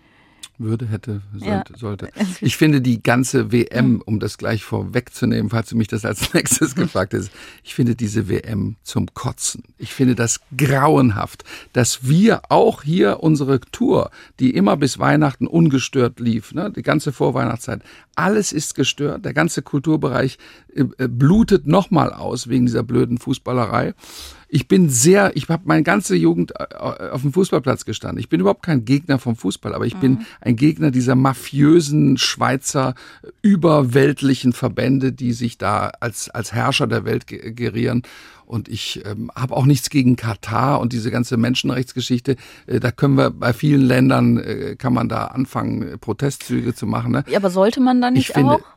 würde, 0.58 0.86
hätte, 0.86 1.22
sollte. 1.32 1.72
Ja. 1.72 1.78
sollte. 1.78 2.08
Ich 2.40 2.56
finde 2.56 2.80
die 2.80 3.02
ganze 3.02 3.52
WM, 3.52 4.02
um 4.04 4.20
das 4.20 4.38
gleich 4.38 4.64
vorwegzunehmen, 4.64 5.50
falls 5.50 5.68
du 5.68 5.76
mich 5.76 5.88
das 5.88 6.04
als 6.04 6.32
nächstes 6.34 6.74
gefragt 6.74 7.14
hast, 7.14 7.30
ich 7.64 7.74
finde 7.74 7.94
diese 7.94 8.28
WM 8.28 8.76
zum 8.82 9.12
Kotzen. 9.14 9.62
Ich 9.78 9.92
finde 9.92 10.14
das 10.14 10.40
grauenhaft, 10.56 11.44
dass 11.72 12.06
wir 12.08 12.42
auch 12.50 12.82
hier 12.82 13.22
unsere 13.22 13.60
Tour, 13.60 14.10
die 14.40 14.50
immer 14.50 14.76
bis 14.76 14.98
Weihnachten 14.98 15.46
ungestört 15.46 16.20
lief, 16.20 16.52
ne, 16.52 16.70
die 16.70 16.82
ganze 16.82 17.12
Vorweihnachtszeit, 17.12 17.82
alles 18.14 18.52
ist 18.52 18.74
gestört, 18.74 19.24
der 19.24 19.34
ganze 19.34 19.62
Kulturbereich 19.62 20.38
äh, 20.74 20.84
äh 20.98 21.08
blutet 21.08 21.66
nochmal 21.66 22.12
aus 22.12 22.48
wegen 22.48 22.66
dieser 22.66 22.82
blöden 22.82 23.18
Fußballerei 23.18 23.94
ich 24.48 24.68
bin 24.68 24.88
sehr, 24.88 25.36
ich 25.36 25.48
habe 25.48 25.62
meine 25.66 25.82
ganze 25.82 26.14
Jugend 26.14 26.52
äh, 26.58 26.74
auf 26.76 27.22
dem 27.22 27.32
Fußballplatz 27.32 27.84
gestanden. 27.84 28.18
Ich 28.18 28.28
bin 28.28 28.40
überhaupt 28.40 28.62
kein 28.62 28.84
Gegner 28.84 29.18
vom 29.18 29.36
Fußball, 29.36 29.74
aber 29.74 29.86
ich 29.86 29.96
mhm. 29.96 30.00
bin 30.00 30.26
ein 30.40 30.56
Gegner 30.56 30.90
dieser 30.90 31.14
mafiösen 31.14 32.16
Schweizer 32.16 32.94
überweltlichen 33.42 34.52
Verbände, 34.52 35.12
die 35.12 35.32
sich 35.32 35.58
da 35.58 35.90
als, 36.00 36.30
als 36.30 36.52
Herrscher 36.52 36.86
der 36.86 37.04
Welt 37.04 37.26
gerieren. 37.26 38.02
Und 38.44 38.68
ich 38.68 39.04
ähm, 39.04 39.32
habe 39.34 39.56
auch 39.56 39.66
nichts 39.66 39.90
gegen 39.90 40.14
Katar 40.14 40.78
und 40.80 40.92
diese 40.92 41.10
ganze 41.10 41.36
Menschenrechtsgeschichte. 41.36 42.36
Äh, 42.66 42.78
da 42.78 42.92
können 42.92 43.16
wir 43.16 43.30
bei 43.30 43.52
vielen 43.52 43.82
Ländern, 43.82 44.38
äh, 44.38 44.76
kann 44.76 44.94
man 44.94 45.08
da 45.08 45.24
anfangen, 45.26 45.98
Protestzüge 45.98 46.72
zu 46.72 46.86
machen. 46.86 47.10
Ne? 47.10 47.24
Ja, 47.28 47.38
aber 47.38 47.50
sollte 47.50 47.80
man 47.80 48.00
da 48.00 48.12
nicht 48.12 48.28
ich 48.28 48.34
finde, 48.34 48.52
auch? 48.52 48.75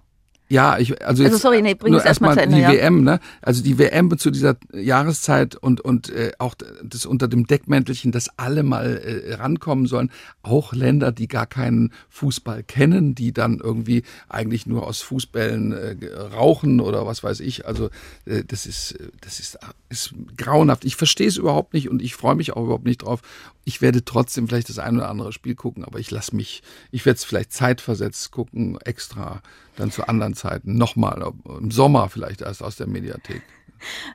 Ja, 0.52 0.80
ich, 0.80 1.06
also, 1.06 1.24
also 1.24 1.38
sorry, 1.38 1.62
nee, 1.62 1.76
bring 1.76 1.94
nur 1.94 2.04
erstmal 2.04 2.36
erst 2.36 2.52
die 2.52 2.60
ja. 2.60 2.72
WM, 2.72 3.04
ne? 3.04 3.20
Also 3.40 3.62
die 3.62 3.78
WM 3.78 4.18
zu 4.18 4.32
dieser 4.32 4.58
Jahreszeit 4.74 5.56
und 5.56 5.80
und 5.80 6.10
äh, 6.10 6.32
auch 6.40 6.56
das 6.84 7.06
unter 7.06 7.28
dem 7.28 7.46
Deckmäntelchen, 7.46 8.12
dass 8.12 8.30
alle 8.40 8.64
mal 8.64 8.98
äh, 8.98 9.36
rankommen 9.36 9.86
sollen, 9.86 10.10
auch 10.42 10.74
Länder, 10.74 11.12
die 11.12 11.28
gar 11.28 11.46
keinen 11.46 11.94
Fußball 12.10 12.64
kennen, 12.64 13.14
die 13.14 13.32
dann 13.32 13.60
irgendwie 13.60 14.02
eigentlich 14.28 14.66
nur 14.66 14.88
aus 14.88 15.02
Fußbällen 15.02 15.72
äh, 15.72 15.96
rauchen 16.34 16.80
oder 16.80 17.06
was 17.06 17.24
weiß 17.24 17.42
ich. 17.42 17.68
Also 17.68 17.92
äh, 18.26 18.44
das 18.44 18.66
ist 18.66 18.98
das 19.22 19.40
ist 19.40 19.60
ist 19.90 20.16
grauenhaft. 20.36 20.84
Ich 20.84 20.96
verstehe 20.96 21.28
es 21.28 21.38
überhaupt 21.38 21.76
nicht 21.76 21.90
und 21.90 22.02
ich 22.02 22.16
freue 22.16 22.36
mich 22.36 22.54
auch 22.54 22.64
überhaupt 22.64 22.86
nicht 22.86 23.04
drauf. 23.04 23.22
Ich 23.66 23.82
werde 23.82 24.04
trotzdem 24.04 24.48
vielleicht 24.48 24.70
das 24.70 24.80
ein 24.80 24.98
oder 24.98 25.10
andere 25.10 25.32
Spiel 25.32 25.54
gucken, 25.54 25.84
aber 25.84 26.00
ich 26.00 26.10
lasse 26.10 26.36
mich, 26.36 26.64
ich 26.90 27.06
werde 27.06 27.18
es 27.18 27.24
vielleicht 27.24 27.54
zeitversetzt 27.54 28.32
gucken, 28.32 28.80
extra 28.82 29.44
dann 29.80 29.92
zu 29.92 30.08
anderen 30.08 30.36
Zeiten 30.36 30.78
nochmal, 30.78 31.32
im 31.60 31.72
Sommer 31.72 32.10
vielleicht 32.10 32.42
erst 32.42 32.64
aus 32.64 32.76
der 32.76 32.88
Mediathek. 32.88 33.42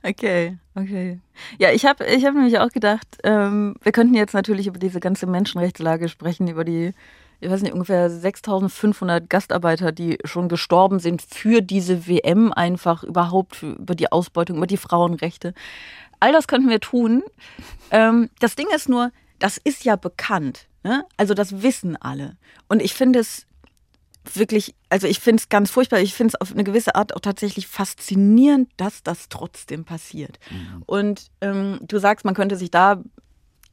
Okay, 0.03 0.59
okay. 0.75 1.21
Ja, 1.59 1.71
ich 1.71 1.87
habe 1.87 2.05
ich 2.05 2.25
hab 2.27 2.35
nämlich 2.35 2.59
auch 2.59 2.69
gedacht, 2.69 3.07
ähm, 3.25 3.77
wir 3.83 3.93
könnten 3.93 4.15
jetzt 4.15 4.35
natürlich 4.35 4.67
über 4.67 4.79
diese 4.79 5.01
ganze 5.01 5.27
Menschenrechtslage 5.27 6.11
sprechen, 6.11 6.49
über 6.49 6.65
die, 6.65 6.93
ich 7.41 7.51
weiß 7.51 7.63
nicht, 7.63 7.73
ungefähr 7.73 8.11
6500 8.11 9.31
Gastarbeiter, 9.31 9.91
die 9.91 10.19
schon 10.25 10.49
gestorben 10.49 10.99
sind 10.99 11.23
für 11.23 11.63
diese 11.63 12.07
WM 12.07 12.53
einfach 12.53 13.05
überhaupt, 13.05 13.63
über 13.63 13.95
die 13.95 14.13
Ausbeutung, 14.13 14.59
über 14.59 14.67
die 14.67 14.77
Frauenrechte. 14.77 15.55
All 16.21 16.33
das 16.33 16.47
könnten 16.47 16.69
wir 16.69 16.81
tun. 16.81 17.23
Ähm, 17.91 18.29
das 18.41 18.57
Ding 18.57 18.67
ist 18.75 18.89
nur, 18.89 19.13
das 19.39 19.57
ist 19.57 19.85
ja 19.85 19.97
bekannt. 19.97 20.67
Ne? 20.83 21.05
Also 21.17 21.33
das 21.35 21.63
wissen 21.63 21.97
alle. 21.97 22.37
Und 22.69 22.83
ich 22.83 22.95
finde 22.95 23.21
es 23.21 23.47
wirklich, 24.33 24.75
also 24.89 25.07
ich 25.07 25.21
finde 25.21 25.41
es 25.41 25.49
ganz 25.49 25.71
furchtbar. 25.71 26.01
Ich 26.01 26.15
finde 26.15 26.35
es 26.35 26.41
auf 26.41 26.53
eine 26.53 26.65
gewisse 26.65 26.95
Art 26.95 27.15
auch 27.15 27.21
tatsächlich 27.21 27.67
faszinierend, 27.67 28.71
dass 28.77 29.03
das 29.03 29.29
trotzdem 29.29 29.85
passiert. 29.85 30.39
Mhm. 30.51 30.83
Und 30.87 31.31
ähm, 31.41 31.79
du 31.83 31.99
sagst, 31.99 32.25
man 32.25 32.35
könnte 32.35 32.57
sich 32.57 32.71
da 32.71 33.03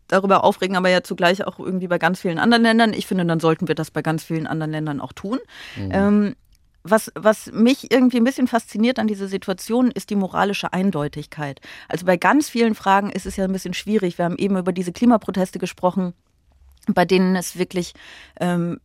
darüber 0.08 0.44
aufregen, 0.44 0.76
aber 0.76 0.90
ja 0.90 1.04
zugleich 1.04 1.46
auch 1.48 1.58
irgendwie 1.58 1.88
bei 1.88 1.98
ganz 1.98 2.20
vielen 2.20 2.38
anderen 2.38 2.64
Ländern. 2.64 2.94
Ich 2.94 3.08
finde, 3.08 3.26
dann 3.26 3.40
sollten 3.40 3.68
wir 3.68 3.76
das 3.76 3.92
bei 3.92 4.02
ganz 4.02 4.24
vielen 4.24 4.46
anderen 4.46 4.72
Ländern 4.72 5.00
auch 5.00 5.14
tun. 5.14 5.40
Mhm. 5.78 5.90
Ähm, 5.92 6.36
was, 6.84 7.12
was 7.16 7.52
mich 7.52 7.92
irgendwie 7.92 8.18
ein 8.18 8.24
bisschen 8.24 8.48
fasziniert 8.48 9.00
an 9.00 9.08
dieser 9.08 9.28
Situation, 9.28 9.92
ist 9.92 10.10
die 10.10 10.16
moralische 10.16 10.74
Eindeutigkeit. 10.74 11.62
Also 11.88 12.06
bei 12.06 12.18
ganz 12.18 12.50
vielen 12.50 12.76
Fragen 12.76 13.12
ist 13.12 13.26
es 13.26 13.36
ja 13.36 13.46
ein 13.46 13.52
bisschen 13.52 13.74
schwierig. 13.76 14.18
Wir 14.18 14.26
haben 14.26 14.38
eben 14.38 14.58
über 14.58 14.72
diese 14.74 14.92
Klimaproteste 14.92 15.60
gesprochen, 15.60 16.14
bei 16.88 17.06
denen 17.06 17.36
es 17.36 17.58
wirklich 17.58 17.94
ähm, 18.40 18.80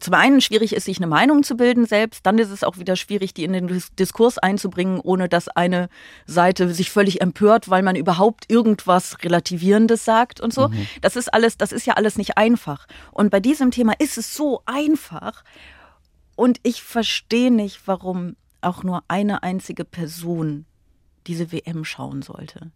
zum 0.00 0.14
einen 0.14 0.40
schwierig 0.40 0.72
ist, 0.74 0.84
sich 0.84 0.98
eine 0.98 1.08
Meinung 1.08 1.42
zu 1.42 1.56
bilden 1.56 1.84
selbst, 1.84 2.24
dann 2.24 2.38
ist 2.38 2.50
es 2.50 2.62
auch 2.62 2.78
wieder 2.78 2.94
schwierig, 2.94 3.34
die 3.34 3.42
in 3.42 3.52
den 3.52 3.82
Diskurs 3.98 4.38
einzubringen, 4.38 5.00
ohne 5.00 5.28
dass 5.28 5.48
eine 5.48 5.88
Seite 6.26 6.72
sich 6.72 6.90
völlig 6.90 7.20
empört, 7.20 7.68
weil 7.68 7.82
man 7.82 7.96
überhaupt 7.96 8.48
irgendwas 8.48 9.22
Relativierendes 9.24 10.04
sagt 10.04 10.40
und 10.40 10.54
so. 10.54 10.68
Mhm. 10.68 10.86
Das 11.00 11.16
ist 11.16 11.32
alles, 11.32 11.58
das 11.58 11.72
ist 11.72 11.86
ja 11.86 11.94
alles 11.94 12.16
nicht 12.16 12.38
einfach. 12.38 12.86
Und 13.10 13.30
bei 13.30 13.40
diesem 13.40 13.72
Thema 13.72 13.94
ist 13.98 14.16
es 14.16 14.34
so 14.34 14.62
einfach. 14.64 15.42
Und 16.36 16.60
ich 16.62 16.82
verstehe 16.82 17.50
nicht, 17.50 17.80
warum 17.86 18.36
auch 18.60 18.84
nur 18.84 19.02
eine 19.08 19.42
einzige 19.42 19.84
Person 19.84 20.66
diese 21.26 21.50
WM 21.50 21.84
schauen 21.84 22.22
sollte. 22.22 22.70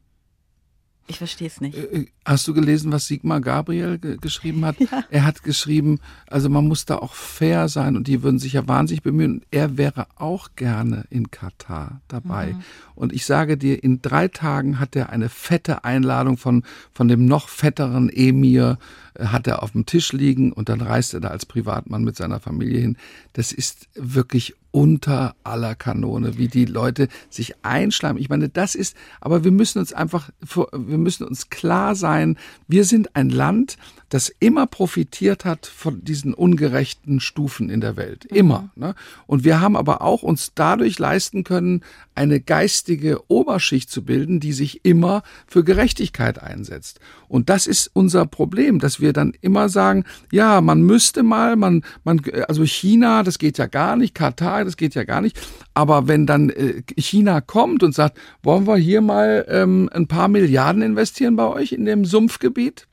Ich 1.08 1.18
verstehe 1.18 1.48
es 1.48 1.60
nicht. 1.60 1.76
Äh, 1.76 2.00
äh, 2.00 2.06
hast 2.24 2.46
du 2.46 2.54
gelesen, 2.54 2.92
was 2.92 3.06
Sigmar 3.06 3.40
Gabriel 3.40 3.98
ge 3.98 4.16
geschrieben 4.20 4.64
hat? 4.64 4.76
Ja. 4.90 5.04
Er 5.10 5.24
hat 5.26 5.42
geschrieben, 5.42 5.98
also 6.28 6.48
man 6.48 6.66
muss 6.66 6.86
da 6.86 6.96
auch 6.96 7.12
fair 7.14 7.68
sein 7.68 7.96
und 7.96 8.06
die 8.06 8.22
würden 8.22 8.38
sich 8.38 8.54
ja 8.54 8.68
wahnsinnig 8.68 9.02
bemühen. 9.02 9.42
Er 9.50 9.76
wäre 9.76 10.06
auch 10.16 10.50
gerne 10.56 11.04
in 11.10 11.30
Katar 11.30 12.00
dabei. 12.08 12.52
Mhm. 12.52 12.62
Und 12.94 13.12
ich 13.12 13.26
sage 13.26 13.58
dir, 13.58 13.82
in 13.82 14.00
drei 14.00 14.28
Tagen 14.28 14.78
hat 14.78 14.96
er 14.96 15.10
eine 15.10 15.28
fette 15.28 15.84
Einladung 15.84 16.38
von, 16.38 16.62
von 16.94 17.08
dem 17.08 17.26
noch 17.26 17.48
fetteren 17.48 18.08
Emir 18.08 18.78
hat 19.18 19.46
er 19.46 19.62
auf 19.62 19.72
dem 19.72 19.84
Tisch 19.84 20.12
liegen 20.12 20.52
und 20.52 20.68
dann 20.68 20.80
reist 20.80 21.14
er 21.14 21.20
da 21.20 21.28
als 21.28 21.44
Privatmann 21.44 22.04
mit 22.04 22.16
seiner 22.16 22.40
Familie 22.40 22.80
hin. 22.80 22.96
Das 23.32 23.52
ist 23.52 23.88
wirklich 23.94 24.54
unter 24.70 25.34
aller 25.44 25.74
Kanone, 25.74 26.38
wie 26.38 26.48
die 26.48 26.64
Leute 26.64 27.08
sich 27.30 27.54
einschleimen. 27.64 28.20
Ich 28.20 28.28
meine, 28.28 28.48
das 28.48 28.74
ist, 28.74 28.96
aber 29.20 29.44
wir 29.44 29.50
müssen 29.50 29.78
uns 29.78 29.92
einfach, 29.92 30.30
wir 30.40 30.98
müssen 30.98 31.26
uns 31.26 31.50
klar 31.50 31.94
sein, 31.94 32.36
wir 32.66 32.84
sind 32.84 33.16
ein 33.16 33.30
Land, 33.30 33.76
das 34.08 34.32
immer 34.40 34.66
profitiert 34.66 35.44
hat 35.44 35.66
von 35.66 36.02
diesen 36.02 36.34
ungerechten 36.34 37.20
Stufen 37.20 37.68
in 37.68 37.80
der 37.80 37.96
Welt. 37.96 38.24
Immer. 38.24 38.70
Mhm. 38.74 38.82
Ne? 38.82 38.94
Und 39.26 39.44
wir 39.44 39.60
haben 39.60 39.76
aber 39.76 40.02
auch 40.02 40.22
uns 40.22 40.52
dadurch 40.54 40.98
leisten 40.98 41.44
können, 41.44 41.82
eine 42.14 42.40
geistige 42.40 43.20
Oberschicht 43.28 43.90
zu 43.90 44.04
bilden, 44.04 44.40
die 44.40 44.52
sich 44.52 44.84
immer 44.84 45.22
für 45.46 45.62
Gerechtigkeit 45.62 46.42
einsetzt. 46.42 46.98
Und 47.28 47.48
das 47.48 47.66
ist 47.66 47.90
unser 47.92 48.26
Problem, 48.26 48.80
dass 48.80 49.00
wir 49.00 49.12
dann 49.12 49.34
immer 49.40 49.68
sagen, 49.68 50.04
ja, 50.32 50.60
man 50.60 50.82
müsste 50.82 51.22
mal, 51.22 51.54
man, 51.56 51.84
man, 52.02 52.20
also 52.48 52.64
China, 52.64 53.22
das 53.22 53.38
geht 53.38 53.58
ja 53.58 53.66
gar 53.66 53.96
nicht, 53.96 54.14
Katar, 54.14 54.64
das 54.64 54.76
geht 54.76 54.94
ja 54.94 55.04
gar 55.04 55.20
nicht. 55.20 55.38
Aber 55.74 56.08
wenn 56.08 56.26
dann 56.26 56.50
äh, 56.50 56.82
China 56.96 57.40
kommt 57.40 57.84
und 57.84 57.94
sagt, 57.94 58.18
wollen 58.42 58.66
wir 58.66 58.76
hier 58.76 59.00
mal 59.00 59.46
ähm, 59.48 59.88
ein 59.92 60.08
paar 60.08 60.26
Milliarden 60.26 60.82
investieren 60.82 61.36
bei 61.36 61.46
euch 61.46 61.72
in 61.72 61.84
dem 61.84 62.04
Sumpfgebiet? 62.04 62.87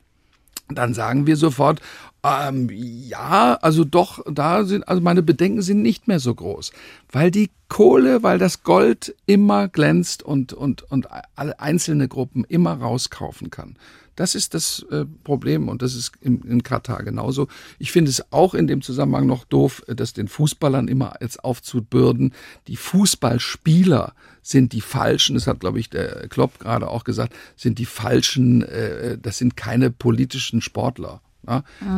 Dann 0.70 0.93
sagen 0.93 1.28
wir 1.28 1.38
sofort, 1.38 1.82
ähm, 2.24 2.70
ja, 2.72 3.57
also 3.61 3.84
doch, 3.84 4.24
da 4.30 4.63
sind, 4.63 4.88
also 4.88 5.01
meine 5.01 5.22
Bedenken 5.22 5.61
sind 5.61 5.82
nicht 5.82 6.07
mehr 6.07 6.20
so 6.20 6.34
groß, 6.34 6.72
weil 7.11 7.30
die 7.30 7.51
Kohle, 7.70 8.24
weil 8.24 8.39
das 8.39 8.63
Gold 8.63 9.16
immer 9.26 9.68
glänzt 9.68 10.24
und, 10.24 10.53
und, 10.53 10.89
und 10.91 11.07
alle 11.36 11.59
einzelne 11.59 12.07
Gruppen 12.07 12.43
immer 12.43 12.74
rauskaufen 12.74 13.51
kann. 13.51 13.76
Das 14.16 14.36
ist 14.36 14.53
das 14.53 14.86
äh, 14.91 15.05
Problem 15.24 15.68
und 15.68 15.82
das 15.82 15.95
ist 15.95 16.13
in, 16.22 16.41
in 16.43 16.63
Katar 16.63 17.03
genauso. 17.03 17.47
Ich 17.80 17.91
finde 17.91 18.09
es 18.09 18.32
auch 18.32 18.53
in 18.53 18.68
dem 18.68 18.82
Zusammenhang 18.82 19.28
noch 19.28 19.43
doof, 19.43 19.84
das 19.88 20.13
den 20.13 20.28
Fußballern 20.28 20.88
immer 20.88 21.16
jetzt 21.20 21.43
aufzubürden. 21.43 22.34
Die 22.68 22.78
Fußballspieler 22.78 24.13
sind 24.41 24.74
die 24.74 24.82
falschen, 24.82 25.36
das 25.36 25.47
hat, 25.47 25.59
glaube 25.59 25.80
ich, 25.80 25.89
der 25.89 26.28
Klopp 26.30 26.59
gerade 26.59 26.89
auch 26.89 27.03
gesagt, 27.03 27.34
sind 27.55 27.78
die 27.78 27.86
falschen, 27.86 28.63
äh, 28.63 29.18
das 29.18 29.38
sind 29.38 29.57
keine 29.57 29.91
politischen 29.91 30.61
Sportler. 30.61 31.22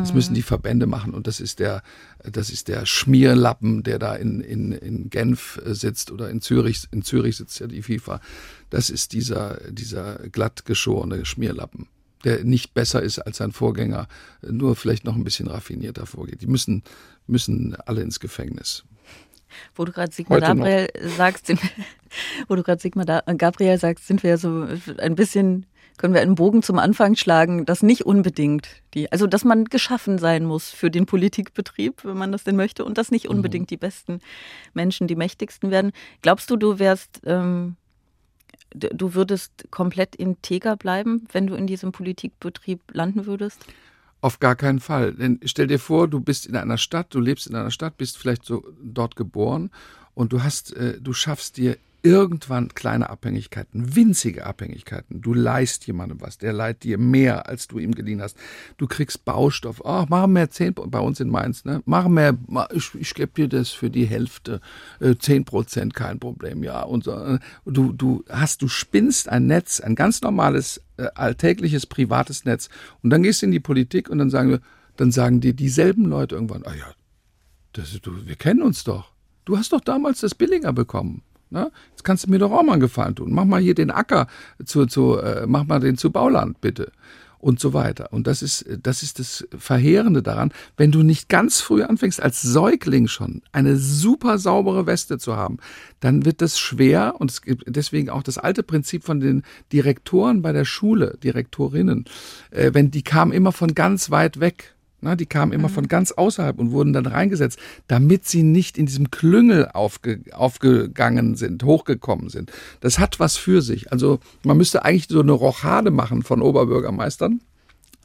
Das 0.00 0.12
müssen 0.12 0.34
die 0.34 0.42
Verbände 0.42 0.86
machen 0.86 1.14
und 1.14 1.26
das 1.26 1.40
ist 1.40 1.58
der, 1.58 1.82
das 2.22 2.50
ist 2.50 2.68
der 2.68 2.84
Schmierlappen, 2.84 3.82
der 3.82 3.98
da 3.98 4.14
in, 4.14 4.40
in, 4.40 4.72
in 4.72 5.08
Genf 5.08 5.58
äh, 5.64 5.74
sitzt 5.74 6.10
oder 6.10 6.28
in 6.28 6.42
Zürich, 6.42 6.86
in 6.90 7.02
Zürich 7.02 7.36
sitzt 7.36 7.58
ja 7.60 7.66
die 7.66 7.82
FIFA. 7.82 8.20
Das 8.68 8.90
ist 8.90 9.12
dieser, 9.14 9.58
dieser 9.70 10.16
glatt 10.28 10.66
geschorene 10.66 11.24
Schmierlappen 11.24 11.86
der 12.24 12.44
nicht 12.44 12.74
besser 12.74 13.02
ist 13.02 13.18
als 13.18 13.38
sein 13.38 13.52
Vorgänger, 13.52 14.08
nur 14.42 14.76
vielleicht 14.76 15.04
noch 15.04 15.14
ein 15.14 15.24
bisschen 15.24 15.48
raffinierter 15.48 16.06
vorgeht. 16.06 16.42
Die 16.42 16.46
müssen, 16.46 16.82
müssen 17.26 17.76
alle 17.86 18.02
ins 18.02 18.20
Gefängnis. 18.20 18.84
Wo 19.74 19.84
du 19.84 19.92
gerade 19.92 20.12
Sigmar 20.12 20.40
Gabriel 20.40 20.88
sagst, 21.16 21.46
sind, 21.46 21.60
wo 22.48 22.54
du 22.54 22.62
gerade 22.62 22.80
Sigmar 22.80 23.22
Gabriel 23.36 23.78
sagst, 23.78 24.06
sind 24.06 24.22
wir 24.22 24.30
ja 24.30 24.36
so 24.36 24.66
ein 24.98 25.14
bisschen, 25.14 25.66
können 25.96 26.14
wir 26.14 26.20
einen 26.20 26.34
Bogen 26.34 26.62
zum 26.62 26.78
Anfang 26.78 27.16
schlagen, 27.16 27.64
dass 27.64 27.82
nicht 27.82 28.04
unbedingt 28.04 28.68
die, 28.94 29.10
also 29.10 29.26
dass 29.26 29.44
man 29.44 29.64
geschaffen 29.64 30.18
sein 30.18 30.44
muss 30.44 30.70
für 30.70 30.90
den 30.90 31.06
Politikbetrieb, 31.06 32.04
wenn 32.04 32.18
man 32.18 32.32
das 32.32 32.44
denn 32.44 32.56
möchte, 32.56 32.84
und 32.84 32.98
dass 32.98 33.10
nicht 33.10 33.24
mhm. 33.24 33.36
unbedingt 33.36 33.64
mhm. 33.64 33.74
die 33.74 33.76
besten 33.78 34.20
Menschen 34.74 35.06
die 35.06 35.16
mächtigsten 35.16 35.70
werden. 35.70 35.92
Glaubst 36.22 36.50
du, 36.50 36.56
du 36.56 36.78
wärst, 36.78 37.22
ähm, 37.24 37.76
du 38.74 39.14
würdest 39.14 39.68
komplett 39.70 40.16
integer 40.16 40.76
bleiben, 40.76 41.26
wenn 41.32 41.46
du 41.46 41.54
in 41.54 41.66
diesem 41.66 41.92
Politikbetrieb 41.92 42.80
landen 42.92 43.26
würdest? 43.26 43.64
Auf 44.20 44.40
gar 44.40 44.56
keinen 44.56 44.80
Fall. 44.80 45.14
Denn 45.14 45.40
stell 45.44 45.68
dir 45.68 45.78
vor, 45.78 46.08
du 46.08 46.20
bist 46.20 46.46
in 46.46 46.56
einer 46.56 46.78
Stadt, 46.78 47.14
du 47.14 47.20
lebst 47.20 47.46
in 47.46 47.54
einer 47.54 47.70
Stadt, 47.70 47.96
bist 47.96 48.18
vielleicht 48.18 48.44
so 48.44 48.64
dort 48.82 49.16
geboren 49.16 49.70
und 50.14 50.32
du 50.32 50.42
hast, 50.42 50.74
äh, 50.74 51.00
du 51.00 51.12
schaffst 51.12 51.56
dir 51.56 51.76
irgendwann 52.02 52.68
kleine 52.74 53.10
Abhängigkeiten, 53.10 53.96
winzige 53.96 54.46
Abhängigkeiten. 54.46 55.20
Du 55.20 55.34
leist 55.34 55.86
jemandem 55.86 56.20
was, 56.20 56.38
der 56.38 56.52
leiht 56.52 56.84
dir 56.84 56.98
mehr, 56.98 57.48
als 57.48 57.66
du 57.66 57.78
ihm 57.78 57.94
geliehen 57.94 58.22
hast. 58.22 58.36
Du 58.76 58.86
kriegst 58.86 59.24
Baustoff. 59.24 59.84
Ach, 59.84 60.06
mach 60.08 60.26
mehr 60.26 60.50
zehn, 60.50 60.74
bei 60.74 61.00
uns 61.00 61.20
in 61.20 61.28
Mainz, 61.28 61.64
ne? 61.64 61.82
Mach 61.86 62.08
mehr, 62.08 62.36
ich, 62.72 62.94
ich 62.94 63.14
gebe 63.14 63.32
dir 63.32 63.48
das 63.48 63.70
für 63.70 63.90
die 63.90 64.06
Hälfte, 64.06 64.60
äh, 65.00 65.16
zehn 65.16 65.44
Prozent, 65.44 65.94
kein 65.94 66.18
Problem, 66.18 66.62
ja. 66.62 66.82
Und 66.82 67.04
so. 67.04 67.38
Du, 67.64 67.92
du 67.92 68.24
hast, 68.28 68.62
du 68.62 68.68
spinnst 68.68 69.28
ein 69.28 69.46
Netz, 69.46 69.80
ein 69.80 69.94
ganz 69.94 70.22
normales, 70.22 70.80
äh, 70.96 71.08
alltägliches, 71.14 71.86
privates 71.86 72.44
Netz. 72.44 72.68
Und 73.02 73.10
dann 73.10 73.22
gehst 73.22 73.42
du 73.42 73.46
in 73.46 73.52
die 73.52 73.60
Politik 73.60 74.08
und 74.08 74.18
dann 74.18 74.30
sagen 74.30 74.60
dann 74.98 75.12
sagen 75.12 75.40
dir 75.40 75.54
dieselben 75.54 76.04
Leute 76.04 76.34
irgendwann, 76.34 76.64
ah 76.64 76.74
ja, 76.74 76.86
das, 77.72 77.98
du, 78.02 78.26
wir 78.26 78.36
kennen 78.36 78.62
uns 78.62 78.84
doch. 78.84 79.12
Du 79.44 79.56
hast 79.56 79.72
doch 79.72 79.80
damals 79.80 80.20
das 80.20 80.34
billiger 80.34 80.72
bekommen. 80.72 81.22
Ne? 81.50 81.70
Jetzt 81.90 82.04
kannst 82.04 82.26
du 82.26 82.30
mir 82.30 82.38
doch 82.38 82.52
auch 82.52 82.62
mal 82.62 82.72
einen 82.72 82.80
Gefallen 82.80 83.14
tun. 83.14 83.32
Mach 83.32 83.44
mal 83.44 83.60
hier 83.60 83.74
den 83.74 83.90
Acker 83.90 84.26
zu, 84.64 84.86
zu 84.86 85.18
äh, 85.18 85.46
mach 85.46 85.64
mal 85.64 85.80
den 85.80 85.96
zu 85.96 86.10
Bauland, 86.10 86.60
bitte. 86.60 86.92
Und 87.40 87.60
so 87.60 87.72
weiter. 87.72 88.12
Und 88.12 88.26
das 88.26 88.42
ist, 88.42 88.66
das 88.82 89.04
ist 89.04 89.20
das 89.20 89.46
Verheerende 89.56 90.24
daran, 90.24 90.52
wenn 90.76 90.90
du 90.90 91.04
nicht 91.04 91.28
ganz 91.28 91.60
früh 91.60 91.84
anfängst, 91.84 92.20
als 92.20 92.42
Säugling 92.42 93.06
schon 93.06 93.42
eine 93.52 93.76
super 93.76 94.38
saubere 94.38 94.86
Weste 94.86 95.18
zu 95.18 95.36
haben, 95.36 95.58
dann 96.00 96.24
wird 96.24 96.42
das 96.42 96.58
schwer. 96.58 97.14
Und 97.20 97.30
es 97.30 97.42
gibt 97.42 97.62
deswegen 97.68 98.10
auch 98.10 98.24
das 98.24 98.38
alte 98.38 98.64
Prinzip 98.64 99.04
von 99.04 99.20
den 99.20 99.44
Direktoren 99.72 100.42
bei 100.42 100.50
der 100.50 100.64
Schule, 100.64 101.16
Direktorinnen, 101.22 102.06
äh, 102.50 102.72
wenn 102.74 102.90
die 102.90 103.02
kamen 103.02 103.30
immer 103.30 103.52
von 103.52 103.72
ganz 103.72 104.10
weit 104.10 104.40
weg 104.40 104.74
na, 105.00 105.14
die 105.14 105.26
kamen 105.26 105.52
immer 105.52 105.68
mhm. 105.68 105.72
von 105.72 105.88
ganz 105.88 106.12
außerhalb 106.12 106.58
und 106.58 106.72
wurden 106.72 106.92
dann 106.92 107.06
reingesetzt, 107.06 107.58
damit 107.86 108.26
sie 108.26 108.42
nicht 108.42 108.76
in 108.76 108.86
diesem 108.86 109.10
Klüngel 109.10 109.68
aufge, 109.72 110.20
aufgegangen 110.32 111.36
sind, 111.36 111.62
hochgekommen 111.62 112.30
sind. 112.30 112.50
Das 112.80 112.98
hat 112.98 113.20
was 113.20 113.36
für 113.36 113.62
sich. 113.62 113.92
Also 113.92 114.18
man 114.42 114.56
müsste 114.56 114.84
eigentlich 114.84 115.06
so 115.08 115.20
eine 115.20 115.32
Rochade 115.32 115.90
machen 115.90 116.22
von 116.22 116.42
Oberbürgermeistern, 116.42 117.40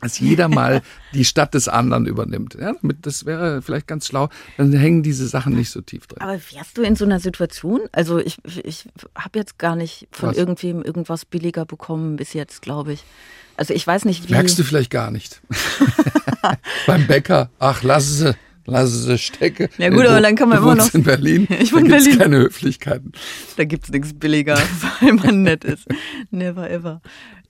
dass 0.02 0.20
jeder 0.20 0.48
mal 0.50 0.84
die 1.14 1.26
Stadt 1.26 1.56
des 1.56 1.68
anderen 1.68 2.06
übernimmt. 2.06 2.56
Ja, 2.60 2.74
damit, 2.80 3.06
das 3.08 3.26
wäre 3.26 3.64
vielleicht 3.64 3.88
ganz 3.88 4.06
schlau. 4.06 4.30
Dann 4.58 4.72
hängen 4.72 5.02
diese 5.02 5.28
Sachen 5.28 5.56
nicht 5.56 5.72
so 5.72 5.82
tief 5.82 6.06
drin. 6.06 6.22
Aber 6.22 6.40
wärst 6.52 6.78
du 6.78 6.84
in 6.84 6.96
so 6.96 7.06
einer 7.06 7.20
Situation? 7.20 7.82
Also 7.92 8.20
ich, 8.20 8.38
ich 8.64 8.88
habe 9.16 9.40
jetzt 9.40 9.58
gar 9.58 9.76
nicht 9.76 10.08
von 10.12 10.30
was? 10.30 10.38
irgendwem 10.38 10.84
irgendwas 10.84 11.26
billiger 11.26 11.66
bekommen 11.66 12.18
bis 12.18 12.34
jetzt, 12.34 12.62
glaube 12.62 12.94
ich. 12.94 13.04
Also 13.58 13.74
ich 13.74 13.86
weiß 13.86 14.06
nicht, 14.06 14.28
wie. 14.28 14.34
Merkst 14.34 14.58
du 14.58 14.64
vielleicht 14.64 14.90
gar 14.90 15.12
nicht. 15.12 15.42
Beim 16.88 17.08
Bäcker, 17.08 17.50
ach, 17.60 17.84
lass 17.84 18.18
sie, 18.18 18.36
lass 18.66 18.92
sie 18.92 19.18
stecken. 19.18 19.70
Ja 19.78 19.90
gut, 19.90 20.06
aber 20.06 20.22
dann 20.22 20.36
kann 20.36 20.50
man 20.50 20.58
immer 20.58 20.76
noch. 20.76 20.94
in 20.94 21.04
Berlin. 21.04 21.48
Ich 21.60 21.72
wohne 21.72 21.86
in 21.86 21.92
Berlin. 21.92 22.18
keine 22.18 22.38
Höflichkeiten. 22.38 23.12
Da 23.58 23.64
gibt 23.66 23.86
es 23.86 23.92
nichts 23.92 24.14
billiger, 24.14 24.58
weil 25.02 25.14
man 25.14 25.44
nett 25.44 25.64
ist. 25.64 25.86
Never 26.32 26.70
ever. 26.70 27.02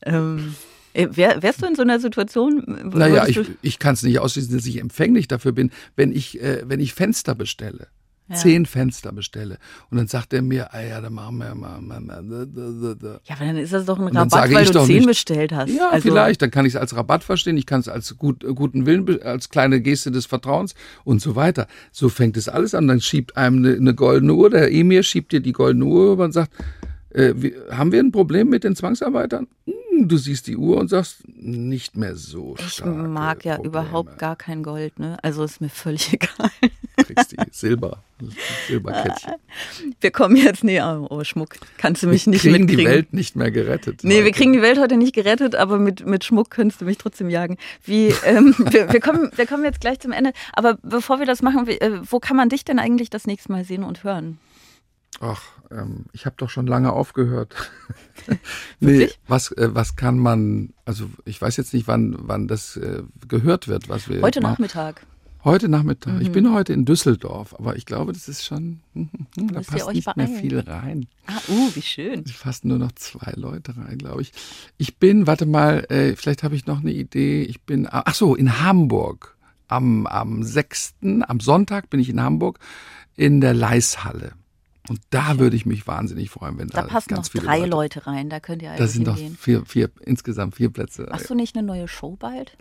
Ähm, 0.06 0.56
äh, 0.93 1.08
wär, 1.12 1.41
wärst 1.41 1.62
du 1.62 1.66
in 1.66 1.76
so 1.76 1.82
einer 1.82 1.99
Situation? 1.99 2.91
Naja, 2.93 3.26
ich, 3.28 3.39
ich 3.62 3.80
kann 3.80 3.95
es 3.95 4.04
nicht 4.04 4.20
ausschließen, 4.20 4.56
dass 4.56 4.66
ich 4.66 4.80
empfänglich 4.80 5.28
dafür 5.28 5.51
bin, 5.54 5.72
wenn 5.95 6.12
ich, 6.12 6.41
äh, 6.41 6.64
wenn 6.66 6.80
ich 6.80 6.93
Fenster 6.93 7.34
bestelle. 7.34 7.88
Ja. 8.28 8.36
zehn 8.36 8.65
Fenster 8.65 9.11
bestelle. 9.11 9.57
Und 9.89 9.97
dann 9.97 10.07
sagt 10.07 10.34
er 10.34 10.41
mir, 10.41 10.74
ah 10.74 10.82
ja, 10.82 11.01
dann 11.01 11.13
machen 11.13 11.38
wir 11.38 11.55
mal. 11.55 11.82
mal, 11.82 11.99
mal 11.99 12.24
da, 12.24 12.93
da. 12.93 13.19
Ja, 13.26 13.36
aber 13.36 13.45
dann 13.45 13.57
ist 13.57 13.74
das 13.74 13.86
doch 13.86 13.99
ein 13.99 14.07
Rabatt, 14.15 14.51
weil 14.53 14.65
du 14.65 14.86
zehn 14.86 14.97
nicht, 14.97 15.07
bestellt 15.07 15.51
hast. 15.51 15.69
Ja, 15.69 15.89
also, 15.89 16.09
vielleicht. 16.09 16.41
Dann 16.41 16.51
kann 16.51 16.65
ich 16.65 16.74
es 16.74 16.80
als 16.80 16.95
Rabatt 16.95 17.24
verstehen. 17.24 17.57
Ich 17.57 17.65
kann 17.65 17.80
es 17.80 17.88
als 17.88 18.17
gut, 18.17 18.45
guten 18.55 18.86
Willen, 18.86 19.21
als 19.24 19.49
kleine 19.49 19.82
Geste 19.82 20.11
des 20.11 20.26
Vertrauens 20.26 20.74
und 21.03 21.21
so 21.21 21.36
weiter. 21.36 21.67
So 21.91 22.09
fängt 22.09 22.38
es 22.38 22.47
alles 22.49 22.76
an. 22.76 22.88
Dann 22.88 23.01
schiebt 23.01 23.38
einem 23.38 23.57
eine, 23.57 23.76
eine 23.76 23.93
goldene 23.93 24.34
Uhr. 24.34 24.49
Der 24.49 24.71
Emir 24.71 25.03
schiebt 25.03 25.32
dir 25.32 25.41
die 25.41 25.53
goldene 25.53 25.86
Uhr 25.86 26.17
und 26.17 26.32
sagt, 26.32 26.51
äh, 27.13 27.34
wie, 27.36 27.55
haben 27.69 27.91
wir 27.91 27.99
ein 27.99 28.11
Problem 28.11 28.49
mit 28.49 28.63
den 28.63 28.76
Zwangsarbeitern? 28.76 29.47
Hm, 29.65 30.07
du 30.07 30.17
siehst 30.17 30.47
die 30.47 30.57
Uhr 30.57 30.78
und 30.78 30.89
sagst, 30.89 31.28
nicht 31.28 31.95
mehr 31.95 32.15
so 32.15 32.55
Ich 32.57 32.84
mag 32.84 33.45
ja 33.45 33.55
Probleme. 33.55 33.69
überhaupt 33.69 34.17
gar 34.17 34.36
kein 34.36 34.63
Gold, 34.63 34.99
ne? 34.99 35.17
Also 35.21 35.43
ist 35.43 35.61
mir 35.61 35.69
völlig 35.69 36.11
egal. 36.13 36.49
Kriegst 36.95 37.31
die 37.31 37.37
Silber, 37.51 38.03
Silberkettchen. 38.67 39.33
Wir 40.01 40.11
kommen 40.11 40.35
jetzt 40.35 40.63
näher. 40.63 41.05
Oh, 41.09 41.23
Schmuck, 41.23 41.55
kannst 41.77 42.03
du 42.03 42.07
mich 42.07 42.25
wir 42.25 42.31
nicht 42.31 42.41
kriegen 42.41 42.65
mitkriegen. 42.65 42.85
die 42.85 42.85
Welt 42.85 43.13
nicht 43.13 43.35
mehr 43.35 43.51
gerettet. 43.51 44.03
Nee, 44.03 44.15
heute. 44.15 44.25
wir 44.25 44.31
kriegen 44.31 44.53
die 44.53 44.61
Welt 44.61 44.79
heute 44.79 44.97
nicht 44.97 45.13
gerettet, 45.13 45.55
aber 45.55 45.79
mit, 45.79 46.05
mit 46.05 46.23
Schmuck 46.23 46.49
könntest 46.49 46.81
du 46.81 46.85
mich 46.85 46.97
trotzdem 46.97 47.29
jagen. 47.29 47.57
Wie, 47.83 48.13
ähm, 48.25 48.55
wir, 48.69 48.93
wir, 48.93 48.99
kommen, 48.99 49.31
wir 49.35 49.45
kommen 49.45 49.63
jetzt 49.63 49.81
gleich 49.81 49.99
zum 49.99 50.11
Ende. 50.11 50.33
Aber 50.53 50.77
bevor 50.83 51.19
wir 51.19 51.25
das 51.25 51.41
machen, 51.41 51.67
äh, 51.67 51.99
wo 52.09 52.19
kann 52.19 52.37
man 52.37 52.49
dich 52.49 52.63
denn 52.63 52.79
eigentlich 52.79 53.09
das 53.09 53.25
nächste 53.25 53.51
Mal 53.51 53.65
sehen 53.65 53.83
und 53.83 54.03
hören? 54.03 54.39
Ach, 55.19 55.41
ähm, 55.71 56.05
ich 56.11 56.25
habe 56.25 56.35
doch 56.37 56.49
schon 56.49 56.67
lange 56.67 56.91
aufgehört. 56.91 57.55
nee, 58.79 59.09
was, 59.27 59.51
äh, 59.51 59.69
was 59.73 59.95
kann 59.95 60.17
man, 60.17 60.73
also 60.85 61.09
ich 61.25 61.41
weiß 61.41 61.57
jetzt 61.57 61.73
nicht, 61.73 61.87
wann, 61.87 62.15
wann 62.19 62.47
das 62.47 62.77
äh, 62.77 63.03
gehört 63.27 63.67
wird, 63.67 63.89
was 63.89 64.09
wir. 64.09 64.21
Heute 64.21 64.41
Nachmittag. 64.41 65.05
Heute 65.43 65.67
Nachmittag. 65.67 66.13
Mhm. 66.13 66.21
Ich 66.21 66.32
bin 66.32 66.53
heute 66.53 66.71
in 66.71 66.86
Düsseldorf, 66.86 67.53
aber 67.59 67.75
ich 67.75 67.86
glaube, 67.86 68.13
das 68.13 68.29
ist 68.29 68.45
schon, 68.45 68.79
hm, 68.93 69.09
hm, 69.36 69.47
da 69.51 69.61
passt 69.61 69.91
nicht 69.91 70.05
beeilen. 70.05 70.32
mehr 70.32 70.41
viel 70.41 70.59
rein. 70.59 71.07
Ah, 71.28 71.37
uh, 71.49 71.70
wie 71.74 71.82
schön. 71.82 72.24
Es 72.25 72.39
passen 72.39 72.70
nur 72.70 72.78
noch 72.78 72.93
zwei 72.93 73.33
Leute 73.36 73.75
rein, 73.75 73.97
glaube 73.97 74.21
ich. 74.21 74.32
Ich 74.78 74.97
bin, 74.97 75.28
warte 75.28 75.45
mal, 75.45 75.86
äh, 75.89 76.15
vielleicht 76.15 76.43
habe 76.43 76.55
ich 76.55 76.65
noch 76.65 76.79
eine 76.79 76.93
Idee. 76.93 77.41
Ich 77.43 77.61
bin, 77.61 77.87
ah, 77.87 78.03
ach 78.05 78.15
so, 78.15 78.36
in 78.36 78.61
Hamburg. 78.61 79.36
Am, 79.67 80.05
am 80.07 80.43
6., 80.43 80.95
am 81.01 81.39
Sonntag 81.39 81.89
bin 81.89 81.99
ich 81.99 82.09
in 82.09 82.21
Hamburg 82.21 82.59
in 83.15 83.41
der 83.41 83.53
Leishalle. 83.53 84.33
Und 84.87 84.99
da 85.09 85.39
würde 85.39 85.55
ich 85.55 85.65
mich 85.65 85.87
wahnsinnig 85.87 86.29
freuen, 86.29 86.57
wenn 86.57 86.67
da, 86.67 86.82
da 86.82 86.87
passen 86.87 87.09
ganz 87.09 87.28
noch 87.28 87.32
viele 87.32 87.45
drei 87.45 87.59
Leute, 87.59 87.70
Leute 87.99 88.07
rein. 88.07 88.29
Da 88.29 88.39
könnt 88.39 88.61
ihr 88.61 88.71
also 88.71 88.83
Da 88.83 88.87
sind 88.87 89.07
doch 89.07 89.17
vier, 89.39 89.65
vier, 89.65 89.89
insgesamt 90.01 90.55
vier 90.55 90.70
Plätze. 90.70 91.07
Machst 91.09 91.29
du 91.29 91.36
nicht 91.36 91.57
eine 91.57 91.65
neue 91.65 91.87
Show 91.87 92.15
bald? 92.17 92.55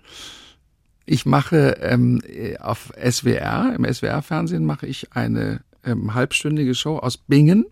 Ich 1.04 1.26
mache 1.26 1.78
ähm, 1.80 2.20
auf 2.60 2.92
SWR, 2.96 3.74
im 3.76 3.84
SWR-Fernsehen 3.84 4.64
mache 4.64 4.86
ich 4.86 5.12
eine 5.12 5.62
ähm, 5.84 6.14
halbstündige 6.14 6.74
Show 6.74 6.98
aus 6.98 7.16
Bingen. 7.16 7.66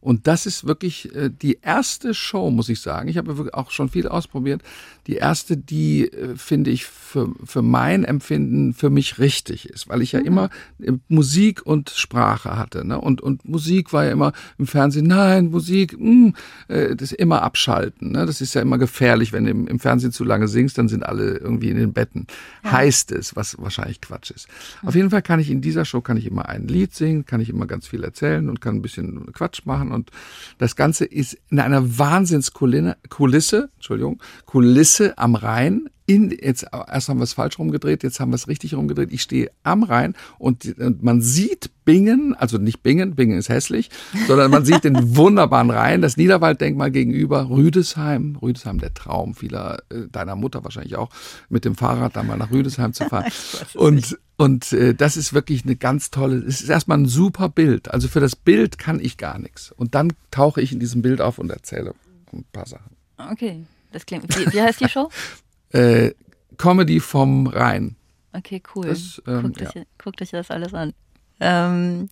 Und 0.00 0.26
das 0.26 0.46
ist 0.46 0.66
wirklich 0.66 1.14
äh, 1.14 1.30
die 1.30 1.60
erste 1.62 2.12
Show, 2.12 2.50
muss 2.50 2.68
ich 2.68 2.80
sagen. 2.80 3.08
Ich 3.08 3.18
habe 3.18 3.50
auch 3.52 3.70
schon 3.70 3.88
viel 3.88 4.08
ausprobiert. 4.08 4.62
Die 5.06 5.16
erste, 5.16 5.56
die, 5.56 6.12
äh, 6.12 6.36
finde 6.36 6.70
ich, 6.70 6.84
für, 6.84 7.32
für 7.44 7.62
mein 7.62 8.04
Empfinden 8.04 8.72
für 8.72 8.88
mich 8.88 9.18
richtig 9.18 9.68
ist, 9.68 9.88
weil 9.88 10.00
ich 10.00 10.12
ja 10.12 10.20
mhm. 10.20 10.26
immer 10.26 10.50
äh, 10.80 10.92
Musik 11.08 11.66
und 11.66 11.90
Sprache 11.90 12.56
hatte. 12.56 12.86
Ne? 12.86 13.00
Und, 13.00 13.20
und 13.20 13.44
Musik 13.44 13.92
war 13.92 14.04
ja 14.04 14.12
immer 14.12 14.32
im 14.58 14.66
Fernsehen, 14.66 15.06
nein, 15.06 15.50
Musik, 15.50 15.98
mh, 15.98 15.98
hm, 15.98 16.34
äh, 16.68 16.96
das 16.96 17.12
immer 17.12 17.42
abschalten. 17.42 18.12
Ne? 18.12 18.26
Das 18.26 18.40
ist 18.40 18.54
ja 18.54 18.62
immer 18.62 18.78
gefährlich, 18.78 19.32
wenn 19.32 19.44
du 19.44 19.50
im, 19.50 19.66
im 19.66 19.80
Fernsehen 19.80 20.12
zu 20.12 20.24
lange 20.24 20.46
singst, 20.46 20.78
dann 20.78 20.88
sind 20.88 21.04
alle 21.04 21.36
irgendwie 21.36 21.70
in 21.70 21.76
den 21.76 21.92
Betten. 21.92 22.26
Ja. 22.64 22.72
Heißt 22.72 23.12
es, 23.12 23.34
was 23.34 23.58
wahrscheinlich 23.58 24.00
Quatsch 24.00 24.30
ist. 24.30 24.48
Mhm. 24.82 24.88
Auf 24.88 24.94
jeden 24.94 25.10
Fall 25.10 25.22
kann 25.22 25.40
ich 25.40 25.50
in 25.50 25.60
dieser 25.60 25.84
Show 25.84 26.00
kann 26.00 26.16
ich 26.16 26.26
immer 26.26 26.48
ein 26.48 26.68
Lied 26.68 26.94
singen, 26.94 27.26
kann 27.26 27.40
ich 27.40 27.48
immer 27.48 27.66
ganz 27.66 27.88
viel 27.88 28.04
erzählen 28.04 28.48
und 28.48 28.60
kann 28.60 28.76
ein 28.76 28.82
bisschen 28.82 29.32
Quatsch 29.32 29.66
machen 29.66 29.90
und 29.90 30.10
das 30.58 30.76
Ganze 30.76 31.04
ist 31.04 31.36
in 31.50 31.58
einer 31.58 31.98
Wahnsinnskulisse, 31.98 33.68
Entschuldigung, 33.74 34.22
Kulisse 34.46 34.91
am 35.00 35.34
Rhein. 35.34 35.88
In, 36.04 36.30
jetzt 36.30 36.66
erst 36.72 37.08
haben 37.08 37.20
wir 37.20 37.24
es 37.24 37.32
falsch 37.32 37.58
rumgedreht, 37.58 38.02
jetzt 38.02 38.18
haben 38.18 38.32
wir 38.32 38.34
es 38.36 38.48
richtig 38.48 38.74
rumgedreht. 38.74 39.12
Ich 39.12 39.22
stehe 39.22 39.50
am 39.62 39.84
Rhein 39.84 40.14
und, 40.38 40.76
und 40.78 41.02
man 41.02 41.22
sieht 41.22 41.70
Bingen, 41.84 42.34
also 42.34 42.58
nicht 42.58 42.82
Bingen, 42.82 43.14
Bingen 43.14 43.38
ist 43.38 43.48
hässlich, 43.48 43.88
sondern 44.26 44.50
man 44.50 44.64
sieht 44.64 44.84
den 44.84 45.16
wunderbaren 45.16 45.70
Rhein, 45.70 46.02
das 46.02 46.16
Niederwalddenkmal 46.16 46.90
gegenüber, 46.90 47.48
Rüdesheim, 47.48 48.36
Rüdesheim 48.42 48.78
der 48.78 48.94
Traum 48.94 49.34
vieler, 49.34 49.78
äh, 49.90 50.08
deiner 50.10 50.34
Mutter 50.34 50.64
wahrscheinlich 50.64 50.96
auch, 50.96 51.10
mit 51.48 51.64
dem 51.64 51.76
Fahrrad 51.76 52.16
da 52.16 52.24
mal 52.24 52.36
nach 52.36 52.50
Rüdesheim 52.50 52.92
zu 52.92 53.04
fahren. 53.04 53.30
und 53.74 54.18
und 54.36 54.72
äh, 54.72 54.92
das 54.92 55.16
ist 55.16 55.34
wirklich 55.34 55.64
eine 55.64 55.76
ganz 55.76 56.10
tolle, 56.10 56.38
es 56.38 56.62
ist 56.62 56.68
erstmal 56.68 56.98
ein 56.98 57.06
super 57.06 57.48
Bild. 57.48 57.92
Also 57.92 58.08
für 58.08 58.18
das 58.18 58.34
Bild 58.34 58.76
kann 58.76 58.98
ich 58.98 59.16
gar 59.16 59.38
nichts. 59.38 59.70
Und 59.70 59.94
dann 59.94 60.12
tauche 60.32 60.60
ich 60.60 60.72
in 60.72 60.80
diesem 60.80 61.00
Bild 61.00 61.20
auf 61.20 61.38
und 61.38 61.48
erzähle 61.50 61.94
ein 62.32 62.44
paar 62.52 62.66
Sachen. 62.66 62.96
Okay, 63.30 63.64
das 63.92 64.06
klingt. 64.06 64.24
Wie, 64.36 64.52
wie 64.52 64.62
heißt 64.62 64.80
die 64.80 64.88
Show? 64.88 65.08
äh, 65.70 66.12
Comedy 66.58 67.00
vom 67.00 67.46
Rhein. 67.46 67.96
Okay, 68.32 68.62
cool. 68.74 68.86
Das, 68.86 69.22
ähm, 69.26 69.42
guckt, 69.42 69.60
ja. 69.60 69.68
euch, 69.68 69.86
guckt, 70.02 70.22
euch, 70.22 70.30
das 70.30 70.50
alles 70.50 70.74
an. 70.74 70.94
Ähm, 71.40 72.08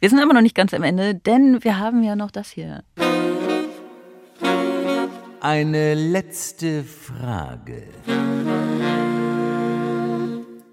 wir 0.00 0.10
sind 0.10 0.20
aber 0.20 0.32
noch 0.32 0.42
nicht 0.42 0.54
ganz 0.54 0.74
am 0.74 0.82
Ende, 0.82 1.14
denn 1.14 1.64
wir 1.64 1.78
haben 1.78 2.02
ja 2.02 2.14
noch 2.14 2.30
das 2.30 2.50
hier. 2.50 2.84
Eine 5.40 5.94
letzte 5.94 6.84
Frage. 6.84 7.84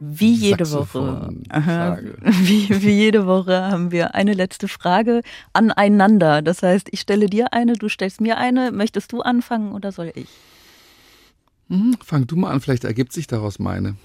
Wie 0.06 0.34
jede 0.34 0.70
Woche. 0.72 1.30
Wie, 2.24 2.70
wie 2.70 2.92
jede 2.92 3.26
Woche 3.26 3.62
haben 3.64 3.92
wir 3.92 4.16
eine 4.16 4.34
letzte 4.34 4.68
Frage 4.68 5.22
aneinander. 5.54 6.42
Das 6.42 6.62
heißt, 6.62 6.90
ich 6.92 7.00
stelle 7.00 7.28
dir 7.28 7.54
eine, 7.54 7.74
du 7.74 7.90
stellst 7.90 8.20
mir 8.20 8.38
eine. 8.38 8.72
Möchtest 8.72 9.12
du 9.12 9.22
anfangen 9.22 9.72
oder 9.72 9.92
soll 9.92 10.12
ich? 10.16 10.28
Mhm, 11.70 11.96
fang 12.04 12.28
du 12.28 12.36
mal 12.36 12.52
an, 12.52 12.60
vielleicht 12.60 12.84
ergibt 12.84 13.14
sich 13.14 13.28
daraus 13.28 13.60
meine 13.60 13.96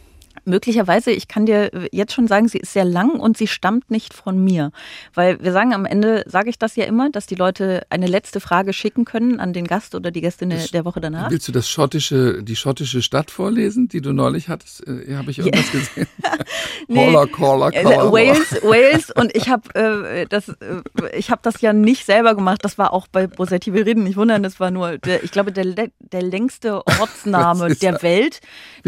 möglicherweise, 0.48 1.10
ich 1.10 1.28
kann 1.28 1.46
dir 1.46 1.70
jetzt 1.92 2.12
schon 2.12 2.26
sagen, 2.26 2.48
sie 2.48 2.58
ist 2.58 2.72
sehr 2.72 2.84
lang 2.84 3.20
und 3.20 3.36
sie 3.36 3.46
stammt 3.46 3.90
nicht 3.90 4.14
von 4.14 4.42
mir. 4.42 4.72
Weil 5.14 5.42
wir 5.42 5.52
sagen 5.52 5.74
am 5.74 5.84
Ende, 5.84 6.24
sage 6.26 6.50
ich 6.50 6.58
das 6.58 6.76
ja 6.76 6.84
immer, 6.84 7.10
dass 7.10 7.26
die 7.26 7.34
Leute 7.34 7.82
eine 7.90 8.06
letzte 8.06 8.40
Frage 8.40 8.72
schicken 8.72 9.04
können 9.04 9.38
an 9.40 9.52
den 9.52 9.66
Gast 9.66 9.94
oder 9.94 10.10
die 10.10 10.20
Gästin 10.20 10.50
das, 10.50 10.70
der 10.70 10.84
Woche 10.84 11.00
danach. 11.00 11.30
Willst 11.30 11.46
du 11.46 11.52
das 11.52 11.68
schottische, 11.68 12.42
die 12.42 12.56
schottische 12.56 13.02
Stadt 13.02 13.30
vorlesen, 13.30 13.88
die 13.88 14.00
du 14.00 14.12
neulich 14.12 14.48
hattest? 14.48 14.86
Äh, 14.86 15.14
habe 15.14 15.30
ich 15.30 15.38
irgendwas 15.38 15.72
ja. 15.72 15.78
gesehen? 15.78 16.06
nee. 16.88 17.06
Holla, 17.06 17.26
Caller, 17.26 17.70
Caller. 17.70 18.12
Wales, 18.12 18.62
Wales 18.62 19.10
und 19.10 19.36
ich 19.36 19.48
habe 19.48 19.74
äh, 19.74 20.26
das, 20.26 20.48
äh, 20.48 20.82
ich 21.16 21.30
habe 21.30 21.40
das 21.42 21.60
ja 21.60 21.72
nicht 21.72 22.06
selber 22.06 22.34
gemacht. 22.34 22.64
Das 22.64 22.78
war 22.78 22.92
auch 22.92 23.06
bei 23.06 23.26
Bosetti 23.26 23.70
Reden. 23.70 24.04
Nicht 24.04 24.16
wundern, 24.16 24.42
das 24.42 24.60
war 24.60 24.70
nur, 24.70 24.98
der, 24.98 25.22
ich 25.22 25.30
glaube, 25.30 25.52
der, 25.52 25.88
der 25.98 26.22
längste 26.22 26.86
Ortsname 27.00 27.74
der 27.74 28.02
Welt. 28.02 28.40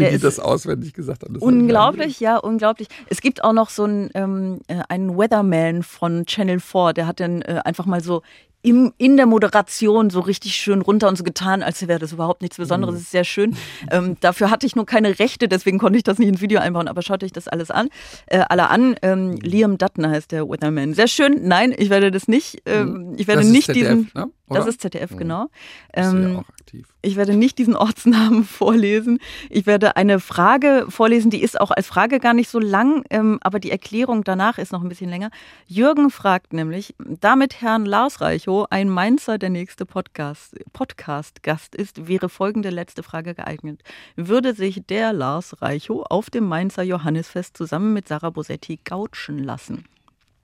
Wie 0.07 0.11
die 0.11 0.19
das 0.19 0.39
auswendig 0.39 0.93
gesagt 0.93 1.23
haben. 1.23 1.35
Unglaublich, 1.37 2.19
ja, 2.19 2.37
unglaublich. 2.37 2.87
Es 3.07 3.21
gibt 3.21 3.43
auch 3.43 3.53
noch 3.53 3.69
so 3.69 3.83
einen, 3.83 4.09
ähm, 4.13 4.59
äh, 4.67 4.81
einen 4.89 5.17
Weatherman 5.17 5.83
von 5.83 6.25
Channel 6.25 6.59
4, 6.59 6.93
der 6.93 7.07
hat 7.07 7.19
dann 7.19 7.41
äh, 7.41 7.61
einfach 7.63 7.85
mal 7.85 8.01
so 8.01 8.21
im, 8.61 8.93
in 8.97 9.17
der 9.17 9.25
Moderation 9.25 10.09
so 10.09 10.19
richtig 10.19 10.55
schön 10.55 10.81
runter 10.81 11.07
und 11.07 11.17
so 11.17 11.23
getan, 11.23 11.63
als 11.63 11.87
wäre 11.87 11.99
das 11.99 12.11
überhaupt 12.11 12.41
nichts 12.41 12.57
Besonderes. 12.57 12.93
Mhm. 12.93 12.97
Das 12.97 13.03
ist 13.03 13.11
sehr 13.11 13.23
schön. 13.23 13.55
Ähm, 13.89 14.17
dafür 14.19 14.51
hatte 14.51 14.65
ich 14.65 14.75
nur 14.75 14.85
keine 14.85 15.19
Rechte, 15.19 15.47
deswegen 15.47 15.79
konnte 15.79 15.97
ich 15.97 16.03
das 16.03 16.19
nicht 16.19 16.29
ins 16.29 16.41
Video 16.41 16.59
einbauen, 16.59 16.87
aber 16.87 17.01
schaut 17.01 17.23
euch 17.23 17.31
das 17.31 17.47
alles 17.47 17.71
an. 17.71 17.89
Äh, 18.27 18.43
alle 18.49 18.69
an. 18.69 18.95
Ähm, 19.01 19.37
Liam 19.41 19.77
Dutton 19.77 20.07
heißt 20.07 20.31
der 20.31 20.47
Weatherman. 20.47 20.93
Sehr 20.93 21.07
schön. 21.07 21.47
Nein, 21.47 21.73
ich 21.77 21.89
werde 21.89 22.11
das 22.11 22.27
nicht. 22.27 22.61
Ähm, 22.65 23.15
ich 23.17 23.27
werde 23.27 23.41
das 23.41 23.51
nicht 23.51 23.65
ZDF, 23.67 23.89
diesen. 23.89 24.11
Ne? 24.13 24.29
Das 24.49 24.67
ist 24.67 24.81
ZDF, 24.81 25.11
mhm. 25.11 25.17
genau. 25.17 25.47
Ähm, 25.93 26.37
auch 26.37 26.49
aktiv. 26.49 26.87
Ich 27.01 27.15
werde 27.15 27.35
nicht 27.35 27.57
diesen 27.57 27.75
Ortsnamen 27.75 28.43
vorlesen. 28.45 29.19
Ich 29.49 29.65
werde 29.65 29.95
eine 29.95 30.19
Frage 30.19 30.85
vorlesen, 30.89 31.31
die 31.31 31.41
ist 31.41 31.59
auch 31.59 31.71
als 31.71 31.87
Frage 31.87 32.19
gar 32.19 32.33
nicht 32.33 32.49
so 32.49 32.59
lang, 32.59 33.03
ähm, 33.09 33.39
aber 33.41 33.59
die 33.59 33.71
Erklärung 33.71 34.23
danach 34.23 34.57
ist 34.57 34.71
noch 34.71 34.81
ein 34.81 34.89
bisschen 34.89 35.09
länger. 35.09 35.31
Jürgen 35.67 36.09
fragt 36.09 36.53
nämlich, 36.53 36.95
damit 36.99 37.61
Herrn 37.61 37.85
Lars 37.85 38.21
Reichow 38.21 38.50
ein 38.69 38.89
Mainzer 38.89 39.37
der 39.37 39.49
nächste 39.49 39.85
Podcast, 39.85 40.55
Podcast-Gast 40.73 41.73
ist, 41.75 42.07
wäre 42.07 42.27
folgende 42.27 42.69
letzte 42.69 43.01
Frage 43.01 43.33
geeignet. 43.33 43.81
Würde 44.15 44.53
sich 44.53 44.81
der 44.87 45.13
Lars 45.13 45.61
Reichow 45.61 46.03
auf 46.09 46.29
dem 46.29 46.45
Mainzer 46.45 46.83
Johannisfest 46.83 47.55
zusammen 47.55 47.93
mit 47.93 48.07
Sarah 48.07 48.29
Bosetti 48.29 48.79
gautschen 48.83 49.39
lassen? 49.39 49.85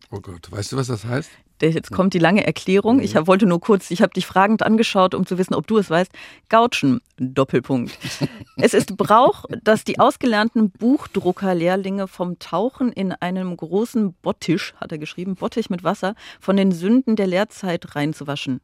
Oh 0.09 0.21
Gott, 0.21 0.49
weißt 0.51 0.71
du, 0.71 0.77
was 0.77 0.87
das 0.87 1.05
heißt? 1.05 1.29
Jetzt 1.61 1.91
kommt 1.91 2.13
die 2.13 2.19
lange 2.19 2.45
Erklärung. 2.45 2.99
Ich 2.99 3.15
wollte 3.15 3.45
nur 3.45 3.59
kurz, 3.59 3.89
ich 3.89 4.01
habe 4.01 4.13
dich 4.13 4.25
fragend 4.25 4.63
angeschaut, 4.63 5.15
um 5.15 5.25
zu 5.25 5.37
wissen, 5.37 5.55
ob 5.55 5.65
du 5.67 5.77
es 5.77 5.89
weißt. 5.89 6.11
Gautschen, 6.49 7.01
Doppelpunkt. 7.17 7.97
es 8.57 8.73
ist 8.73 8.95
Brauch, 8.95 9.45
dass 9.63 9.83
die 9.83 9.99
ausgelernten 9.99 10.69
Buchdruckerlehrlinge 10.71 12.07
vom 12.07 12.37
Tauchen 12.39 12.91
in 12.91 13.11
einem 13.11 13.57
großen 13.57 14.13
Bottich, 14.21 14.73
hat 14.79 14.91
er 14.91 14.97
geschrieben, 14.97 15.35
Bottich 15.35 15.69
mit 15.69 15.83
Wasser, 15.83 16.15
von 16.39 16.57
den 16.57 16.71
Sünden 16.71 17.15
der 17.15 17.27
Lehrzeit 17.27 17.95
reinzuwaschen. 17.95 18.61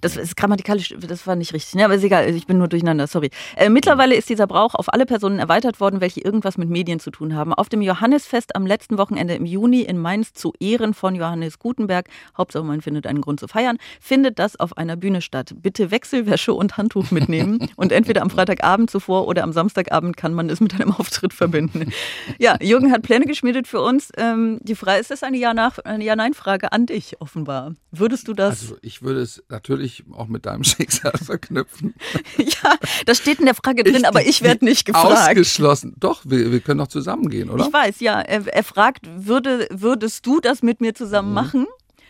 Das 0.00 0.16
ist 0.16 0.36
grammatikalisch, 0.36 0.94
das 0.98 1.26
war 1.26 1.36
nicht 1.36 1.52
richtig, 1.52 1.74
ne? 1.74 1.84
aber 1.84 1.94
ist 1.94 2.04
egal, 2.04 2.28
ich 2.28 2.46
bin 2.46 2.58
nur 2.58 2.68
durcheinander, 2.68 3.06
sorry. 3.06 3.30
Äh, 3.56 3.68
mittlerweile 3.68 4.14
ist 4.14 4.28
dieser 4.28 4.46
Brauch 4.46 4.74
auf 4.74 4.92
alle 4.92 5.06
Personen 5.06 5.38
erweitert 5.38 5.80
worden, 5.80 6.00
welche 6.00 6.20
irgendwas 6.20 6.56
mit 6.56 6.68
Medien 6.68 7.00
zu 7.00 7.10
tun 7.10 7.34
haben. 7.34 7.52
Auf 7.52 7.68
dem 7.68 7.82
Johannisfest 7.82 8.54
am 8.54 8.66
letzten 8.66 8.96
Wochenende 8.96 9.34
im 9.34 9.44
Juni 9.44 9.82
in 9.82 9.98
Mainz 9.98 10.34
zu 10.34 10.52
Ehren 10.60 10.94
von 10.94 11.14
Johannes 11.14 11.58
Gutenberg, 11.58 12.08
Hauptsache 12.36 12.64
man 12.64 12.80
findet 12.80 13.06
einen 13.06 13.20
Grund 13.20 13.40
zu 13.40 13.48
feiern, 13.48 13.78
findet 14.00 14.38
das 14.38 14.58
auf 14.58 14.76
einer 14.76 14.96
Bühne 14.96 15.20
statt. 15.20 15.54
Bitte 15.56 15.90
Wechselwäsche 15.90 16.54
und 16.54 16.76
Handtuch 16.76 17.10
mitnehmen 17.10 17.68
und 17.76 17.92
entweder 17.92 18.22
am 18.22 18.30
Freitagabend 18.30 18.90
zuvor 18.90 19.26
oder 19.26 19.42
am 19.42 19.52
Samstagabend 19.52 20.16
kann 20.16 20.32
man 20.32 20.48
es 20.48 20.60
mit 20.60 20.74
einem 20.74 20.92
Auftritt 20.92 21.32
verbinden. 21.32 21.92
Ja, 22.38 22.56
Jürgen 22.60 22.92
hat 22.92 23.02
Pläne 23.02 23.26
geschmiedet 23.26 23.66
für 23.66 23.80
uns. 23.80 24.10
Ähm, 24.16 24.58
die 24.62 24.76
Frage 24.76 25.00
ist 25.00 25.10
das 25.10 25.22
eine 25.22 25.38
Ja-Nein-Frage 25.38 26.72
an 26.72 26.86
dich 26.86 27.20
offenbar. 27.20 27.74
Würdest 27.90 28.28
du 28.28 28.32
das? 28.32 28.62
Also 28.62 28.76
ich 28.82 29.02
würde 29.02 29.20
es 29.20 29.42
natürlich 29.48 29.71
natürlich 29.72 30.04
auch 30.12 30.28
mit 30.28 30.46
deinem 30.46 30.64
Schicksal 30.64 31.12
verknüpfen. 31.12 31.94
ja, 32.36 32.76
das 33.06 33.18
steht 33.18 33.38
in 33.38 33.46
der 33.46 33.54
Frage 33.54 33.84
drin, 33.84 33.96
ich, 33.96 34.06
aber 34.06 34.24
ich 34.24 34.42
werde 34.42 34.64
nicht 34.64 34.84
gefragt. 34.84 35.30
Ausgeschlossen. 35.30 35.94
Doch, 35.98 36.22
wir, 36.24 36.52
wir 36.52 36.60
können 36.60 36.78
doch 36.78 36.88
zusammengehen, 36.88 37.50
oder? 37.50 37.66
Ich 37.66 37.72
weiß, 37.72 38.00
ja. 38.00 38.20
Er, 38.20 38.46
er 38.46 38.64
fragt, 38.64 39.06
würde, 39.14 39.66
würdest 39.70 40.26
du 40.26 40.40
das 40.40 40.62
mit 40.62 40.80
mir 40.80 40.94
zusammen 40.94 41.28
mhm. 41.28 41.34
machen? 41.34 41.66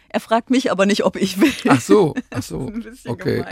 Er 0.09 0.21
fragt 0.21 0.51
mich 0.51 0.71
aber 0.71 0.85
nicht, 0.85 1.05
ob 1.05 1.17
ich 1.17 1.41
will. 1.41 1.53
Ach 1.69 1.81
so, 1.81 2.15
ach 2.31 2.43
so. 2.43 2.71
okay. 3.07 3.45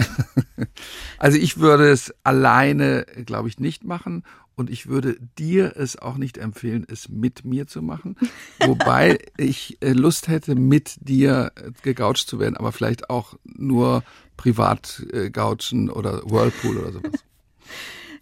Also 1.17 1.39
ich 1.39 1.59
würde 1.59 1.91
es 1.91 2.15
alleine, 2.23 3.07
glaube 3.25 3.49
ich, 3.49 3.59
nicht 3.59 3.85
machen 3.85 4.25
und 4.61 4.69
ich 4.69 4.89
würde 4.89 5.17
dir 5.39 5.73
es 5.79 5.97
auch 5.97 6.19
nicht 6.19 6.37
empfehlen, 6.37 6.85
es 6.87 7.09
mit 7.09 7.47
mir 7.47 7.67
zu 7.67 7.81
machen. 7.81 8.17
Wobei 8.61 9.19
ich 9.39 9.79
äh, 9.81 9.93
Lust 9.93 10.29
hätte, 10.29 10.55
mit 10.55 10.97
dir 11.01 11.51
äh, 11.57 11.71
gegoucht 11.81 12.29
zu 12.29 12.39
werden, 12.39 12.59
aber 12.59 12.71
vielleicht 12.71 13.09
auch 13.09 13.39
nur 13.45 14.05
privat 14.37 15.03
äh, 15.15 15.31
gouchen 15.31 15.89
oder 15.89 16.23
Whirlpool 16.31 16.77
oder 16.77 16.93
sowas. 16.93 17.13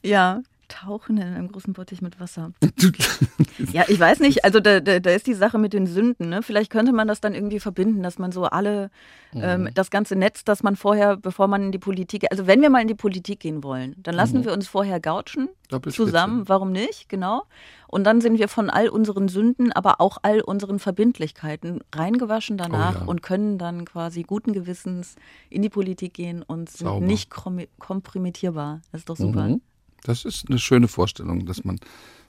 Ja, 0.00 0.44
tauchen 0.68 1.16
in 1.18 1.34
einem 1.34 1.50
großen 1.50 1.72
Bottich 1.72 2.02
mit 2.02 2.20
Wasser. 2.20 2.52
ja, 3.72 3.84
ich 3.88 3.98
weiß 3.98 4.20
nicht. 4.20 4.44
Also 4.44 4.60
da, 4.60 4.80
da, 4.80 5.00
da, 5.00 5.10
ist 5.10 5.26
die 5.26 5.34
Sache 5.34 5.58
mit 5.58 5.72
den 5.72 5.86
Sünden. 5.86 6.28
Ne? 6.28 6.42
Vielleicht 6.42 6.70
könnte 6.70 6.92
man 6.92 7.08
das 7.08 7.20
dann 7.20 7.34
irgendwie 7.34 7.60
verbinden, 7.60 8.02
dass 8.02 8.18
man 8.18 8.32
so 8.32 8.44
alle, 8.44 8.90
ähm, 9.34 9.62
mhm. 9.62 9.70
das 9.74 9.90
ganze 9.90 10.16
Netz, 10.16 10.44
das 10.44 10.62
man 10.62 10.76
vorher, 10.76 11.16
bevor 11.16 11.48
man 11.48 11.64
in 11.64 11.72
die 11.72 11.78
Politik, 11.78 12.26
also 12.30 12.46
wenn 12.46 12.62
wir 12.62 12.70
mal 12.70 12.82
in 12.82 12.88
die 12.88 12.94
Politik 12.94 13.40
gehen 13.40 13.64
wollen, 13.64 13.94
dann 13.98 14.14
lassen 14.14 14.38
mhm. 14.38 14.44
wir 14.44 14.52
uns 14.52 14.68
vorher 14.68 15.00
gouchen 15.00 15.48
zusammen. 15.90 16.48
Warum 16.48 16.72
nicht? 16.72 17.08
Genau. 17.08 17.44
Und 17.88 18.04
dann 18.04 18.20
sind 18.20 18.38
wir 18.38 18.48
von 18.48 18.68
all 18.68 18.88
unseren 18.88 19.28
Sünden, 19.28 19.72
aber 19.72 20.00
auch 20.00 20.18
all 20.22 20.40
unseren 20.40 20.78
Verbindlichkeiten 20.78 21.80
reingewaschen 21.94 22.58
danach 22.58 22.96
oh 22.96 23.00
ja. 23.00 23.06
und 23.06 23.22
können 23.22 23.58
dann 23.58 23.86
quasi 23.86 24.22
guten 24.22 24.52
Gewissens 24.52 25.16
in 25.48 25.62
die 25.62 25.70
Politik 25.70 26.14
gehen 26.14 26.42
und 26.42 26.68
sind 26.68 26.86
Sauber. 26.86 27.04
nicht 27.04 27.30
kompromittierbar. 27.30 28.82
Das 28.92 29.02
ist 29.02 29.08
doch 29.08 29.16
super. 29.16 29.48
Mhm. 29.48 29.62
Das 30.04 30.24
ist 30.24 30.48
eine 30.48 30.58
schöne 30.58 30.88
Vorstellung, 30.88 31.46
dass 31.46 31.64
man 31.64 31.78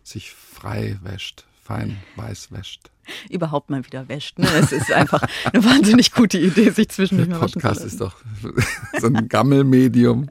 sich 0.03 0.31
frei 0.31 0.97
wäscht, 1.03 1.45
fein 1.61 1.97
weiß 2.15 2.51
wäscht. 2.51 2.89
Überhaupt 3.29 3.69
mal 3.69 3.85
wieder 3.85 4.07
wäscht. 4.07 4.37
Ne? 4.37 4.47
Es 4.59 4.71
ist 4.71 4.91
einfach 4.91 5.23
eine 5.51 5.63
wahnsinnig 5.63 6.11
gute 6.11 6.37
Idee, 6.37 6.69
sich 6.69 6.89
zwischendurch 6.89 7.29
mal 7.29 7.41
waschen 7.41 7.61
Podcast 7.61 7.83
ist 7.83 8.01
doch 8.01 8.15
so 8.99 9.07
ein 9.07 9.27
Gammelmedium. 9.27 10.29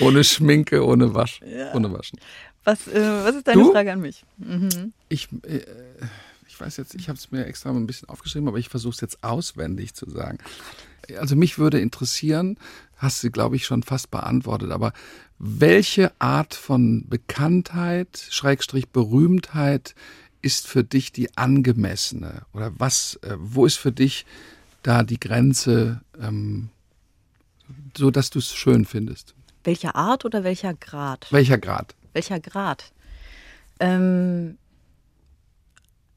Ohne 0.00 0.22
Schminke, 0.22 0.84
ohne 0.84 1.14
Wasch, 1.14 1.40
ja. 1.44 1.74
ohne 1.74 1.92
Waschen. 1.92 2.18
Was, 2.64 2.88
äh, 2.88 3.24
was 3.24 3.36
ist 3.36 3.46
deine 3.46 3.62
du? 3.62 3.72
Frage 3.72 3.92
an 3.92 4.00
mich? 4.00 4.24
Mhm. 4.38 4.92
Ich, 5.08 5.28
äh, 5.42 5.62
ich 6.48 6.60
weiß 6.60 6.76
jetzt, 6.78 6.94
ich 6.94 7.08
habe 7.08 7.18
es 7.18 7.30
mir 7.30 7.46
extra 7.46 7.70
ein 7.70 7.86
bisschen 7.86 8.08
aufgeschrieben, 8.08 8.48
aber 8.48 8.58
ich 8.58 8.68
versuche 8.68 8.94
es 8.94 9.00
jetzt 9.00 9.22
auswendig 9.22 9.94
zu 9.94 10.08
sagen. 10.10 10.38
Also 11.18 11.36
mich 11.36 11.58
würde 11.58 11.80
interessieren, 11.80 12.58
hast 12.96 13.22
du, 13.22 13.30
glaube 13.30 13.56
ich, 13.56 13.66
schon 13.66 13.82
fast 13.82 14.10
beantwortet, 14.10 14.70
aber 14.70 14.92
welche 15.38 16.12
Art 16.18 16.54
von 16.54 17.06
Bekanntheit, 17.08 18.26
Schrägstrich 18.30 18.88
Berühmtheit 18.88 19.94
ist 20.40 20.66
für 20.66 20.82
dich 20.82 21.12
die 21.12 21.36
angemessene? 21.36 22.42
Oder 22.52 22.72
was, 22.78 23.18
äh, 23.22 23.36
wo 23.38 23.66
ist 23.66 23.76
für 23.76 23.92
dich 23.92 24.24
da 24.82 25.02
die 25.02 25.20
Grenze, 25.20 26.00
ähm, 26.20 26.70
so 27.96 28.10
dass 28.10 28.30
du 28.30 28.38
es 28.38 28.54
schön 28.54 28.84
findest? 28.84 29.34
Welcher 29.64 29.96
Art 29.96 30.24
oder 30.24 30.44
welcher 30.44 30.74
Grad? 30.74 31.26
Welcher 31.30 31.58
Grad? 31.58 31.94
Welcher 32.12 32.40
Grad? 32.40 32.92
Ähm, 33.80 34.56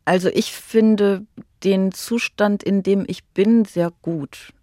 also 0.06 0.30
ich 0.30 0.53
finde 0.53 1.26
den 1.64 1.91
Zustand, 1.91 2.64
in 2.64 2.84
dem 2.84 3.03
ich 3.07 3.26
bin, 3.26 3.66
sehr 3.66 3.91
gut 4.02 4.53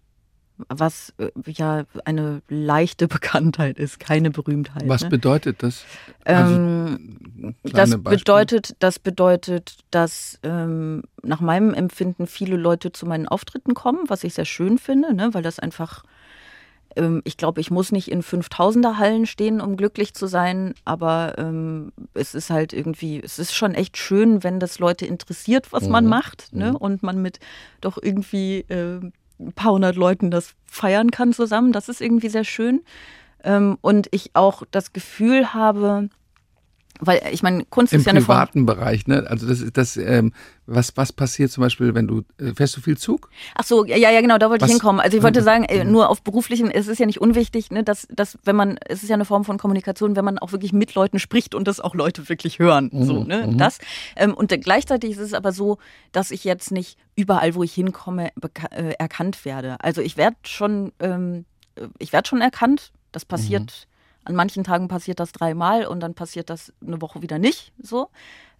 was 0.69 1.13
äh, 1.17 1.29
ja 1.45 1.85
eine 2.05 2.41
leichte 2.49 3.07
Bekanntheit 3.07 3.79
ist, 3.79 3.99
keine 3.99 4.31
Berühmtheit. 4.31 4.87
Was 4.87 5.03
ne? 5.03 5.09
bedeutet 5.09 5.63
das? 5.63 5.85
Also, 6.25 6.55
ähm, 6.55 7.55
das 7.63 8.01
bedeutet, 8.01 8.75
das 8.79 8.99
bedeutet, 8.99 9.77
dass 9.91 10.39
ähm, 10.43 11.03
nach 11.23 11.41
meinem 11.41 11.73
Empfinden 11.73 12.27
viele 12.27 12.57
Leute 12.57 12.91
zu 12.91 13.05
meinen 13.05 13.27
Auftritten 13.27 13.73
kommen, 13.73 14.05
was 14.07 14.23
ich 14.23 14.33
sehr 14.33 14.45
schön 14.45 14.77
finde, 14.77 15.13
ne? 15.13 15.33
weil 15.33 15.43
das 15.43 15.59
einfach 15.59 16.03
ähm, 16.97 17.21
ich 17.23 17.37
glaube, 17.37 17.61
ich 17.61 17.71
muss 17.71 17.91
nicht 17.91 18.09
in 18.09 18.21
5000er 18.23 18.97
Hallen 18.97 19.25
stehen, 19.25 19.61
um 19.61 19.77
glücklich 19.77 20.13
zu 20.13 20.27
sein, 20.27 20.73
aber 20.83 21.35
ähm, 21.37 21.91
es 22.13 22.33
ist 22.33 22.49
halt 22.49 22.73
irgendwie, 22.73 23.21
es 23.23 23.39
ist 23.39 23.53
schon 23.53 23.73
echt 23.73 23.97
schön, 23.97 24.43
wenn 24.43 24.59
das 24.59 24.79
Leute 24.79 25.05
interessiert, 25.05 25.71
was 25.71 25.83
mhm. 25.83 25.91
man 25.91 26.05
macht, 26.07 26.53
ne? 26.53 26.71
Mhm. 26.71 26.75
Und 26.75 27.03
man 27.03 27.21
mit 27.21 27.39
doch 27.81 27.97
irgendwie 28.01 28.59
äh, 28.69 28.99
ein 29.39 29.53
paar 29.53 29.73
hundert 29.73 29.95
Leuten 29.95 30.31
das 30.31 30.53
feiern 30.65 31.11
kann 31.11 31.33
zusammen. 31.33 31.71
Das 31.71 31.89
ist 31.89 32.01
irgendwie 32.01 32.29
sehr 32.29 32.43
schön. 32.43 32.81
Ähm, 33.43 33.77
und 33.81 34.07
ich 34.11 34.31
auch 34.33 34.63
das 34.71 34.93
Gefühl 34.93 35.53
habe, 35.53 36.09
weil 36.99 37.21
ich 37.31 37.43
meine, 37.43 37.65
Kunst 37.65 37.93
Im 37.93 37.99
ist 37.99 38.05
ja 38.05 38.11
eine 38.11 38.21
privaten 38.21 38.65
Form 38.65 38.65
Bereich, 38.65 39.07
ne? 39.07 39.25
Also 39.27 39.47
das 39.47 39.61
ist 39.61 39.77
das, 39.77 39.97
ähm, 39.97 40.33
was 40.65 40.95
was 40.95 41.13
passiert 41.13 41.51
zum 41.51 41.61
Beispiel, 41.61 41.93
wenn 41.95 42.07
du 42.07 42.23
äh, 42.39 42.53
fährst 42.55 42.75
du 42.77 42.81
viel 42.81 42.97
Zug? 42.97 43.29
Ach 43.55 43.63
so, 43.63 43.85
ja 43.85 43.97
ja 43.97 44.21
genau, 44.21 44.37
da 44.37 44.49
wollte 44.49 44.63
was? 44.63 44.69
ich 44.69 44.75
hinkommen. 44.75 44.99
Also 44.99 45.17
ich 45.17 45.23
wollte 45.23 45.41
sagen, 45.41 45.63
äh, 45.65 45.83
nur 45.83 46.09
auf 46.09 46.21
beruflichen, 46.21 46.71
es 46.71 46.87
ist 46.87 46.99
ja 46.99 47.05
nicht 47.05 47.21
unwichtig, 47.21 47.71
ne, 47.71 47.83
dass 47.83 48.07
dass 48.09 48.37
wenn 48.43 48.55
man, 48.55 48.77
es 48.85 49.03
ist 49.03 49.09
ja 49.09 49.15
eine 49.15 49.25
Form 49.25 49.45
von 49.45 49.57
Kommunikation, 49.57 50.15
wenn 50.15 50.25
man 50.25 50.39
auch 50.39 50.51
wirklich 50.51 50.73
mit 50.73 50.93
Leuten 50.95 51.19
spricht 51.19 51.55
und 51.55 51.67
das 51.67 51.79
auch 51.79 51.95
Leute 51.95 52.27
wirklich 52.29 52.59
hören, 52.59 52.89
mhm. 52.91 53.03
so 53.03 53.23
ne, 53.23 53.47
mhm. 53.47 53.57
das. 53.57 53.79
Ähm, 54.15 54.33
und 54.33 54.49
gleichzeitig 54.61 55.11
ist 55.11 55.19
es 55.19 55.33
aber 55.33 55.51
so, 55.51 55.77
dass 56.11 56.31
ich 56.31 56.43
jetzt 56.43 56.71
nicht 56.71 56.97
überall, 57.15 57.55
wo 57.55 57.63
ich 57.63 57.73
hinkomme, 57.73 58.29
äh, 58.71 58.93
erkannt 58.97 59.45
werde. 59.45 59.77
Also 59.79 60.01
ich 60.01 60.17
werde 60.17 60.37
schon, 60.43 60.91
ähm, 60.99 61.45
ich 61.99 62.13
werde 62.13 62.27
schon 62.27 62.41
erkannt. 62.41 62.91
Das 63.11 63.25
passiert. 63.25 63.87
Mhm 63.87 63.96
an 64.27 64.35
manchen 64.35 64.65
Tagen 64.65 64.89
passiert 64.89 65.21
das 65.21 65.31
dreimal 65.31 65.85
und 65.85 66.01
dann 66.01 66.13
passiert 66.13 66.49
das 66.49 66.73
eine 66.85 67.01
Woche 67.01 67.21
wieder 67.21 67.39
nicht. 67.39 67.71
So. 67.81 68.09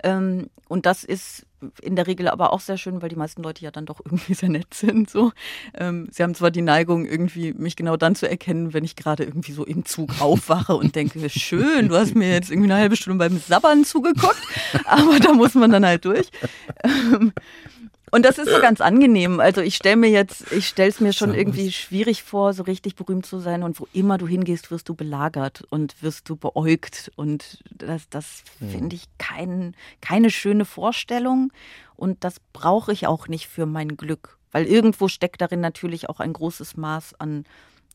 Ähm, 0.01 0.49
und 0.69 0.85
das 0.85 1.03
ist 1.03 1.45
in 1.81 1.97
der 1.97 2.07
Regel 2.07 2.29
aber 2.29 2.53
auch 2.53 2.61
sehr 2.61 2.77
schön, 2.77 3.01
weil 3.01 3.09
die 3.09 3.17
meisten 3.17 3.43
Leute 3.43 3.65
ja 3.65 3.71
dann 3.71 3.85
doch 3.85 3.99
irgendwie 4.05 4.33
sehr 4.33 4.47
nett 4.47 4.73
sind. 4.73 5.09
So. 5.09 5.33
Ähm, 5.73 6.07
sie 6.09 6.23
haben 6.23 6.35
zwar 6.35 6.51
die 6.51 6.61
Neigung, 6.61 7.05
irgendwie 7.05 7.51
mich 7.51 7.75
genau 7.75 7.97
dann 7.97 8.15
zu 8.15 8.29
erkennen, 8.29 8.73
wenn 8.73 8.85
ich 8.85 8.95
gerade 8.95 9.25
irgendwie 9.25 9.51
so 9.51 9.65
im 9.65 9.83
Zug 9.83 10.09
aufwache 10.21 10.77
und 10.77 10.95
denke, 10.95 11.29
schön, 11.29 11.89
du 11.89 11.97
hast 11.97 12.15
mir 12.15 12.31
jetzt 12.31 12.49
irgendwie 12.49 12.71
eine 12.71 12.79
halbe 12.79 12.95
Stunde 12.95 13.19
beim 13.19 13.37
Sabbern 13.37 13.83
zugeguckt, 13.83 14.41
aber 14.85 15.19
da 15.19 15.33
muss 15.33 15.53
man 15.53 15.69
dann 15.69 15.85
halt 15.85 16.05
durch. 16.05 16.29
Ähm, 16.85 17.33
und 18.11 18.23
das 18.23 18.37
ist 18.37 18.49
so 18.49 18.61
ganz 18.61 18.79
angenehm. 18.79 19.41
Also 19.41 19.61
ich 19.61 19.75
stelle 19.75 19.97
mir 19.97 20.09
jetzt, 20.09 20.51
ich 20.53 20.67
stelle 20.67 20.89
es 20.89 21.01
mir 21.01 21.11
schon 21.11 21.33
irgendwie 21.33 21.71
schwierig 21.73 22.23
vor, 22.23 22.53
so 22.53 22.63
richtig 22.63 22.95
berühmt 22.95 23.25
zu 23.25 23.39
sein. 23.39 23.63
Und 23.63 23.79
wo 23.81 23.87
immer 23.91 24.17
du 24.17 24.27
hingehst, 24.27 24.71
wirst 24.71 24.87
du 24.87 24.95
belagert 24.95 25.63
und 25.69 26.01
wirst 26.01 26.29
du 26.29 26.37
beäugt. 26.37 27.11
Und 27.17 27.59
das, 27.69 28.07
das 28.09 28.43
finde 28.59 28.95
ich 28.95 29.03
kein, 29.17 29.75
keine 29.99 30.29
schöne 30.29 30.63
Vorstellung. 30.63 31.51
Und 31.97 32.23
das 32.23 32.37
brauche 32.53 32.93
ich 32.93 33.07
auch 33.07 33.27
nicht 33.27 33.47
für 33.47 33.65
mein 33.65 33.97
Glück. 33.97 34.37
Weil 34.53 34.65
irgendwo 34.65 35.09
steckt 35.09 35.41
darin 35.41 35.59
natürlich 35.59 36.07
auch 36.07 36.21
ein 36.21 36.31
großes 36.31 36.77
Maß 36.77 37.19
an, 37.19 37.43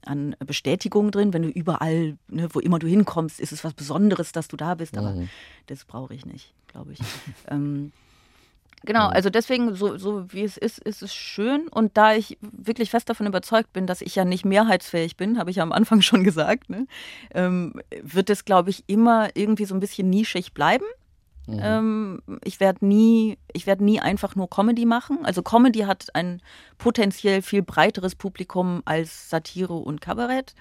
an 0.04 0.36
Bestätigung 0.44 1.10
drin. 1.10 1.32
Wenn 1.32 1.42
du 1.42 1.48
überall, 1.48 2.18
ne, 2.28 2.48
wo 2.52 2.60
immer 2.60 2.78
du 2.78 2.86
hinkommst, 2.86 3.40
ist 3.40 3.52
es 3.52 3.64
was 3.64 3.72
Besonderes, 3.72 4.32
dass 4.32 4.48
du 4.48 4.58
da 4.58 4.74
bist. 4.74 4.98
Aber 4.98 5.12
mhm. 5.12 5.30
das 5.68 5.86
brauche 5.86 6.12
ich 6.12 6.26
nicht, 6.26 6.52
glaube 6.68 6.92
ich. 6.92 6.98
ähm, 7.48 7.92
Genau, 8.84 9.08
also 9.08 9.30
deswegen, 9.30 9.74
so, 9.74 9.96
so 9.96 10.32
wie 10.32 10.42
es 10.42 10.56
ist, 10.56 10.78
ist 10.78 11.02
es 11.02 11.14
schön. 11.14 11.68
Und 11.68 11.96
da 11.96 12.14
ich 12.14 12.38
wirklich 12.40 12.90
fest 12.90 13.08
davon 13.08 13.26
überzeugt 13.26 13.72
bin, 13.72 13.86
dass 13.86 14.02
ich 14.02 14.14
ja 14.14 14.24
nicht 14.24 14.44
mehrheitsfähig 14.44 15.16
bin, 15.16 15.38
habe 15.38 15.50
ich 15.50 15.56
ja 15.56 15.62
am 15.62 15.72
Anfang 15.72 16.00
schon 16.02 16.24
gesagt, 16.24 16.70
ne, 16.70 16.86
ähm, 17.34 17.74
wird 18.02 18.30
es, 18.30 18.44
glaube 18.44 18.70
ich, 18.70 18.84
immer 18.86 19.30
irgendwie 19.34 19.64
so 19.64 19.74
ein 19.74 19.80
bisschen 19.80 20.10
nischig 20.10 20.52
bleiben. 20.52 20.84
Mhm. 21.46 21.60
Ähm, 21.60 22.22
ich 22.44 22.60
werde 22.60 22.86
nie, 22.86 23.38
ich 23.52 23.66
werde 23.66 23.84
nie 23.84 24.00
einfach 24.00 24.36
nur 24.36 24.48
Comedy 24.48 24.86
machen. 24.86 25.24
Also 25.24 25.42
Comedy 25.42 25.80
hat 25.80 26.14
ein 26.14 26.40
potenziell 26.78 27.42
viel 27.42 27.62
breiteres 27.62 28.14
Publikum 28.14 28.82
als 28.84 29.30
Satire 29.30 29.74
und 29.74 30.00
Kabarett. 30.00 30.54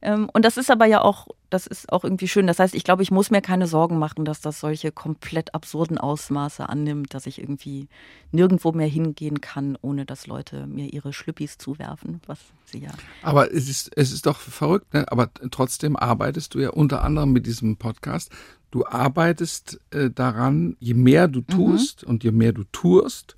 Ähm, 0.00 0.30
und 0.32 0.44
das 0.44 0.56
ist 0.56 0.70
aber 0.70 0.86
ja 0.86 1.02
auch, 1.02 1.26
das 1.50 1.66
ist 1.66 1.92
auch 1.92 2.04
irgendwie 2.04 2.28
schön. 2.28 2.46
Das 2.46 2.60
heißt, 2.60 2.74
ich 2.74 2.84
glaube, 2.84 3.02
ich 3.02 3.10
muss 3.10 3.30
mir 3.30 3.40
keine 3.40 3.66
Sorgen 3.66 3.98
machen, 3.98 4.24
dass 4.24 4.40
das 4.40 4.60
solche 4.60 4.92
komplett 4.92 5.54
absurden 5.54 5.98
Ausmaße 5.98 6.68
annimmt, 6.68 7.14
dass 7.14 7.26
ich 7.26 7.40
irgendwie 7.40 7.88
nirgendwo 8.30 8.70
mehr 8.72 8.86
hingehen 8.86 9.40
kann, 9.40 9.76
ohne 9.80 10.04
dass 10.04 10.26
Leute 10.26 10.66
mir 10.66 10.92
ihre 10.92 11.12
Schlüppis 11.12 11.58
zuwerfen, 11.58 12.20
was 12.26 12.38
sie 12.64 12.78
ja. 12.78 12.90
Aber 13.22 13.52
es 13.52 13.68
ist, 13.68 13.90
es 13.96 14.12
ist 14.12 14.26
doch 14.26 14.38
verrückt, 14.38 14.94
ne? 14.94 15.10
aber 15.10 15.30
trotzdem 15.50 15.96
arbeitest 15.96 16.54
du 16.54 16.60
ja 16.60 16.70
unter 16.70 17.02
anderem 17.02 17.32
mit 17.32 17.46
diesem 17.46 17.76
Podcast. 17.76 18.30
Du 18.70 18.86
arbeitest 18.86 19.80
äh, 19.90 20.10
daran, 20.10 20.76
je 20.78 20.94
mehr 20.94 21.26
du 21.26 21.40
mhm. 21.40 21.46
tust 21.48 22.02
mhm. 22.02 22.10
und 22.10 22.24
je 22.24 22.30
mehr 22.30 22.52
du 22.52 22.64
tust, 22.70 23.34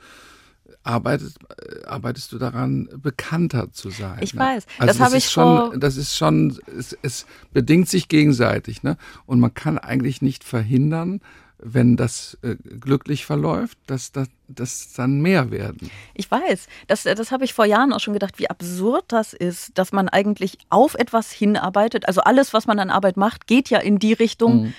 arbeitest, 0.82 1.39
äh, 1.48 1.85
arbeitest 1.86 2.32
du 2.32 2.39
daran, 2.39 2.89
bekannter 2.97 3.73
zu 3.73 3.90
sein. 3.90 4.19
Ich 4.20 4.35
ne? 4.35 4.40
weiß. 4.40 4.66
Also 4.78 4.86
das 4.86 5.01
habe 5.01 5.16
ich 5.16 5.31
schon. 5.31 5.78
Das 5.81 5.97
ist 5.97 6.16
schon, 6.16 6.59
es, 6.78 6.97
es 7.02 7.27
bedingt 7.52 7.89
sich 7.89 8.09
gegenseitig, 8.09 8.82
ne? 8.82 8.97
Und 9.27 9.40
man 9.40 9.55
kann 9.55 9.78
eigentlich 9.78 10.23
nicht 10.23 10.44
verhindern, 10.44 11.20
wenn 11.62 11.97
das 11.97 12.39
äh, 12.43 12.57
glücklich 12.57 13.27
verläuft, 13.27 13.78
dass 13.86 14.12
das 14.12 14.28
dass 14.48 14.93
dann 14.94 15.20
mehr 15.20 15.51
werden. 15.51 15.90
Ich 16.15 16.28
weiß, 16.28 16.66
das, 16.89 17.05
das 17.05 17.31
habe 17.31 17.44
ich 17.44 17.55
vor 17.55 17.65
Jahren 17.66 17.93
auch 17.93 18.01
schon 18.01 18.15
gedacht, 18.15 18.39
wie 18.39 18.51
absurd 18.51 19.05
das 19.09 19.32
ist, 19.32 19.78
dass 19.78 19.93
man 19.93 20.09
eigentlich 20.09 20.59
auf 20.70 20.94
etwas 20.94 21.31
hinarbeitet. 21.31 22.09
Also 22.09 22.23
alles, 22.23 22.52
was 22.52 22.66
man 22.66 22.81
an 22.81 22.90
Arbeit 22.90 23.16
macht, 23.16 23.47
geht 23.47 23.70
ja 23.70 23.78
in 23.78 23.98
die 23.98 24.12
Richtung. 24.12 24.62
Mhm. 24.62 24.74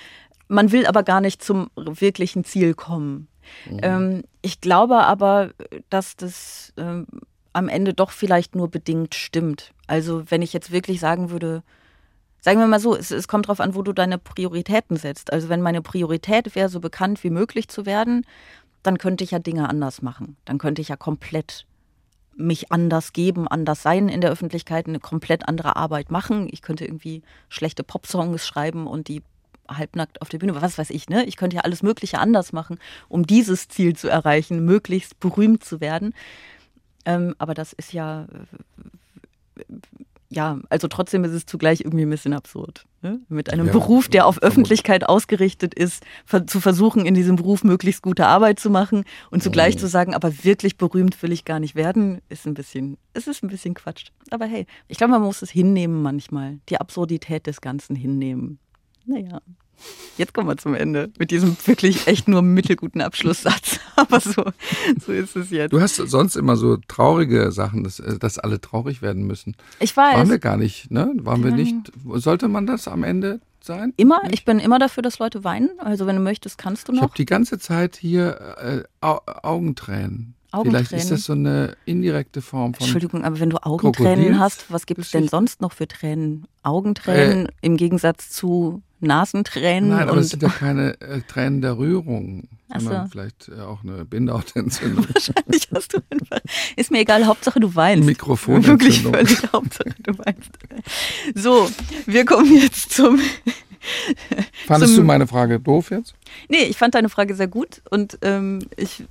Man 0.49 0.71
will 0.73 0.85
aber 0.85 1.03
gar 1.03 1.21
nicht 1.21 1.41
zum 1.41 1.69
wirklichen 1.75 2.43
Ziel 2.43 2.73
kommen. 2.73 3.29
Mhm. 3.69 3.79
Ähm, 3.81 4.23
ich 4.41 4.61
glaube 4.61 5.03
aber, 5.03 5.51
dass 5.89 6.15
das 6.15 6.73
ähm, 6.77 7.07
am 7.53 7.67
Ende 7.67 7.93
doch 7.93 8.11
vielleicht 8.11 8.55
nur 8.55 8.69
bedingt 8.69 9.15
stimmt. 9.15 9.73
Also 9.87 10.23
wenn 10.29 10.41
ich 10.41 10.53
jetzt 10.53 10.71
wirklich 10.71 10.99
sagen 10.99 11.29
würde, 11.29 11.63
sagen 12.39 12.59
wir 12.59 12.67
mal 12.67 12.79
so, 12.79 12.95
es, 12.95 13.11
es 13.11 13.27
kommt 13.27 13.45
darauf 13.45 13.59
an, 13.59 13.75
wo 13.75 13.81
du 13.81 13.93
deine 13.93 14.17
Prioritäten 14.17 14.97
setzt. 14.97 15.31
Also 15.31 15.49
wenn 15.49 15.61
meine 15.61 15.81
Priorität 15.81 16.55
wäre, 16.55 16.69
so 16.69 16.79
bekannt 16.79 17.23
wie 17.23 17.29
möglich 17.29 17.67
zu 17.67 17.85
werden, 17.85 18.25
dann 18.83 18.97
könnte 18.97 19.23
ich 19.23 19.31
ja 19.31 19.39
Dinge 19.39 19.69
anders 19.69 20.01
machen. 20.01 20.37
Dann 20.45 20.57
könnte 20.57 20.81
ich 20.81 20.87
ja 20.87 20.95
komplett 20.95 21.65
mich 22.35 22.71
anders 22.71 23.13
geben, 23.13 23.47
anders 23.47 23.83
sein 23.83 24.09
in 24.09 24.21
der 24.21 24.31
Öffentlichkeit, 24.31 24.87
eine 24.87 24.99
komplett 24.99 25.47
andere 25.47 25.75
Arbeit 25.75 26.09
machen. 26.09 26.47
Ich 26.49 26.61
könnte 26.61 26.85
irgendwie 26.85 27.21
schlechte 27.49 27.83
Popsongs 27.83 28.47
schreiben 28.47 28.87
und 28.87 29.07
die 29.07 29.21
halbnackt 29.77 30.21
auf 30.21 30.29
der 30.29 30.39
Bühne, 30.39 30.59
was 30.61 30.77
weiß 30.77 30.89
ich, 30.89 31.09
ne? 31.09 31.25
Ich 31.25 31.37
könnte 31.37 31.57
ja 31.57 31.61
alles 31.63 31.83
Mögliche 31.83 32.19
anders 32.19 32.53
machen, 32.53 32.79
um 33.09 33.25
dieses 33.25 33.67
Ziel 33.67 33.95
zu 33.95 34.07
erreichen, 34.07 34.65
möglichst 34.65 35.19
berühmt 35.19 35.63
zu 35.63 35.81
werden. 35.81 36.13
Ähm, 37.05 37.35
aber 37.37 37.53
das 37.53 37.73
ist 37.73 37.93
ja, 37.93 38.23
äh, 39.57 39.63
ja, 40.29 40.59
also 40.69 40.87
trotzdem 40.87 41.25
ist 41.25 41.31
es 41.31 41.45
zugleich 41.45 41.81
irgendwie 41.81 42.05
ein 42.05 42.09
bisschen 42.09 42.33
absurd. 42.33 42.85
Ne? 43.01 43.19
Mit 43.27 43.51
einem 43.51 43.67
ja, 43.67 43.71
Beruf, 43.73 44.07
der 44.07 44.25
auf 44.25 44.41
Öffentlichkeit 44.41 45.07
ausgerichtet 45.07 45.73
ist, 45.73 46.03
zu 46.47 46.61
versuchen, 46.61 47.05
in 47.05 47.13
diesem 47.13 47.35
Beruf 47.35 47.65
möglichst 47.65 48.01
gute 48.01 48.27
Arbeit 48.27 48.59
zu 48.59 48.69
machen 48.69 49.03
und 49.29 49.43
zugleich 49.43 49.75
mhm. 49.75 49.79
zu 49.79 49.87
sagen, 49.87 50.15
aber 50.15 50.43
wirklich 50.43 50.77
berühmt 50.77 51.21
will 51.21 51.33
ich 51.33 51.43
gar 51.43 51.59
nicht 51.59 51.75
werden, 51.75 52.21
ist 52.29 52.47
ein 52.47 52.53
bisschen, 52.53 52.97
es 53.13 53.27
ist 53.27 53.43
ein 53.43 53.49
bisschen 53.49 53.73
Quatsch. 53.73 54.11
Aber 54.29 54.45
hey, 54.45 54.65
ich 54.87 54.97
glaube, 54.97 55.11
man 55.11 55.21
muss 55.21 55.41
es 55.41 55.51
hinnehmen 55.51 56.01
manchmal, 56.01 56.59
die 56.69 56.79
Absurdität 56.79 57.45
des 57.45 57.59
Ganzen 57.59 57.95
hinnehmen. 57.95 58.59
Naja. 59.05 59.41
Jetzt 60.17 60.33
kommen 60.33 60.47
wir 60.47 60.57
zum 60.57 60.75
Ende 60.75 61.11
mit 61.17 61.31
diesem 61.31 61.55
wirklich 61.65 62.07
echt 62.07 62.27
nur 62.27 62.41
mittelguten 62.41 63.01
Abschlusssatz. 63.01 63.79
Aber 63.95 64.19
so, 64.19 64.43
so 65.03 65.11
ist 65.11 65.35
es 65.35 65.49
jetzt. 65.49 65.73
Du 65.73 65.81
hast 65.81 65.95
sonst 65.95 66.35
immer 66.35 66.55
so 66.55 66.77
traurige 66.87 67.51
Sachen, 67.51 67.83
dass, 67.83 67.99
äh, 67.99 68.19
dass 68.19 68.37
alle 68.37 68.61
traurig 68.61 69.01
werden 69.01 69.25
müssen. 69.25 69.55
Ich 69.79 69.95
weiß. 69.95 70.17
Waren 70.17 70.29
wir 70.29 70.39
gar 70.39 70.57
nicht, 70.57 70.91
ne? 70.91 71.11
Waren 71.17 71.43
wir 71.43 71.51
nicht. 71.51 71.75
Sollte 72.15 72.47
man 72.47 72.67
das 72.67 72.87
am 72.87 73.03
Ende 73.03 73.41
sein? 73.61 73.93
Immer. 73.97 74.21
Ich 74.31 74.45
bin 74.45 74.59
immer 74.59 74.79
dafür, 74.79 75.03
dass 75.03 75.19
Leute 75.19 75.43
weinen. 75.43 75.69
Also 75.79 76.05
wenn 76.05 76.15
du 76.15 76.21
möchtest, 76.21 76.57
kannst 76.57 76.87
du 76.87 76.91
noch. 76.91 76.99
Ich 76.99 77.03
habe 77.03 77.13
die 77.17 77.25
ganze 77.25 77.57
Zeit 77.57 77.95
hier 77.95 78.57
äh, 78.59 78.83
Augentränen. 79.01 80.35
Augentränen. 80.51 80.85
Vielleicht 80.85 81.03
ist 81.03 81.11
das 81.11 81.23
so 81.23 81.33
eine 81.33 81.75
indirekte 81.85 82.41
Form 82.41 82.73
von. 82.73 82.83
Entschuldigung, 82.83 83.23
aber 83.23 83.39
wenn 83.39 83.49
du 83.49 83.57
Augentränen 83.63 84.15
Krokodils 84.15 84.39
hast, 84.39 84.65
was 84.69 84.85
gibt 84.85 84.99
es 84.99 85.11
denn 85.11 85.27
sonst 85.27 85.61
noch 85.61 85.71
für 85.71 85.87
Tränen? 85.87 86.45
Augentränen 86.63 87.47
äh, 87.47 87.51
im 87.61 87.77
Gegensatz 87.77 88.29
zu 88.29 88.81
Nasentränen. 88.99 89.89
Nein, 89.89 90.09
aber 90.09 90.19
es 90.19 90.29
sind 90.29 90.43
ja 90.43 90.49
keine 90.49 90.99
äh, 91.01 91.21
Tränen 91.21 91.61
der 91.61 91.77
Rührung, 91.77 92.47
sondern 92.67 93.05
so. 93.05 93.11
vielleicht 93.11 93.49
äh, 93.49 93.61
auch 93.61 93.83
eine 93.83 94.05
Bindehautentzündung. 94.05 95.07
Wahrscheinlich 95.13 95.69
hast 95.73 95.93
du 95.93 95.99
einfach. 96.09 96.39
Ist 96.75 96.91
mir 96.91 96.99
egal, 96.99 97.25
Hauptsache 97.25 97.59
du 97.59 97.73
weinst. 97.73 98.05
Mikrofon. 98.05 98.65
Wirklich 98.65 99.01
völlig 99.01 99.41
Hauptsache 99.53 99.95
du 100.03 100.17
weinst. 100.19 100.51
So, 101.33 101.69
wir 102.05 102.25
kommen 102.25 102.55
jetzt 102.55 102.93
zum. 102.93 103.19
Fandest 104.67 104.97
du 104.97 105.03
meine 105.03 105.27
Frage 105.27 105.59
doof 105.59 105.91
jetzt? 105.91 106.15
Nee, 106.49 106.63
ich 106.63 106.77
fand 106.77 106.95
deine 106.95 107.09
Frage 107.09 107.35
sehr 107.35 107.47
gut 107.47 107.81
und 107.89 108.17
ähm, 108.21 108.59
ich 108.77 109.03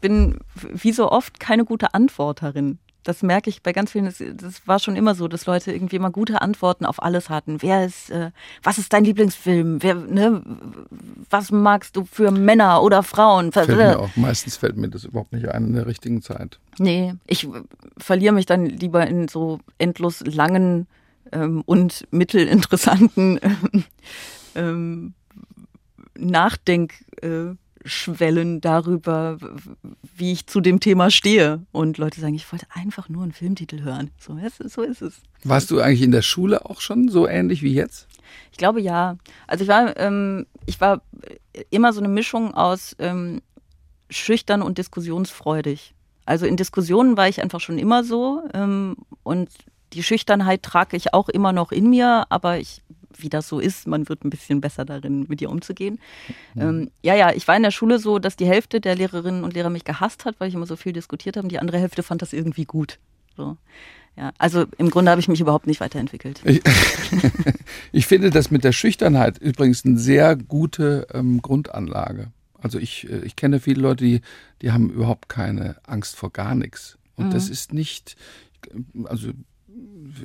bin 0.00 0.38
wie 0.72 0.92
so 0.92 1.10
oft 1.10 1.40
keine 1.40 1.64
gute 1.64 1.94
Antworterin. 1.94 2.78
Das 3.04 3.22
merke 3.22 3.48
ich 3.48 3.62
bei 3.62 3.72
ganz 3.72 3.92
vielen. 3.92 4.04
Das, 4.04 4.22
das, 4.34 4.66
war 4.66 4.78
schon 4.78 4.94
immer 4.94 5.14
so, 5.14 5.28
dass 5.28 5.46
Leute 5.46 5.72
irgendwie 5.72 5.96
immer 5.96 6.10
gute 6.10 6.42
Antworten 6.42 6.84
auf 6.84 7.02
alles 7.02 7.30
hatten. 7.30 7.62
Wer 7.62 7.86
ist, 7.86 8.10
äh, 8.10 8.32
was 8.62 8.76
ist 8.76 8.92
dein 8.92 9.04
Lieblingsfilm? 9.04 9.82
Wer, 9.82 9.94
ne, 9.94 10.42
was 11.30 11.50
magst 11.50 11.96
du 11.96 12.04
für 12.04 12.30
Männer 12.30 12.82
oder 12.82 13.02
Frauen? 13.02 13.50
Fällt 13.52 13.68
mir 13.68 13.98
auch, 13.98 14.14
meistens 14.16 14.58
fällt 14.58 14.76
mir 14.76 14.90
das 14.90 15.04
überhaupt 15.04 15.32
nicht 15.32 15.48
ein 15.48 15.68
in 15.68 15.74
der 15.74 15.86
richtigen 15.86 16.20
Zeit. 16.20 16.58
Nee, 16.78 17.14
ich 17.26 17.48
verliere 17.96 18.34
mich 18.34 18.44
dann 18.44 18.66
lieber 18.66 19.06
in 19.06 19.28
so 19.28 19.58
endlos 19.78 20.20
langen 20.26 20.86
ähm, 21.32 21.62
und 21.66 22.06
mittelinteressanten 22.10 23.40
ähm, 24.54 25.14
Nachdenk. 26.16 26.94
Äh, 27.22 27.54
Schwellen 27.84 28.60
darüber, 28.60 29.38
wie 30.16 30.32
ich 30.32 30.46
zu 30.46 30.60
dem 30.60 30.80
Thema 30.80 31.10
stehe. 31.10 31.62
Und 31.72 31.98
Leute 31.98 32.20
sagen, 32.20 32.34
ich 32.34 32.50
wollte 32.52 32.66
einfach 32.74 33.08
nur 33.08 33.22
einen 33.22 33.32
Filmtitel 33.32 33.82
hören. 33.82 34.10
So, 34.18 34.36
so 34.66 34.82
ist 34.82 35.02
es. 35.02 35.22
Warst 35.44 35.70
du 35.70 35.80
eigentlich 35.80 36.02
in 36.02 36.10
der 36.10 36.22
Schule 36.22 36.66
auch 36.66 36.80
schon 36.80 37.08
so 37.08 37.26
ähnlich 37.26 37.62
wie 37.62 37.74
jetzt? 37.74 38.08
Ich 38.52 38.58
glaube 38.58 38.80
ja. 38.80 39.16
Also 39.46 39.64
ich 39.64 39.68
war, 39.68 39.96
ähm, 39.96 40.46
ich 40.66 40.80
war 40.80 41.02
immer 41.70 41.92
so 41.92 42.00
eine 42.00 42.08
Mischung 42.08 42.54
aus 42.54 42.94
ähm, 42.98 43.40
schüchtern 44.10 44.62
und 44.62 44.78
diskussionsfreudig. 44.78 45.94
Also 46.24 46.46
in 46.46 46.56
Diskussionen 46.56 47.16
war 47.16 47.28
ich 47.28 47.42
einfach 47.42 47.60
schon 47.60 47.78
immer 47.78 48.04
so 48.04 48.42
ähm, 48.52 48.96
und 49.22 49.48
die 49.92 50.02
Schüchternheit 50.02 50.62
trage 50.62 50.96
ich 50.96 51.14
auch 51.14 51.28
immer 51.28 51.52
noch 51.52 51.72
in 51.72 51.90
mir, 51.90 52.26
aber 52.28 52.58
ich 52.58 52.82
wie 53.16 53.28
das 53.28 53.48
so 53.48 53.58
ist, 53.58 53.86
man 53.86 54.08
wird 54.08 54.24
ein 54.24 54.30
bisschen 54.30 54.60
besser 54.60 54.84
darin, 54.84 55.26
mit 55.28 55.40
ihr 55.40 55.50
umzugehen. 55.50 55.98
Mhm. 56.54 56.62
Ähm, 56.62 56.90
ja, 57.02 57.14
ja, 57.14 57.32
ich 57.32 57.48
war 57.48 57.56
in 57.56 57.62
der 57.62 57.70
Schule 57.70 57.98
so, 57.98 58.18
dass 58.18 58.36
die 58.36 58.46
Hälfte 58.46 58.80
der 58.80 58.94
Lehrerinnen 58.94 59.44
und 59.44 59.54
Lehrer 59.54 59.70
mich 59.70 59.84
gehasst 59.84 60.24
hat, 60.24 60.36
weil 60.38 60.48
ich 60.48 60.54
immer 60.54 60.66
so 60.66 60.76
viel 60.76 60.92
diskutiert 60.92 61.36
habe. 61.36 61.48
Die 61.48 61.58
andere 61.58 61.78
Hälfte 61.78 62.02
fand 62.02 62.22
das 62.22 62.32
irgendwie 62.32 62.64
gut. 62.64 62.98
So. 63.36 63.56
Ja, 64.16 64.32
also 64.38 64.66
im 64.78 64.90
Grunde 64.90 65.10
habe 65.10 65.20
ich 65.20 65.28
mich 65.28 65.40
überhaupt 65.40 65.66
nicht 65.66 65.80
weiterentwickelt. 65.80 66.40
Ich, 66.44 66.60
ich 67.92 68.06
finde 68.06 68.30
das 68.30 68.50
mit 68.50 68.64
der 68.64 68.72
Schüchternheit 68.72 69.38
übrigens 69.38 69.84
eine 69.84 69.98
sehr 69.98 70.34
gute 70.34 71.06
ähm, 71.12 71.40
Grundanlage. 71.40 72.32
Also 72.60 72.78
ich, 72.78 73.08
äh, 73.08 73.20
ich 73.20 73.36
kenne 73.36 73.60
viele 73.60 73.80
Leute, 73.80 74.04
die, 74.04 74.20
die 74.60 74.72
haben 74.72 74.90
überhaupt 74.90 75.28
keine 75.28 75.76
Angst 75.86 76.16
vor 76.16 76.32
gar 76.32 76.56
nichts. 76.56 76.98
Und 77.14 77.28
mhm. 77.28 77.30
das 77.30 77.48
ist 77.48 77.72
nicht, 77.72 78.16
also 79.04 79.30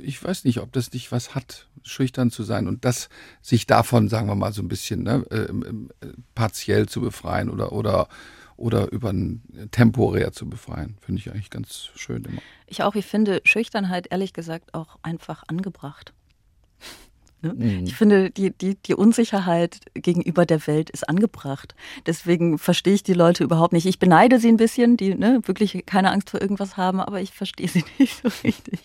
ich 0.01 0.23
weiß 0.23 0.45
nicht, 0.45 0.59
ob 0.59 0.71
das 0.71 0.91
nicht 0.93 1.11
was 1.11 1.35
hat, 1.35 1.67
schüchtern 1.83 2.31
zu 2.31 2.43
sein 2.43 2.67
und 2.67 2.85
das 2.85 3.09
sich 3.41 3.65
davon, 3.65 4.09
sagen 4.09 4.27
wir 4.27 4.35
mal, 4.35 4.53
so 4.53 4.61
ein 4.61 4.67
bisschen 4.67 5.03
ne, 5.03 5.25
äh, 5.29 5.47
partiell 6.35 6.87
zu 6.87 7.01
befreien 7.01 7.49
oder, 7.49 7.71
oder, 7.71 8.07
oder 8.55 8.91
über 8.91 9.09
ein 9.11 9.41
temporär 9.71 10.31
zu 10.31 10.49
befreien, 10.49 10.97
finde 11.01 11.19
ich 11.19 11.31
eigentlich 11.31 11.49
ganz 11.49 11.89
schön 11.95 12.23
immer. 12.23 12.41
Ich 12.67 12.83
auch, 12.83 12.95
ich 12.95 13.05
finde 13.05 13.41
Schüchternheit 13.43 14.07
ehrlich 14.11 14.33
gesagt 14.33 14.73
auch 14.73 14.97
einfach 15.01 15.43
angebracht. 15.47 16.13
Ne? 17.43 17.53
Mhm. 17.55 17.83
Ich 17.85 17.95
finde, 17.95 18.31
die, 18.31 18.51
die, 18.51 18.75
die 18.75 18.95
Unsicherheit 18.95 19.81
gegenüber 19.95 20.45
der 20.45 20.65
Welt 20.65 20.89
ist 20.89 21.09
angebracht. 21.09 21.75
Deswegen 22.05 22.57
verstehe 22.57 22.93
ich 22.93 23.03
die 23.03 23.11
Leute 23.11 23.43
überhaupt 23.43 23.73
nicht. 23.73 23.85
Ich 23.85 23.99
beneide 23.99 24.39
sie 24.39 24.47
ein 24.47 24.55
bisschen, 24.55 24.95
die 24.95 25.13
ne, 25.13 25.41
wirklich 25.43 25.85
keine 25.85 26.11
Angst 26.11 26.29
vor 26.29 26.41
irgendwas 26.41 26.77
haben, 26.77 27.01
aber 27.01 27.19
ich 27.19 27.33
verstehe 27.33 27.67
sie 27.67 27.83
nicht 27.99 28.21
so 28.21 28.29
richtig. 28.45 28.79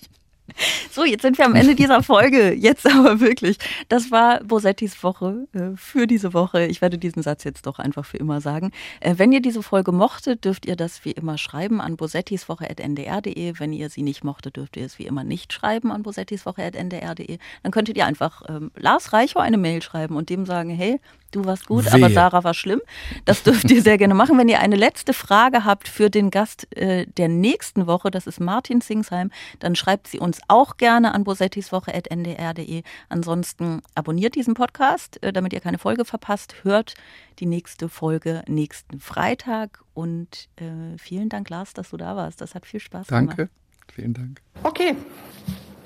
So, 0.91 1.05
jetzt 1.05 1.23
sind 1.23 1.39
wir 1.39 1.45
am 1.45 1.55
Ende 1.55 1.75
dieser 1.75 2.03
Folge. 2.03 2.53
Jetzt 2.53 2.87
aber 2.87 3.21
wirklich. 3.21 3.59
Das 3.89 4.11
war 4.11 4.43
Bosettis 4.43 5.03
Woche 5.03 5.47
äh, 5.53 5.77
für 5.77 6.07
diese 6.07 6.35
Woche. 6.35 6.67
Ich 6.67 6.81
werde 6.81 6.99
diesen 6.99 7.23
Satz 7.23 7.45
jetzt 7.45 7.67
doch 7.67 7.79
einfach 7.79 8.05
für 8.05 8.17
immer 8.17 8.41
sagen. 8.41 8.73
Äh, 9.01 9.15
wenn 9.17 9.33
ihr 9.33 9.41
diese 9.41 9.63
Folge 9.63 9.93
mochtet, 9.93 10.45
dürft 10.45 10.67
ihr 10.67 10.77
das 10.77 11.05
wie 11.05 11.13
immer 11.13 11.39
schreiben 11.39 11.81
an 11.81 11.97
bosettiswoche.ndr.de. 11.97 13.55
Wenn 13.59 13.73
ihr 13.73 13.91
sie 13.91 14.03
nicht 14.03 14.25
mochtet, 14.25 14.57
dürft 14.57 14.77
ihr 14.77 14.87
es 14.87 14.99
wie 14.99 15.07
immer 15.07 15.25
nicht 15.25 15.53
schreiben 15.53 15.93
an 15.93 16.03
bosettiswoche.ndr.de. 16.03 17.39
Dann 17.63 17.73
könntet 17.73 17.97
ihr 17.97 18.07
einfach 18.07 18.43
ähm, 18.49 18.71
Lars 18.77 19.13
Reichow 19.13 19.43
eine 19.43 19.59
Mail 19.59 19.83
schreiben 19.83 20.17
und 20.17 20.31
dem 20.31 20.47
sagen, 20.47 20.71
hey, 20.71 21.01
Du 21.31 21.45
warst 21.45 21.67
gut, 21.67 21.85
Wehe. 21.85 21.93
aber 21.93 22.11
Sarah 22.11 22.43
war 22.45 22.55
schlimm. 22.55 22.81
Das 23.27 23.43
dürft 23.43 23.71
ihr 23.71 23.83
sehr 23.83 23.99
gerne 23.99 24.15
machen. 24.15 24.39
Wenn 24.39 24.49
ihr 24.49 24.61
eine 24.61 24.77
letzte 24.77 25.13
Frage 25.13 25.65
habt 25.65 25.87
für 25.87 26.09
den 26.09 26.31
Gast 26.31 26.75
äh, 26.77 27.07
der 27.07 27.29
nächsten 27.29 27.87
Woche, 27.87 28.11
das 28.11 28.27
ist 28.27 28.41
Martin 28.41 28.81
Singsheim, 28.81 29.31
dann 29.59 29.77
schreibt 29.77 30.09
sie 30.09 30.21
uns 30.21 30.41
auch 30.49 30.79
gerne 30.79 31.15
an 31.15 31.25
bosettiswoche.ndr.de. 31.25 32.83
Ansonsten 33.11 33.83
abonniert 33.95 34.37
diesen 34.37 34.55
Podcast, 34.55 35.23
äh, 35.23 35.33
damit 35.33 35.53
ihr 35.53 35.61
keine 35.61 35.79
Folge 35.79 36.05
verpasst. 36.07 36.55
Hört 36.63 36.95
die 37.41 37.47
nächste 37.47 37.89
Folge 37.89 38.43
nächsten 38.49 38.99
Freitag. 38.99 39.83
Und 39.93 40.49
äh, 40.57 40.97
vielen 40.99 41.29
Dank, 41.29 41.51
Lars, 41.51 41.75
dass 41.75 41.91
du 41.91 41.99
da 41.99 42.17
warst. 42.17 42.41
Das 42.41 42.55
hat 42.55 42.65
viel 42.65 42.81
Spaß 42.81 43.07
Danke. 43.09 43.37
gemacht. 43.37 43.39
Danke. 43.39 43.93
Vielen 43.95 44.15
Dank. 44.15 44.41
Okay. 44.63 44.95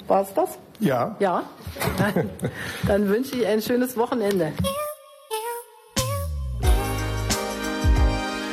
War 0.07 0.23
es 0.23 0.35
das? 0.35 0.59
Ja. 0.81 1.17
Ja. 1.21 1.45
Dann, 1.99 2.31
dann 2.87 3.09
wünsche 3.09 3.37
ich 3.37 3.47
ein 3.47 3.63
schönes 3.63 3.97
Wochenende. 3.97 4.53